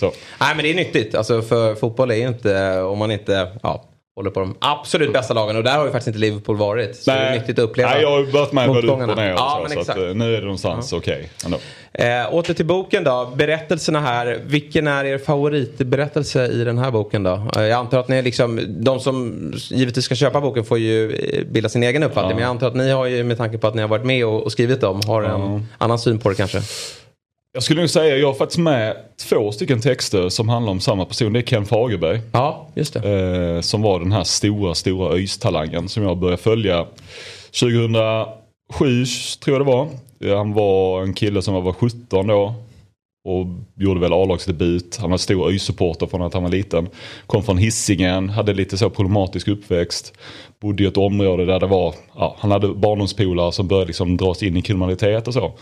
Så. 0.00 0.12
Nej 0.40 0.54
men 0.56 0.64
det 0.64 0.70
är 0.70 0.74
nyttigt. 0.74 1.14
Alltså 1.14 1.42
för 1.42 1.74
fotboll 1.74 2.10
är 2.10 2.28
inte, 2.28 2.80
om 2.80 2.98
man 2.98 3.10
inte, 3.10 3.48
ja 3.62 3.84
håller 4.16 4.30
på 4.30 4.40
de 4.40 4.54
absolut 4.58 5.12
bästa 5.12 5.34
lagen 5.34 5.56
och 5.56 5.64
där 5.64 5.78
har 5.78 5.84
ju 5.84 5.90
faktiskt 5.90 6.06
inte 6.06 6.18
Liverpool 6.18 6.56
varit. 6.56 6.96
Så 6.96 7.10
Nej. 7.10 7.20
det 7.20 7.26
är 7.26 7.40
nyttigt 7.40 7.58
att 7.58 7.64
uppleva 7.64 7.90
Nej, 7.90 8.02
jag 8.02 8.10
har 8.10 8.22
varit 8.22 8.52
med 8.52 8.68
både 8.68 8.88
upp 8.88 9.08
och 9.08 9.16
ner 9.16 9.28
ja, 9.28 9.66
så, 9.68 9.84
så 9.84 9.92
att, 9.92 9.98
eh, 9.98 10.04
nu 10.04 10.34
är 10.34 10.38
det 10.38 10.44
någonstans 10.44 10.92
ja. 10.92 10.98
okej. 10.98 11.30
Okay, 11.46 12.08
eh, 12.08 12.34
åter 12.34 12.54
till 12.54 12.66
boken 12.66 13.04
då. 13.04 13.32
Berättelserna 13.36 14.00
här. 14.00 14.40
Vilken 14.44 14.86
är 14.86 15.04
er 15.04 15.18
favoritberättelse 15.18 16.46
i 16.46 16.64
den 16.64 16.78
här 16.78 16.90
boken 16.90 17.22
då? 17.22 17.48
Eh, 17.56 17.62
jag 17.62 17.78
antar 17.78 18.00
att 18.00 18.08
ni 18.08 18.22
liksom, 18.22 18.60
de 18.68 19.00
som 19.00 19.52
givetvis 19.70 20.04
ska 20.04 20.14
köpa 20.14 20.40
boken 20.40 20.64
får 20.64 20.78
ju 20.78 21.12
eh, 21.12 21.44
bilda 21.44 21.68
sin 21.68 21.82
egen 21.82 22.02
uppfattning. 22.02 22.30
Ja. 22.30 22.34
Men 22.34 22.42
jag 22.42 22.50
antar 22.50 22.66
att 22.66 22.76
ni 22.76 22.90
har 22.90 23.06
ju 23.06 23.24
med 23.24 23.38
tanke 23.38 23.58
på 23.58 23.66
att 23.66 23.74
ni 23.74 23.82
har 23.82 23.88
varit 23.88 24.06
med 24.06 24.26
och, 24.26 24.42
och 24.42 24.52
skrivit 24.52 24.80
dem 24.80 25.00
har 25.06 25.22
en 25.22 25.66
annan 25.78 25.98
syn 25.98 26.18
på 26.18 26.28
det 26.28 26.34
kanske. 26.34 26.62
Jag 27.56 27.62
skulle 27.62 27.80
nog 27.80 27.90
säga, 27.90 28.16
jag 28.16 28.26
har 28.26 28.34
faktiskt 28.34 28.58
med 28.58 28.96
två 29.28 29.52
stycken 29.52 29.80
texter 29.80 30.28
som 30.28 30.48
handlar 30.48 30.72
om 30.72 30.80
samma 30.80 31.04
person. 31.04 31.32
Det 31.32 31.38
är 31.38 31.42
Ken 31.42 31.66
Fagerberg. 31.66 32.20
Ja, 32.32 32.68
just 32.74 32.92
det. 32.94 33.10
Eh, 33.10 33.60
som 33.60 33.82
var 33.82 34.00
den 34.00 34.12
här 34.12 34.24
stora, 34.24 34.74
stora 34.74 35.14
ÖIS-talangen 35.14 35.88
som 35.88 36.02
jag 36.02 36.18
började 36.18 36.42
följa 36.42 36.86
2007 37.60 39.04
tror 39.44 39.56
jag 39.56 39.60
det 39.60 39.72
var. 39.72 39.88
Han 40.36 40.52
var 40.52 41.02
en 41.02 41.14
kille 41.14 41.42
som 41.42 41.64
var 41.64 41.72
17 41.72 42.26
då. 42.26 42.54
Och 43.28 43.46
gjorde 43.76 44.00
väl 44.00 44.12
A-lagsdebut. 44.12 44.96
Han 45.00 45.10
var 45.10 45.18
stor 45.18 45.48
ÖIS-supporter 45.48 46.06
från 46.06 46.22
att 46.22 46.34
han 46.34 46.42
var 46.42 46.50
liten. 46.50 46.88
Kom 47.26 47.42
från 47.42 47.58
Hissingen, 47.58 48.28
hade 48.28 48.54
lite 48.54 48.78
så 48.78 48.90
problematisk 48.90 49.48
uppväxt. 49.48 50.12
Bodde 50.60 50.84
i 50.84 50.86
ett 50.86 50.96
område 50.96 51.44
där 51.44 51.60
det 51.60 51.66
var, 51.66 51.94
ja, 52.14 52.36
han 52.38 52.50
hade 52.50 52.68
barndomspolare 52.68 53.52
som 53.52 53.68
började 53.68 53.86
liksom 53.86 54.16
dras 54.16 54.42
in 54.42 54.56
i 54.56 54.62
kriminalitet 54.62 55.28
och 55.28 55.34
så. 55.34 55.52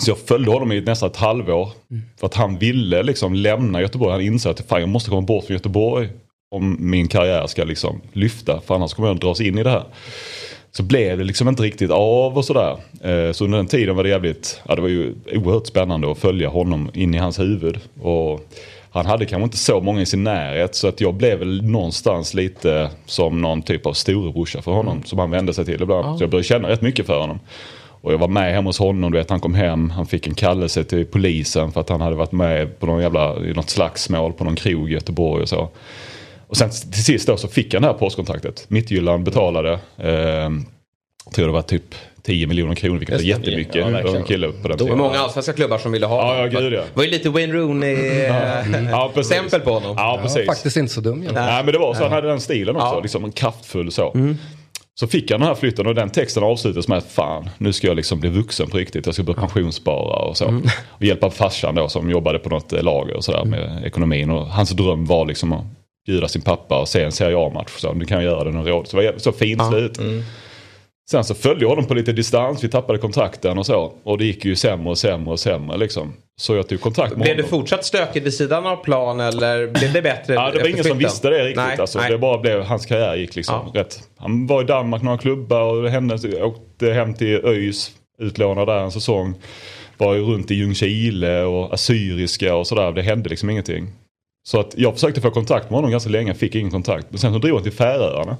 Så 0.00 0.10
jag 0.10 0.18
följde 0.18 0.50
honom 0.50 0.72
i 0.72 0.80
nästan 0.80 1.10
ett 1.10 1.16
halvår. 1.16 1.68
Mm. 1.90 2.02
För 2.20 2.26
att 2.26 2.34
han 2.34 2.58
ville 2.58 3.02
liksom 3.02 3.34
lämna 3.34 3.80
Göteborg. 3.80 4.12
Han 4.12 4.20
insåg 4.20 4.50
att 4.50 4.60
fan, 4.60 4.80
jag 4.80 4.88
måste 4.88 5.10
komma 5.10 5.22
bort 5.22 5.44
från 5.44 5.54
Göteborg. 5.54 6.08
Om 6.50 6.76
min 6.80 7.08
karriär 7.08 7.46
ska 7.46 7.64
liksom 7.64 8.00
lyfta. 8.12 8.60
För 8.60 8.74
annars 8.74 8.94
kommer 8.94 9.08
jag 9.08 9.14
att 9.14 9.20
dras 9.20 9.40
in 9.40 9.58
i 9.58 9.62
det 9.62 9.70
här. 9.70 9.84
Så 10.72 10.82
blev 10.82 11.18
det 11.18 11.24
liksom 11.24 11.48
inte 11.48 11.62
riktigt 11.62 11.90
av 11.90 12.38
och 12.38 12.44
sådär. 12.44 12.76
Eh, 13.02 13.32
så 13.32 13.44
under 13.44 13.58
den 13.58 13.66
tiden 13.66 13.96
var 13.96 14.02
det 14.02 14.08
jävligt, 14.08 14.60
ja 14.68 14.74
det 14.74 14.82
var 14.82 14.88
ju 14.88 15.14
oerhört 15.32 15.66
spännande 15.66 16.10
att 16.10 16.18
följa 16.18 16.48
honom 16.48 16.90
in 16.94 17.14
i 17.14 17.18
hans 17.18 17.38
huvud. 17.38 17.78
Och 18.00 18.40
han 18.90 19.06
hade 19.06 19.26
kanske 19.26 19.44
inte 19.44 19.56
så 19.56 19.80
många 19.80 20.00
i 20.00 20.06
sin 20.06 20.24
närhet 20.24 20.74
så 20.74 20.88
att 20.88 21.00
jag 21.00 21.14
blev 21.14 21.38
väl 21.38 21.62
någonstans 21.62 22.34
lite 22.34 22.90
som 23.06 23.40
någon 23.40 23.62
typ 23.62 23.86
av 23.86 23.92
storebrorsa 23.92 24.62
för 24.62 24.72
honom. 24.72 24.92
Mm. 24.92 25.04
Som 25.04 25.18
han 25.18 25.30
vände 25.30 25.54
sig 25.54 25.64
till 25.64 25.82
ibland. 25.82 26.06
Ja. 26.06 26.16
Så 26.16 26.22
jag 26.22 26.30
började 26.30 26.48
känna 26.48 26.68
rätt 26.68 26.82
mycket 26.82 27.06
för 27.06 27.20
honom. 27.20 27.38
Och 28.06 28.12
jag 28.12 28.18
var 28.18 28.28
med 28.28 28.54
hemma 28.54 28.68
hos 28.68 28.78
honom, 28.78 29.12
du 29.12 29.18
vet, 29.18 29.30
han 29.30 29.40
kom 29.40 29.54
hem, 29.54 29.90
han 29.90 30.06
fick 30.06 30.26
en 30.26 30.34
kallelse 30.34 30.84
till 30.84 31.06
polisen 31.06 31.72
för 31.72 31.80
att 31.80 31.88
han 31.88 32.00
hade 32.00 32.16
varit 32.16 32.32
med 32.32 32.78
på 32.78 32.86
någon 32.86 33.02
jävla, 33.02 33.36
i 33.36 33.52
något 33.52 33.70
slagsmål 33.70 34.32
på 34.32 34.44
någon 34.44 34.56
krog 34.56 34.90
i 34.90 34.94
Göteborg 34.94 35.42
och 35.42 35.48
så. 35.48 35.68
Och 36.46 36.56
sen 36.56 36.70
till 36.70 37.04
sist 37.04 37.26
då 37.26 37.36
så 37.36 37.48
fick 37.48 37.74
han 37.74 37.82
det 37.82 37.88
här 37.88 37.94
postkontraktet. 37.94 38.64
Mittjylland 38.68 39.24
betalade, 39.24 39.72
eh, 39.96 40.50
tror 41.34 41.46
det 41.46 41.52
var 41.52 41.62
typ 41.62 41.94
10 42.22 42.46
miljoner 42.46 42.74
kronor 42.74 42.98
vilket 42.98 43.20
är 43.20 43.24
jättemycket. 43.24 43.76
Ja, 43.76 44.16
en 44.16 44.24
kille 44.24 44.52
på 44.62 44.68
den 44.68 44.78
det 44.78 44.84
var 44.84 44.96
många 44.96 45.18
allsvenska 45.18 45.52
klubbar 45.52 45.78
som 45.78 45.92
ville 45.92 46.06
ha 46.06 46.36
ja, 46.36 46.40
ja, 46.40 46.46
gud, 46.60 46.72
ja. 46.72 46.80
Det 46.80 46.86
var 46.94 47.04
ju 47.04 47.10
lite 47.10 47.30
Wayne 47.30 47.52
Rooney-stämpel 47.52 49.60
på 49.64 49.70
honom. 49.70 49.94
Ja, 49.98 50.18
precis. 50.22 50.42
Ja, 50.46 50.52
faktiskt 50.52 50.76
inte 50.76 50.92
så 50.92 51.00
dum. 51.00 51.22
Ja. 51.22 51.32
Nej, 51.32 51.64
men 51.64 51.72
det 51.72 51.78
var 51.78 51.94
så, 51.94 52.02
han 52.02 52.12
hade 52.12 52.28
den 52.28 52.40
stilen 52.40 52.76
också. 52.76 53.00
Liksom 53.00 53.24
en 53.24 53.32
kraftfull 53.32 53.92
så. 53.92 54.12
Mm. 54.14 54.38
Så 55.00 55.06
fick 55.06 55.30
jag 55.30 55.40
den 55.40 55.48
här 55.48 55.54
flytten 55.54 55.86
och 55.86 55.94
den 55.94 56.10
texten 56.10 56.42
avslutades 56.42 56.88
med 56.88 56.98
att 56.98 57.12
fan 57.12 57.50
nu 57.58 57.72
ska 57.72 57.86
jag 57.86 57.96
liksom 57.96 58.20
bli 58.20 58.30
vuxen 58.30 58.70
på 58.70 58.76
riktigt. 58.76 59.06
Jag 59.06 59.14
ska 59.14 59.24
börja 59.24 59.40
pensionsspara 59.40 60.16
och 60.16 60.36
så. 60.36 60.60
Och 60.88 61.04
hjälpa 61.04 61.30
farsan 61.30 61.74
då 61.74 61.88
som 61.88 62.10
jobbade 62.10 62.38
på 62.38 62.48
något 62.48 62.72
eh, 62.72 62.82
lager 62.82 63.16
och 63.16 63.24
sådär 63.24 63.44
med 63.44 63.82
ekonomin. 63.84 64.30
Och 64.30 64.46
hans 64.46 64.70
dröm 64.70 65.04
var 65.06 65.26
liksom 65.26 65.52
att 65.52 65.64
bjuda 66.06 66.28
sin 66.28 66.42
pappa 66.42 66.80
och 66.80 66.88
se 66.88 67.02
en 67.02 67.12
Serie 67.12 67.38
A-match. 67.38 67.70
Så 67.78 67.92
nu 67.92 68.04
kan 68.04 68.16
jag 68.16 68.24
göra 68.24 68.44
det 68.44 68.50
några 68.50 68.70
råd. 68.70 68.88
Så 68.88 68.96
det 68.96 69.12
var 69.12 69.18
så 69.18 69.32
fint 69.32 69.62
slut. 69.68 69.98
Sen 71.10 71.24
så 71.24 71.34
följde 71.34 71.64
jag 71.64 71.68
honom 71.68 71.84
på 71.84 71.94
lite 71.94 72.12
distans, 72.12 72.64
vi 72.64 72.68
tappade 72.68 72.98
kontakten 72.98 73.58
och 73.58 73.66
så. 73.66 73.92
Och 74.02 74.18
det 74.18 74.24
gick 74.24 74.44
ju 74.44 74.56
sämre 74.56 74.90
och 74.90 74.98
sämre 74.98 75.30
och 75.32 75.40
sämre 75.40 75.76
liksom. 75.76 76.12
Så 76.40 76.54
jag 76.56 76.68
tog 76.68 76.80
kontakt 76.80 77.10
med 77.16 77.20
Blev 77.22 77.36
det 77.36 77.42
honom. 77.42 77.60
fortsatt 77.60 77.84
stökigt 77.84 78.26
vid 78.26 78.34
sidan 78.34 78.66
av 78.66 78.76
plan 78.76 79.20
eller 79.20 79.66
blev 79.66 79.92
det 79.92 80.02
bättre 80.02 80.34
Ja, 80.34 80.50
det 80.50 80.58
var 80.60 80.68
ingen 80.68 80.84
som 80.84 80.98
visste 80.98 81.30
det 81.30 81.44
riktigt. 81.44 81.56
Nej, 81.66 81.76
alltså. 81.80 81.98
nej. 81.98 82.10
Det 82.10 82.18
bara 82.18 82.38
blev, 82.38 82.62
hans 82.62 82.86
karriär 82.86 83.14
gick 83.16 83.36
liksom 83.36 83.70
Ja. 83.74 83.80
rätt. 83.80 84.00
Han 84.18 84.46
var 84.46 84.62
i 84.62 84.64
Danmark 84.64 85.02
några 85.02 85.18
klubbar 85.18 85.60
och 85.62 85.82
det 85.82 85.90
hände, 85.90 86.42
åkte 86.42 86.92
hem 86.92 87.14
till 87.14 87.44
ÖIS, 87.44 87.90
utlånad 88.18 88.66
där 88.68 88.78
en 88.78 88.92
säsong. 88.92 89.34
Var 89.98 90.14
ju 90.14 90.22
runt 90.22 90.50
i 90.50 90.54
Ljungskile 90.54 91.42
och 91.42 91.74
Assyriska 91.74 92.54
och 92.54 92.66
sådär. 92.66 92.92
Det 92.92 93.02
hände 93.02 93.28
liksom 93.30 93.50
ingenting. 93.50 93.86
Så 94.46 94.60
att 94.60 94.74
jag 94.76 94.94
försökte 94.94 95.20
få 95.20 95.30
kontakt 95.30 95.70
med 95.70 95.76
honom 95.76 95.90
ganska 95.90 96.10
länge, 96.10 96.34
fick 96.34 96.54
ingen 96.54 96.70
kontakt. 96.70 97.06
Men 97.10 97.18
sen 97.18 97.32
så 97.32 97.38
drog 97.38 97.54
han 97.54 97.62
till 97.62 97.72
Färöarna. 97.72 98.36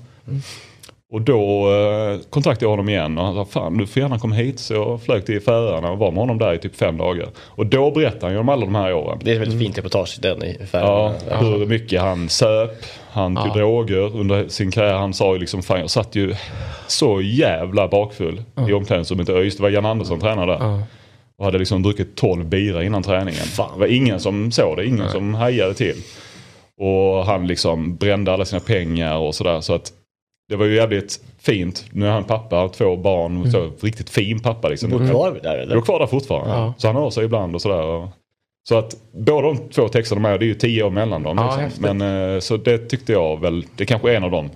Och 1.12 1.20
då 1.22 1.70
eh, 1.72 2.20
kontaktade 2.30 2.64
jag 2.64 2.70
honom 2.70 2.88
igen 2.88 3.18
och 3.18 3.24
han 3.24 3.34
sa 3.34 3.44
fan 3.44 3.78
du 3.78 3.86
får 3.86 4.02
gärna 4.02 4.18
komma 4.18 4.34
hit. 4.34 4.58
Så 4.58 4.74
jag 4.74 5.02
flög 5.02 5.26
till 5.26 5.40
Färöarna 5.40 5.90
och 5.90 5.98
var 5.98 6.10
med 6.10 6.20
honom 6.20 6.38
där 6.38 6.54
i 6.54 6.58
typ 6.58 6.76
fem 6.76 6.96
dagar. 6.96 7.28
Och 7.38 7.66
då 7.66 7.90
berättade 7.90 8.26
han 8.26 8.32
ju 8.32 8.38
om 8.38 8.48
alla 8.48 8.64
de 8.64 8.74
här 8.74 8.92
åren. 8.94 9.18
Det 9.22 9.30
är 9.30 9.34
ett 9.34 9.40
väldigt 9.40 9.58
fint 9.58 9.78
reportage 9.78 10.18
den 10.22 10.42
i 10.44 10.56
Ja, 10.60 10.66
Färöarna. 10.66 11.38
hur 11.38 11.66
mycket 11.66 12.00
han 12.00 12.28
söp, 12.28 12.70
han 13.10 13.36
tog 13.36 13.52
droger 13.54 14.16
under 14.16 14.48
sin 14.48 14.70
karriär. 14.70 14.94
Han 14.94 15.14
sa 15.14 15.32
ju 15.32 15.38
liksom 15.38 15.62
fan 15.62 15.80
jag 15.80 15.90
satt 15.90 16.14
ju 16.14 16.34
så 16.86 17.20
jävla 17.20 17.88
bakfull 17.88 18.42
i 18.68 18.72
omklädningsrummet 18.72 19.28
i 19.28 19.32
ÖIS. 19.32 19.56
Det 19.56 19.62
var 19.62 19.70
Jan 19.70 19.86
Andersson 19.86 20.20
tränare 20.20 20.46
där. 20.58 20.82
Och 21.38 21.44
hade 21.44 21.58
liksom 21.58 21.82
druckit 21.82 22.16
12 22.16 22.44
bira 22.44 22.84
innan 22.84 23.02
träningen. 23.02 23.42
Det 23.56 23.78
var 23.80 23.86
ingen 23.86 24.20
som 24.20 24.50
såg 24.52 24.76
det, 24.76 24.86
ingen 24.86 25.08
som 25.08 25.34
hajade 25.34 25.74
till. 25.74 25.96
Och 26.80 27.26
han 27.26 27.46
liksom 27.46 27.96
brände 27.96 28.32
alla 28.32 28.44
sina 28.44 28.60
pengar 28.60 29.16
och 29.16 29.34
sådär. 29.34 29.60
Så 29.60 29.74
att 29.74 29.92
det 30.48 30.56
var 30.56 30.66
ju 30.66 30.74
jävligt 30.74 31.20
fint. 31.38 31.84
Nu 31.90 32.06
är 32.06 32.10
han 32.10 32.24
pappa, 32.24 32.68
två 32.68 32.96
barn. 32.96 33.50
Så, 33.52 33.70
riktigt 33.80 34.10
fin 34.10 34.40
pappa 34.40 34.68
liksom. 34.68 34.90
Bor 34.90 35.08
kvar 35.10 35.38
där 35.42 35.58
eller? 35.58 35.74
Jag 35.74 35.80
är 35.82 35.84
kvar 35.84 35.98
där 35.98 36.06
fortfarande. 36.06 36.72
Så 36.78 36.86
han 36.88 36.96
hör 36.96 37.10
sig 37.10 37.24
ibland 37.24 37.54
och 37.54 37.62
sådär. 37.62 37.82
och- 37.82 38.08
Så 38.68 38.78
att 38.78 38.94
båda 39.12 39.46
de 39.48 39.56
två 39.68 39.88
texterna 39.88 40.20
med, 40.20 40.40
det 40.40 40.44
är 40.44 40.48
ju 40.48 40.54
tio 40.54 40.82
år 40.82 40.90
mellan 40.90 41.22
dem. 41.22 41.38
Ja, 41.38 41.58
liksom. 41.64 41.96
Men 41.98 42.34
eh, 42.34 42.40
så 42.40 42.56
det 42.56 42.78
tyckte 42.78 43.12
jag 43.12 43.40
väl, 43.40 43.64
det 43.76 43.86
kanske 43.86 44.12
är 44.12 44.16
en 44.16 44.24
av 44.24 44.30
de 44.30 44.50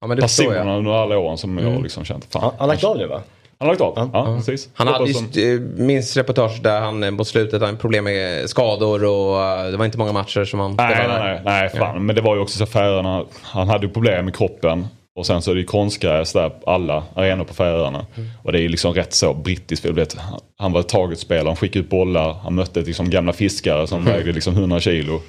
Ja, 0.00 0.14
det 0.14 0.22
personerna 0.22 0.76
under 0.76 0.90
alla 0.92 1.18
åren 1.18 1.38
som 1.38 1.58
jag 1.58 1.82
liksom 1.82 2.04
känt, 2.04 2.24
fan. 2.32 2.42
Han 2.42 2.52
har 2.58 2.66
lagt 2.66 2.84
av 2.84 2.96
nu 2.96 3.06
va? 3.06 3.22
Han 3.58 3.68
har 3.68 3.74
lagt 3.74 3.80
av, 3.98 4.10
ja, 4.12 4.36
precis. 4.36 4.68
Han 4.74 4.86
hade 4.86 4.98
Hoppas 4.98 5.36
ju, 5.36 5.56
de- 5.56 5.60
st- 5.74 5.82
minns 5.82 6.16
reportage 6.16 6.60
där 6.62 6.80
han 6.80 7.02
eh, 7.02 7.10
mot 7.10 7.26
slutet 7.26 7.62
hade 7.62 7.76
problem 7.76 8.04
med 8.04 8.50
skador 8.50 9.04
och 9.04 9.42
eh, 9.42 9.70
det 9.70 9.76
var 9.76 9.84
inte 9.84 9.98
många 9.98 10.12
matcher 10.12 10.44
som 10.44 10.60
han 10.60 10.74
Nej, 10.76 10.94
spelade. 10.94 11.24
nej, 11.24 11.40
nej, 11.44 11.60
nej 11.62 11.68
fan. 11.80 12.06
Men 12.06 12.16
det 12.16 12.22
var 12.22 12.34
ju 12.34 12.40
också 12.40 12.58
så 12.58 12.66
Färöarna, 12.66 13.24
han 13.42 13.68
hade 13.68 13.86
ju 13.86 13.92
problem 13.92 14.24
med 14.24 14.36
kroppen. 14.36 14.86
Och 15.16 15.26
sen 15.26 15.42
så 15.42 15.50
är 15.50 15.54
det 15.54 15.60
ju 15.60 15.66
konstgräs 15.66 16.32
där 16.32 16.48
på 16.48 16.70
alla 16.70 17.02
arenor 17.14 17.44
på 17.44 17.54
Färöarna. 17.54 18.06
Och 18.42 18.52
det 18.52 18.58
är 18.58 18.62
ju 18.62 18.68
liksom 18.68 18.94
rätt 18.94 19.14
så 19.14 19.34
brittiskt. 19.34 19.84
Vet, 19.84 20.16
han- 20.56 20.72
var 20.72 20.82
targetspelare, 20.82 21.46
han 21.48 21.56
skickade 21.56 21.84
ut 21.84 21.90
bollar. 21.90 22.32
Han 22.42 22.54
mötte 22.54 22.80
liksom 22.80 23.10
gamla 23.10 23.32
fiskare 23.32 23.86
som 23.86 24.04
vägde 24.04 24.32
liksom 24.32 24.54
100 24.54 24.80
kilo. 24.80 25.20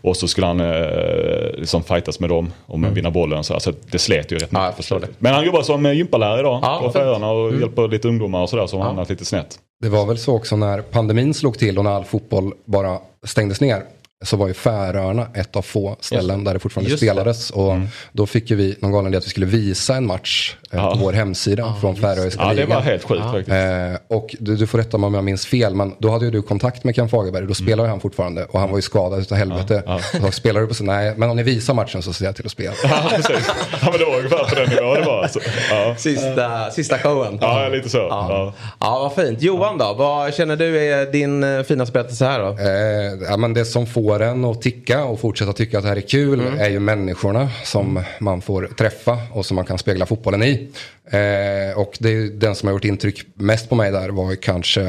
Och 0.00 0.16
så 0.16 0.28
skulle 0.28 0.46
han 0.46 0.60
eh, 0.60 1.50
liksom 1.56 1.82
fightas 1.84 2.20
med 2.20 2.30
dem 2.30 2.52
och 2.66 2.80
med 2.80 2.94
vinna 2.94 3.10
bollen. 3.10 3.44
Så 3.44 3.54
alltså, 3.54 3.72
det 3.90 3.98
slet 3.98 4.32
ju 4.32 4.38
rätt 4.38 4.48
Ja, 4.52 4.72
mycket. 4.78 5.10
Men 5.20 5.34
han 5.34 5.44
jobbar 5.46 5.62
som 5.62 5.86
eh, 5.86 5.92
gympalärare 5.92 6.40
idag 6.40 6.58
Ja, 6.62 6.80
på. 6.84 6.90
Färöarna 6.92 7.30
och 7.30 7.52
hjälper 7.60 7.88
lite 7.88 8.08
ungdomar 8.08 8.42
och 8.42 8.48
sådär 8.50 8.66
som 8.66 8.78
har 8.78 8.86
hamnat 8.86 9.10
lite 9.10 9.24
snett. 9.24 9.58
Det 9.82 9.88
var 9.88 10.06
väl 10.06 10.18
så 10.18 10.34
också 10.36 10.56
när 10.56 10.82
pandemin 10.82 11.34
slog 11.34 11.58
till 11.58 11.78
och 11.78 11.84
när 11.84 11.90
all 11.90 12.04
fotboll 12.04 12.52
bara 12.64 12.98
stängdes 13.26 13.60
ner. 13.60 13.82
Så 14.22 14.36
var 14.36 14.48
ju 14.48 14.54
Färöarna 14.54 15.26
ett 15.34 15.56
av 15.56 15.62
få 15.62 15.96
ställen 16.00 16.44
där 16.44 16.54
det 16.54 16.60
fortfarande 16.60 16.90
Just 16.90 17.00
det. 17.00 17.06
spelades. 17.06 17.50
Och 17.50 17.74
då 18.12 18.26
fick 18.26 18.50
ju 18.50 18.56
vi 18.56 18.76
någon 18.80 18.92
galen 18.92 19.06
idé 19.08 19.18
att 19.18 19.26
vi 19.26 19.30
skulle 19.30 19.46
visa 19.46 19.96
en 19.96 20.06
match 20.06 20.56
eh, 20.72 20.78
Ja. 20.78 20.90
på 20.92 20.98
vår 20.98 21.12
hemsida 21.12 21.74
från 21.80 21.96
Färöiska 21.96 22.42
Ja, 22.42 22.48
det 22.48 22.54
ligan. 22.54 22.70
var 22.70 22.80
helt 22.80 23.04
sjukt 23.04 23.22
faktiskt. 23.22 23.48
Eh, 23.50 24.16
och 24.16 24.34
du, 24.38 24.56
du 24.56 24.66
får 24.66 24.78
rätta 24.78 24.98
mig 24.98 25.06
om 25.06 25.14
jag 25.14 25.24
minns 25.24 25.46
fel, 25.46 25.74
men 25.74 25.94
då 25.98 26.10
hade 26.10 26.24
ju 26.24 26.30
du 26.30 26.42
kontakt 26.42 26.84
med 26.84 26.94
Ken 26.94 27.08
Fagerberg. 27.08 27.46
Då 27.46 27.54
spelade 27.54 27.88
han 27.88 28.00
fortfarande 28.00 28.44
och 28.44 28.60
han 28.60 28.70
var 28.70 28.78
ju 28.78 28.82
skadad 28.82 29.20
utav 29.20 29.38
helvete. 29.38 29.82
Så 30.20 30.30
spelar 30.32 30.60
du 30.60 30.66
på 30.66 30.74
så, 30.74 30.84
nej, 30.84 31.14
men 31.16 31.30
om 31.30 31.36
ni 31.36 31.42
visar 31.42 31.74
matchen 31.74 32.02
så 32.02 32.12
ser 32.12 32.24
jag 32.24 32.36
till 32.36 32.46
att 32.46 32.52
spela. 32.52 32.72
Ja, 32.84 33.10
precis. 33.16 33.50
Ja, 33.82 33.88
men 33.90 33.98
det 33.98 34.04
var 34.04 34.16
ungefär 34.18 34.44
på 34.48 34.54
den 34.54 34.68
nivån 34.70 34.94
det 34.94 35.06
var. 35.06 35.22
Alltså. 35.22 35.40
Ja. 35.70 35.94
Sista, 35.98 36.70
sista 36.70 36.98
showen. 36.98 37.38
ja, 37.40 37.68
lite 37.68 37.88
så. 37.88 37.98
Ja. 37.98 38.26
Ja. 38.30 38.52
ja, 38.80 38.98
vad 39.16 39.26
fint. 39.26 39.42
Johan 39.42 39.78
då? 39.78 39.94
Vad 39.98 40.34
känner 40.34 40.56
du 40.56 40.80
är 40.84 41.12
din 41.12 41.44
eh, 41.44 41.62
finaste 41.62 41.92
berättelse 41.92 42.24
här 42.24 42.38
då? 42.38 42.48
Eh, 42.48 43.28
ja, 43.30 43.36
men 43.36 43.54
det 43.54 43.64
som 43.64 43.86
får 43.86 44.11
en 44.20 44.44
att 44.44 44.62
ticka 44.62 45.04
och 45.04 45.20
fortsätta 45.20 45.52
tycka 45.52 45.78
att 45.78 45.84
det 45.84 45.88
här 45.88 45.96
är 45.96 46.00
kul 46.00 46.40
är 46.58 46.70
ju 46.70 46.80
människorna 46.80 47.50
som 47.64 48.04
man 48.20 48.42
får 48.42 48.66
träffa 48.78 49.18
och 49.32 49.46
som 49.46 49.54
man 49.54 49.64
kan 49.64 49.78
spegla 49.78 50.06
fotbollen 50.06 50.42
i. 50.42 50.68
Eh, 51.04 51.78
och 51.78 51.96
det 51.98 52.28
den 52.28 52.54
som 52.54 52.66
har 52.66 52.72
gjort 52.72 52.84
intryck 52.84 53.26
mest 53.34 53.68
på 53.68 53.74
mig 53.74 53.92
där 53.92 54.08
var 54.08 54.34
kanske 54.34 54.80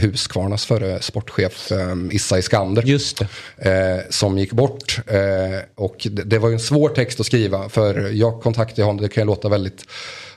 Husqvarnas 0.00 0.66
förre 0.66 1.02
sportchef 1.02 1.72
eh, 1.72 1.96
Issa 2.10 2.38
Iskander. 2.38 2.82
Just. 2.82 3.20
Eh, 3.56 3.98
som 4.10 4.38
gick 4.38 4.52
bort. 4.52 5.00
Eh, 5.06 5.60
och 5.74 5.96
det, 6.10 6.22
det 6.22 6.38
var 6.38 6.48
ju 6.48 6.54
en 6.54 6.60
svår 6.60 6.88
text 6.88 7.20
att 7.20 7.26
skriva 7.26 7.68
för 7.68 8.10
jag 8.12 8.40
kontaktade 8.42 8.82
honom, 8.82 9.02
det 9.02 9.08
kan 9.08 9.22
ju 9.22 9.26
låta 9.26 9.48
väldigt 9.48 9.84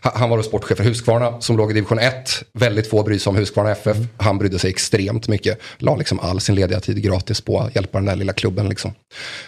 han 0.01 0.29
var 0.29 0.37
då 0.37 0.43
sportchef 0.43 0.77
för 0.77 0.83
Husqvarna 0.83 1.41
som 1.41 1.57
låg 1.57 1.71
i 1.71 1.73
division 1.73 1.99
1. 1.99 2.43
Väldigt 2.53 2.89
få 2.89 3.03
bryr 3.03 3.19
sig 3.19 3.29
om 3.29 3.35
Husqvarna 3.35 3.71
FF. 3.71 3.97
Han 4.17 4.37
brydde 4.37 4.59
sig 4.59 4.69
extremt 4.69 5.27
mycket. 5.27 5.59
La 5.77 5.95
liksom 5.95 6.19
all 6.19 6.39
sin 6.39 6.55
lediga 6.55 6.79
tid 6.79 7.03
gratis 7.03 7.41
på 7.41 7.59
att 7.59 7.75
hjälpa 7.75 7.97
den 7.97 8.05
där 8.05 8.15
lilla 8.15 8.33
klubben. 8.33 8.69
Liksom. 8.69 8.93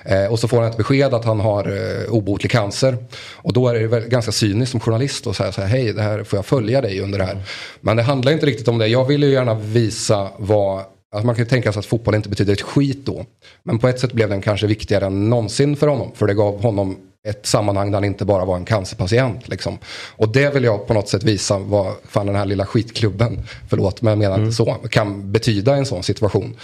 Eh, 0.03 0.25
och 0.25 0.39
så 0.39 0.47
får 0.47 0.61
han 0.61 0.71
ett 0.71 0.77
besked 0.77 1.13
att 1.13 1.25
han 1.25 1.39
har 1.39 1.67
eh, 1.67 2.09
obotlig 2.09 2.51
cancer. 2.51 2.97
Och 3.35 3.53
då 3.53 3.67
är 3.67 3.73
det 3.73 3.87
väl 3.87 4.07
ganska 4.07 4.31
cyniskt 4.31 4.71
som 4.71 4.79
journalist 4.79 5.27
att 5.27 5.35
säga 5.35 5.51
så 5.51 5.61
här, 5.61 5.67
hej, 5.67 5.93
det 5.93 6.01
här 6.01 6.23
får 6.23 6.37
jag 6.37 6.45
följa 6.45 6.81
dig 6.81 7.01
under 7.01 7.19
det 7.19 7.25
här. 7.25 7.43
Men 7.81 7.97
det 7.97 8.03
handlar 8.03 8.31
inte 8.31 8.45
riktigt 8.45 8.67
om 8.67 8.77
det. 8.77 8.87
Jag 8.87 9.05
vill 9.05 9.23
ju 9.23 9.29
gärna 9.29 9.53
visa 9.53 10.29
vad 10.37 10.83
Alltså 11.11 11.25
man 11.25 11.35
kan 11.35 11.43
ju 11.43 11.49
tänka 11.49 11.73
sig 11.73 11.79
att 11.79 11.85
fotboll 11.85 12.15
inte 12.15 12.29
betyder 12.29 12.53
ett 12.53 12.61
skit 12.61 13.05
då. 13.05 13.25
Men 13.63 13.79
på 13.79 13.87
ett 13.87 13.99
sätt 13.99 14.13
blev 14.13 14.29
den 14.29 14.41
kanske 14.41 14.67
viktigare 14.67 15.05
än 15.05 15.29
någonsin 15.29 15.75
för 15.75 15.87
honom. 15.87 16.11
För 16.15 16.27
det 16.27 16.33
gav 16.33 16.61
honom 16.61 16.97
ett 17.27 17.45
sammanhang 17.45 17.91
där 17.91 17.97
han 17.97 18.03
inte 18.03 18.25
bara 18.25 18.45
var 18.45 18.55
en 18.55 18.65
cancerpatient. 18.65 19.47
Liksom. 19.47 19.77
Och 20.15 20.29
det 20.29 20.53
vill 20.53 20.63
jag 20.63 20.87
på 20.87 20.93
något 20.93 21.09
sätt 21.09 21.23
visa 21.23 21.59
vad 21.59 21.93
fan 22.07 22.25
den 22.25 22.35
här 22.35 22.45
lilla 22.45 22.65
skitklubben, 22.65 23.39
förlåt 23.69 24.01
men 24.01 24.11
jag 24.11 24.17
menar 24.19 24.39
inte 24.39 24.55
så, 24.55 24.65
kan 24.73 25.31
betyda 25.31 25.75
i 25.75 25.79
en 25.79 25.85
sån 25.85 26.03
situation. 26.03 26.55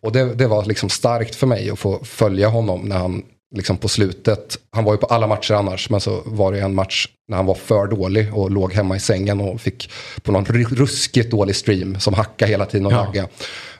Och 0.00 0.12
det, 0.12 0.34
det 0.34 0.46
var 0.46 0.64
liksom 0.64 0.88
starkt 0.88 1.34
för 1.34 1.46
mig 1.46 1.70
att 1.70 1.78
få 1.78 2.04
följa 2.04 2.48
honom 2.48 2.80
när 2.80 2.98
han 2.98 3.22
liksom 3.52 3.76
på 3.76 3.88
slutet, 3.88 4.58
han 4.70 4.84
var 4.84 4.92
ju 4.92 4.98
på 4.98 5.06
alla 5.06 5.26
matcher 5.26 5.54
annars, 5.54 5.90
men 5.90 6.00
så 6.00 6.22
var 6.24 6.52
det 6.52 6.60
en 6.60 6.74
match 6.74 7.08
när 7.28 7.36
han 7.36 7.46
var 7.46 7.54
för 7.54 7.86
dålig 7.86 8.34
och 8.34 8.50
låg 8.50 8.72
hemma 8.72 8.96
i 8.96 9.00
sängen 9.00 9.40
och 9.40 9.60
fick 9.60 9.90
på 10.22 10.32
någon 10.32 10.44
ru- 10.46 10.74
ruskigt 10.74 11.30
dålig 11.30 11.56
stream 11.56 12.00
som 12.00 12.14
hackade 12.14 12.50
hela 12.50 12.66
tiden 12.66 12.86
och 12.86 12.92
laggade. 12.92 13.28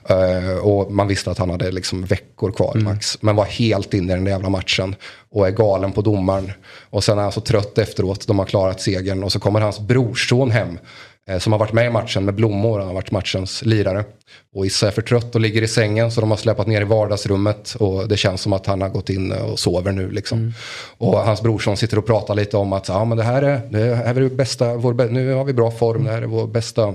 Eh, 0.09 0.57
och 0.57 0.91
man 0.91 1.07
visste 1.07 1.31
att 1.31 1.37
han 1.37 1.49
hade 1.49 1.71
liksom 1.71 2.05
veckor 2.05 2.51
kvar 2.51 2.75
max. 2.75 3.17
Men 3.21 3.35
var 3.35 3.45
helt 3.45 3.93
inne 3.93 4.13
i 4.13 4.15
den 4.15 4.25
jävla 4.25 4.49
matchen. 4.49 4.95
Och 5.31 5.47
är 5.47 5.51
galen 5.51 5.91
på 5.91 6.01
domaren. 6.01 6.51
Och 6.89 7.03
sen 7.03 7.17
är 7.17 7.21
han 7.23 7.31
så 7.31 7.41
trött 7.41 7.77
efteråt, 7.77 8.27
de 8.27 8.39
har 8.39 8.45
klarat 8.45 8.81
segern. 8.81 9.23
Och 9.23 9.31
så 9.31 9.39
kommer 9.39 9.61
hans 9.61 9.79
brorson 9.79 10.51
hem. 10.51 10.77
Eh, 11.29 11.39
Som 11.39 11.51
har 11.53 11.59
varit 11.59 11.73
med 11.73 11.85
i 11.85 11.89
matchen 11.89 12.25
med 12.25 12.35
blommor, 12.35 12.79
han 12.79 12.87
har 12.87 12.95
varit 12.95 13.11
matchens 13.11 13.65
lirare. 13.65 14.05
Och 14.55 14.65
Issa 14.65 14.87
är 14.87 14.91
för 14.91 15.01
trött 15.01 15.35
och 15.35 15.41
ligger 15.41 15.61
i 15.61 15.67
sängen 15.67 16.11
så 16.11 16.21
de 16.21 16.29
har 16.29 16.37
släpat 16.37 16.67
ner 16.67 16.81
i 16.81 16.83
vardagsrummet. 16.83 17.75
Och 17.75 18.07
det 18.07 18.17
känns 18.17 18.41
som 18.41 18.53
att 18.53 18.65
han 18.65 18.81
har 18.81 18.89
gått 18.89 19.09
in 19.09 19.31
och 19.31 19.59
sover 19.59 19.91
nu 19.91 20.11
liksom. 20.11 20.53
Och 20.97 21.17
hans 21.17 21.41
brorson 21.41 21.77
sitter 21.77 21.97
och 21.97 22.05
pratar 22.05 22.35
lite 22.35 22.57
om 22.57 22.73
att 22.73 22.87
ja, 22.87 23.05
men 23.05 23.17
det 23.17 23.23
här 23.23 23.41
är, 23.41 23.61
det 23.69 23.95
här 23.95 24.15
är 24.15 24.29
bästa, 24.29 24.75
vår, 24.75 24.93
nu 25.09 25.33
har 25.33 25.43
vi 25.43 25.53
bra 25.53 25.71
form, 25.71 26.03
det 26.03 26.11
här 26.11 26.21
är 26.21 26.25
vår 26.25 26.47
bästa 26.47 26.93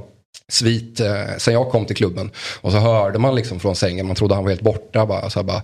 svit 0.53 1.01
eh, 1.01 1.37
sen 1.39 1.55
jag 1.55 1.70
kom 1.70 1.87
till 1.87 1.97
klubben. 1.97 2.31
Och 2.61 2.72
så 2.72 2.79
hörde 2.79 3.18
man 3.18 3.35
liksom 3.35 3.61
från 3.61 3.76
sängen, 3.76 4.07
man 4.07 4.16
trodde 4.16 4.35
han 4.35 4.45
var 4.45 4.51
helt 4.51 4.62
borta. 4.62 5.07
Bara, 5.07 5.31
så 5.31 5.43
bara, 5.43 5.62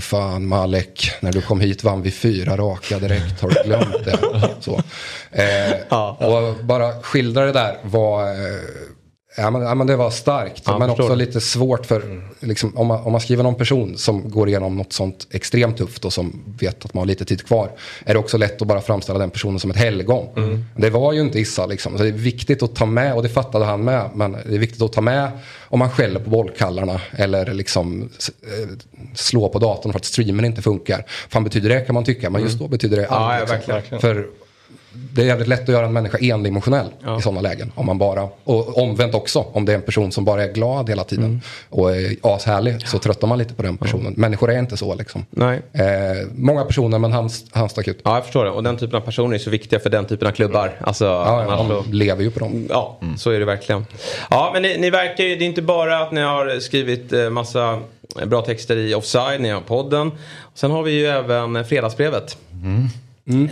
fan 0.00 0.46
Malek, 0.46 1.10
när 1.20 1.32
du 1.32 1.40
kom 1.42 1.60
hit 1.60 1.84
vann 1.84 2.02
vi 2.02 2.10
fyra 2.10 2.56
raka 2.56 2.98
direkt, 2.98 3.40
har 3.40 3.48
du 3.48 3.62
glömt 3.64 4.04
det? 4.04 4.18
Så. 4.60 4.80
Eh, 5.32 5.72
Och 6.26 6.64
bara 6.64 6.92
skildra 7.02 7.44
det 7.46 7.52
där 7.52 7.76
var, 7.82 8.22
eh, 8.30 8.60
ja, 9.36 9.50
men, 9.50 9.62
ja, 9.62 9.74
men 9.74 9.86
det 9.86 9.96
var 9.96 10.10
starkt. 10.10 10.62
Ja, 10.66 10.78
men 10.78 10.90
också 10.90 11.14
lite 11.14 11.40
svårt 11.40 11.86
för, 11.86 12.22
liksom, 12.40 12.76
om, 12.76 12.86
man, 12.86 13.00
om 13.00 13.12
man 13.12 13.20
skriver 13.20 13.42
någon 13.42 13.54
person 13.54 13.98
som 13.98 14.30
går 14.30 14.48
igenom 14.48 14.76
något 14.76 14.92
sånt 14.92 15.26
extremt 15.30 15.76
tufft 15.76 16.04
och 16.04 16.12
som 16.12 16.42
vet 16.60 16.84
att 16.84 16.94
man 16.94 17.00
har 17.00 17.06
lite 17.06 17.24
tid 17.24 17.46
kvar. 17.46 17.70
Är 18.04 18.14
det 18.14 18.18
också 18.18 18.38
lätt 18.38 18.62
att 18.62 18.68
bara 18.68 18.80
framställa 18.80 19.18
den 19.18 19.30
personen 19.30 19.60
som 19.60 19.70
ett 19.70 19.76
helgon. 19.76 20.26
Det 20.76 20.90
var 20.90 21.12
ju 21.12 21.20
inte 21.20 21.40
Issa 21.40 21.66
liksom. 21.66 21.96
Så 21.96 22.02
det 22.02 22.08
är 22.08 22.12
viktigt 22.12 22.62
att 22.62 22.74
ta 22.74 22.86
med, 22.86 23.14
och 23.14 23.22
det 23.22 23.28
fattade 23.28 23.64
han 23.64 23.84
med, 23.84 24.10
men 24.14 24.32
det 24.32 24.54
är 24.54 24.58
viktigt 24.58 24.82
att 24.82 24.92
ta 24.92 25.00
med 25.00 25.30
om 25.60 25.78
man 25.78 25.90
skäller 25.90 26.20
på 26.20 26.30
bollkallarna 26.30 27.00
eller 27.10 27.54
liksom 27.54 28.02
eh, 28.02 28.68
slå 29.14 29.48
på 29.48 29.58
datorn 29.58 29.92
för 29.92 29.98
att 29.98 30.04
streamen 30.04 30.44
inte 30.44 30.62
funkar. 30.62 31.04
Fan 31.28 31.44
betyder 31.44 31.68
det 31.68 31.80
kan 31.80 31.94
man 31.94 32.04
tycka, 32.04 32.30
men 32.30 32.42
just 32.42 32.58
då 32.58 32.68
betyder 32.68 32.96
det 32.96 33.06
allt. 33.06 33.32
Ja, 33.32 33.34
ja, 33.34 33.56
liksom. 33.56 33.74
verkligen. 33.74 34.00
För 34.00 34.26
det 35.12 35.22
är 35.22 35.26
jävligt 35.26 35.48
lätt 35.48 35.62
att 35.62 35.68
göra 35.68 35.86
en 35.86 35.92
människa 35.92 36.18
endimensionell 36.18 36.86
i 37.18 37.22
sådana 37.22 37.40
lägen. 37.40 37.72
Om 37.74 37.86
man 37.86 37.98
bara, 37.98 38.28
och 38.44 38.78
omvänt 38.82 39.14
också, 39.14 39.38
om 39.52 39.64
det 39.64 39.72
är 39.72 39.76
en 39.76 39.82
person 39.82 40.12
som 40.12 40.24
bara 40.24 40.44
är 40.44 40.52
glad 40.52 40.88
hela 40.88 41.04
tiden 41.04 41.24
Mm. 41.24 41.40
och 41.70 41.96
är 41.96 42.16
ashärlig 42.22 42.88
så 42.88 42.98
tröttar 42.98 43.26
man 43.28 43.38
lite 43.38 43.54
på 43.54 43.62
den 43.62 43.76
personen. 43.76 44.14
Människor 44.16 44.50
är 44.52 44.58
inte 44.58 44.76
så 44.76 44.94
liksom. 44.94 45.26
Nej. 45.30 45.62
Eh, 45.72 45.82
många 46.34 46.64
personer 46.64 46.98
men 46.98 47.12
han, 47.12 47.30
han 47.50 47.68
stack 47.68 47.88
ut. 47.88 48.00
Ja, 48.04 48.14
jag 48.14 48.24
förstår 48.24 48.44
det. 48.44 48.50
Och 48.50 48.62
den 48.62 48.76
typen 48.76 48.96
av 48.96 49.00
personer 49.00 49.34
är 49.34 49.38
så 49.38 49.50
viktiga 49.50 49.78
för 49.80 49.90
den 49.90 50.04
typen 50.04 50.28
av 50.28 50.32
klubbar. 50.32 50.72
Alltså, 50.80 51.04
Ja, 51.04 51.44
ja, 51.48 51.56
de 51.56 51.68
så- 51.68 51.84
lever 51.92 52.22
ju 52.24 52.30
på 52.30 52.38
dem. 52.40 52.66
Ja, 52.70 52.98
så 53.18 53.30
är 53.30 53.38
det 53.38 53.44
verkligen. 53.44 53.86
Ja, 54.30 54.50
men 54.52 54.62
ni, 54.62 54.78
ni 54.78 54.90
verkar 54.90 55.24
ju, 55.24 55.36
det 55.36 55.44
är 55.44 55.46
inte 55.46 55.62
bara 55.62 55.98
att 55.98 56.12
ni 56.12 56.20
har 56.20 56.60
skrivit 56.60 57.12
eh, 57.12 57.30
massa 57.30 57.78
bra 58.26 58.42
texter 58.42 58.76
i 58.76 58.94
Offside, 58.94 59.40
ni 59.40 59.48
har 59.50 59.60
podden. 59.60 60.10
Sen 60.54 60.70
har 60.70 60.82
vi 60.82 60.92
ju 60.92 61.06
även 61.06 61.64
Fredagsbrevet. 61.64 62.36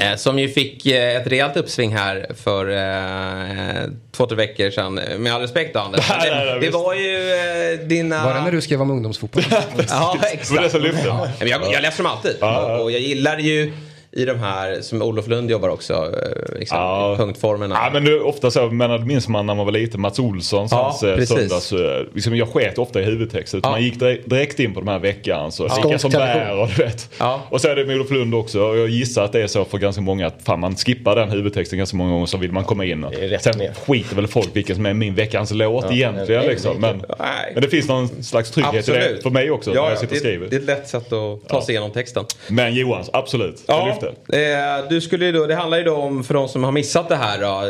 Eh, 0.00 0.16
som 0.16 0.38
ju 0.38 0.48
fick 0.48 0.86
eh, 0.86 1.16
ett 1.16 1.26
rejält 1.26 1.56
uppsving 1.56 1.96
här 1.96 2.26
för 2.44 2.70
eh, 2.70 3.88
två, 4.12 4.26
tre 4.26 4.36
veckor 4.36 4.70
sedan. 4.70 4.94
Med 5.18 5.34
all 5.34 5.40
respekt 5.40 5.76
Anders. 5.76 6.08
Det, 6.22 6.30
det 6.54 6.58
visst. 6.60 6.72
var 6.74 6.94
ju 6.94 7.32
eh, 7.32 7.86
dina... 7.86 8.24
Var 8.24 8.34
det 8.34 8.40
när 8.40 8.52
du 8.52 8.60
skrev 8.60 8.82
om 8.82 8.90
ungdomsfotboll? 8.90 9.44
Ja, 9.50 9.64
Det 9.76 9.86
var 9.88 10.16
exakt. 10.32 10.62
det 10.62 10.70
som 10.70 10.82
lyfte. 10.82 11.08
Jag, 11.40 11.62
jag 11.72 11.82
läser 11.82 12.02
dem 12.02 12.12
alltid. 12.12 12.36
ja. 12.40 12.78
Och 12.78 12.92
jag 12.92 13.00
gillar 13.00 13.38
ju 13.38 13.72
i 14.16 14.24
de 14.24 14.38
här, 14.38 14.80
som 14.80 15.02
Olof 15.02 15.26
Lund 15.28 15.50
jobbar 15.50 15.68
också, 15.68 15.92
eh, 15.94 16.58
liksom, 16.58 16.78
Ja. 16.78 17.14
punktformerna. 17.18 17.74
Ja 17.74 17.90
men 17.92 18.04
det 18.04 18.10
är 18.10 18.22
ofta 18.26 18.50
så, 18.50 18.70
men 18.70 18.90
det 18.90 18.98
minns 18.98 19.28
man 19.28 19.46
när 19.46 19.54
man 19.54 19.64
var 19.66 19.72
liten, 19.72 20.00
Mats 20.00 20.18
Olssons, 20.18 20.72
Ja, 20.72 20.82
hans 20.82 21.02
eh, 21.02 21.14
precis. 21.16 21.36
söndags... 21.36 21.72
eh, 21.72 22.04
Liksom, 22.14 22.36
jag 22.36 22.48
sket 22.48 22.78
ofta 22.78 23.00
i 23.00 23.04
huvudtexten. 23.04 23.60
Ja. 23.62 23.70
Man 23.70 23.82
gick 23.82 24.00
direkt, 24.00 24.60
in 24.60 24.74
på 24.74 24.80
de 24.80 24.88
här 24.88 24.98
veckan. 24.98 25.52
Så 25.52 25.62
lika 25.62 25.74
Skånsk 25.74 26.00
som 26.00 26.10
bär 26.10 26.58
och 26.60 26.68
du 26.76 26.82
vet. 26.82 27.10
Ja. 27.18 27.40
Och 27.48 27.60
så 27.60 27.68
är 27.68 27.76
det 27.76 27.84
med 27.84 27.96
Olof 27.96 28.10
Lund 28.10 28.34
också. 28.34 28.60
Och 28.62 28.76
jag 28.78 28.88
gissar 28.88 29.24
att 29.24 29.32
det 29.32 29.42
är 29.42 29.46
så 29.46 29.64
för 29.64 29.78
ganska 29.78 30.02
många 30.02 30.26
att 30.26 30.34
fan 30.44 30.60
man 30.60 30.76
skippar 30.76 31.16
den 31.16 31.30
huvudtexten 31.30 31.78
ganska 31.78 31.96
många 31.96 32.10
gånger 32.12 32.26
så 32.26 32.36
vill 32.38 32.52
man 32.52 32.64
komma 32.64 32.84
in. 32.84 33.04
Och, 33.04 33.12
sen 33.40 33.58
med. 33.58 33.76
skiter 33.86 34.16
väl 34.16 34.26
folk 34.26 34.48
vilken 34.52 34.76
som 34.76 34.86
är 34.86 34.94
min 34.94 35.14
veckans 35.14 35.50
låt 35.50 35.92
egentligen. 35.92 36.40
nej, 36.40 36.50
liksom. 36.50 36.80
Men, 36.80 37.02
Nej. 37.18 37.50
men 37.54 37.62
det 37.62 37.68
finns 37.68 37.88
någon 37.88 38.22
slags 38.22 38.50
trygghet 38.50 38.88
i 38.88 38.92
det 38.92 39.22
för 39.22 39.30
mig 39.30 39.50
också 39.50 39.70
när 39.70 39.76
jag 39.76 39.98
sitter 39.98 40.06
och 40.06 40.12
det, 40.14 40.18
skriver. 40.18 40.46
det 40.50 40.56
är 40.56 40.60
ett 40.60 40.66
lätt 40.66 40.88
sätt 40.88 41.12
att 41.12 41.48
ta 41.48 41.62
sig 41.62 41.72
igenom 41.72 41.90
texten. 41.90 42.24
Men 42.48 42.74
Johans, 42.74 43.10
absolut. 43.12 43.62
Ja, 43.66 43.94
Eh, 44.08 44.88
du 44.88 45.00
skulle 45.00 45.26
ju 45.26 45.32
då, 45.32 45.46
det 45.46 45.54
handlar 45.54 45.78
ju 45.78 45.84
då 45.84 45.96
om, 45.96 46.24
för 46.24 46.34
de 46.34 46.48
som 46.48 46.64
har 46.64 46.72
missat 46.72 47.08
det 47.08 47.16
här 47.16 47.40
då, 47.40 47.62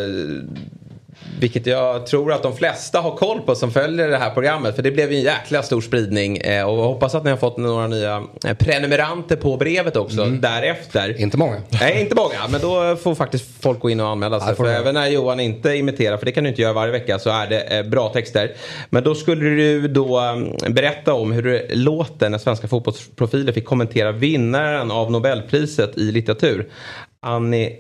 vilket 1.41 1.67
jag 1.67 2.07
tror 2.07 2.33
att 2.33 2.43
de 2.43 2.57
flesta 2.57 3.01
har 3.01 3.17
koll 3.17 3.41
på 3.41 3.55
som 3.55 3.71
följer 3.71 4.09
det 4.09 4.17
här 4.17 4.31
programmet. 4.31 4.77
För 4.77 4.83
det 4.83 4.91
blev 4.91 5.13
ju 5.13 5.19
en 5.19 5.25
jäkla 5.25 5.63
stor 5.63 5.81
spridning. 5.81 6.37
Eh, 6.37 6.69
och 6.69 6.79
jag 6.79 6.83
hoppas 6.83 7.15
att 7.15 7.25
ni 7.25 7.31
har 7.31 7.37
fått 7.37 7.57
några 7.57 7.87
nya 7.87 8.23
eh, 8.47 8.55
prenumeranter 8.57 9.37
på 9.37 9.57
brevet 9.57 9.97
också 9.97 10.21
Mm. 10.23 10.41
därefter. 10.41 11.21
Inte 11.21 11.37
många. 11.37 11.57
Nej, 11.81 12.01
inte 12.01 12.15
många. 12.15 12.49
Men 12.51 12.61
då 12.61 12.97
får 12.97 13.15
faktiskt 13.15 13.63
folk 13.63 13.81
gå 13.81 13.91
in 13.91 14.01
och 14.01 14.09
anmäla 14.09 14.41
sig. 14.41 14.57
För 14.57 14.67
även 14.69 14.95
när 14.95 15.09
Johan 15.09 15.41
inte 15.41 15.75
imiterar, 15.75 16.17
för 16.17 16.27
det 16.27 16.33
kan 16.33 16.45
du 16.45 16.51
inte 16.51 16.63
göra 16.63 16.73
varje 16.73 16.93
vecka, 16.93 17.19
så 17.19 17.31
är 17.31 17.47
det 17.47 17.61
eh, 17.61 17.83
bra 17.87 18.09
texter. 18.09 18.53
Men 18.91 19.05
då 19.05 19.15
skulle 19.15 19.45
du 19.45 19.89
då 19.89 20.19
eh, 20.21 20.71
berätta 20.73 21.15
om 21.15 21.33
hur 21.33 21.43
det 21.43 21.75
låter 21.75 22.29
när 22.29 22.39
svenska 22.39 22.69
fotbollsprofiler 22.69 23.53
fick 23.53 23.65
kommentera 23.65 24.13
vinnaren 24.13 24.91
av 24.91 25.11
Nobelpriset 25.11 25.99
i 25.99 26.13
litteratur. 26.13 26.69
Annie 27.23 27.77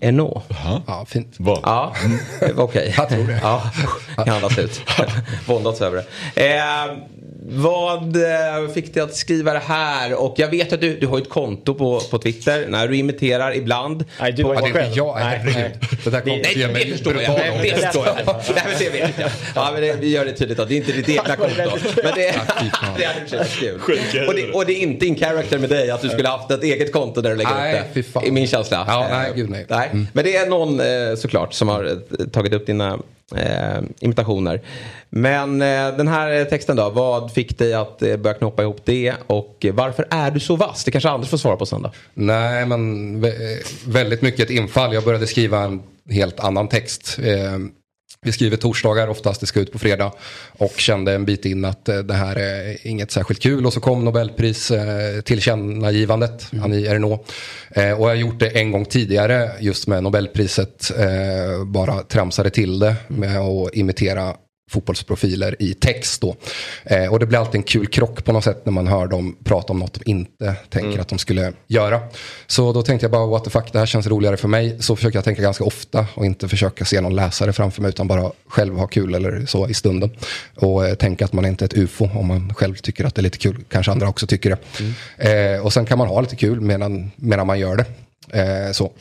Ernaux. 0.00 0.46
Ja, 0.86 1.04
fint. 1.08 1.34
Vad? 1.38 1.58
Ja, 1.62 1.94
okej. 2.56 2.94
Jag 2.96 3.08
tror 3.08 3.24
det. 3.24 3.38
Ja, 3.42 3.62
jag 4.16 4.28
andas 4.28 4.58
ut. 4.58 4.80
Våndats 5.46 5.80
över 5.80 6.04
det. 6.34 6.56
Eh, 6.56 6.96
vad 7.52 8.16
eh, 8.16 8.68
fick 8.74 8.94
dig 8.94 9.02
att 9.02 9.14
skriva 9.16 9.52
det 9.52 9.62
här? 9.66 10.14
Och 10.22 10.34
jag 10.38 10.48
vet 10.48 10.72
att 10.72 10.80
du, 10.80 10.98
du 10.98 11.06
har 11.06 11.18
ett 11.18 11.28
konto 11.28 11.74
på, 11.74 12.00
på 12.00 12.18
Twitter 12.18 12.66
när 12.68 12.88
du 12.88 12.96
imiterar 12.96 13.54
ibland. 13.56 14.04
Nej, 14.20 14.32
du 14.32 14.42
var 14.42 14.54
det 14.54 14.58
inte 14.58 14.70
är 14.70 14.72
själv. 14.72 14.86
inte 14.86 14.98
jag, 14.98 15.16
Nej, 15.16 15.40
herregud. 15.44 15.72
Det 16.04 16.10
där 16.10 16.20
kommer 16.20 16.36
Nej, 16.36 16.52
ge 16.58 16.66
det 16.66 16.72
mig 16.72 16.84
brutal 16.84 17.14
Nej, 17.14 17.26
Det 17.36 17.50
ångest. 17.70 17.84
förstår 17.84 18.06
jag. 18.06 18.16
Nej, 18.26 18.64
men 18.66 18.74
det 18.78 18.90
vet 18.90 19.18
jag. 19.18 19.30
Ja, 19.54 19.70
men 19.72 19.82
det, 19.82 19.96
vi 20.00 20.08
gör 20.10 20.24
det 20.24 20.32
tydligt 20.32 20.58
att 20.58 20.68
det 20.68 20.74
är 20.74 20.76
inte 20.76 20.92
ditt 20.92 21.08
egna 21.08 21.36
konto. 21.36 21.54
Men 21.56 22.12
det, 22.14 22.34
det 22.98 23.04
hade 23.04 23.04
i 23.04 23.24
och 23.24 23.28
för 23.28 23.44
sig 23.44 23.72
varit 23.78 24.10
kul. 24.12 24.28
Och 24.28 24.34
det, 24.34 24.50
och 24.52 24.66
det 24.66 24.72
är 24.72 24.80
inte 24.82 25.06
in 25.06 25.16
character 25.18 25.58
med 25.58 25.68
dig 25.70 25.90
att 25.90 26.02
du 26.02 26.08
skulle 26.08 26.28
haft 26.28 26.50
ett 26.50 26.62
eget 26.62 26.92
konto 26.92 27.20
där 27.20 27.30
du 27.30 27.36
lägger 27.36 27.54
Nej, 27.54 27.80
upp 27.80 27.86
fy 27.94 28.02
det. 28.02 28.08
fan. 28.08 28.24
I 28.24 28.30
min 28.30 28.46
känsla. 28.46 28.84
Ja, 28.88 29.04
Eh, 29.10 29.18
nej, 29.18 29.32
gud, 29.36 29.50
nej. 29.50 29.66
nej. 29.68 29.89
Mm. 29.90 30.06
Men 30.12 30.24
det 30.24 30.36
är 30.36 30.46
någon 30.50 30.80
eh, 30.80 31.16
såklart 31.16 31.52
som 31.54 31.68
har 31.68 31.84
eh, 31.84 32.26
tagit 32.26 32.52
upp 32.52 32.66
dina 32.66 32.98
eh, 33.36 33.82
imitationer. 34.00 34.60
Men 35.10 35.62
eh, 35.62 35.96
den 35.96 36.08
här 36.08 36.44
texten 36.44 36.76
då, 36.76 36.90
vad 36.90 37.32
fick 37.32 37.58
dig 37.58 37.74
att 37.74 38.02
eh, 38.02 38.16
börja 38.16 38.34
knoppa 38.34 38.62
ihop 38.62 38.80
det 38.84 39.14
och 39.26 39.56
eh, 39.64 39.74
varför 39.74 40.06
är 40.10 40.30
du 40.30 40.40
så 40.40 40.56
vass? 40.56 40.84
Det 40.84 40.90
kanske 40.90 41.10
Anders 41.10 41.28
får 41.30 41.36
svara 41.38 41.56
på 41.56 41.66
sen 41.66 41.82
då. 41.82 41.90
Nej, 42.14 42.66
men 42.66 42.84
vä- 43.24 43.58
väldigt 43.86 44.22
mycket 44.22 44.40
ett 44.40 44.50
infall. 44.50 44.94
Jag 44.94 45.04
började 45.04 45.26
skriva 45.26 45.58
en 45.58 45.82
helt 46.10 46.40
annan 46.40 46.68
text. 46.68 47.18
Vi 48.26 48.32
skriver 48.32 48.56
torsdagar, 48.56 49.08
oftast 49.08 49.40
det 49.40 49.46
ska 49.46 49.60
ut 49.60 49.72
på 49.72 49.78
fredag. 49.78 50.12
Och 50.52 50.72
kände 50.76 51.14
en 51.14 51.24
bit 51.24 51.44
in 51.44 51.64
att 51.64 51.88
eh, 51.88 51.98
det 51.98 52.14
här 52.14 52.36
är 52.36 52.86
inget 52.86 53.10
särskilt 53.10 53.42
kul. 53.42 53.66
Och 53.66 53.72
så 53.72 53.80
kom 53.80 54.04
Nobelpris 54.04 54.70
eh, 54.70 55.20
tillkännagivandet, 55.20 56.50
Annie 56.62 56.86
Ernaux. 56.86 57.30
Eh, 57.70 57.92
och 57.92 58.04
jag 58.04 58.08
har 58.08 58.14
gjort 58.14 58.38
det 58.40 58.48
en 58.48 58.72
gång 58.72 58.84
tidigare 58.84 59.50
just 59.60 59.86
med 59.86 60.02
Nobelpriset. 60.02 60.92
Bara 61.66 62.02
tramsade 62.02 62.50
till 62.50 62.78
det 62.78 62.96
med 63.08 63.38
att 63.38 63.74
imitera 63.74 64.34
fotbollsprofiler 64.70 65.56
i 65.58 65.74
text 65.74 66.20
då. 66.20 66.36
Eh, 66.84 67.12
och 67.12 67.18
det 67.18 67.26
blir 67.26 67.38
alltid 67.38 67.54
en 67.54 67.62
kul 67.62 67.86
krock 67.86 68.24
på 68.24 68.32
något 68.32 68.44
sätt 68.44 68.66
när 68.66 68.72
man 68.72 68.86
hör 68.86 69.06
dem 69.06 69.36
prata 69.44 69.72
om 69.72 69.78
något 69.78 69.94
de 69.94 70.10
inte 70.10 70.54
tänker 70.68 70.98
att 71.00 71.08
de 71.08 71.18
skulle 71.18 71.52
göra. 71.66 72.00
Så 72.46 72.72
då 72.72 72.82
tänkte 72.82 73.04
jag 73.04 73.10
bara 73.10 73.26
what 73.26 73.44
the 73.44 73.50
fuck, 73.50 73.72
det 73.72 73.78
här 73.78 73.86
känns 73.86 74.06
roligare 74.06 74.36
för 74.36 74.48
mig. 74.48 74.76
Så 74.80 74.96
försöker 74.96 75.16
jag 75.16 75.24
tänka 75.24 75.42
ganska 75.42 75.64
ofta 75.64 76.06
och 76.14 76.26
inte 76.26 76.48
försöka 76.48 76.84
se 76.84 77.00
någon 77.00 77.16
läsare 77.16 77.52
framför 77.52 77.82
mig 77.82 77.88
utan 77.88 78.08
bara 78.08 78.32
själv 78.48 78.76
ha 78.76 78.86
kul 78.86 79.14
eller 79.14 79.46
så 79.46 79.68
i 79.68 79.74
stunden. 79.74 80.10
Och 80.54 80.86
eh, 80.86 80.94
tänka 80.94 81.24
att 81.24 81.32
man 81.32 81.44
inte 81.44 81.64
är 81.64 81.66
ett 81.66 81.76
ufo 81.76 82.08
om 82.14 82.26
man 82.26 82.54
själv 82.54 82.74
tycker 82.74 83.04
att 83.04 83.14
det 83.14 83.20
är 83.20 83.22
lite 83.22 83.38
kul. 83.38 83.64
Kanske 83.68 83.92
andra 83.92 84.08
också 84.08 84.26
tycker 84.26 84.56
det. 85.16 85.54
Eh, 85.56 85.60
och 85.60 85.72
sen 85.72 85.86
kan 85.86 85.98
man 85.98 86.08
ha 86.08 86.20
lite 86.20 86.36
kul 86.36 86.60
medan, 86.60 87.10
medan 87.16 87.46
man 87.46 87.58
gör 87.58 87.76
det. 87.76 87.84
Eh, 88.32 88.72
så. 88.72 88.92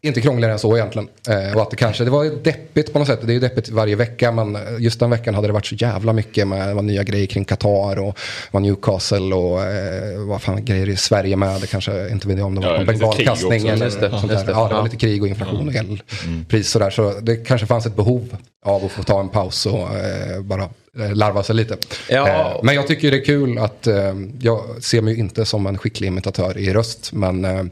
Inte 0.00 0.20
krångligare 0.20 0.52
än 0.52 0.58
så 0.58 0.76
egentligen. 0.76 1.08
Eh, 1.28 1.56
och 1.56 1.62
att 1.62 1.70
det 1.70 1.76
kanske, 1.76 2.04
det 2.04 2.10
var 2.10 2.24
deppigt 2.44 2.92
på 2.92 2.98
något 2.98 3.08
sätt. 3.08 3.18
Det 3.22 3.32
är 3.32 3.34
ju 3.34 3.40
deppigt 3.40 3.68
varje 3.68 3.96
vecka. 3.96 4.32
Men 4.32 4.58
just 4.78 5.00
den 5.00 5.10
veckan 5.10 5.34
hade 5.34 5.46
det 5.46 5.52
varit 5.52 5.66
så 5.66 5.74
jävla 5.74 6.12
mycket 6.12 6.48
med, 6.48 6.74
var 6.74 6.82
nya 6.82 7.02
grejer 7.02 7.26
kring 7.26 7.44
Qatar 7.44 7.98
och 7.98 8.18
var 8.50 8.60
Newcastle 8.60 9.34
och 9.34 9.62
eh, 9.62 10.18
vad 10.18 10.42
fan 10.42 10.64
grejer 10.64 10.88
i 10.88 10.96
Sverige 10.96 11.36
med. 11.36 11.60
Det 11.60 11.66
kanske 11.66 12.08
inte 12.10 12.28
vet 12.28 12.38
jag 12.38 12.46
om 12.46 12.54
det 12.54 12.60
var 12.66 12.78
Ja, 12.78 12.84
bengalkastning 12.84 13.68
eller 13.68 13.84
Just 13.84 14.00
det, 14.00 14.10
sånt 14.10 14.32
just 14.32 14.46
där. 14.46 14.52
det. 14.52 14.58
Ja, 14.58 14.68
det 14.68 14.74
var 14.74 14.84
lite 14.84 14.96
krig 14.96 15.22
och 15.22 15.28
inflation 15.28 15.68
och 15.68 15.74
elpris 15.74 16.70
sådär. 16.70 16.90
Så 16.90 17.12
det 17.22 17.36
kanske 17.36 17.66
fanns 17.66 17.86
ett 17.86 17.96
behov 17.96 18.36
av 18.64 18.84
att 18.84 18.92
få 18.92 19.02
ta 19.02 19.20
en 19.20 19.28
paus 19.28 19.66
och 19.66 19.96
eh, 19.96 20.40
bara 20.42 20.62
eh, 20.98 21.14
larva 21.14 21.42
sig 21.42 21.54
lite. 21.56 21.76
Ja. 22.10 22.28
Eh, 22.28 22.60
men 22.62 22.74
jag 22.74 22.86
tycker 22.86 23.10
det 23.10 23.16
är 23.16 23.24
kul 23.24 23.58
att 23.58 23.86
eh, 23.86 24.14
jag 24.40 24.60
ser 24.80 25.00
mig 25.02 25.14
ju 25.14 25.20
inte 25.20 25.44
som 25.44 25.66
en 25.66 25.78
skicklig 25.78 26.08
imitatör 26.08 26.58
i 26.58 26.72
röst. 26.72 27.12
Men 27.12 27.44
eh, 27.44 27.64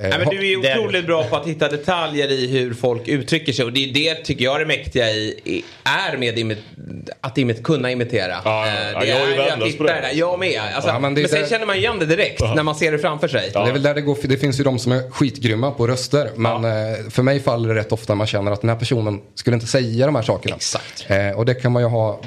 Nej, 0.00 0.18
men 0.18 0.28
du 0.28 0.52
är 0.52 0.64
är 0.66 0.78
otroligt 0.78 1.06
bra 1.06 1.24
på 1.24 1.36
att 1.36 1.46
hitta 1.46 1.68
detaljer 1.68 2.30
i 2.32 2.46
hur 2.46 2.74
folk 2.74 3.08
uttrycker 3.08 3.52
sig 3.52 3.64
och 3.64 3.72
det 3.72 3.84
är 3.90 3.94
det 3.94 4.14
tycker 4.14 4.44
jag 4.44 4.60
det 4.60 4.66
mäktiga 4.66 5.10
i, 5.10 5.40
i 5.44 5.64
är 5.84 6.16
med 6.16 6.38
imi, 6.38 6.56
att 7.20 7.38
imit, 7.38 7.62
kunna 7.64 7.90
imitera. 7.90 8.34
Ja, 8.44 8.66
Eh, 8.66 8.72
ja, 8.92 9.00
det 9.00 9.06
jag 9.06 9.20
är 9.20 9.26
ju 9.26 9.34
ju 9.34 9.40
att 9.40 9.46
värdelös 9.50 9.58
på 9.76 9.82
hitta 9.84 9.84
det. 9.94 10.00
där. 10.00 10.10
Jag 10.14 10.38
med. 10.38 10.60
Alltså, 10.74 10.90
Ja, 10.90 10.98
men 10.98 11.14
men 11.14 11.24
är 11.24 11.28
sen 11.28 11.40
där- 11.40 11.48
känner 11.48 11.66
man 11.66 11.76
igen 11.76 11.98
det 11.98 12.06
direkt 12.06 12.40
när 12.40 12.62
man 12.62 12.74
ser 12.74 12.92
det 12.92 12.98
framför 12.98 13.28
sig. 13.28 13.50
Det 13.52 13.58
är 13.58 13.72
väl 13.72 13.82
där 13.82 13.94
det 13.94 14.00
går, 14.00 14.16
det 14.22 14.36
finns 14.36 14.60
ju 14.60 14.64
de 14.64 14.78
som 14.78 14.92
är 14.92 15.10
skitgrymma 15.10 15.70
på 15.70 15.86
röster. 15.86 16.30
Men 16.36 16.64
eh, 16.64 16.70
för 17.10 17.22
mig 17.22 17.40
faller 17.40 17.68
det 17.74 17.80
rätt 17.80 17.92
ofta 17.92 18.12
när 18.12 18.16
man 18.16 18.26
känner 18.26 18.52
att 18.52 18.60
den 18.60 18.70
här 18.70 18.76
personen 18.76 19.20
skulle 19.34 19.54
inte 19.54 19.66
säga 19.66 20.06
de 20.06 20.14
här 20.14 20.22
sakerna. 20.22 20.56
Exakt. 20.56 21.04
Eh, 21.08 21.30
och 21.38 21.44
det 21.46 21.54
kan 21.54 21.72
man 21.72 21.82
ju 21.82 21.88
ha 21.88 22.20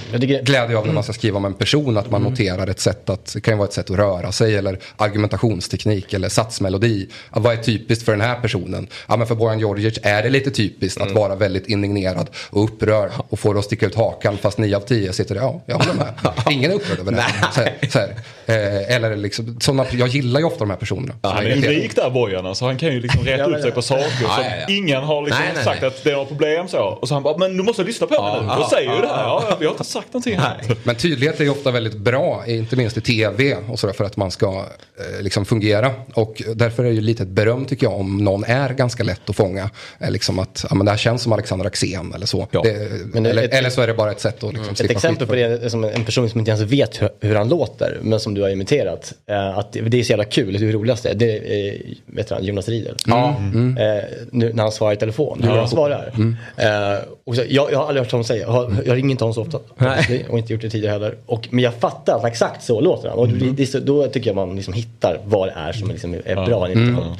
glädje 0.43 0.77
av 0.77 0.85
när 0.87 0.93
man 0.93 1.03
ska 1.03 1.13
skriva 1.13 1.37
om 1.37 1.45
en 1.45 1.53
person. 1.53 1.97
Att 1.97 2.11
man 2.11 2.21
noterar 2.21 2.67
ett 2.67 2.79
sätt 2.79 3.09
att, 3.09 3.33
det 3.33 3.41
kan 3.41 3.53
ju 3.53 3.57
vara 3.57 3.67
ett 3.67 3.73
sätt 3.73 3.89
att 3.89 3.97
röra 3.97 4.31
sig 4.31 4.55
eller 4.55 4.79
argumentationsteknik 4.97 6.13
eller 6.13 6.29
satsmelodi. 6.29 7.09
Att 7.29 7.43
vad 7.43 7.53
är 7.53 7.62
typiskt 7.63 8.05
för 8.05 8.11
den 8.11 8.21
här 8.21 8.35
personen? 8.41 8.87
Ja 9.07 9.17
men 9.17 9.27
för 9.27 9.35
Bojan 9.35 9.59
Djordjic 9.59 9.99
är 10.03 10.23
det 10.23 10.29
lite 10.29 10.51
typiskt 10.51 11.01
att 11.01 11.11
vara 11.11 11.35
väldigt 11.35 11.67
indignerad 11.67 12.29
och 12.49 12.63
upprörd 12.63 13.11
och 13.29 13.39
få 13.39 13.53
det 13.53 13.59
att 13.59 13.65
sticka 13.65 13.85
ut 13.85 13.95
hakan 13.95 14.37
fast 14.37 14.57
nio 14.57 14.77
av 14.77 14.81
tio 14.81 15.13
sitter 15.13 15.35
ja 15.35 15.61
jag 15.65 15.75
håller 15.75 15.93
med. 15.93 16.13
Ingen 16.51 16.71
är 16.71 16.75
upprörd 16.75 16.99
över 16.99 17.11
det. 17.11 17.25
Så 17.53 17.61
här, 17.61 17.73
så 17.89 17.99
här. 17.99 18.15
Eh, 18.45 18.95
eller 18.95 19.15
liksom, 19.15 19.57
såna, 19.61 19.85
jag 19.91 20.07
gillar 20.07 20.39
ju 20.39 20.45
ofta 20.45 20.59
de 20.59 20.69
här 20.69 20.77
personerna. 20.77 21.13
Han 21.21 21.37
är 21.45 21.55
ju 21.55 21.61
rik 21.61 21.95
där 21.95 22.09
Bojan 22.09 22.45
alltså. 22.45 22.65
Han 22.65 22.77
kan 22.77 22.89
ju 22.93 22.99
liksom 23.01 23.21
rätta 23.25 23.43
upp 23.45 23.61
sig 23.61 23.71
på 23.71 23.81
saker 23.81 24.09
som 24.09 24.25
Ja, 24.27 24.43
ja, 24.43 24.55
ja. 24.67 24.73
ingen 24.75 25.03
har 25.03 25.21
liksom 25.21 25.43
Nej, 25.43 25.51
nej, 25.55 25.63
sagt 25.63 25.81
nej. 25.81 25.87
att 25.87 26.03
det 26.03 26.11
är 26.11 26.15
något 26.15 26.27
problem 26.27 26.67
så. 26.67 26.79
Och 26.79 27.07
så 27.07 27.13
han 27.13 27.23
bara, 27.23 27.37
men 27.37 27.57
du 27.57 27.63
måste 27.63 27.83
lyssna 27.83 28.07
på 28.07 28.23
mig 28.23 28.41
nu. 28.41 28.47
ja, 28.47 28.59
Jag 28.59 28.69
säger 28.69 28.95
ju 28.95 29.01
det 29.01 29.07
ja, 29.07 29.15
här. 29.15 29.49
Ja, 29.49 29.57
vi 29.59 29.65
har 29.65 29.71
inte 29.71 29.83
sagt 29.83 30.07
någonting 30.13 30.39
här. 30.39 30.61
Men 30.83 30.95
tydlighet 30.95 31.39
är 31.39 31.43
ju 31.43 31.49
ofta 31.49 31.71
väldigt 31.71 31.97
bra, 31.97 32.43
inte 32.47 32.75
minst 32.75 32.97
i 32.97 33.01
tv 33.01 33.57
och 33.69 33.79
sådär 33.79 33.93
för 33.93 34.03
att 34.03 34.17
man 34.17 34.31
ska 34.31 34.47
eh, 34.47 35.21
liksom 35.21 35.45
fungera. 35.45 35.91
Och 36.13 36.41
därför 36.55 36.83
är 36.83 36.87
det 36.87 36.95
ju 36.95 37.01
lite 37.01 37.23
ett 37.23 37.29
beröm 37.29 37.52
tycker 37.65 37.85
jag 37.85 37.99
om 37.99 38.17
någon 38.17 38.43
är 38.43 38.69
ganska 38.73 39.03
lätt 39.03 39.29
att 39.29 39.35
fånga. 39.35 39.69
Liksom 40.09 40.39
att, 40.39 40.65
ja 40.69 40.75
men 40.75 40.85
det 40.85 40.91
här 40.91 40.97
känns 40.97 41.21
som 41.21 41.33
Alexander 41.33 41.65
Axén 41.65 42.13
eller 42.15 42.25
så. 42.25 42.47
Ja. 42.51 42.61
Det, 42.63 43.17
eller, 43.17 43.43
ett- 43.43 43.53
eller 43.53 43.69
så 43.69 43.81
är 43.81 43.87
det 43.87 43.93
bara 43.93 44.11
ett 44.11 44.19
sätt 44.21 44.43
att 44.43 44.53
liksom 44.53 44.71
Ett 44.71 44.77
slippa 44.77 44.93
exempel 44.93 45.27
på 45.27 45.35
det 45.35 45.41
är 45.63 45.69
som 45.69 45.83
en 45.83 46.05
person 46.05 46.29
som 46.29 46.39
inte 46.39 46.51
ens 46.51 46.71
vet 46.71 47.01
hur, 47.01 47.09
hur 47.21 47.35
han 47.35 47.49
låter, 47.49 47.97
men 48.01 48.19
som 48.19 48.33
du 48.33 48.41
har 48.41 48.49
imiterat. 48.49 49.13
Eh, 49.29 49.57
att 49.57 49.73
det, 49.73 49.99
är 49.99 50.03
så 50.03 50.09
jävla 50.09 50.25
kul, 50.25 50.53
det 50.53 50.59
är. 51.05 51.13
Det 51.13 51.69
är 51.69 51.77
vet 52.05 52.29
han, 52.29 52.43
Jonas 52.43 52.69
Riedel. 52.69 52.95
Ja. 53.07 53.29
Eh, 53.29 54.03
nu 54.31 54.53
när 54.53 54.63
han 54.63 54.71
svarar 54.71 54.93
i 54.93 54.97
telefon, 54.97 55.39
hur 55.43 55.49
han 55.49 55.69
svarar. 55.69 56.13
Eh, 56.57 56.99
och 57.25 57.35
så, 57.35 57.41
jag, 57.49 57.71
jag 57.71 57.79
har 57.79 57.85
aldrig 57.87 58.03
hört 58.05 58.11
honom 58.11 58.23
säga, 58.23 58.41
jag, 58.41 58.51
har, 58.51 58.75
jag 58.85 58.97
ringer 58.97 59.11
inte 59.11 59.23
honom 59.23 59.33
så 59.33 59.41
ofta. 59.41 59.59
Nej. 59.77 60.25
Och 60.29 60.37
inte 60.37 60.53
gjort 60.53 60.61
det 60.61 60.69
tidigare 60.69 60.91
heller. 60.93 61.15
Och, 61.25 61.47
men 61.51 61.63
jag 61.63 61.73
fattar 61.73 62.17
att 62.17 62.25
exakt 62.25 62.63
så 62.63 62.81
låter 62.81 63.09
han. 63.09 63.17
Och 63.19 63.27
det, 63.29 63.51
det 63.51 63.65
så, 63.65 63.79
då 63.79 64.07
tycker 64.07 64.29
jag 64.29 64.35
man 64.35 64.55
liksom 64.55 64.73
hittar 64.73 65.19
vad 65.25 65.47
det 65.47 65.53
är 65.57 65.73
som 65.73 65.89
liksom 65.89 66.13
är 66.25 66.45
bra 66.45 66.67
en 66.67 66.71
imitation. 66.71 67.15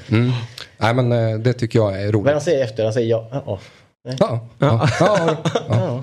Nej 0.78 0.94
men 0.94 1.12
eh, 1.12 1.40
det 1.40 1.54
tycker 1.54 1.80
jag 1.80 1.96
är 1.96 2.04
Men 2.04 2.12
roligt. 2.12 2.32
han 2.32 2.42
säger 2.42 2.64
efter, 2.64 2.84
han 2.84 2.94
säger 2.94 3.10
ja. 3.10 3.28
ja, 3.32 3.44
ja. 3.46 3.60
Ja, 4.06 4.40
ja, 4.60 4.88
ja, 5.00 5.38
ja. 5.70 6.02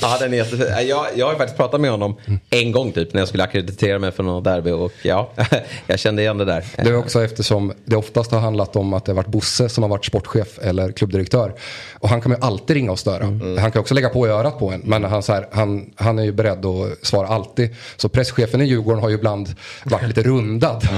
Ja, 0.00 0.18
den 0.20 0.32
är 0.32 0.36
jättefin. 0.36 0.66
Jag, 0.88 1.06
jag 1.16 1.26
har 1.26 1.34
faktiskt 1.34 1.56
pratat 1.56 1.80
med 1.80 1.90
honom 1.90 2.16
en 2.50 2.72
gång 2.72 2.92
typ 2.92 3.14
när 3.14 3.20
jag 3.20 3.28
skulle 3.28 3.42
akkreditera 3.42 3.98
mig 3.98 4.12
för 4.12 4.22
något 4.22 4.44
derby 4.44 4.70
och 4.70 4.92
ja, 5.02 5.30
jag 5.86 5.98
kände 5.98 6.22
igen 6.22 6.38
det 6.38 6.44
där. 6.44 6.64
Det 6.76 6.88
är 6.88 6.96
också 6.96 7.24
eftersom 7.24 7.72
det 7.84 7.96
oftast 7.96 8.30
har 8.30 8.40
handlat 8.40 8.76
om 8.76 8.92
att 8.92 9.04
det 9.04 9.12
har 9.12 9.16
varit 9.16 9.26
Bosse 9.26 9.68
som 9.68 9.82
har 9.82 9.88
varit 9.88 10.04
sportchef 10.04 10.58
eller 10.58 10.92
klubbdirektör. 10.92 11.54
Och 11.98 12.08
han 12.08 12.20
kan 12.20 12.32
ju 12.32 12.38
alltid 12.40 12.76
ringa 12.76 12.92
och 12.92 12.98
störa. 12.98 13.24
Han 13.60 13.72
kan 13.72 13.80
också 13.80 13.94
lägga 13.94 14.08
på 14.08 14.26
i 14.26 14.30
örat 14.30 14.58
på 14.58 14.70
en. 14.70 14.80
Men 14.84 15.04
han, 15.04 15.22
så 15.22 15.32
här, 15.32 15.48
han, 15.52 15.90
han 15.96 16.18
är 16.18 16.22
ju 16.24 16.32
beredd 16.32 16.66
att 16.66 17.06
svara 17.06 17.28
alltid. 17.28 17.70
Så 17.96 18.08
presschefen 18.08 18.60
i 18.60 18.64
Djurgården 18.64 19.02
har 19.02 19.08
ju 19.08 19.14
ibland 19.14 19.54
varit 19.84 20.08
lite 20.08 20.22
rundad. 20.22 20.88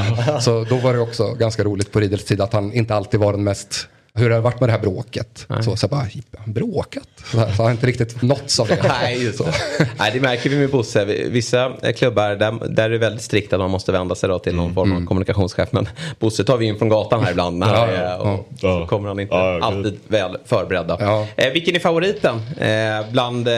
Så 0.40 0.64
då 0.64 0.76
var 0.76 0.92
det 0.92 0.98
också 0.98 1.34
ganska 1.34 1.64
roligt 1.64 1.92
på 1.92 2.00
Riedels 2.00 2.24
tid 2.24 2.40
att 2.40 2.52
han 2.52 2.72
inte 2.72 2.94
alltid 2.94 3.20
var 3.20 3.32
den 3.32 3.44
mest 3.44 3.88
hur 4.18 4.30
har 4.30 4.36
det 4.36 4.40
varit 4.40 4.60
med 4.60 4.68
det 4.68 4.72
här 4.72 4.80
bråket? 4.80 5.46
Så, 5.60 5.76
så 5.76 5.84
jag 5.84 5.90
bara, 5.90 6.06
bråkat? 6.46 7.08
Så, 7.24 7.38
här, 7.38 7.52
så 7.52 7.62
har 7.62 7.70
jag 7.70 7.74
inte 7.74 7.86
riktigt 7.86 8.22
nåtts 8.22 8.60
av 8.60 8.66
det. 8.66 8.78
Nej, 9.02 9.22
just 9.24 9.38
det. 9.38 9.52
Nej, 9.98 10.10
det 10.14 10.20
märker 10.20 10.50
vi 10.50 10.56
med 10.56 10.70
Bosse. 10.70 11.04
Vissa 11.04 11.72
klubbar 11.96 12.30
där, 12.30 12.68
där 12.68 12.84
är 12.84 12.90
det 12.90 12.98
väldigt 12.98 13.22
strikt 13.22 13.52
att 13.52 13.60
man 13.60 13.70
måste 13.70 13.92
vända 13.92 14.14
sig 14.14 14.28
då 14.28 14.38
till 14.38 14.54
någon 14.54 14.74
form 14.74 14.96
av 14.96 15.06
kommunikationschef. 15.06 15.68
Men 15.72 15.88
Bosse 16.18 16.44
tar 16.44 16.56
vi 16.56 16.66
in 16.66 16.78
från 16.78 16.88
gatan 16.88 17.24
här 17.24 17.30
ibland. 17.30 17.58
När, 17.58 17.74
Ja, 17.74 17.92
ja, 17.92 18.16
och 18.16 18.48
ja. 18.60 18.80
Så 18.80 18.86
kommer 18.86 19.08
han 19.08 19.20
inte 19.20 19.34
Ja, 19.34 19.58
ja, 19.58 19.64
alltid 19.64 19.98
väl 20.08 20.36
förberedda. 20.44 20.96
Ja. 21.00 21.26
Eh, 21.36 21.52
vilken 21.52 21.74
är 21.74 21.80
favoriten 21.80 22.36
eh, 22.60 23.10
bland 23.12 23.48
eh, 23.48 23.54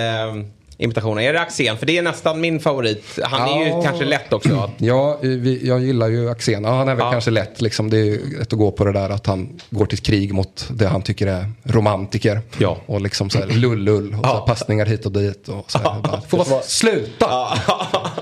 imitationer? 0.78 1.22
Är 1.22 1.32
det 1.32 1.40
Axén? 1.40 1.76
För 1.78 1.86
det 1.86 1.98
är 1.98 2.02
nästan 2.02 2.40
min 2.40 2.60
favorit. 2.60 3.04
Han 3.22 3.48
är 3.48 3.64
ju 3.64 3.68
Ja. 3.68 3.82
kanske 3.82 4.04
lätt 4.04 4.32
också. 4.32 4.70
Ja, 4.78 5.18
vi, 5.22 5.66
jag 5.68 5.80
gillar 5.80 6.08
ju 6.08 6.30
Axén. 6.30 6.64
Ja, 6.64 6.70
han 6.70 6.88
är 6.88 6.94
väl 6.94 7.04
Ja. 7.06 7.10
kanske 7.12 7.30
lätt. 7.30 7.60
Liksom, 7.60 7.90
det 7.90 7.98
är 7.98 8.38
lätt 8.38 8.52
att 8.52 8.58
gå 8.58 8.70
på 8.70 8.84
det 8.84 8.92
där 8.92 9.10
att 9.10 9.26
han 9.26 9.60
går 9.70 9.86
till 9.86 9.98
krig 9.98 10.34
mot 10.34 10.66
det 10.70 10.86
han 10.86 11.02
tycker 11.02 11.26
är 11.26 11.52
romantiker. 11.64 12.40
Ja. 12.58 12.76
Och 12.86 13.00
liksom 13.00 13.30
så 13.30 13.38
här 13.38 13.46
lull-lull 13.46 14.14
och 14.18 14.26
så 14.26 14.34
här 14.34 14.46
passningar 14.46 14.86
hit 14.86 15.06
och 15.06 15.12
dit. 15.12 15.48
Och 15.48 15.70
så 15.70 15.78
här, 15.78 16.00
bara, 16.02 16.20
Får 16.20 16.44
bara 16.50 16.62
sluta! 16.62 17.26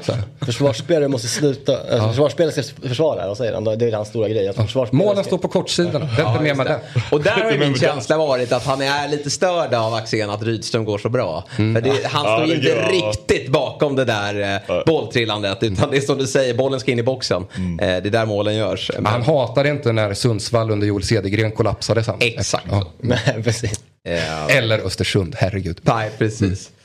Så 0.02 0.12
här. 0.12 0.22
Försvarsspelare 0.47 1.09
måste 1.09 1.28
sluta, 1.28 1.97
äh, 1.97 2.09
försvarsspelare 2.09 2.53
ska 2.62 2.88
försvara, 2.88 3.26
vad 3.28 3.36
säger 3.36 3.53
han? 3.55 3.64
Det 3.64 3.72
är 3.88 3.92
hans 3.92 4.09
stora 4.09 4.28
grej. 4.28 4.49
Att 4.49 4.57
försvarsspelare 4.57 5.07
Målen 5.07 5.24
ska- 5.24 5.28
står 5.28 5.38
på 5.38 5.49
kortsidan. 5.49 6.09
Vänta 6.16 6.40
med 6.40 6.57
med 6.57 6.66
det. 6.66 6.80
Och 7.11 7.20
där 7.22 7.30
har 7.30 7.59
min 7.59 7.74
känsla 7.74 8.18
varit 8.18 8.53
att 8.53 8.64
han 8.64 8.82
är 8.82 9.09
lite 9.09 9.30
störd 9.30 9.74
av 9.74 9.95
Axén 9.95 10.30
att 10.30 10.42
Rydström 10.42 10.84
går 10.84 10.99
så 10.99 11.09
bra. 11.09 11.45
För 11.57 11.80
det, 11.80 12.07
han 12.07 12.26
Ja, 12.26 12.36
står 12.36 12.55
ju 12.55 12.61
det 12.61 12.70
inte 12.70 13.07
riktigt 13.07 13.49
bakom 13.53 13.97
det 13.97 14.05
där 14.05 14.62
eh, 14.68 14.84
bolltrillandet. 14.86 15.62
Utan 15.62 15.90
det 15.90 15.97
är 15.97 16.01
som 16.01 16.18
du 16.18 16.26
säger, 16.26 16.55
bollen 16.55 16.80
ska 16.80 16.92
in 16.92 16.99
i 16.99 17.03
boxen. 17.03 17.42
Eh, 17.42 17.47
det 17.78 17.86
är 17.86 18.01
där 18.01 18.26
målen 18.26 18.55
görs. 18.57 18.90
Men, 18.95 19.07
han 19.07 19.22
hatade 19.22 19.68
inte 19.68 19.92
när 19.92 20.14
Sundsvall 20.14 20.70
under 20.70 20.86
Joel 20.86 21.03
Cedergren 21.05 21.53
kollapsade 21.53 22.05
sen. 22.05 22.14
Exakt. 22.20 22.66
Ja. 22.70 22.86
Nej, 23.01 23.42
precis. 23.45 23.80
eh, 24.09 24.57
Eller 24.57 24.78
Östersund, 24.78 25.34
herregud. 25.38 25.80
nej, 25.82 26.11
precis. 26.18 26.42
Eh, 26.68 26.84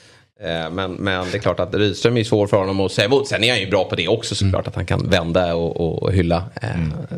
Men, 0.71 0.93
men 0.93 1.25
det 1.31 1.37
är 1.37 1.39
klart 1.39 1.59
att 1.59 1.75
Rydström 1.75 2.17
är 2.17 2.23
svår 2.23 2.47
för 2.47 2.57
honom 2.57 2.79
att 2.79 2.91
säga 2.91 3.05
emot. 3.05 3.27
Sen 3.27 3.43
är 3.43 3.49
han 3.51 3.59
ju 3.59 3.69
bra 3.69 3.83
på 3.83 3.95
det 3.95 4.07
också 4.07 4.35
såklart. 4.35 4.67
Att 4.67 4.75
han 4.75 4.85
kan 4.85 5.09
vända 5.09 5.55
och, 5.55 6.01
och 6.03 6.13
hylla 6.13 6.43
eh, 6.61 6.69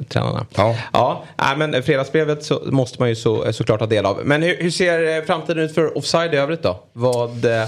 tränarna. 0.10 0.46
Ja. 0.56 0.76
ja 1.38 1.56
men 1.58 1.84
fredagsbrevet 1.84 2.44
så 2.44 2.62
måste 2.66 3.02
man 3.02 3.10
ju 3.10 3.16
så, 3.16 3.54
såklart 3.54 3.80
ta 3.80 3.86
del 3.86 4.06
av. 4.06 4.20
Men 4.24 4.44
hur, 4.44 4.58
hur 4.58 4.72
ser 4.72 5.18
eh, 5.18 5.24
framtiden 5.24 5.64
ut 5.64 5.76
för 5.76 5.98
offside 5.98 6.34
i 6.34 6.38
övrigt 6.38 6.64
då? 6.64 6.84
Vad, 6.94 7.46
eh, 7.46 7.64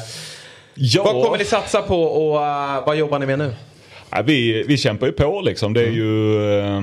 Ja. 0.75 1.03
vad 1.03 1.23
kommer 1.23 1.37
ni 1.37 1.45
satsa 1.45 1.81
på 1.81 2.03
och 2.03 2.41
eh, 2.45 2.85
vad 2.85 2.95
jobbar 2.97 3.19
ni 3.19 3.25
med 3.25 3.39
nu? 3.39 3.53
Ja, 4.09 4.21
vi, 4.21 4.63
vi 4.67 4.77
kämpar 4.77 5.07
ju 5.07 5.13
på 5.13 5.41
liksom. 5.41 5.73
Det 5.73 5.81
är 5.81 5.91
ju... 5.91 6.59
Eh, 6.59 6.81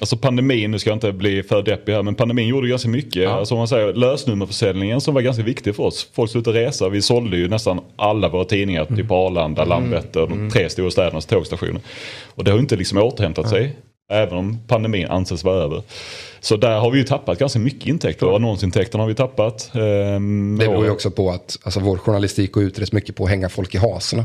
alltså 0.00 0.16
pandemin, 0.16 0.70
nu 0.70 0.78
ska 0.78 0.90
jag 0.90 0.96
inte 0.96 1.12
bli 1.12 1.42
för 1.42 1.62
deppig 1.62 1.92
här, 1.92 2.02
men 2.02 2.14
pandemin 2.14 2.48
gjorde 2.48 2.68
ganska 2.68 2.88
mycket. 2.88 3.28
Alltså 3.28 3.54
om 3.54 3.58
man 3.58 3.68
säger 3.68 3.92
lösnummerförsäljningen 3.94 5.00
som 5.00 5.14
var 5.14 5.20
ganska 5.22 5.42
viktig 5.42 5.76
för 5.76 5.82
oss. 5.82 6.08
Folk 6.12 6.30
slutade 6.30 6.60
resa. 6.66 6.88
Vi 6.88 7.02
sålde 7.02 7.36
ju 7.36 7.48
nästan 7.48 7.80
alla 7.96 8.28
våra 8.28 8.44
tidningar 8.44 8.84
typ 8.84 9.08
på 9.08 9.14
Arlanda, 9.14 9.64
Landvetter, 9.64 10.26
de 10.26 10.50
tre 10.50 10.68
stora 10.70 10.90
städernas 10.90 11.26
tågstationer. 11.26 11.80
Och 12.34 12.44
det 12.44 12.50
har 12.50 12.58
inte 12.58 12.76
liksom 12.76 12.98
återhämtat 12.98 13.48
sig. 13.48 13.76
Även 14.12 14.34
om 14.38 14.58
pandemin 14.66 15.06
anses 15.06 15.44
vara 15.44 15.62
över. 15.62 15.82
Så 16.40 16.56
där 16.56 16.78
har 16.78 16.90
vi 16.90 16.98
ju 16.98 17.04
tappat 17.04 17.38
ganska 17.38 17.58
mycket 17.58 17.86
intäkter. 17.88 18.36
Annonsintäkterna 18.36 19.02
har 19.04 19.08
vi 19.08 19.14
tappat. 19.14 19.70
Ehm, 19.74 20.58
Det 20.58 20.68
beror 20.68 20.84
ju 20.84 20.90
också 20.90 21.10
på 21.10 21.30
att 21.30 21.58
alltså, 21.62 21.80
vår 21.80 21.96
journalistik 21.96 22.52
går 22.52 22.62
ut 22.62 22.78
rätt 22.78 22.92
mycket 22.92 23.16
på 23.16 23.24
att 23.24 23.30
hänga 23.30 23.48
folk 23.48 23.74
i 23.74 23.78
hasorna 23.78 24.24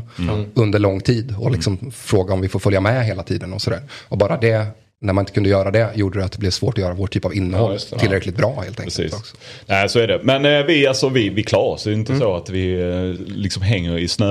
under 0.54 0.78
lång 0.78 1.00
tid. 1.00 1.34
Och 1.38 1.50
liksom 1.50 1.90
fråga 1.94 2.34
om 2.34 2.40
vi 2.40 2.48
får 2.48 2.58
följa 2.58 2.80
med 2.80 3.06
hela 3.06 3.22
tiden 3.22 3.52
och 3.52 3.62
sådär. 3.62 3.80
Och 4.08 4.18
bara 4.18 4.36
det, 4.36 4.66
när 5.04 5.12
man 5.12 5.22
inte 5.22 5.32
kunde 5.32 5.48
göra 5.48 5.70
det, 5.70 5.90
gjorde 5.94 6.18
det 6.18 6.24
att 6.24 6.32
det 6.32 6.38
blev 6.38 6.50
svårt 6.50 6.78
att 6.78 6.82
göra 6.84 6.94
vår 6.94 7.06
typ 7.06 7.24
av 7.24 7.34
innehåll 7.34 7.72
just 7.72 7.90
det. 7.90 7.98
tillräckligt 7.98 8.36
bra 8.36 8.48
helt 8.48 8.80
enkelt. 8.80 8.96
Precis. 8.96 9.12
Också. 9.12 9.36
Nej 9.66 9.88
så 9.88 9.98
är 9.98 10.06
det. 10.06 10.20
Men 10.22 10.44
eh, 10.44 10.66
vi, 10.66 10.86
alltså, 10.86 11.08
vi, 11.08 11.28
vi 11.28 11.42
klarar 11.42 11.64
oss. 11.64 11.84
Det 11.84 11.90
är 11.90 11.94
inte 11.94 12.18
så 12.18 12.36
att 12.36 12.50
vi 12.50 12.80
eh, 12.80 13.36
liksom 13.36 13.62
hänger 13.62 13.98
i 13.98 14.08
nu 14.18 14.26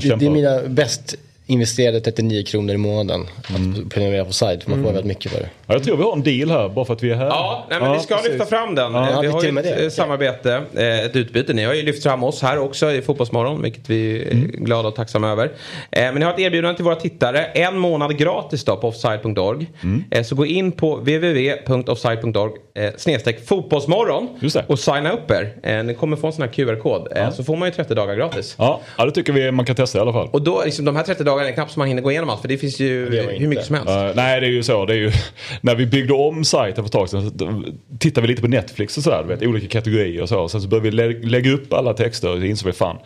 det, 0.00 0.16
det, 0.16 0.26
är 0.26 0.30
mina 0.30 0.62
bäst 0.68 1.14
investerade 1.48 2.00
39 2.00 2.42
kronor 2.46 2.74
i 2.74 2.78
månaden 2.78 3.20
att 3.42 3.90
prenumerera 3.90 4.24
på 4.24 4.32
sajt. 4.32 4.62
För 4.64 4.70
man 4.70 4.78
får 4.78 4.86
väldigt 4.86 5.04
mycket 5.06 5.32
för 5.32 5.40
det. 5.40 5.48
Ja, 5.66 5.74
jag 5.74 5.82
tror 5.84 5.96
vi 5.96 6.02
har 6.02 6.12
en 6.12 6.22
deal 6.22 6.50
här 6.50 6.68
bara 6.68 6.84
för 6.84 6.92
att 6.94 7.02
vi 7.02 7.10
är 7.10 7.14
här. 7.16 7.26
Ja, 7.26 7.66
nej, 7.70 7.80
men 7.80 7.92
vi 7.92 7.98
ska 7.98 8.14
precis. 8.16 8.30
lyfta 8.32 8.46
fram 8.46 8.74
den. 8.74 8.94
Ja. 8.94 9.10
Eh, 9.14 9.20
vi 9.20 9.26
Ja, 9.26 9.32
har 9.32 9.42
ju 9.42 9.48
ett 9.58 9.64
det. 9.64 9.84
eh, 9.84 9.90
samarbete, 9.90 10.62
eh, 10.74 11.00
ett 11.00 11.16
utbyte. 11.16 11.52
Ni 11.52 11.64
har 11.64 11.74
ju 11.74 11.82
lyft 11.82 12.02
fram 12.02 12.24
oss 12.24 12.42
här 12.42 12.58
också 12.58 12.92
i 12.92 13.02
Fotbollsmorgon, 13.02 13.62
vilket 13.62 13.90
vi 13.90 14.22
är 14.22 14.34
glada 14.64 14.88
och 14.88 14.94
tacksamma 14.94 15.30
över. 15.30 15.50
Men 15.90 16.14
ni 16.14 16.24
har 16.24 16.32
ett 16.32 16.38
erbjudande 16.38 16.76
till 16.76 16.84
våra 16.84 16.96
tittare. 16.96 17.44
En 17.44 17.78
månad 17.78 18.18
gratis 18.18 18.64
då 18.64 18.76
på 18.76 18.88
offside.org. 18.88 19.66
Eh, 20.10 20.22
Så 20.22 20.34
gå 20.34 20.46
in 20.46 20.72
på 20.72 20.96
www.offside.org 20.96 22.52
snedstreck 22.96 23.46
fotbollsmorgon 23.46 24.28
och 24.66 24.78
signa 24.78 25.12
upp 25.12 25.30
er. 25.30 25.82
Ni 25.82 25.94
kommer 25.94 26.16
få 26.16 26.26
en 26.26 26.32
sån 26.32 26.42
här 26.42 26.52
QR-kod. 26.52 27.08
Så 27.34 27.44
får 27.44 27.56
man 27.56 27.68
ju 27.68 27.74
30 27.74 27.94
dagar 27.94 28.14
gratis. 28.14 28.54
Ja, 28.58 28.80
ja, 28.98 29.04
det 29.04 29.10
tycker 29.10 29.32
vi 29.32 29.50
man 29.50 29.64
kan 29.66 29.76
testa 29.76 29.98
i 29.98 30.00
alla 30.00 30.12
fall. 30.12 30.28
Och 30.32 30.42
då, 30.42 30.62
liksom, 30.64 30.84
de 30.84 30.96
här 30.96 31.02
30 31.02 31.24
dagarna 31.24 31.35
är 31.44 31.52
knappt 31.52 31.72
som 31.72 31.80
man 31.80 31.88
hinner 31.88 32.02
gå 32.02 32.10
igenom 32.10 32.30
allt. 32.30 32.40
För 32.40 32.48
det 32.48 32.58
finns 32.58 32.80
ju 32.80 33.08
Det 33.10 33.22
hur 33.38 33.48
mycket 33.48 33.64
som 33.66 33.74
helst. 33.74 33.88
Eh, 33.90 34.10
nej 34.14 34.40
det 34.40 34.46
är 34.46 34.50
ju 34.50 34.62
så. 34.62 34.86
Det 34.86 34.92
är 34.92 34.98
ju, 34.98 35.12
när 35.60 35.74
vi 35.74 35.86
byggde 35.86 36.12
om 36.14 36.44
sajten 36.44 36.84
för 36.84 36.86
ett 36.86 36.92
tag 36.92 37.08
sedan 37.08 37.30
så 37.38 37.62
tittade 37.98 38.26
vi 38.26 38.28
lite 38.28 38.42
på 38.42 38.48
Netflix 38.48 38.96
och 38.96 39.02
sådär. 39.02 39.24
Vet, 39.28 39.42
olika 39.42 39.68
kategorier 39.68 40.22
och 40.22 40.28
så. 40.28 40.48
Sen 40.48 40.60
så 40.62 40.68
började 40.68 40.90
vi 40.90 40.96
lä- 40.96 41.28
lägga 41.28 41.50
upp 41.50 41.72
alla 41.72 41.92
texter 41.94 42.32
och 42.32 42.38
så 42.38 42.44
insåg 42.44 42.66
vi 42.66 42.72
fan. 42.72 42.96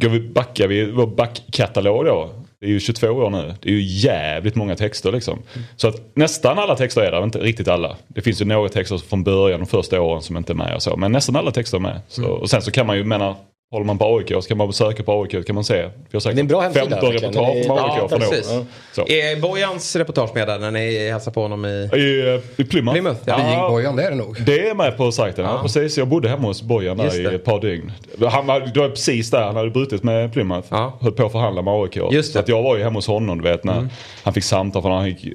Går 0.00 0.08
vi 0.08 0.20
backar 0.20 0.66
vi 0.68 0.90
vår 0.90 1.06
backkatalog 1.06 2.04
då. 2.04 2.30
Det 2.60 2.66
är 2.66 2.70
ju 2.70 2.80
22 2.80 3.06
år 3.08 3.30
nu. 3.30 3.54
Det 3.60 3.68
är 3.68 3.72
ju 3.72 3.82
jävligt 3.82 4.54
många 4.54 4.76
texter 4.76 5.12
liksom. 5.12 5.38
Så 5.76 5.88
att 5.88 6.16
nästan 6.16 6.58
alla 6.58 6.76
texter 6.76 7.00
är 7.02 7.10
där, 7.10 7.24
inte 7.24 7.38
riktigt 7.38 7.68
alla. 7.68 7.96
Det 8.08 8.20
finns 8.20 8.40
ju 8.40 8.44
några 8.44 8.68
texter 8.68 8.98
från 8.98 9.24
början, 9.24 9.60
de 9.60 9.66
första 9.66 10.00
åren 10.00 10.22
som 10.22 10.36
inte 10.36 10.52
är 10.52 10.54
med 10.54 10.74
och 10.74 10.82
så. 10.82 10.96
Men 10.96 11.12
nästan 11.12 11.36
alla 11.36 11.50
texter 11.50 11.76
är 11.78 11.82
med. 11.82 12.00
Så, 12.08 12.24
och 12.26 12.50
sen 12.50 12.62
så 12.62 12.70
kan 12.70 12.86
man 12.86 12.96
ju, 12.96 13.04
mena, 13.04 13.36
håller 13.72 13.86
man 13.86 13.98
på 13.98 14.16
AIK 14.16 14.28
så 14.28 14.42
kan 14.48 14.56
man 14.58 14.72
söka 14.72 15.02
på 15.02 15.22
AIK 15.22 15.46
kan 15.46 15.54
man 15.54 15.64
se. 15.64 15.74
Vi 15.82 15.88
har 16.12 16.20
säkert 16.20 16.36
Det 16.36 16.40
är 16.40 16.42
en 16.42 16.46
bra 16.48 16.60
hemsida, 16.60 16.84
15 16.90 17.10
verkligen. 17.10 17.34
reportage 17.34 17.56
är- 17.56 17.64
från 17.64 17.76
Ja, 17.76 18.00
AIK 18.02 18.08
från 18.10 18.22
år. 18.58 18.66
Så. 18.92 19.00
Är 19.08 19.40
Bojans 19.40 19.96
reportage 19.96 20.30
med 20.34 20.48
där 20.48 20.58
när 20.58 20.70
ni 20.70 21.10
hälsar 21.10 21.30
på 21.32 21.42
honom 21.42 21.64
i... 21.64 21.68
I, 21.68 22.34
eh, 22.34 22.40
i 22.60 22.64
Plymouth? 22.64 22.92
Plymouth, 22.94 23.20
ja. 23.24 23.36
Beijing-bojan, 23.36 23.96
det 23.96 24.02
är 24.04 24.10
det 24.10 24.16
nog. 24.16 24.42
Det 24.46 24.68
är 24.68 24.74
med 24.74 24.96
på 24.96 25.12
sajten, 25.12 25.44
ja. 25.44 25.50
Ja. 25.56 25.62
precis. 25.62 25.98
Jag 25.98 26.08
bodde 26.08 26.28
hemma 26.28 26.46
hos 26.48 26.62
Bojan 26.62 26.96
där 26.96 27.32
i 27.32 27.34
ett 27.34 27.44
par 27.44 27.60
dygn. 27.60 27.92
Han 28.30 28.46
var, 28.46 28.60
det 28.74 28.80
var 28.80 28.88
precis 28.88 29.30
där 29.30 29.42
han 29.42 29.56
hade 29.56 29.70
brutit 29.70 30.02
med 30.02 30.32
Plymouth. 30.32 30.66
Ja. 30.70 30.98
Höll 31.00 31.12
på 31.12 31.26
att 31.26 31.32
förhandla 31.32 31.62
med 31.62 31.74
AIK. 31.74 31.96
Just 32.12 32.32
Så 32.32 32.38
att 32.38 32.48
jag 32.48 32.62
var 32.62 32.76
ju 32.76 32.82
hemma 32.82 32.98
hos 32.98 33.06
honom 33.06 33.38
du 33.42 33.44
vet 33.50 33.64
när 33.64 33.88
han 34.22 34.34
fick 34.34 34.44
samtal 34.44 34.82
från 34.82 34.92
han 34.92 35.06
gick 35.08 35.24
eh, 35.26 35.30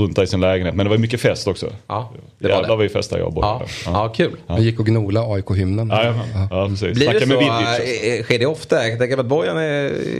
runt 0.00 0.16
där 0.16 0.22
i 0.22 0.26
sin 0.26 0.40
lägenhet. 0.40 0.74
Men 0.74 0.86
det 0.86 0.90
var 0.90 0.98
mycket 0.98 1.20
fest 1.20 1.48
också. 1.48 1.66
Ja, 1.86 2.10
det 2.38 2.44
var 2.44 2.50
Jävlar 2.50 2.62
det. 2.62 2.68
vad 2.68 2.78
vi 2.78 2.88
festade 2.88 3.20
jag 3.20 3.28
och 3.28 3.34
Bojan. 3.34 3.60
Ja, 3.84 3.90
där. 3.92 3.98
ja 3.98 4.08
kul. 4.08 4.36
Vi 4.58 4.62
gick 4.62 4.80
och 4.80 4.86
gnola 4.86 5.20
AIK-hymnen. 5.34 5.88
Ja, 5.90 6.04
ja, 6.04 6.14
ja, 6.50 6.68
precis. 6.68 6.98
Blir 6.98 7.12
det 7.12 7.20
så? 7.20 7.79
Eh, 7.80 8.22
Sker 8.22 8.38
det 8.38 8.46
ofta? 8.46 8.88
Jag 8.88 8.98
tänker 8.98 9.18
att 9.18 9.26
Bojan 9.26 9.56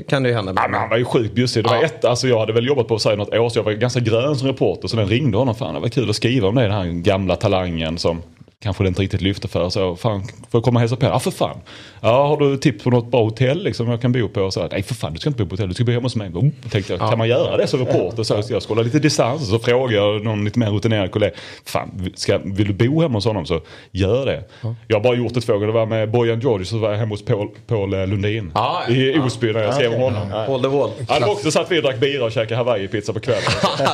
kan 0.08 0.22
det 0.22 0.28
ju 0.28 0.34
hända. 0.34 0.52
Ja, 0.56 0.68
men 0.68 0.80
han 0.80 0.88
var 0.90 0.96
ju 0.96 1.04
sjukt 1.04 1.34
bjussig. 1.34 1.64
Det 1.64 1.68
var 1.68 1.76
Ja. 1.76 1.82
ett, 1.82 2.04
alltså 2.04 2.28
jag 2.28 2.38
hade 2.40 2.52
väl 2.52 2.66
jobbat 2.66 2.88
på 2.88 2.98
sig 2.98 3.16
något 3.16 3.34
år 3.34 3.48
så 3.48 3.58
jag 3.58 3.64
var 3.64 3.72
ganska 3.72 4.00
grön 4.00 4.36
som 4.36 4.48
reporter. 4.48 4.88
Så 4.88 4.96
den 4.96 5.06
ringde 5.08 5.38
honom. 5.38 5.54
Fan 5.54 5.74
det 5.74 5.80
var 5.80 5.88
kul 5.88 6.10
att 6.10 6.16
skriva 6.16 6.48
om 6.48 6.54
det. 6.54 6.62
Den 6.62 6.72
här 6.72 6.84
gamla 6.86 7.36
talangen 7.36 7.98
som 7.98 8.22
kanske 8.62 8.84
det 8.84 8.88
inte 8.88 9.02
riktigt 9.02 9.20
lyfte 9.20 9.48
för. 9.48 9.68
Så, 9.68 9.96
fan, 9.96 10.22
får 10.22 10.32
jag 10.52 10.62
komma 10.62 10.76
och 10.76 10.80
hälsa 10.80 10.96
på? 10.96 11.06
Ja 11.06 11.18
för 11.18 11.30
fan. 11.30 11.60
Ja, 12.00 12.26
har 12.26 12.36
du 12.36 12.56
tips 12.56 12.84
på 12.84 12.90
något 12.90 13.10
bra 13.10 13.24
hotell 13.24 13.62
liksom, 13.62 13.88
jag 13.88 14.00
kan 14.00 14.12
bo 14.12 14.28
på? 14.28 14.50
Så, 14.50 14.68
Nej 14.72 14.82
för 14.82 14.94
fan, 14.94 15.12
du 15.12 15.18
ska 15.18 15.30
inte 15.30 15.44
bo 15.44 15.48
på 15.48 15.52
hotell, 15.52 15.68
du 15.68 15.74
ska 15.74 15.84
bo 15.84 15.92
hemma 15.92 16.02
hos 16.02 16.16
mig. 16.16 16.30
Oh, 16.34 16.48
tänkte 16.70 16.92
jag, 16.92 17.00
Kan 17.00 17.18
man 17.18 17.28
göra 17.28 17.56
det 17.56 17.66
som 17.66 17.80
reporter? 17.80 18.22
Så, 18.22 18.42
jag 18.48 18.60
hålla 18.60 18.82
lite 18.82 18.98
distans. 18.98 19.48
Så 19.48 19.58
frågar 19.58 19.96
jag 19.96 20.24
någon 20.24 20.44
lite 20.44 20.58
mer 20.58 20.70
rutinerad 20.70 21.10
kollega. 21.10 21.32
Fan, 21.64 22.10
ska, 22.14 22.38
vill 22.38 22.66
du 22.66 22.88
bo 22.88 23.00
hemma 23.00 23.14
hos 23.14 23.24
honom 23.24 23.46
så 23.46 23.60
gör 23.90 24.26
det. 24.26 24.44
Jag 24.88 24.96
har 24.96 25.02
bara 25.02 25.14
gjort 25.14 25.34
det 25.34 25.40
två 25.40 25.52
gånger. 25.52 25.66
Det 25.66 25.72
var 25.72 25.86
med 25.86 26.10
Bojan 26.10 26.40
George 26.40 26.66
så 26.66 26.78
var 26.78 26.90
jag 26.90 26.98
hemma 26.98 27.10
hos 27.10 27.24
Paul, 27.24 27.48
Paul 27.66 27.94
eh, 27.94 28.06
Lundin. 28.06 28.52
Ja, 28.54 28.82
I 28.88 29.18
Osby 29.18 29.52
när 29.52 29.62
jag 29.62 29.74
skrev 29.74 29.94
om 29.94 30.00
honom. 30.00 30.28
Paul 30.46 30.62
the 30.62 30.68
Wall. 30.68 30.90
Var 31.20 31.30
också 31.32 31.50
så 31.50 31.60
att 31.60 31.70
vi 31.70 31.80
drack 31.80 32.00
bira 32.00 32.24
och 32.24 32.32
käkade 32.32 32.56
hawaii-pizza 32.56 33.12
på 33.12 33.20
kvällen. 33.20 33.42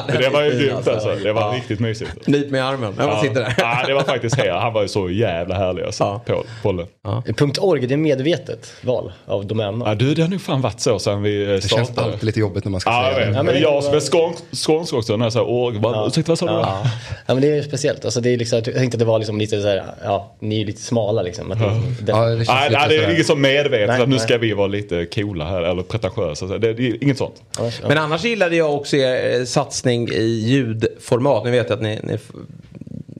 Det 0.20 0.28
var 0.28 0.42
ju 0.42 0.50
grymt 0.50 0.88
alltså. 0.88 1.14
Det 1.22 1.32
var 1.32 1.54
riktigt 1.54 1.80
mysigt. 1.80 2.26
Nyp 2.26 2.50
med 2.50 2.66
armen. 2.66 2.94
Ja, 2.98 3.06
man 3.06 3.20
sitter 3.20 3.40
där. 3.40 3.54
Ja, 3.58 3.84
det 3.86 3.94
var 3.94 4.02
faktiskt 4.02 4.36
här. 4.56 4.62
Han 4.64 4.72
var 4.72 4.82
ju 4.82 4.88
så 4.88 5.10
jävla 5.10 5.54
härlig 5.54 5.82
alltså. 5.84 6.04
Ja. 6.04 6.20
Paul, 6.26 6.44
Polle. 6.62 6.86
Ja. 7.04 7.22
.org, 7.60 7.86
det 7.86 7.94
är 7.94 7.98
medvetet 7.98 8.72
val 8.82 9.12
av 9.26 9.46
domännamn. 9.46 9.82
Ja, 9.86 9.94
du, 9.94 10.14
det 10.14 10.22
har 10.22 10.28
nog 10.28 10.40
fan 10.40 10.60
varit 10.60 10.80
så 10.80 10.98
sen 10.98 11.22
vi 11.22 11.42
eh, 11.42 11.48
Det 11.48 11.60
känns 11.68 11.88
startade. 11.88 12.12
alltid 12.12 12.24
lite 12.26 12.40
jobbigt 12.40 12.64
när 12.64 12.70
man 12.70 12.80
ska 12.80 12.90
Ja, 12.90 13.12
säga 13.14 13.26
det. 13.30 13.36
Ja, 13.36 13.42
men 13.42 13.60
jag 13.60 13.84
som 13.84 13.94
är 13.94 14.00
skånsk, 14.00 14.42
skånsk 14.52 14.94
också, 14.94 15.16
när 15.16 15.24
jag 15.26 15.32
säger 15.32 15.48
org. 15.48 15.78
Ja. 15.82 16.04
Ursäkta, 16.08 16.30
vad 16.32 16.38
sa 16.38 16.46
du? 16.46 16.52
Ja. 16.52 16.82
ja 17.26 17.34
men 17.34 17.40
det 17.40 17.48
är 17.58 17.62
speciellt. 17.62 18.04
Alltså, 18.04 18.20
det 18.20 18.30
är 18.30 18.36
liksom, 18.36 18.62
jag 18.64 18.74
tänkte 18.74 18.94
att 18.96 18.98
det 18.98 19.04
var 19.04 19.18
liksom 19.18 19.38
lite 19.38 19.62
så 19.62 19.68
här, 19.68 19.84
ja, 20.04 20.34
ni 20.40 20.60
är 20.62 20.66
lite 20.66 20.82
smala 20.82 21.22
liksom. 21.22 21.52
Att 21.52 21.58
det, 21.58 21.64
det, 21.64 22.12
Ja, 22.12 22.20
det 22.24 22.28
Nej, 22.28 22.38
lite 22.38 22.52
nej, 22.70 22.88
det 22.88 22.96
är 23.04 23.10
inget 23.14 23.26
som 23.26 23.40
medvetet 23.40 23.88
Nej, 23.88 24.02
att 24.02 24.08
nu 24.08 24.14
nej. 24.16 24.24
ska 24.24 24.38
vi 24.38 24.52
vara 24.52 24.66
lite 24.66 25.06
coola 25.06 25.44
här 25.44 25.62
eller 25.62 25.82
pretentiösa. 25.82 26.48
Så 26.48 26.58
Det, 26.58 26.72
det 26.72 26.88
är 26.88 27.04
inget 27.04 27.18
sånt. 27.18 27.42
ja, 27.58 27.70
Men 27.88 27.98
annars 27.98 28.24
gillade 28.24 28.56
jag 28.56 28.74
också 28.74 28.96
er 28.96 29.38
eh, 29.40 29.44
satsning 29.44 30.08
i 30.08 30.22
ljudformat. 30.24 31.44
Nu 31.44 31.50
vet 31.50 31.68
jag 31.70 31.76
att 31.76 31.82
ni, 31.82 32.00
ni 32.02 32.18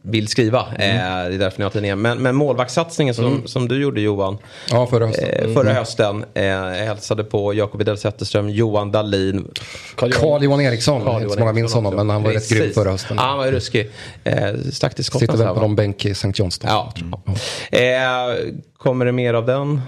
vill 0.07 0.29
skriva. 0.29 0.61
Eh, 0.61 0.67
det 0.79 0.85
är 0.85 1.39
därför 1.39 1.59
ni 1.59 1.63
har 1.65 1.71
tidningen. 1.71 2.01
Men, 2.01 2.19
men 2.19 2.35
målvaktssatsningen 2.35 3.15
som, 3.15 3.47
som 3.47 3.69
du 3.69 3.83
gjorde 3.83 4.01
Johan. 4.01 4.39
Ja, 4.71 4.87
förra 4.87 5.07
hösten. 5.07 5.29
Eh, 5.31 5.55
förra 5.55 5.73
hösten. 5.73 6.25
Eh, 6.35 6.45
hälsade 6.69 7.25
på 7.25 7.55
Jakob 7.55 7.79
Widell 7.79 7.99
Zetterström, 7.99 8.49
Johan 8.51 8.93
Dahlin. 8.93 9.51
Carl-Johan 9.97 10.61
Eriksson, 10.61 11.05
Carl-Johan 11.05 11.23
inte 11.23 11.35
så 11.35 11.41
många 11.41 11.53
minns 11.53 11.75
honom, 11.75 11.95
men 11.95 12.11
han 12.11 12.23
var 12.23 12.31
rätt 12.31 12.39
Precis. 12.39 12.59
grym 12.59 12.73
förra 12.73 12.91
hösten. 12.91 13.17
Ja, 13.17 13.23
han 13.23 13.39
var 13.39 13.47
ruskig. 13.47 13.91
Eh, 14.25 14.55
stack 14.73 14.95
till. 14.95 15.05
Sitter 15.05 15.37
väl 15.37 15.55
på 15.55 15.61
någon 15.61 15.77
bänk 15.77 16.05
i 16.05 16.11
St. 16.11 16.33
Johnston. 16.35 16.71
Ja, 16.71 16.93
eh, 17.79 17.81
kommer 18.87 19.05
det 19.05 19.13
mer 19.13 19.35
av 19.35 19.47
den? 19.47 19.81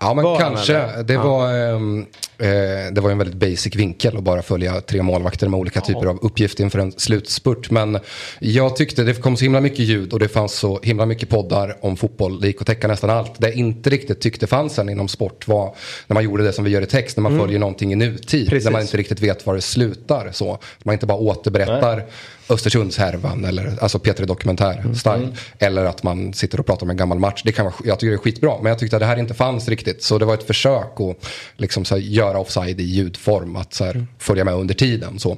Ja, 0.00 0.14
men 0.14 0.24
Var 0.24 0.40
kanske. 0.40 0.76
eller? 0.76 1.02
Det 1.02 1.12
Ja. 1.12 1.22
var, 1.22 1.54
ehm, 1.54 2.06
eh, 2.38 2.46
det 2.92 3.00
var 3.00 3.10
en 3.10 3.18
väldigt 3.18 3.36
basic 3.36 3.76
vinkel 3.76 4.16
att 4.16 4.22
bara 4.22 4.42
följa 4.42 4.80
tre 4.80 5.02
målvakter 5.02 5.48
med 5.48 5.60
olika 5.60 5.80
typer 5.80 6.06
av 6.06 6.18
uppgifter 6.22 6.64
inför 6.64 6.78
en 6.78 6.92
slutspurt. 6.92 7.70
Men 7.70 7.98
jag 8.40 8.76
tyckte 8.76 9.02
det 9.02 9.14
kom 9.22 9.36
så 9.36 9.44
himla 9.44 9.60
mycket 9.60 9.78
ljud 9.78 10.12
och 10.12 10.18
det 10.18 10.28
fanns 10.28 10.52
så 10.54 10.80
himla 10.82 11.06
mycket 11.06 11.28
poddar 11.28 11.76
om 11.80 11.96
fotboll. 11.96 12.40
Det 12.40 12.46
gick 12.46 12.60
att 12.60 12.66
täcka 12.66 12.88
nästan 12.88 13.10
allt. 13.10 13.32
Det 13.38 13.46
jag 13.48 13.56
inte 13.56 13.90
riktigt 13.90 14.20
tyckte 14.20 14.46
fanns 14.46 14.78
än 14.78 14.88
inom 14.88 15.08
sport 15.08 15.48
var 15.48 15.74
när 16.06 16.14
man 16.14 16.24
gjorde 16.24 16.44
det 16.44 16.52
som 16.52 16.64
vi 16.64 16.70
gör 16.70 16.82
i 16.82 16.86
text. 16.86 17.16
När 17.16 17.22
man 17.22 17.38
följer 17.38 17.58
någonting 17.58 17.92
i 17.92 17.96
nutid. 17.96 18.48
Precis. 18.48 18.64
När 18.64 18.72
man 18.72 18.80
inte 18.82 18.96
riktigt 18.96 19.20
vet 19.20 19.46
var 19.46 19.54
det 19.54 19.60
slutar. 19.60 20.28
Så. 20.32 20.58
Man 20.84 20.92
inte 20.92 21.06
bara 21.06 21.18
återberättar 21.18 22.04
Östersundshärvan 22.48 23.44
eller 23.44 23.72
alltså 23.80 23.98
P3 23.98 24.26
Dokumentär-style. 24.26 25.36
Eller 25.58 25.84
att 25.84 26.02
man 26.02 26.32
sitter 26.32 26.60
och 26.60 26.66
pratar 26.66 26.82
om 26.86 26.90
en 26.90 26.96
gammal 26.96 27.18
match. 27.18 27.42
Det 27.44 27.52
kan 27.52 27.64
vara, 27.64 27.74
jag 27.84 27.98
tycker 27.98 28.10
det 28.10 28.16
är 28.16 28.18
skitbra. 28.18 28.56
Men 28.62 28.70
jag 28.70 28.78
tyckte 28.78 28.96
att 28.96 29.00
det 29.00 29.06
här 29.06 29.16
inte 29.16 29.34
fanns 29.34 29.68
riktigt. 29.68 30.02
Så 30.02 30.18
det 30.18 30.24
var 30.24 30.34
ett 30.34 30.46
försök 30.46 31.00
att 31.00 31.28
liksom, 31.56 31.84
så 31.84 31.94
här, 31.94 32.02
göra 32.02 32.38
offside 32.38 32.80
i 32.80 32.84
ljudform. 32.84 33.56
Att 33.56 33.74
så 33.74 33.84
här, 33.84 34.06
följa 34.18 34.44
med 34.44 34.54
under 34.54 34.74
tiden. 34.74 35.18
Så. 35.18 35.36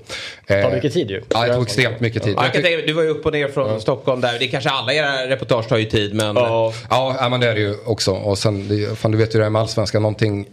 tar 0.49 0.57
Eh, 0.57 0.73
mycket 0.75 0.93
tid 0.93 1.11
ju. 1.11 1.23
Ja, 1.29 1.47
det 1.47 1.55
tog 1.55 1.63
extremt 1.63 2.01
mycket 2.01 2.23
tid. 2.23 2.35
Ja, 2.37 2.49
tänka, 2.53 2.69
du 2.87 2.93
var 2.93 3.03
ju 3.03 3.09
upp 3.09 3.27
och 3.27 3.33
ner 3.33 3.49
från 3.49 3.81
Stockholm 3.81 4.21
där. 4.21 4.39
Det 4.39 4.49
kanske 4.49 4.71
alla 4.71 4.93
era 4.93 5.29
reportage 5.29 5.69
tar 5.69 5.77
ju 5.77 5.85
tid 5.85 6.15
men... 6.15 6.37
Ja, 6.37 6.73
Ja, 6.91 7.17
ja, 7.21 7.29
men 7.29 7.41
det 7.41 7.49
är 7.49 7.55
det 7.55 7.61
ju 7.61 7.75
också. 7.85 8.13
Och 8.13 8.39
sen, 8.39 8.69
det, 8.69 8.99
fan, 8.99 9.11
du 9.11 9.19
vet 9.19 9.35
ju 9.35 9.39
det 9.39 9.45
här 9.45 9.51
med 9.51 9.63
allsvenskan, 9.63 10.03
någonting 10.03 10.47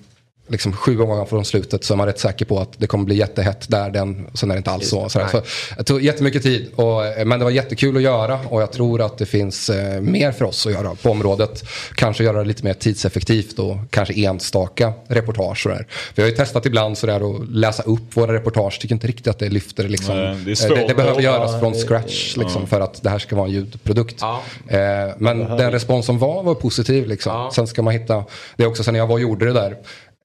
liksom 0.47 0.73
sju 0.73 0.95
gånger 0.95 1.25
från 1.25 1.45
slutet 1.45 1.83
så 1.83 1.93
är 1.93 1.97
man 1.97 2.07
rätt 2.07 2.19
säker 2.19 2.45
på 2.45 2.59
att 2.59 2.69
det 2.77 2.87
kommer 2.87 3.05
bli 3.05 3.15
jättehett 3.15 3.69
där 3.69 3.89
den, 3.89 4.27
sen 4.33 4.51
är 4.51 4.55
det 4.55 4.57
inte 4.57 4.71
alls 4.71 4.89
så. 4.89 5.09
Sådär. 5.09 5.27
Så 5.27 5.41
det 5.77 5.83
tog 5.83 6.01
jättemycket 6.01 6.43
tid, 6.43 6.71
och, 6.75 7.05
eh, 7.05 7.25
men 7.25 7.39
det 7.39 7.45
var 7.45 7.51
jättekul 7.51 7.97
att 7.97 8.01
göra 8.03 8.39
och 8.49 8.61
jag 8.61 8.71
tror 8.71 9.01
att 9.01 9.17
det 9.17 9.25
finns 9.25 9.69
eh, 9.69 10.01
mer 10.01 10.31
för 10.31 10.45
oss 10.45 10.65
att 10.65 10.73
göra 10.73 10.95
på 10.95 11.09
området. 11.11 11.63
Kanske 11.95 12.23
göra 12.23 12.37
det 12.39 12.45
lite 12.45 12.63
mer 12.63 12.73
tidseffektivt 12.73 13.59
och 13.59 13.77
kanske 13.89 14.13
enstaka 14.13 14.93
reportage. 15.07 15.63
Sådär. 15.63 15.87
Vi 16.15 16.21
har 16.21 16.29
ju 16.29 16.35
testat 16.35 16.65
ibland 16.65 16.97
sådär 16.97 17.35
att 17.35 17.49
läsa 17.49 17.83
upp 17.83 18.17
våra 18.17 18.33
reportage, 18.33 18.79
tycker 18.81 18.95
inte 18.95 19.07
riktigt 19.07 19.27
att 19.27 19.39
det 19.39 19.49
lyfter 19.49 19.87
liksom. 19.87 20.15
Nej, 20.15 20.37
det 20.45 20.63
Eh, 20.63 20.69
det, 20.69 20.87
det 20.87 20.93
behöver 20.93 21.21
Ja, 21.21 21.33
göras 21.33 21.59
från 21.59 21.73
scratch 21.73 22.37
liksom, 22.37 22.67
för 22.67 22.81
att 22.81 23.03
det 23.03 23.09
här 23.09 23.19
ska 23.19 23.35
vara 23.35 23.47
en 23.47 23.53
ljudprodukt. 23.53 24.17
Ja. 24.21 24.41
Eh, 24.67 25.13
men 25.17 25.39
den 25.39 25.71
respons 25.71 26.05
som 26.05 26.19
var 26.19 26.43
var 26.43 26.55
positiv. 26.55 27.07
Liksom. 27.07 27.33
Ja. 27.33 27.51
Sen 27.55 27.67
ska 27.67 27.81
man 27.81 27.93
hitta, 27.93 28.23
det 28.55 28.63
är 28.63 28.67
också 28.67 28.83
sen 28.83 28.95
jag 28.95 29.07
var 29.07 29.13
och 29.13 29.21
gjorde 29.21 29.45
det 29.45 29.53
där. 29.53 29.77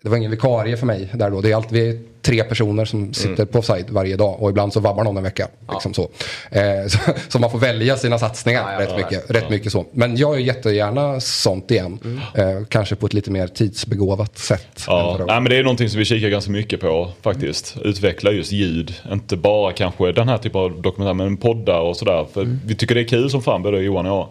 Det 0.03 0.09
var 0.09 0.17
ingen 0.17 0.31
vikarie 0.31 0.77
för 0.77 0.87
mig 0.87 1.09
där 1.15 1.31
då. 1.31 1.41
Det 1.41 1.51
är 1.51 1.57
alltid 1.57 1.73
vi 1.73 1.89
är 1.89 1.99
tre 2.23 2.45
personer 2.45 2.85
som 2.85 3.15
sitter 3.15 3.45
på 3.45 3.59
offside 3.59 3.91
varje 3.91 4.17
dag 4.17 4.43
och 4.43 4.51
ibland 4.51 4.73
så 4.73 4.81
vabbar 4.81 5.05
någon 5.05 5.17
en 5.17 5.23
vecka. 5.23 5.49
Liksom 5.73 5.95
så. 5.95 6.03
Eh, 6.51 6.87
så, 6.89 6.99
så 7.29 7.39
man 7.39 7.51
får 7.51 7.59
välja 7.59 7.97
sina 7.97 8.19
satsningar 8.19 8.73
Ja, 8.73 8.73
ja, 8.73 8.81
rätt, 8.81 8.91
ja. 8.91 8.97
mycket, 8.97 9.31
rätt 9.31 9.51
mycket 9.51 9.73
så. 9.73 9.87
Men 9.93 10.17
jag 10.17 10.41
gör 10.41 10.47
jättegärna 10.47 11.21
sånt 11.21 11.71
igen. 11.71 12.21
Eh, 12.35 12.65
kanske 12.69 12.97
på 12.97 13.07
ett 13.07 13.15
lite 13.15 13.31
mer 13.31 13.47
tidsbegåvat 13.47 14.39
sätt. 14.39 14.85
Ja, 14.87 15.27
men 15.29 15.45
det 15.45 15.57
är 15.57 15.63
någonting 15.63 15.89
som 15.89 15.99
vi 15.99 16.05
kikar 16.05 16.29
ganska 16.29 16.51
mycket 16.51 16.81
på 16.81 17.13
faktiskt. 17.23 17.77
Utveckla 17.85 18.31
just 18.31 18.53
ljud. 18.53 18.95
Inte 19.13 19.37
bara 19.37 19.73
kanske 19.73 20.13
den 20.13 20.29
här 20.29 20.39
typen 20.39 20.61
av 20.61 20.83
dokumentär 20.83 21.15
men 21.15 21.37
poddar 21.37 21.81
och 21.81 21.97
sådär. 21.97 22.27
För 22.33 22.59
vi 22.67 22.75
tycker 22.75 22.95
det 22.95 23.01
är 23.01 23.09
kul 23.09 23.31
som 23.31 23.43
fan 23.43 23.63
både 23.63 23.81
Johan 23.81 24.07
och 24.07 24.13
jag. 24.13 24.29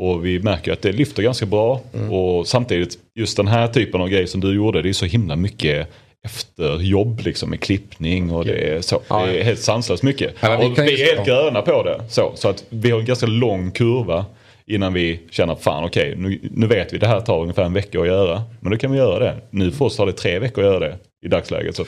Och 0.00 0.26
vi 0.26 0.38
märker 0.38 0.72
att 0.72 0.82
det 0.82 0.92
lyfter 0.92 1.22
ganska 1.22 1.46
bra. 1.46 1.80
Och 2.10 2.46
samtidigt 2.46 2.98
just 3.14 3.36
den 3.36 3.48
här 3.48 3.68
typen 3.68 4.00
av 4.00 4.08
grej 4.08 4.26
som 4.26 4.40
du 4.40 4.54
gjorde. 4.54 4.82
Det 4.82 4.88
är 4.88 4.92
så 4.92 5.06
himla 5.06 5.36
mycket 5.36 5.88
efterjobb 6.24 7.20
liksom 7.24 7.50
med 7.50 7.60
klippning 7.60 8.30
och 8.30 8.44
det 8.44 8.74
är 8.74 8.80
så. 8.80 9.02
Det 9.08 9.40
är 9.40 9.44
helt 9.44 9.60
sanslöst 9.60 10.02
mycket. 10.02 10.34
Ja, 10.40 10.58
vi 10.60 10.66
och 10.66 10.78
vi 10.78 11.02
är 11.02 11.14
helt 11.14 11.26
gröna 11.26 11.62
på 11.62 11.82
det. 11.82 12.00
Så, 12.08 12.32
så 12.34 12.48
att 12.48 12.64
vi 12.68 12.90
har 12.90 13.00
en 13.00 13.04
ganska 13.04 13.26
lång 13.26 13.70
kurva 13.70 14.24
innan 14.66 14.92
vi 14.92 15.20
känner 15.30 15.54
fan 15.54 15.84
okej 15.84 16.14
nu, 16.16 16.40
nu 16.42 16.66
vet 16.66 16.92
vi 16.92 16.98
det 16.98 17.06
här 17.06 17.20
tar 17.20 17.40
ungefär 17.40 17.64
en 17.64 17.72
vecka 17.72 18.00
att 18.00 18.06
göra. 18.06 18.42
Men 18.60 18.72
då 18.72 18.78
kan 18.78 18.92
vi 18.92 18.98
göra 18.98 19.18
det. 19.18 19.36
Nu 19.50 19.70
för 19.70 19.84
oss 19.84 19.96
tar 19.96 20.06
det 20.06 20.12
tre 20.12 20.38
veckor 20.38 20.64
att 20.64 20.70
göra 20.70 20.88
det 20.88 20.98
i 21.22 21.28
dagsläget. 21.28 21.76
Så. 21.76 21.84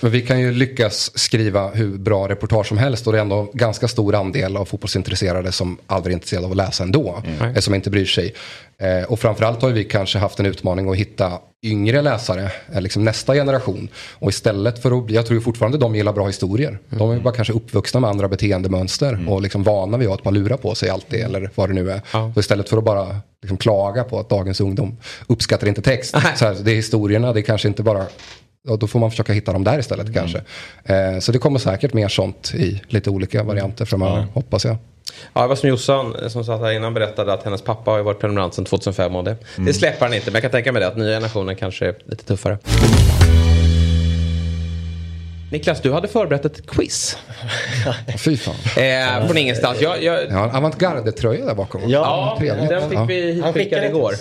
Men 0.00 0.10
vi 0.10 0.20
kan 0.22 0.40
ju 0.40 0.52
lyckas 0.52 1.18
skriva 1.18 1.70
hur 1.70 1.98
bra 1.98 2.28
reportage 2.28 2.66
som 2.66 2.78
helst 2.78 3.06
och 3.06 3.12
det 3.12 3.18
är 3.18 3.22
ändå 3.22 3.50
ganska 3.52 3.88
stor 3.88 4.14
andel 4.14 4.56
av 4.56 4.64
fotbollsintresserade 4.64 5.52
som 5.52 5.78
aldrig 5.86 6.12
är 6.12 6.16
intresserade 6.16 6.46
av 6.46 6.50
att 6.50 6.56
läsa 6.56 6.82
ändå. 6.84 7.22
eh, 7.54 7.54
Som 7.60 7.74
inte 7.74 7.90
bryr 7.90 8.04
sig. 8.06 8.34
Eh, 8.78 9.02
och 9.12 9.20
framförallt 9.20 9.62
har 9.62 9.70
vi 9.70 9.84
kanske 9.84 10.18
haft 10.18 10.40
en 10.40 10.46
utmaning 10.46 10.90
att 10.90 10.96
hitta 10.96 11.32
yngre 11.62 12.02
läsare, 12.02 12.50
eh, 12.74 12.80
liksom 12.80 13.04
nästa 13.04 13.34
generation. 13.34 13.88
Och 14.18 14.30
istället 14.30 14.82
för 14.82 14.98
att, 14.98 15.10
jag 15.10 15.26
tror 15.26 15.40
fortfarande 15.40 15.78
de 15.78 15.94
gillar 15.96 16.12
bra 16.12 16.26
historier. 16.26 16.78
De 16.88 17.10
är 17.10 17.18
bara 17.20 17.34
kanske 17.34 17.52
uppvuxna 17.54 18.00
med 18.00 18.10
andra 18.10 18.28
beteendemönster 18.28 19.24
och 19.28 19.42
liksom 19.42 19.62
vana 19.62 19.96
vid 19.98 20.08
att 20.08 20.24
man 20.24 20.34
lurar 20.34 20.56
på 20.56 20.74
sig 20.74 20.88
alltid 20.88 21.20
eller 21.20 21.50
vad 21.54 21.68
det 21.70 21.74
nu 21.74 21.90
är. 21.90 22.00
Så 22.34 22.40
istället 22.40 22.68
för 22.68 22.76
att 22.78 22.84
bara 22.84 23.20
liksom 23.42 23.56
klaga 23.56 24.04
på 24.04 24.20
att 24.20 24.28
dagens 24.28 24.60
ungdom 24.60 24.96
uppskattar 25.26 25.66
inte 25.68 25.82
text. 25.82 26.16
Här, 26.16 26.56
det 26.64 26.70
är 26.72 26.76
historierna, 26.76 27.32
det 27.32 27.40
är 27.40 27.42
kanske 27.42 27.68
inte 27.68 27.82
bara 27.82 28.06
och 28.68 28.78
då 28.78 28.86
får 28.86 28.98
man 29.00 29.10
försöka 29.10 29.32
hitta 29.32 29.52
dem 29.52 29.64
där 29.64 29.78
istället 29.78 30.14
kanske. 30.14 30.38
Eh, 30.84 31.18
så 31.20 31.32
det 31.32 31.38
kommer 31.38 31.58
säkert 31.58 31.92
mer 31.92 32.08
sånt 32.08 32.52
i 32.54 32.82
lite 32.88 33.10
olika 33.10 33.42
varianter 33.42 33.84
framöver, 33.84 34.26
hoppas 34.34 34.64
jag. 34.64 34.76
Ja, 35.32 35.42
det 35.42 35.48
var 35.48 35.56
som 35.56 35.68
Jossan 35.68 36.14
eh, 36.22 36.28
som 36.28 36.44
satt 36.44 36.60
här 36.60 36.72
innan 36.72 36.94
berättade 36.94 37.32
att 37.32 37.42
hennes 37.44 37.62
pappa 37.62 37.90
har 37.90 37.98
ju 37.98 38.04
varit 38.04 38.20
prenumerant 38.20 38.54
sedan 38.54 38.64
2005 38.64 39.16
och 39.16 39.24
det, 39.24 39.36
det 39.56 39.74
släpper 39.74 40.06
han 40.06 40.14
inte. 40.14 40.26
Men 40.26 40.34
jag 40.34 40.42
kan 40.42 40.50
tänka 40.50 40.72
mig 40.72 40.80
det 40.80 40.88
att 40.88 40.96
nya 40.96 41.14
generationen 41.16 41.56
kanske 41.56 41.86
är 41.86 41.94
lite 42.06 42.24
tuffare. 42.24 42.58
Niklas, 45.52 45.80
du 45.82 45.92
hade 45.92 46.08
förberett 46.08 46.44
ett 46.44 46.66
quiz. 46.66 47.16
Fy 48.18 48.36
fan. 48.36 48.54
Eh, 48.82 49.26
från 49.26 49.36
ingenstans. 49.38 49.80
Jag, 49.80 50.02
jag, 50.02 50.24
Jag 50.26 50.30
har 50.32 50.48
en 50.48 50.54
avantgarde-tröja 50.56 51.44
där 51.46 51.54
bakom. 51.54 51.80
ja, 51.86 52.36
trevligt. 52.38 52.68
den 52.68 52.88
fick 52.90 52.98
Ja. 52.98 53.04
vi 53.04 53.42
skickade 53.54 53.86
igår. 53.86 54.12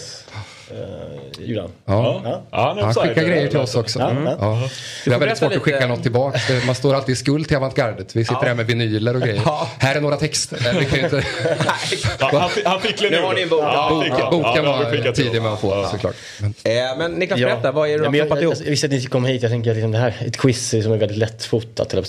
Uh, 0.71 1.45
Julan. 1.47 1.69
Ja. 1.85 2.21
Ja, 2.25 2.43
han, 2.51 2.77
är 2.89 2.93
skickar 2.93 3.23
grejer 3.23 3.47
till 3.47 3.59
oss 3.59 3.75
också. 3.75 3.99
Ja, 3.99 4.09
Mm. 4.09 4.23
ja. 4.25 4.35
Ja. 4.39 4.69
Det 5.05 5.11
är 5.13 5.19
väldigt 5.19 5.37
svårt 5.37 5.51
att 5.55 5.61
skicka 5.61 5.77
lite. 5.77 5.87
något 5.87 6.01
tillbaka. 6.03 6.39
Det- 6.47 6.65
Man 6.65 6.75
står 6.75 6.95
alltid 6.95 7.13
i 7.13 7.15
skuld 7.15 7.47
till 7.47 7.57
avantgardet. 7.57 8.15
Vi 8.15 8.23
sitter 8.25 8.39
Ja. 8.41 8.47
här 8.47 8.55
med 8.55 8.65
vinyler 8.65 9.15
och 9.15 9.21
grejer. 9.21 9.41
Ja. 9.45 9.69
Här 9.79 9.95
är 9.95 10.01
några 10.01 10.15
texter. 10.17 10.57
Eh, 10.67 10.79
Vi 10.79 10.85
kan 10.85 10.99
ju 10.99 11.03
inte... 11.05 11.23
Ja, 12.19 12.29
han, 12.39 12.49
fick- 12.49 12.65
han 12.65 12.81
fick 12.81 13.01
Nu 13.11 13.21
har 13.21 13.33
ni 13.33 13.41
en 13.41 13.49
bok. 13.49 13.59
Ja, 13.63 14.03
Ja, 14.09 14.15
Ja, 14.19 14.29
boken 14.31 14.63
Ja, 14.65 14.89
det 14.91 15.01
var 15.01 15.11
tidig 15.11 15.41
med 15.41 15.53
att 15.53 15.61
få 15.61 15.67
Ja. 15.69 15.89
såklart. 15.91 16.15
Men, 16.41 16.53
Eh, 16.63 16.97
men 16.97 17.11
Niklas, 17.11 17.39
berätta. 17.39 17.71
Vad 17.71 17.89
är 17.89 17.91
det 17.91 17.97
du 17.97 18.03
Ja, 18.03 18.09
har 18.09 18.15
jag, 18.17 18.27
jag, 18.37 18.43
ihop? 18.43 18.55
jag 18.59 18.69
visste 18.69 18.87
att 18.87 18.91
ni 18.91 18.99
skulle 18.99 19.11
komma 19.11 19.27
hit. 19.27 19.41
Jag 19.41 19.51
tänker 19.51 19.69
att 19.71 19.75
liksom 19.75 19.91
det 19.91 19.97
här 19.97 20.15
ett 20.27 20.37
quiz 20.37 20.73
är 20.73 20.81
som 20.81 20.91
är 20.91 20.97
väldigt 20.97 21.17
lättfotat. 21.17 21.93
Eh, 21.93 21.99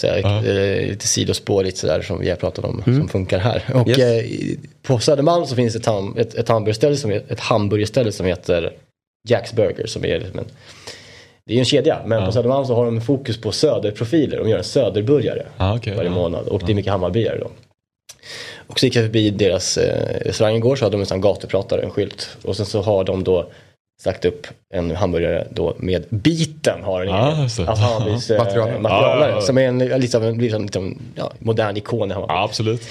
Lite 0.88 1.06
sidospårigt 1.08 1.78
sådär 1.78 2.02
som 2.02 2.20
vi 2.20 2.28
har 2.30 2.36
pratat 2.36 2.64
om. 2.64 2.82
Som 2.84 3.08
funkar 3.08 3.38
här. 3.38 3.62
Och 3.74 3.98
eh, 3.98 4.24
på 4.86 4.98
Södermalm 4.98 5.46
så 5.46 5.54
finns 5.54 5.76
ett, 5.76 5.86
ham, 5.86 6.16
ett, 6.18 6.34
ett, 6.34 6.48
hamburgerställe 6.48 6.96
som, 6.96 7.10
heter- 7.10 7.32
ett 7.32 7.40
hamburgerställe 7.40 8.12
som 8.12 8.26
heter 8.26 8.72
Jack's 9.28 9.54
Burger. 9.54 9.86
Som 9.86 10.04
är 10.04 10.18
liksom 10.18 10.38
en, 10.38 10.44
det 11.46 11.54
är 11.54 11.58
en 11.58 11.64
kedja. 11.64 11.98
Men 12.06 12.26
på 12.26 12.32
Södermalm 12.32 12.66
så 12.66 12.74
har 12.74 12.84
de 12.84 13.00
fokus 13.00 13.40
på 13.40 13.52
söderprofiler. 13.52 14.38
De 14.38 14.48
gör 14.48 14.58
en 14.58 14.64
söderburgare 14.64 15.42
Ah, 15.56 15.76
okej, 15.76 15.94
varje 15.96 16.08
ja. 16.08 16.14
månad. 16.14 16.48
Och 16.48 16.62
det 16.66 16.72
är 16.72 16.74
mycket 16.74 16.92
Hammarbyare 16.92 17.38
då. 17.38 17.50
Och 18.66 18.80
så 18.80 18.86
gick 18.86 18.96
jag 18.96 19.04
förbi 19.04 19.30
deras 19.30 19.78
eh, 19.78 20.20
restaurang 20.26 20.56
igår 20.56 20.76
så 20.76 20.84
hade 20.84 20.94
de 20.96 21.00
en 21.00 21.06
sån 21.06 21.20
gatupratare, 21.20 21.82
en 21.82 21.90
skylt. 21.90 22.36
Och 22.44 22.56
sen 22.56 22.66
så 22.66 22.82
har 22.82 23.04
de 23.04 23.24
då 23.24 23.46
sagt 24.02 24.24
upp 24.24 24.46
en 24.74 24.96
hamburgare 24.96 25.46
då 25.50 25.74
med 25.78 26.04
biten 26.10 26.82
har 26.82 27.04
den 27.04 27.14
Ah, 27.14 27.30
det. 27.30 27.42
Alltså 27.42 27.64
Hammarbys 27.64 28.30
eh, 28.30 28.38
Materialare. 28.38 28.80
Ja, 28.82 29.18
ja, 29.20 29.28
ja. 29.28 29.40
Som 29.40 29.58
är 29.58 29.62
en 29.68 29.80
en 29.80 30.00
liksom, 30.00 30.98
ja, 31.14 31.32
modern 31.38 31.76
ikon 31.76 32.10
i 32.10 32.14
Hammarby. 32.14 32.34
Ja, 32.34 32.44
absolut. 32.44 32.82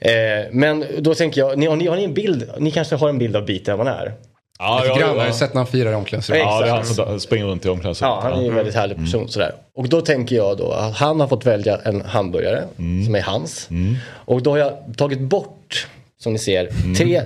Eh, 0.00 0.12
men 0.52 0.84
då 0.98 1.14
tänker 1.14 1.40
jag, 1.40 1.58
ni, 1.58 1.66
har, 1.66 1.76
ni, 1.76 1.86
har 1.86 1.96
ni 1.96 2.04
en 2.04 2.14
bild, 2.14 2.50
ni 2.58 2.70
kanske 2.70 2.96
har 2.96 3.08
en 3.08 3.18
bild 3.18 3.36
av 3.36 3.44
biten, 3.44 3.78
vad 3.78 3.86
han 3.86 3.96
är? 3.96 4.12
Ja, 4.58 4.80
Lite 4.82 4.88
ja, 4.88 4.98
grann, 4.98 5.08
har 5.08 5.16
ja. 5.16 5.26
ju 5.26 5.32
sett 5.32 5.54
när 5.54 5.60
han 5.60 5.66
firar 5.66 5.92
i 5.92 5.94
omklädningsrummet. 5.94 6.44
Ja, 6.44 6.60
det 6.60 6.68
är 6.68 6.72
han 6.72 6.84
som 6.84 7.20
springer 7.20 7.46
runt 7.46 7.66
i 7.66 7.68
omklädningsrummet. 7.68 8.18
Ja, 8.22 8.30
han 8.30 8.44
är 8.44 8.48
en 8.48 8.54
väldigt 8.54 8.74
härlig 8.74 8.96
person 8.96 9.28
sådär. 9.28 9.54
Och 9.74 9.88
då 9.88 10.00
tänker 10.00 10.36
jag 10.36 10.58
då 10.58 10.72
att 10.72 10.96
han 10.96 11.20
har 11.20 11.28
fått 11.28 11.46
välja 11.46 11.80
en 11.84 12.00
hamburgare 12.00 12.64
som 12.76 13.14
är 13.14 13.22
hans. 13.22 13.68
Och 14.10 14.42
då 14.42 14.50
har 14.50 14.58
jag 14.58 14.72
tagit 14.96 15.20
bort, 15.20 15.86
som 16.20 16.32
ni 16.32 16.38
ser, 16.38 16.94
tre 16.96 17.22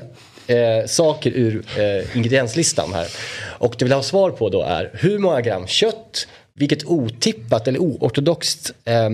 eh, 0.47 0.87
saker 0.87 1.31
ur 1.31 1.65
eh, 1.79 2.17
ingredienslistan 2.17 2.95
här. 2.95 3.07
Och 3.45 3.75
det 3.79 3.85
vill 3.85 3.91
jag 3.91 3.99
ha 3.99 4.03
svar 4.03 4.31
på 4.31 4.49
då 4.49 4.63
är 4.63 4.91
hur 4.93 5.19
många 5.19 5.41
gram 5.41 5.67
kött, 5.67 6.27
vilket 6.55 6.85
otippat 6.85 7.69
eller 7.69 7.79
oortodoxt 7.79 8.75
eh, 8.85 9.11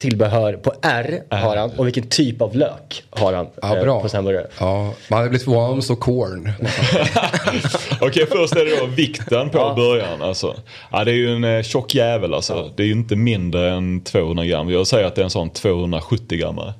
tillbehör 0.00 0.52
på 0.52 0.72
R 0.82 1.22
har 1.30 1.56
han 1.56 1.70
och 1.70 1.86
vilken 1.86 2.08
typ 2.08 2.42
av 2.42 2.56
lök 2.56 3.04
har 3.10 3.32
han 3.32 3.46
Ja, 3.62 3.76
eh, 3.76 3.82
bra. 3.84 4.00
på 4.02 4.08
sin 4.08 4.16
hamburgare. 4.16 4.46
Ja, 4.60 4.94
man 5.10 5.16
hade 5.16 5.28
blivit 5.30 5.44
förvånad 5.44 5.70
om 5.70 5.76
det 5.76 5.82
stod 5.82 6.00
corn. 6.00 6.52
Okej, 8.00 8.26
först 8.30 8.56
är 8.56 8.64
det 8.64 8.76
då 8.80 8.86
vikten 8.86 9.50
på 9.50 9.72
början. 9.76 10.22
Alltså. 10.22 10.56
Ja, 10.92 11.04
det 11.04 11.10
är 11.10 11.14
ju 11.14 11.34
en 11.34 11.44
eh, 11.44 11.62
tjock 11.62 11.94
jävel 11.94 12.34
alltså. 12.34 12.70
Det 12.76 12.82
är 12.82 12.86
ju 12.86 12.92
inte 12.92 13.16
mindre 13.16 13.70
än 13.70 14.00
200 14.00 14.44
gram. 14.44 14.70
Jag 14.70 14.86
säger 14.86 15.06
att 15.06 15.14
det 15.14 15.20
är 15.20 15.24
en 15.24 15.30
sån 15.30 15.50
270 15.50 16.38
grammare. 16.38 16.74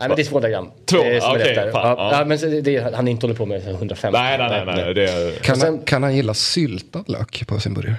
Nej 0.00 0.08
men 0.08 0.16
det 0.16 0.22
är 0.22 0.26
200 0.26 0.48
gram. 0.48 0.70
Två, 0.86 0.98
Det 1.02 1.08
är 1.08 1.14
är 1.14 1.72
fan, 1.72 1.82
ja, 1.82 1.94
ja. 1.98 2.18
ja, 2.18 2.24
men 2.24 2.38
så 2.38 2.46
han 2.94 3.08
inte 3.08 3.26
håller 3.26 3.36
på 3.36 3.46
med 3.46 3.68
150. 3.68 4.18
Nej, 4.18 4.38
nej, 4.38 4.64
nej. 4.66 4.74
nej, 4.76 4.94
det 4.94 5.04
är... 5.10 5.32
Kan, 5.42 5.56
sen- 5.56 5.68
han, 5.68 5.78
kan 5.84 6.02
han 6.02 6.16
gilla 6.16 6.34
syltad 6.34 7.04
lök 7.06 7.46
på 7.46 7.60
sin 7.60 7.74
burgare? 7.74 7.96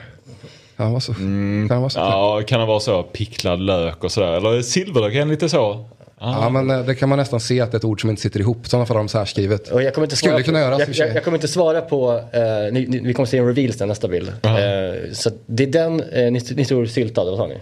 Kan 0.77 0.83
han 0.85 0.91
vara 0.93 1.01
så? 1.01 1.13
Kan 1.13 1.67
han 1.69 1.81
vara 1.81 1.89
så? 1.89 1.99
Ja, 1.99 2.41
kan 2.47 2.59
det 2.59 2.65
vara 2.65 2.79
så? 2.79 3.03
Picklad 3.03 3.59
lök 3.59 4.03
och 4.03 4.11
sådär. 4.11 4.33
Eller 4.33 4.61
silverlök, 4.61 5.13
är 5.15 5.19
den 5.19 5.29
lite 5.29 5.49
så? 5.49 5.85
Ja, 6.23 6.49
men 6.49 6.69
eh, 6.69 6.85
det 6.85 6.95
kan 6.95 7.09
man 7.09 7.17
nästan 7.17 7.39
se 7.39 7.61
att 7.61 7.71
det 7.71 7.75
är 7.75 7.79
ett 7.79 7.85
ord 7.85 8.01
som 8.01 8.09
inte 8.09 8.21
sitter 8.21 8.39
ihop. 8.39 8.65
I 8.65 8.69
sådana 8.69 8.85
fall 8.85 8.97
har 8.97 9.03
de 9.03 9.09
så 9.09 9.17
här 9.17 9.25
skrivet. 9.25 9.67
Och 9.67 9.83
jag 9.83 9.93
kommer 9.93 10.05
inte 10.05 10.15
svara 10.15 10.31
Skulle 10.33 10.43
kunna 10.43 10.59
på, 10.59 10.63
göras 10.63 10.89
i 10.89 10.91
och 10.91 10.95
jag, 10.95 11.07
jag, 11.07 11.15
jag 11.15 11.23
kommer 11.23 11.37
inte 11.37 11.47
svara 11.47 11.81
på, 11.81 12.21
eh, 12.31 12.41
ni, 12.71 12.85
ni, 12.89 12.99
vi 12.99 13.13
kommer 13.13 13.27
se 13.27 13.37
en 13.37 13.47
reveal 13.47 13.73
sen 13.73 13.87
nästa 13.87 14.07
bild. 14.07 14.27
Eh, 14.27 15.11
så 15.13 15.29
det 15.45 15.63
är 15.63 15.67
den, 15.67 15.99
eh, 15.99 16.31
ni, 16.31 16.41
ni 16.55 16.65
tror 16.65 16.85
syltad, 16.85 17.25
vad 17.25 17.37
sa 17.37 17.47
ni? 17.47 17.57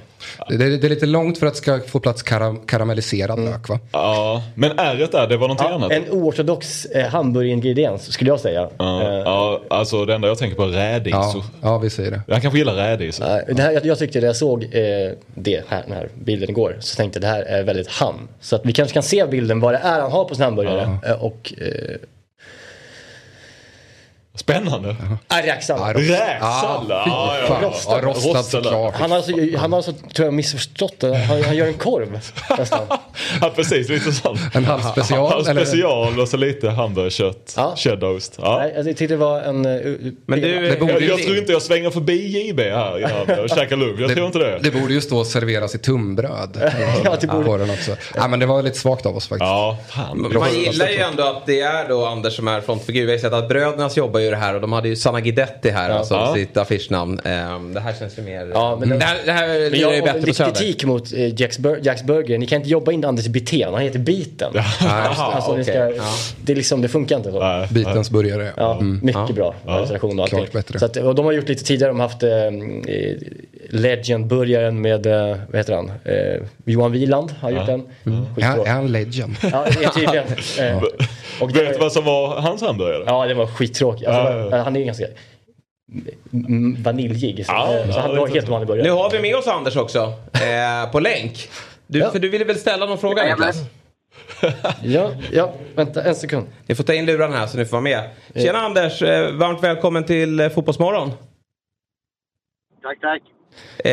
Det, 0.50 0.58
det, 0.58 0.78
det 0.78 0.88
är 0.88 0.90
lite 0.90 1.06
långt 1.06 1.38
för 1.38 1.48
att 1.48 1.54
det 1.54 1.58
ska 1.58 1.80
få 1.80 2.00
plats 2.00 2.24
karam, 2.24 2.60
karamelliserad 2.60 3.40
lök 3.40 3.70
va? 3.70 3.80
Ja, 3.92 4.44
men 4.56 4.80
ärret 4.80 5.12
där, 5.12 5.28
det 5.28 5.38
var 5.38 5.48
någonting 5.48 5.68
annat. 5.68 5.92
En 5.92 6.10
oortodox 6.12 6.86
eh, 6.86 7.08
hamburgeringrediens 7.08 8.12
skulle 8.12 8.30
jag 8.30 8.40
säga. 8.40 8.70
Ja, 8.78 9.02
Eh, 9.02 9.08
ja, 9.08 9.62
alltså 9.68 10.06
det 10.06 10.16
enda 10.16 10.28
jag 10.28 10.38
tänker 10.38 10.58
på 10.58 10.64
är 10.64 10.68
rädis. 10.68 11.12
Ja, 11.12 11.44
ja 11.62 11.78
vi 11.78 11.90
säger 11.90 12.12
det. 12.12 12.22
Jag 12.28 12.42
kanske 12.42 12.58
gillar 12.58 12.74
rädis. 12.74 13.20
det 13.48 13.62
här, 13.62 13.72
jag, 13.72 13.86
jag 13.86 14.00
tyckte 14.00 14.20
när 14.20 14.28
jag 14.28 14.36
såg 14.36 14.64
eh, 14.64 14.70
det 15.36 15.64
här, 15.68 15.84
den 15.88 15.96
här 15.98 16.10
bilden 16.24 16.50
igår 16.50 16.78
så 16.80 16.96
tänkte 16.96 17.18
jag 17.18 17.22
det 17.22 17.28
här 17.28 17.42
är 17.42 17.64
väldigt 17.64 17.88
han. 17.88 18.28
Så 18.52 18.56
att 18.56 18.66
vi 18.66 18.74
kanske 18.74 18.94
kan 18.94 19.04
se 19.04 19.26
bilden 19.28 19.60
vad 19.60 19.74
det 19.74 19.78
är 19.78 20.02
han 20.02 20.12
har 20.12 20.26
på 20.26 20.36
sin 20.36 20.44
hamburgare. 20.44 20.98
Eh, 21.06 21.24
och 21.24 21.54
eh, 21.58 21.96
Spännande. 24.36 24.96
Räksallad. 25.44 25.96
Räksallad. 25.98 27.04
Ja. 27.08 27.38
Rostad. 27.62 27.98
Ja, 27.98 28.02
rostad 28.02 28.28
Rostad. 28.34 28.44
såklart. 28.44 28.94
Han 28.96 29.12
har 29.12 29.18
alltså, 29.18 29.32
han 29.58 29.72
har 29.72 29.78
alltså 29.80 29.92
tror 30.14 30.26
jag, 30.28 30.34
missförstått 30.34 31.00
det. 31.00 31.18
Han, 31.18 31.44
han 31.44 31.56
gör 31.56 31.68
en 31.68 31.74
korv 31.74 32.12
nästan. 32.58 32.80
Ja, 33.42 33.52
precis. 33.56 33.90
Lite 33.90 34.12
sånt. 34.12 34.40
En 34.54 34.66
halv 34.66 34.82
special, 34.82 35.44
Ja, 35.46 35.50
eller? 35.52 35.66
special 35.66 36.20
och 36.20 36.28
så 36.28 36.38
lite 36.38 36.70
hamburgerkött. 36.70 37.54
Ja. 37.58 37.74
Cheddarost. 37.78 38.36
Ja. 38.42 38.58
Nej, 38.58 38.74
jag 38.76 38.86
tyckte 38.86 39.08
det 39.08 39.16
var 39.18 39.42
en... 39.42 39.66
eh, 39.66 39.82
Men 40.26 40.42
du, 40.42 40.70
Det 40.70 40.80
borde 40.80 40.94
Jag, 40.94 41.04
jag 41.04 41.24
tror 41.24 41.38
inte 41.38 41.52
jag 41.52 41.62
svänger 41.62 41.90
förbi 41.90 42.48
JB 42.50 42.60
här 42.60 42.98
innan 43.00 43.40
och 43.44 43.50
käkar 43.58 43.76
lunch. 43.76 44.00
Jag 44.02 44.14
tror 44.14 44.26
inte 44.26 44.40
det. 44.40 44.60
Det 44.64 44.72
borde 44.72 44.94
ju 44.94 45.02
stå 45.02 45.18
och 45.18 45.28
serveras 45.28 45.76
i 45.76 45.78
tunnbröd. 45.78 46.72
Ja, 47.04 47.18
det 47.22 47.28
borde- 47.28 47.58
den 47.58 47.70
också. 47.70 47.96
Ja, 48.16 48.28
men 48.28 48.40
det 48.40 48.46
var 48.46 48.62
lite 48.64 48.78
svagt 48.80 49.06
av 49.06 49.16
oss 49.18 49.28
faktiskt. 49.28 49.48
Ja, 49.48 49.78
fan. 49.90 50.22
Man 50.34 50.54
gillar 50.54 50.88
ju 50.90 50.98
ändå 50.98 51.24
att 51.24 51.46
det 51.46 51.62
är 51.62 51.90
då 51.90 52.06
Anders 52.06 52.36
som 52.36 52.48
är 52.48 52.62
frontfigur. 52.62 53.06
Vi 53.06 53.12
har 53.12 53.20
sett 53.20 53.34
att 53.34 53.50
Brödernas 53.50 53.98
jobbar 53.98 54.20
ju 54.20 54.31
det 54.32 54.38
här 54.38 54.56
och 54.56 54.62
de 54.62 54.74
hade 54.74 54.90
ju 54.90 54.96
Sanna 54.96 55.22
Guidetti 55.22 55.70
här, 55.70 55.90
alltså 55.90 56.14
Ja. 56.14 56.34
sitt 56.36 56.58
affischnamn. 56.58 57.20
Ehm, 57.24 57.74
det 57.74 57.80
här 57.80 57.94
känns 58.00 58.18
ju 58.18 58.22
mer... 58.22 58.52
Ja, 58.54 58.78
men 58.80 58.90
det 58.90 59.06
här, 59.06 59.18
det 59.26 59.32
här 59.32 59.70
Men 59.72 59.80
jag 59.80 59.96
ju 59.96 60.02
bättre 60.02 60.28
på 60.28 60.34
Söder. 60.34 60.52
kritik 60.52 60.86
mot 60.86 61.14
eh, 61.14 61.42
Jacks, 61.42 61.60
Bur- 61.60 61.80
Jacks 61.84 62.04
Burger. 62.04 62.38
Ni 62.38 62.48
kan 62.48 62.58
inte 62.58 62.70
jobba 62.70 62.92
in 62.92 63.06
Anders 63.06 63.28
Biten, 63.28 63.74
han 63.74 63.82
heter 63.84 64.00
Biten. 64.00 64.54
alltså, 64.80 65.24
alltså, 65.24 65.64
ska. 65.64 65.74
Ja. 65.74 66.04
det, 66.42 66.56
liksom, 66.56 66.82
det 66.82 66.88
funkar 66.88 67.18
inte 67.18 67.32
så. 67.32 67.40
Nej. 67.40 67.68
Bitens 67.72 68.10
burgare. 68.10 68.52
Ja, 68.58 68.80
Mycket 68.82 69.36
bra 69.36 69.56
recension 69.66 70.20
och 70.20 70.24
allting. 70.26 70.40
Klart 70.40 70.52
bättre. 70.52 70.80
Så 70.80 70.86
att, 70.86 70.98
och 70.98 71.16
de 71.16 71.26
har 71.26 71.32
gjort 71.32 71.50
lite 71.50 71.64
tidigare, 71.64 71.92
de 71.92 72.00
har 72.00 72.08
haft 72.08 72.24
eh, 72.24 72.30
Legend-burgaren 73.70 74.82
med, 74.82 75.06
eh, 75.06 75.38
vad 75.50 75.56
heter 75.58 75.74
han, 75.76 75.92
eh, 76.06 76.42
Johan 76.66 76.92
Wieland 76.92 77.32
har 77.40 77.52
gjort 77.52 77.66
den. 77.66 77.82
Skitbra. 78.36 78.66
är 78.66 78.72
han 78.74 78.92
legend? 78.92 79.36
Ja, 79.42 79.66
det 79.80 79.84
är 79.84 79.90
tydligen. 79.90 80.26
Eh, 81.42 81.44
och 81.44 81.52
det, 81.52 81.64
Vet 81.64 81.74
du 81.74 81.80
vad 81.80 81.92
som 81.92 82.06
var 82.06 82.42
hans 82.42 82.62
hamburgare? 82.62 83.04
Ja, 83.08 83.26
det 83.26 83.34
var 83.34 83.48
skittråkigt. 83.48 84.08
Alltså, 84.08 84.56
ja. 84.56 84.64
Han 84.64 84.76
är 84.76 84.80
ju 84.80 84.86
ganska 84.86 85.06
vaniljig. 86.84 87.46
Så, 87.46 87.52
Ja, 87.52 87.74
eh, 87.78 87.84
så 87.92 87.98
ja, 87.98 88.02
han 88.02 88.18
var 88.18 88.28
helt 88.28 88.48
vanlig 88.50 88.68
burgare. 88.68 88.84
Nu 88.88 88.92
har 88.92 89.10
vi 89.10 89.20
med 89.22 89.36
oss 89.36 89.48
Anders 89.48 89.76
också, 89.76 90.14
eh, 90.34 90.92
på 90.92 91.00
länk. 91.00 91.50
Du, 91.88 92.00
Ja. 92.00 92.12
För 92.12 92.20
du 92.20 92.30
ville 92.30 92.46
väl 92.46 92.56
ställa 92.56 92.86
någon 92.86 92.98
fråga 92.98 93.24
Niklas? 93.24 93.58
Ja, 94.84 95.12
ja, 95.32 95.54
vänta 95.76 96.04
en 96.04 96.16
sekund. 96.16 96.48
Ni 96.66 96.76
får 96.76 96.84
ta 96.84 96.94
in 96.94 97.06
luren 97.06 97.34
här 97.34 97.48
så 97.48 97.58
ni 97.58 97.66
får 97.66 97.72
vara 97.72 97.82
med. 97.82 98.10
Tjena 98.36 98.60
Anders, 98.60 99.02
eh, 99.02 99.32
varmt 99.32 99.64
välkommen 99.64 100.04
till 100.04 100.40
eh, 100.40 100.50
Fotbollsmorgon. 100.50 101.12
Tack, 102.84 103.00
tack. 103.02 103.22
Eh, 103.78 103.92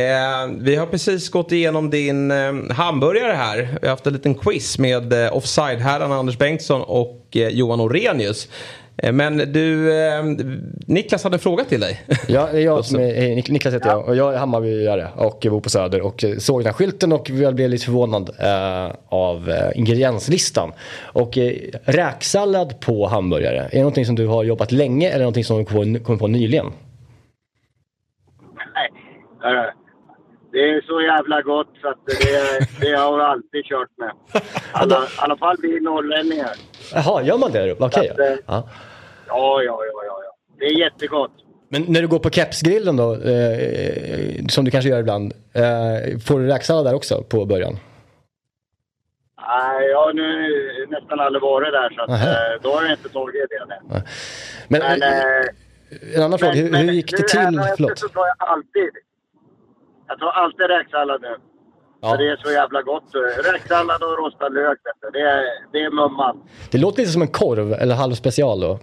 vi 0.59 0.76
har 0.76 0.86
precis 0.86 1.28
gått 1.30 1.52
igenom 1.52 1.90
din 1.90 2.30
eh, 2.30 2.52
hamburgare 2.70 3.32
här. 3.32 3.68
Vi 3.80 3.86
har 3.86 3.90
haft 3.90 4.06
en 4.06 4.12
liten 4.12 4.35
quiz 4.35 4.78
med 4.78 5.12
eh, 5.12 5.36
offside-herrarna 5.36 6.14
Anders 6.16 6.39
Bengtsson 6.39 6.82
och 6.82 7.26
eh, 7.35 7.48
Johan 7.48 7.80
Orenius. 7.80 8.48
Eh, 9.02 9.12
men 9.12 9.36
du, 9.52 9.98
eh, 10.06 10.24
Niklas 10.86 11.24
hade 11.24 11.36
en 11.36 11.40
fråga 11.40 11.64
till 11.64 11.80
dig. 11.80 12.02
Ja, 12.28 12.48
det 12.52 12.59
är 12.59 12.62
jag 12.64 12.85
som 12.85 13.01
är, 13.01 13.36
Nik- 13.36 13.51
Niklas 13.52 13.74
heter 13.74 13.89
jag 13.89 14.09
och 14.09 14.16
jag 14.16 14.35
är 14.35 14.39
Hammarbyare 14.39 15.09
och 15.16 15.47
bor 15.51 15.60
på 15.60 15.70
Söder 15.70 16.01
och 16.01 16.24
såg 16.39 16.60
den 16.60 16.66
här 16.66 16.72
skylten 16.72 17.12
och 17.12 17.30
jag 17.30 17.55
blev 17.55 17.70
lite 17.70 17.85
förvånad 17.85 18.30
av 19.09 19.52
ingredienslistan. 19.74 20.72
Och 21.01 21.39
räksallad 21.85 22.80
på 22.80 23.06
hamburgare, 23.06 23.59
är 23.59 23.68
det 23.70 23.78
någonting 23.78 24.06
som 24.06 24.14
du 24.14 24.26
har 24.26 24.44
jobbat 24.44 24.72
länge 24.72 25.09
eller 25.10 25.18
någonting 25.24 25.44
som 25.44 25.59
du 25.64 26.01
kom 26.01 26.18
på 26.18 26.26
nyligen? 26.26 26.66
Hörru. 29.40 29.70
det 30.52 30.59
är 30.59 30.81
så 30.81 31.01
jävla 31.02 31.43
gott 31.43 31.69
så 31.82 31.89
att 31.89 31.98
det, 32.06 32.66
det 32.81 32.93
har 32.97 33.19
jag 33.19 33.31
alltid 33.31 33.65
kört 33.65 33.89
med. 33.98 34.12
Alla, 34.73 34.97
I 35.05 35.06
alla 35.19 35.36
fall 35.36 35.56
vi 35.62 35.81
norrlänningar. 35.81 36.51
Jaha, 36.94 37.23
gör 37.23 37.39
man 37.39 37.52
det 37.52 37.59
där 37.59 37.69
uppe? 37.69 37.85
Okej. 37.85 38.09
Att, 38.10 38.19
eh, 38.19 38.27
Ja. 38.47 38.69
Ja, 39.28 39.62
ja, 39.62 39.78
ja, 39.85 40.02
ja, 40.06 40.19
ja. 40.24 40.32
Det 40.59 40.65
är 40.65 40.78
jättegott. 40.78 41.32
Men 41.70 41.82
när 41.89 42.01
du 42.02 42.09
går 42.09 42.19
på 42.19 42.31
kepsgrillen 42.31 42.97
då, 42.97 43.12
eh, 43.15 44.44
som 44.48 44.65
du 44.65 44.70
kanske 44.70 44.90
gör 44.90 45.01
ibland, 45.01 45.32
eh, 45.52 46.19
får 46.27 46.40
du 46.40 46.47
räksallad 46.47 46.85
där 46.86 46.94
också 46.94 47.23
på 47.23 47.44
början? 47.44 47.77
Nej, 49.40 49.89
jag 49.89 49.98
har 50.05 50.12
nu 50.12 50.86
nästan 50.90 51.20
aldrig 51.20 51.43
varit 51.43 51.73
där 51.73 51.90
så 51.94 52.02
att, 52.02 52.10
eh, 52.10 52.62
då 52.62 52.74
har 52.74 52.82
jag 52.82 52.93
inte 52.93 53.09
tagit 53.09 53.35
det. 53.51 53.66
Men, 53.89 54.02
Men, 54.69 55.02
eh, 55.02 55.19
eh, 55.19 56.16
en 56.16 56.23
annan 56.23 56.39
fråga, 56.39 56.52
hur, 56.52 56.70
men 56.70 56.81
hur 56.89 56.93
gick 56.93 57.10
det 57.10 57.16
nu 57.19 57.23
till? 57.28 57.39
hädanefter 57.40 57.74
Förlåt. 57.77 57.98
så 57.98 58.09
tar 58.09 58.27
jag 58.27 58.48
alltid. 58.48 58.90
Jag 60.09 60.18
tar 60.18 60.28
alltid 60.28 60.66
räksallad 60.66 61.22
nu. 61.22 61.36
Ja. 62.01 62.16
Det 62.16 62.28
är 62.28 62.36
så 62.36 62.51
jävla 62.51 62.82
gott. 62.82 63.05
Räksallad 63.52 64.02
och 64.02 64.18
rostad 64.18 64.48
lök, 64.48 64.78
det 65.12 65.20
är, 65.20 65.44
det 65.72 65.78
är 65.78 65.90
mumman. 65.90 66.43
Det 66.70 66.78
låter 66.78 66.98
lite 66.98 67.12
som 67.12 67.22
en 67.22 67.28
korv, 67.28 67.72
eller 67.72 67.94
halvspecial 67.94 68.60
då. 68.60 68.78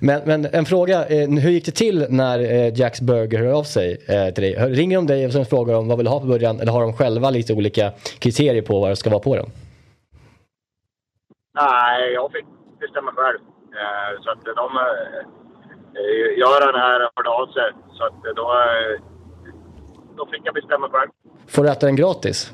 Men, 0.00 0.20
men 0.26 0.46
en 0.52 0.64
fråga, 0.64 1.06
eh, 1.06 1.28
hur 1.28 1.50
gick 1.50 1.64
det 1.64 1.72
till 1.72 2.06
när 2.10 2.38
eh, 2.38 2.78
Jacks 2.80 3.00
Burger 3.00 3.38
hör 3.38 3.52
av 3.52 3.62
sig 3.62 3.98
eh, 4.08 4.34
till 4.34 4.42
dig? 4.44 4.54
Ringer 4.54 4.96
de 4.96 5.06
dig 5.06 5.26
och 5.26 5.32
sen 5.32 5.44
frågar 5.44 5.74
de 5.74 5.88
vad 5.88 5.98
vill 5.98 6.04
du 6.04 6.10
ha 6.10 6.20
på 6.20 6.26
början? 6.26 6.60
Eller 6.60 6.72
har 6.72 6.80
de 6.80 6.92
själva 6.92 7.30
lite 7.30 7.52
olika 7.52 7.92
kriterier 8.18 8.62
på 8.62 8.80
vad 8.80 8.90
det 8.90 8.96
ska 8.96 9.10
vara 9.10 9.20
på 9.20 9.36
den? 9.36 9.46
Nej, 11.54 12.12
jag 12.12 12.32
fick 12.32 12.46
bestämma 12.80 13.12
själv. 13.12 13.38
Så 14.20 14.30
att 14.30 14.44
de... 14.44 14.68
Göran 16.36 16.74
här 16.80 17.00
hörde 17.16 17.30
av 17.30 17.46
sig. 17.46 17.72
Så 17.92 18.04
att 18.04 18.36
då, 18.36 18.52
då 20.16 20.26
fick 20.26 20.40
jag 20.44 20.54
bestämma 20.54 20.88
själv. 20.88 21.10
Får 21.46 21.64
du 21.64 21.70
äta 21.70 21.86
den 21.86 21.96
gratis? 21.96 22.52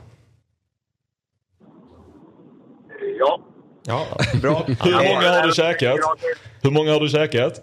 Ja. 3.18 3.40
Ja, 3.86 4.06
bra. 4.42 4.64
Hur 4.66 5.14
många 5.14 5.30
har 5.30 5.46
du 5.46 5.52
käkat? 5.52 5.98
Hur 6.62 6.70
många 6.70 6.92
har 6.92 7.00
du 7.00 7.08
käkat? 7.08 7.60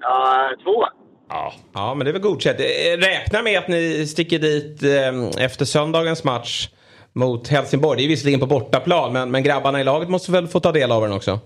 Ja, 0.00 0.50
två. 0.64 0.84
Ja. 1.28 1.52
ja, 1.72 1.94
men 1.94 2.04
det 2.04 2.10
är 2.10 2.12
väl 2.12 2.22
godkänt. 2.22 2.60
Eh, 2.60 2.98
Räkna 2.98 3.42
med 3.42 3.58
att 3.58 3.68
ni 3.68 4.06
sticker 4.06 4.38
dit 4.38 4.82
eh, 4.82 5.44
efter 5.44 5.64
söndagens 5.64 6.24
match 6.24 6.68
mot 7.12 7.48
Helsingborg. 7.48 7.98
Det 7.98 8.06
är 8.06 8.08
visserligen 8.08 8.40
på 8.40 8.46
bortaplan 8.46 9.12
men, 9.12 9.30
men 9.30 9.42
grabbarna 9.42 9.80
i 9.80 9.84
laget 9.84 10.08
måste 10.08 10.32
väl 10.32 10.48
få 10.48 10.60
ta 10.60 10.72
del 10.72 10.92
av 10.92 11.02
den 11.02 11.12
också? 11.12 11.40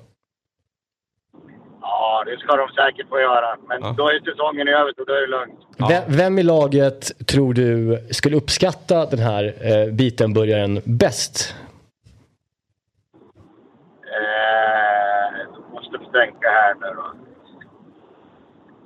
Ja, 2.27 2.33
det 2.33 2.39
ska 2.39 2.57
de 2.57 2.69
säkert 2.69 3.09
få 3.09 3.21
göra. 3.21 3.57
Men 3.69 3.79
Ja. 3.83 3.95
då 3.99 4.09
är 4.09 4.21
säsongen 4.31 4.69
över 4.69 4.93
så 4.97 5.05
då 5.05 5.13
är 5.13 5.21
det 5.21 5.27
lugnt. 5.27 5.61
Vem, 5.89 6.03
vem 6.17 6.39
i 6.39 6.43
laget 6.43 7.27
tror 7.27 7.55
du 7.55 7.99
skulle 8.11 8.37
uppskatta 8.37 9.07
den 9.07 9.19
här 9.19 9.45
eh, 9.61 9.93
bitenburgaren 9.93 10.81
bäst? 10.85 11.55
Eh, 14.05 15.39
jag 15.53 15.73
måste 15.73 15.99
tänka 16.13 16.49
här 16.49 16.75
nu 16.75 16.87
då. 16.97 17.07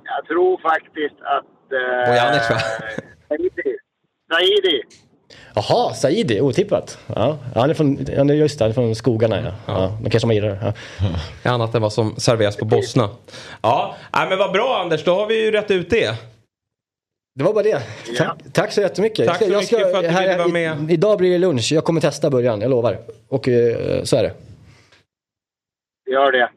Jag 0.03 0.25
tror 0.25 0.57
faktiskt 0.61 1.15
att... 1.21 1.71
Eh, 1.73 2.09
Bojanic, 2.09 2.49
va? 2.49 2.57
Saidi. 3.27 3.77
Saidi. 4.31 4.81
Jaha, 5.55 5.93
Saidi, 5.93 6.41
otippat. 6.41 6.97
Ja, 7.15 7.37
han 7.55 7.69
är 7.69 7.73
från, 7.73 8.05
han 8.17 8.29
är 8.29 8.33
just 8.33 8.59
det, 8.59 8.63
han 8.65 8.69
är 8.69 8.73
från 8.73 8.95
skogarna 8.95 9.41
ja. 9.45 9.51
ja. 9.73 9.97
De 10.03 10.09
kanske 10.09 10.27
man 10.27 10.35
gillar 10.35 10.49
det. 10.49 10.73
Ja. 11.43 11.51
Annat 11.51 11.75
än 11.75 11.81
vad 11.81 11.93
som 11.93 12.15
serveras 12.15 12.57
på 12.57 12.65
Bosna. 12.65 13.09
Ja, 13.61 13.95
nej, 14.13 14.29
men 14.29 14.37
vad 14.37 14.51
bra 14.51 14.81
Anders. 14.83 15.03
Då 15.03 15.15
har 15.15 15.27
vi 15.27 15.45
ju 15.45 15.51
rätt 15.51 15.71
ut 15.71 15.89
det. 15.89 16.15
Det 17.35 17.43
var 17.43 17.53
bara 17.53 17.63
det. 17.63 17.81
Tack, 18.17 18.37
tack 18.53 18.71
så 18.71 18.81
jättemycket. 18.81 19.27
Tack 19.27 19.37
så 19.37 19.43
Jag 19.51 19.63
ska- 19.65 19.77
mycket 19.77 19.91
för 19.91 19.97
att 19.97 20.03
du 20.03 20.09
här- 20.09 20.21
ville 20.21 20.37
vara 20.37 20.47
i- 20.49 20.51
med. 20.51 20.91
Idag 20.91 21.17
blir 21.17 21.31
det 21.31 21.37
lunch. 21.37 21.71
Jag 21.71 21.83
kommer 21.83 22.01
testa 22.01 22.29
början, 22.29 22.61
jag 22.61 22.69
lovar. 22.69 22.97
Och 23.27 23.47
eh, 23.47 24.03
så 24.03 24.15
är 24.17 24.23
det. 24.23 24.33
Gör 26.11 26.31
det. 26.31 26.49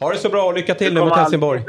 Ha 0.00 0.12
det 0.12 0.18
så 0.18 0.28
bra 0.28 0.44
och 0.44 0.54
lycka 0.54 0.74
till 0.74 0.94
nu 0.94 1.00
mot. 1.00 1.16
Helsingborg. 1.16 1.62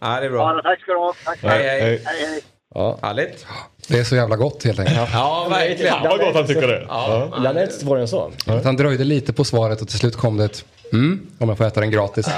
Ja, 0.00 0.20
det 0.20 0.26
är 0.26 0.30
bra. 0.30 0.38
Ja, 0.56 0.60
tack 0.62 0.80
ska 0.80 0.92
du 0.92 0.98
ha. 0.98 1.14
Tack. 1.24 1.38
Hej, 1.42 1.62
hej. 1.68 1.80
hej, 1.80 2.00
hej. 2.04 2.40
Ja. 2.74 2.98
Härligt. 3.02 3.46
Det 3.90 3.98
är 3.98 4.04
så 4.04 4.16
jävla 4.16 4.36
gott 4.36 4.64
helt 4.64 4.78
enkelt. 4.78 4.98
Ja, 5.12 5.46
verkligen. 5.50 5.92
Fan 5.92 6.08
vad 6.08 6.20
gott 6.20 6.34
han 6.34 6.46
tycker 6.46 6.66
det. 6.66 6.86
Ja, 6.88 7.32
Ibland 7.36 7.58
är 7.58 7.62
inte 7.62 7.74
svårare 7.74 8.02
än 8.02 8.08
så. 8.08 8.30
Att 8.46 8.64
han 8.64 8.76
dröjde 8.76 9.04
lite 9.04 9.32
på 9.32 9.44
svaret 9.44 9.82
och 9.82 9.88
till 9.88 9.98
slut 9.98 10.16
kom 10.16 10.36
det 10.36 10.44
ett 10.44 10.64
mm, 10.92 11.26
om 11.38 11.48
jag 11.48 11.58
får 11.58 11.64
äta 11.64 11.80
den 11.80 11.90
gratis. 11.90 12.28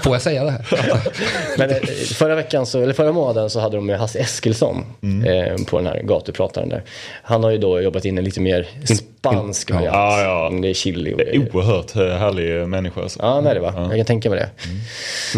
Får 0.00 0.14
jag 0.14 0.22
säga 0.22 0.44
det 0.44 0.50
här? 0.50 0.66
Men 1.58 1.70
eh, 1.70 1.76
förra 2.14 2.34
veckan, 2.34 2.66
så, 2.66 2.82
eller 2.82 2.92
förra 2.92 3.12
månaden 3.12 3.50
så 3.50 3.60
hade 3.60 3.76
de 3.76 3.86
med 3.86 3.98
Hasse 3.98 4.18
Eskilsson 4.18 4.84
eh, 5.26 5.64
på 5.64 5.78
den 5.78 5.86
här 5.86 6.02
gatuprataren 6.02 6.68
där. 6.68 6.82
Han 7.22 7.44
har 7.44 7.50
ju 7.50 7.58
då 7.58 7.80
jobbat 7.80 8.04
in 8.04 8.18
en 8.18 8.24
lite 8.24 8.40
mer 8.40 8.68
spansk 8.84 9.70
ja. 9.70 9.74
variant. 9.74 9.94
Ja, 9.94 10.22
ja. 10.22 10.58
Det 10.62 10.68
är 10.68 10.74
chili 10.74 11.14
och 11.14 11.18
Det 11.18 11.36
är 11.36 11.38
oerhört 11.38 11.96
eh, 11.96 12.02
härlig 12.02 12.68
människa. 12.68 13.02
Alltså. 13.02 13.18
Ja, 13.22 13.40
det 13.40 13.50
är 13.50 13.54
det 13.54 13.60
va? 13.60 13.72
Jag 13.76 13.96
kan 13.96 14.04
tänka 14.04 14.30
mig 14.30 14.38
det. 14.38 14.50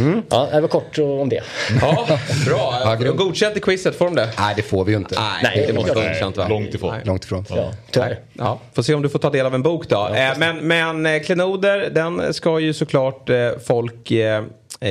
Mm. 0.01 0.23
Ja, 0.31 0.49
det 0.53 0.61
var 0.61 0.69
kort 0.69 0.99
om 0.99 1.28
det. 1.28 1.43
Ja, 1.81 2.07
bra. 2.47 2.97
Ja. 3.01 3.12
Godkänt 3.12 3.57
i 3.57 3.61
quizet, 3.61 3.95
får 3.97 4.05
de 4.05 4.15
det? 4.15 4.31
Nej, 4.39 4.55
det 4.57 4.62
får 4.62 4.85
vi 4.85 4.93
ju 4.93 4.99
inte. 4.99 5.20
Nej, 5.43 5.54
det 5.67 5.73
måste 5.75 5.93
vara 5.95 6.05
Nej, 6.05 6.13
godkänt 6.15 6.37
va? 6.37 6.49
långt 6.49 6.75
ifrån. 6.75 6.91
Nej. 6.91 7.01
Långt 7.05 7.25
ifrån. 7.25 7.45
Ja, 7.49 7.73
tyvärr. 7.91 8.19
Ja, 8.33 8.59
får 8.73 8.83
se 8.83 8.95
om 8.95 9.03
du 9.03 9.09
får 9.09 9.19
ta 9.19 9.31
del 9.31 9.47
av 9.47 9.55
en 9.55 9.63
bok 9.63 9.89
då. 9.89 10.09
eh, 10.15 10.39
men 10.39 10.57
men 10.57 11.07
eh, 11.07 11.23
klenoder, 11.23 11.91
den 11.91 12.35
ska 12.35 12.59
ju 12.61 12.73
såklart 12.73 13.31
eh, 13.31 13.51
folk 13.67 14.11
eh, 14.11 14.43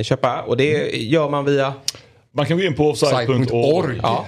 köpa. 0.03 0.41
Och 0.41 0.57
det 0.57 0.98
gör 0.98 1.30
man 1.30 1.45
via... 1.45 1.73
Man 2.35 2.45
kan 2.45 2.57
gå 2.57 2.64
in 2.64 2.73
på 2.76 2.89
offside.org. 2.89 3.99
Ja, 4.03 4.26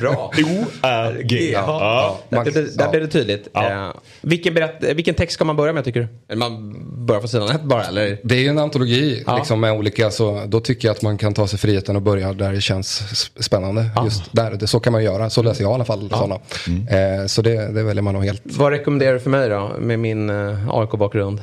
bra. 0.00 0.12
O-R-G. 0.46 1.50
Ja. 1.52 1.64
Ja. 1.66 2.18
Där, 2.44 2.44
det, 2.44 2.50
där 2.76 2.84
Ja. 2.84 2.90
blev 2.90 3.02
det 3.02 3.08
tydligt. 3.08 3.48
Ja. 3.52 3.86
Eh, 3.88 3.94
vilken, 4.20 4.54
berätt, 4.54 4.84
vilken 4.96 5.14
text 5.14 5.34
ska 5.34 5.44
man 5.44 5.56
börja 5.56 5.72
med 5.72 5.84
tycker 5.84 6.08
du? 6.28 6.36
Man 6.36 6.74
börjar 7.06 7.20
från 7.20 7.28
sidan 7.28 7.48
ett 7.50 7.62
bara 7.62 7.84
eller? 7.84 8.18
Det 8.24 8.34
är 8.34 8.38
ju 8.38 8.48
en 8.48 8.58
antologi 8.58 9.22
Ja. 9.26 9.36
liksom, 9.36 9.60
med 9.60 9.72
olika, 9.72 10.10
så 10.10 10.42
då 10.46 10.60
tycker 10.60 10.88
jag 10.88 10.94
att 10.96 11.02
man 11.02 11.18
kan 11.18 11.34
ta 11.34 11.46
sig 11.46 11.58
friheten 11.58 11.96
och 11.96 12.02
börja 12.02 12.32
där 12.32 12.52
det 12.52 12.60
känns 12.60 12.98
spännande. 13.40 13.90
Just 14.04 14.22
där, 14.32 14.50
det, 14.50 14.66
så 14.66 14.80
kan 14.80 14.92
man 14.92 15.04
göra, 15.04 15.30
så 15.30 15.42
läser 15.42 15.62
jag 15.62 15.70
i 15.70 15.74
alla 15.74 15.84
fall 15.84 16.10
sådana. 16.10 16.34
Eh, 16.34 17.26
så 17.26 17.42
det, 17.42 17.72
det 17.72 17.82
väljer 17.82 18.02
man 18.02 18.14
nog 18.14 18.24
helt. 18.24 18.42
Vad 18.44 18.72
rekommenderar 18.72 19.12
du 19.14 19.20
för 19.20 19.30
mig 19.30 19.48
då 19.48 19.70
med 19.78 19.98
min 19.98 20.30
eh, 20.30 20.68
AIK-bakgrund? 20.70 21.40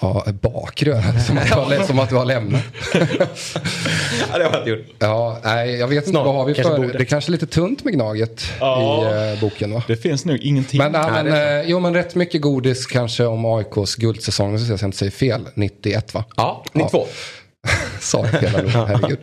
Ja, 0.00 0.24
bakgrund, 0.42 1.22
som 1.26 1.38
att 1.38 1.46
du 1.46 1.52
har, 1.54 1.86
som 1.86 1.98
att 1.98 2.08
du 2.08 2.14
har 2.16 2.24
lämnat. 2.24 2.62
ja, 2.94 4.38
det 4.38 4.44
har 4.44 4.50
jag 4.52 4.54
inte 4.60 4.70
gjort. 4.70 4.86
Ja, 4.98 5.38
nej, 5.44 5.70
jag 5.76 5.88
vet 5.88 5.96
inte, 5.96 6.10
Snart, 6.10 6.26
vad 6.26 6.34
har 6.34 6.44
vi 6.44 6.54
kanske 6.54 6.72
för, 6.72 6.80
borde. 6.82 6.92
det 6.98 7.02
är 7.02 7.04
kanske 7.04 7.28
är 7.30 7.32
lite 7.32 7.46
tunt 7.46 7.84
med 7.84 7.94
Gnaget 7.94 8.42
Ja. 8.60 9.10
i 9.30 9.32
eh, 9.32 9.40
boken 9.40 9.74
va? 9.74 9.82
Det 9.86 9.96
finns 9.96 10.24
nog 10.24 10.36
ingenting. 10.38 10.78
Men, 10.78 10.92
nej, 10.92 11.10
men, 11.10 11.26
eh, 11.60 11.62
jo, 11.70 11.80
men 11.80 11.94
rätt 11.94 12.14
mycket 12.14 12.40
godis 12.40 12.86
kanske 12.86 13.24
om 13.24 13.44
AIKs 13.44 13.94
guldsäsong, 13.96 14.58
så 14.58 14.72
jag 14.72 14.82
inte 14.82 14.98
säger 14.98 15.12
fel, 15.12 15.48
91 15.54 16.14
va? 16.14 16.24
Ja, 16.36 16.64
92. 16.72 17.06
Sa 18.00 18.18
jag 18.32 18.40
fel, 18.40 18.68
herregud. 18.68 19.18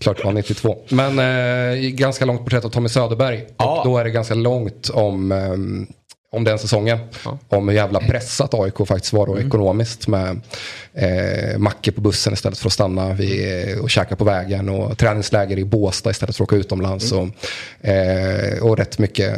Klart 0.00 0.16
det 0.16 0.24
var 0.24 0.32
92. 0.32 0.78
Men 0.88 1.18
eh, 1.18 1.78
ganska 1.90 2.24
långt 2.24 2.40
porträtt 2.44 2.64
av 2.64 2.68
Tommy 2.68 2.88
Söderberg. 2.88 3.44
Ja. 3.56 3.78
Och 3.78 3.84
då 3.88 3.98
är 3.98 4.04
det 4.04 4.10
ganska 4.10 4.34
långt 4.34 4.88
om, 4.90 5.32
ehm, 5.32 5.86
om 6.32 6.44
den 6.44 6.58
säsongen. 6.58 6.98
Om 7.48 7.68
hur 7.68 7.76
jävla 7.76 8.00
pressat 8.00 8.54
AIK 8.54 8.86
faktiskt 8.86 9.12
var 9.12 9.26
då 9.26 9.38
ekonomiskt. 9.40 10.08
Med 10.08 10.40
eh, 10.94 11.58
mackor 11.58 11.92
på 11.92 12.00
bussen 12.00 12.32
istället 12.32 12.58
för 12.58 12.68
att 12.68 12.72
stanna 12.72 13.12
vid, 13.12 13.68
eh, 13.72 13.78
och 13.78 13.90
käka 13.90 14.16
på 14.16 14.24
vägen. 14.24 14.68
Och 14.68 14.98
träningsläger 14.98 15.58
i 15.58 15.64
Båstad 15.64 16.10
istället 16.10 16.36
för 16.36 16.44
att 16.44 16.48
åka 16.48 16.56
utomlands. 16.56 17.12
Och, 17.12 17.28
eh, 17.88 18.62
och 18.62 18.76
rätt 18.76 18.98
mycket 18.98 19.36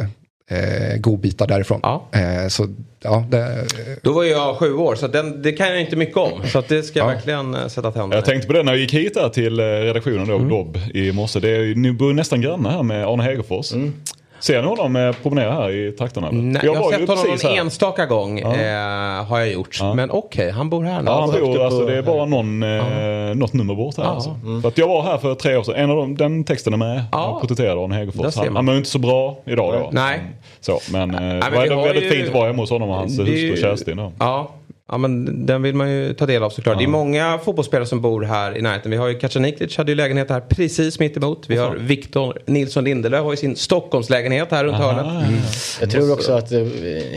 eh, 0.51 0.97
godbitar 0.97 1.47
därifrån. 1.47 1.79
Ja. 1.83 2.09
Eh, 2.11 2.47
så 2.47 2.67
ja, 3.03 3.25
det, 3.29 3.65
Då 4.01 4.13
var 4.13 4.23
jag 4.23 4.57
sju 4.57 4.73
år 4.73 4.95
så 4.95 5.07
den, 5.07 5.41
det 5.41 5.51
kan 5.51 5.67
jag 5.67 5.81
inte 5.81 5.95
mycket 5.95 6.17
om. 6.17 6.41
Så 6.47 6.59
att 6.59 6.67
det 6.67 6.83
ska 6.83 6.99
jag 6.99 7.07
verkligen 7.07 7.55
eh, 7.55 7.67
sätta 7.67 7.91
tänderna 7.91 8.15
Jag 8.15 8.25
tänkte 8.25 8.47
på 8.47 8.53
det 8.53 8.63
när 8.63 8.71
jag 8.71 8.79
gick 8.79 8.93
hit 8.93 9.17
till 9.33 9.59
eh, 9.59 9.63
redaktionen 9.63 10.29
Mm. 10.29 10.49
då, 10.49 10.55
Dobb 10.55 10.77
i 10.93 11.11
morse. 11.11 11.39
Det 11.39 11.49
är, 11.49 11.75
ni 11.75 11.91
bor 11.91 12.13
nästan 12.13 12.41
grannar 12.41 12.71
här 12.71 12.83
med 12.83 13.05
Arne 13.07 13.23
Hegerfors. 13.23 13.73
Ser 14.43 14.61
ni 14.61 14.67
honom 14.67 14.95
eh, 14.95 15.11
promenera 15.23 15.51
här 15.51 15.71
i 15.71 15.91
trakterna? 15.91 16.29
Nej, 16.31 16.59
För 16.61 16.67
jag 16.67 16.75
har 16.75 16.91
sett 16.91 17.09
honom 17.09 17.25
någon 17.27 17.37
här. 17.51 17.57
enstaka 17.59 18.05
gång. 18.05 18.39
Eh, 18.39 19.25
har 19.25 19.39
jag 19.39 19.51
gjort. 19.51 19.79
Men 19.95 20.11
okej, 20.11 20.51
han 20.51 20.69
bor 20.69 20.83
här 20.83 21.01
nu. 21.01 21.05
Ja, 21.11 21.19
han 21.21 21.31
bor, 21.31 21.63
alltså, 21.63 21.79
på- 21.79 21.85
det 21.85 21.97
är 21.97 22.01
bara 22.01 22.25
någon, 22.25 22.63
eh, 22.63 23.35
något 23.35 23.53
nummer 23.53 23.75
bort 23.75 23.97
här. 23.97 24.03
Ja. 24.03 24.09
Alltså. 24.09 24.35
Så 24.61 24.67
att 24.67 24.77
jag 24.77 24.87
var 24.87 25.03
här 25.03 25.17
för 25.17 25.35
tre 25.35 25.55
år 25.57 25.63
sedan. 25.63 25.75
En 25.75 25.89
av 25.89 25.95
dem, 25.97 26.15
den 26.15 26.43
texten 26.43 26.73
är 26.73 26.77
med. 26.77 27.03
Ja. 27.11 27.29
Jag 27.31 27.41
porträtterade 27.41 27.83
Arne 27.83 27.95
Hegerfors. 27.95 28.35
Han, 28.35 28.55
han 28.55 28.65
mår 28.65 28.75
inte 28.75 28.89
så 28.89 28.99
bra 28.99 29.37
idag 29.45 29.73
då. 29.73 29.89
Nej. 29.91 30.19
Så, 30.61 30.79
men, 30.91 31.13
eh, 31.13 31.19
men 31.19 31.39
det 31.39 31.75
var 31.75 31.83
väldigt 31.83 32.03
ju- 32.03 32.09
fint 32.09 32.27
att 32.27 32.33
vara 32.33 32.47
hemma 32.47 32.61
hos 32.63 32.69
honom 32.69 32.89
och 32.89 32.95
hans 32.95 33.19
hustru 33.19 33.57
Kerstin. 33.61 33.97
Då. 33.97 34.11
Ja. 34.19 34.49
Ja 34.93 34.97
men 34.97 35.45
den 35.45 35.61
vill 35.61 35.75
man 35.75 35.91
ju 35.91 36.13
ta 36.13 36.25
del 36.25 36.43
av 36.43 36.49
såklart. 36.49 36.77
Det 36.77 36.83
är 36.83 36.87
många 36.87 37.39
fotbollsspelare 37.45 37.85
som 37.85 38.01
bor 38.01 38.21
här 38.21 38.57
i 38.57 38.61
närheten. 38.61 38.91
Vi 38.91 38.97
har 38.97 39.07
ju 39.07 39.19
Kacaniklic 39.19 39.77
hade 39.77 39.91
ju 39.91 39.95
lägenhet 39.95 40.29
här 40.29 40.39
precis 40.39 40.99
mitt 40.99 41.17
emot. 41.17 41.43
Vi 41.47 41.57
har 41.57 41.75
Victor 41.75 42.39
Nilsson 42.45 42.83
Lindelöf 42.83 43.23
har 43.23 43.31
ju 43.31 43.37
sin 43.37 43.55
Stockholmslägenhet 43.55 44.51
här 44.51 44.63
runt 44.63 44.77
hörnet. 44.77 45.05
Mm. 45.05 45.39
Jag 45.81 45.91
tror 45.91 46.13
också 46.13 46.33
att 46.33 46.51
eh, 46.51 46.59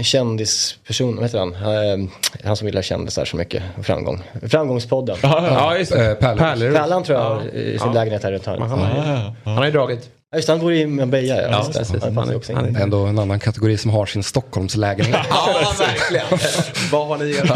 kändisperson, 0.03 1.15
vad 1.17 1.25
heter 1.25 1.39
han? 1.39 1.55
Eh, 1.55 2.09
Han 2.45 2.57
som 2.57 2.67
gillar 2.69 2.83
kändisar 2.83 3.25
så 3.25 3.37
mycket. 3.37 3.63
Framgång. 3.83 4.23
Framgångspodden. 4.43 5.17
Ja, 5.23 5.77
just 5.79 5.93
det. 5.93 6.11
Eh, 6.11 6.15
Pärleros. 6.37 6.77
Pärlan 6.77 7.03
tror 7.05 7.19
jag 7.19 7.25
har 7.25 7.41
sin 7.41 7.77
Ja. 7.81 7.93
lägenhet 7.95 8.23
här 8.23 8.33
runt 8.33 8.47
hörnet. 8.47 8.69
Han 8.71 8.79
han 9.45 9.57
har 9.57 9.65
ju 9.65 9.71
dragit. 9.71 10.11
Ja, 10.37 10.39
just 10.39 10.49
han 10.49 10.59
bor 10.59 10.73
i 10.73 10.87
Marbella. 10.87 11.43
Ja, 11.43 11.49
Ja, 11.51 11.65
precis. 11.73 12.03
Han 12.03 12.17
Han 12.17 12.37
också 12.37 12.55
han 12.55 12.77
är- 12.77 12.81
ändå 12.81 12.99
en 13.07 13.19
annan 13.19 13.41
kategori 13.41 13.77
som 13.79 13.91
har 13.91 14.07
sin 14.07 14.23
Stockholmslägenhet. 14.23 15.17
Ja, 15.31 15.73
verkligen. 15.79 16.27
Vad 16.93 17.07
har 17.07 17.17
ni 17.19 17.25
gjort? 17.37 17.47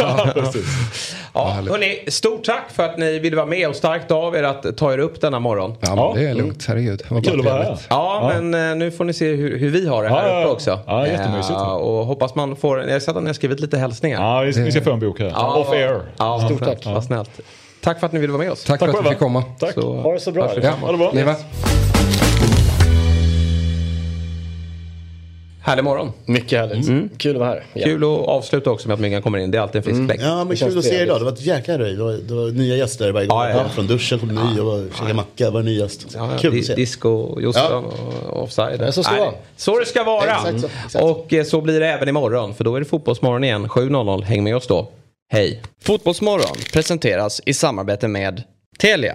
Ja, 1.34 1.44
hörni, 1.70 1.98
stort 2.08 2.44
tack 2.44 2.62
för 2.72 2.82
att 2.82 2.98
ni 2.98 3.18
ville 3.18 3.36
vara 3.36 3.46
med 3.46 3.68
och 3.68 3.76
starkt 3.76 4.10
av 4.10 4.36
er 4.36 4.42
att 4.42 4.76
ta 4.76 4.92
er 4.92 4.98
upp 4.98 5.20
denna 5.20 5.38
morgon. 5.40 5.74
Ja, 5.80 5.94
men 6.14 6.22
det 6.24 6.30
är 6.30 6.34
lugnt, 6.34 6.64
herregud. 6.68 7.02
Bara 7.08 7.22
Kul 7.22 7.40
att 7.40 7.46
vara 7.46 7.62
här. 7.62 7.78
Ja, 7.88 8.32
men 8.40 8.70
eh, 8.70 8.76
nu 8.76 8.90
får 8.90 9.04
ni 9.04 9.12
se 9.12 9.34
hur, 9.34 9.58
hur 9.58 9.70
vi 9.70 9.86
har 9.88 10.02
det 10.02 10.08
här 10.08 10.16
Ja, 10.28 10.28
ja, 10.28 10.38
uppe 10.38 10.48
ja. 10.48 10.52
också. 10.52 10.78
Ja, 10.86 11.06
jättemysigt. 11.06 11.50
Eh, 11.50 11.72
och 11.72 12.06
hoppas 12.06 12.34
man 12.34 12.56
får, 12.56 12.82
jag 12.82 12.92
har 12.92 13.00
sett 13.00 13.16
att 13.16 13.22
ni 13.22 13.28
har 13.28 13.34
skrivit 13.34 13.60
lite 13.60 13.78
hälsningar. 13.78 14.22
Ja, 14.22 14.40
vi, 14.40 14.62
vi 14.62 14.70
ska 14.72 14.80
få 14.80 14.92
en 14.92 15.00
bok 15.00 15.18
här. 15.20 15.26
Ja. 15.34 15.54
Off 15.54 15.70
air. 15.72 16.00
Ja, 16.18 16.46
Stort 16.48 16.64
tack. 16.64 16.86
Vad 16.86 17.04
snällt. 17.04 17.30
Tack 17.82 18.00
för 18.00 18.06
att 18.06 18.12
ni 18.12 18.18
ville 18.20 18.32
vara 18.32 18.42
med 18.42 18.52
oss. 18.52 18.64
Tack, 18.64 18.80
Tack 18.80 18.90
för 18.90 18.98
att 18.98 19.04
vi 19.04 19.08
fick 19.10 19.18
komma. 19.18 19.42
Tack. 19.58 19.72
Så- 19.74 19.94
Ha 19.96 20.12
det 20.12 20.20
så 20.20 20.32
bra. 20.32 20.50
Ja. 20.62 20.70
Ha 20.70 20.92
det 20.92 20.98
bra. 20.98 21.10
ni 21.14 21.24
Härlig 25.62 25.84
morgon. 25.84 26.12
Mycket 26.24 26.58
härligt. 26.58 27.18
Kul 27.18 27.36
att 27.36 27.40
vara 27.40 27.48
här. 27.48 27.64
igen. 27.74 27.88
Kul 27.88 28.04
att 28.04 28.28
avsluta 28.28 28.70
också 28.70 28.88
med 28.88 28.94
att 28.94 29.00
Myggan 29.00 29.22
kommer 29.22 29.38
in. 29.38 29.50
Det 29.50 29.58
är 29.58 29.62
alltid 29.62 29.76
en 29.76 29.82
frisk 29.82 30.06
fläkt. 30.06 30.22
Ja, 30.22 30.44
men 30.44 30.56
kul 30.56 30.78
att 30.78 30.84
se 30.84 30.94
er 30.94 31.02
idag. 31.02 31.20
Det 31.20 31.24
var 31.24 31.32
ett 31.32 31.40
jäkla 31.40 31.78
röj. 31.78 31.94
Det 31.94 32.02
var, 32.04 32.12
det 32.12 32.34
var 32.34 32.50
nya 32.50 32.76
gäster 32.76 33.12
varje 33.12 33.26
gång. 33.26 33.38
Ja, 33.38 33.50
ja, 33.50 33.56
ja. 33.56 33.68
Från 33.68 33.86
duschen 33.86 34.18
kom 34.18 34.28
ny 34.28 34.60
och 34.60 34.66
var, 34.66 34.84
käkade 34.94 35.14
macka. 35.14 35.50
var 35.50 35.62
ny 35.62 35.78
gäst. 35.78 36.06
Ja, 36.14 36.28
ja, 36.32 36.38
Kul 36.38 36.58
att 36.58 36.64
se. 36.64 36.74
Disco, 36.74 37.40
Jossan 37.40 37.62
Ja. 37.70 38.30
och 38.30 38.42
offside. 38.42 38.80
Är 38.82 38.90
så 38.90 39.02
ska 39.02 39.12
Nej. 39.14 39.32
Så 39.56 39.78
det 39.78 39.86
ska 39.86 40.04
vara. 40.04 40.24
Exakt 40.24 40.60
så, 40.60 40.66
exakt. 40.86 41.04
Och 41.04 41.32
eh, 41.32 41.44
så 41.44 41.60
blir 41.60 41.80
det 41.80 41.86
även 41.88 42.08
imorgon. 42.08 42.54
För 42.54 42.64
då 42.64 42.76
är 42.76 42.80
det 42.80 42.86
Fotbollsmorgon 42.86 43.44
igen. 43.44 43.68
7.00. 43.68 44.22
Häng 44.22 44.44
med 44.44 44.56
oss 44.56 44.66
då. 44.66 44.88
Hej. 45.32 45.62
Fotbollsmorgon 45.82 46.56
presenteras 46.72 47.40
i 47.46 47.54
samarbete 47.54 48.08
med 48.08 48.42
Telia. 48.78 49.14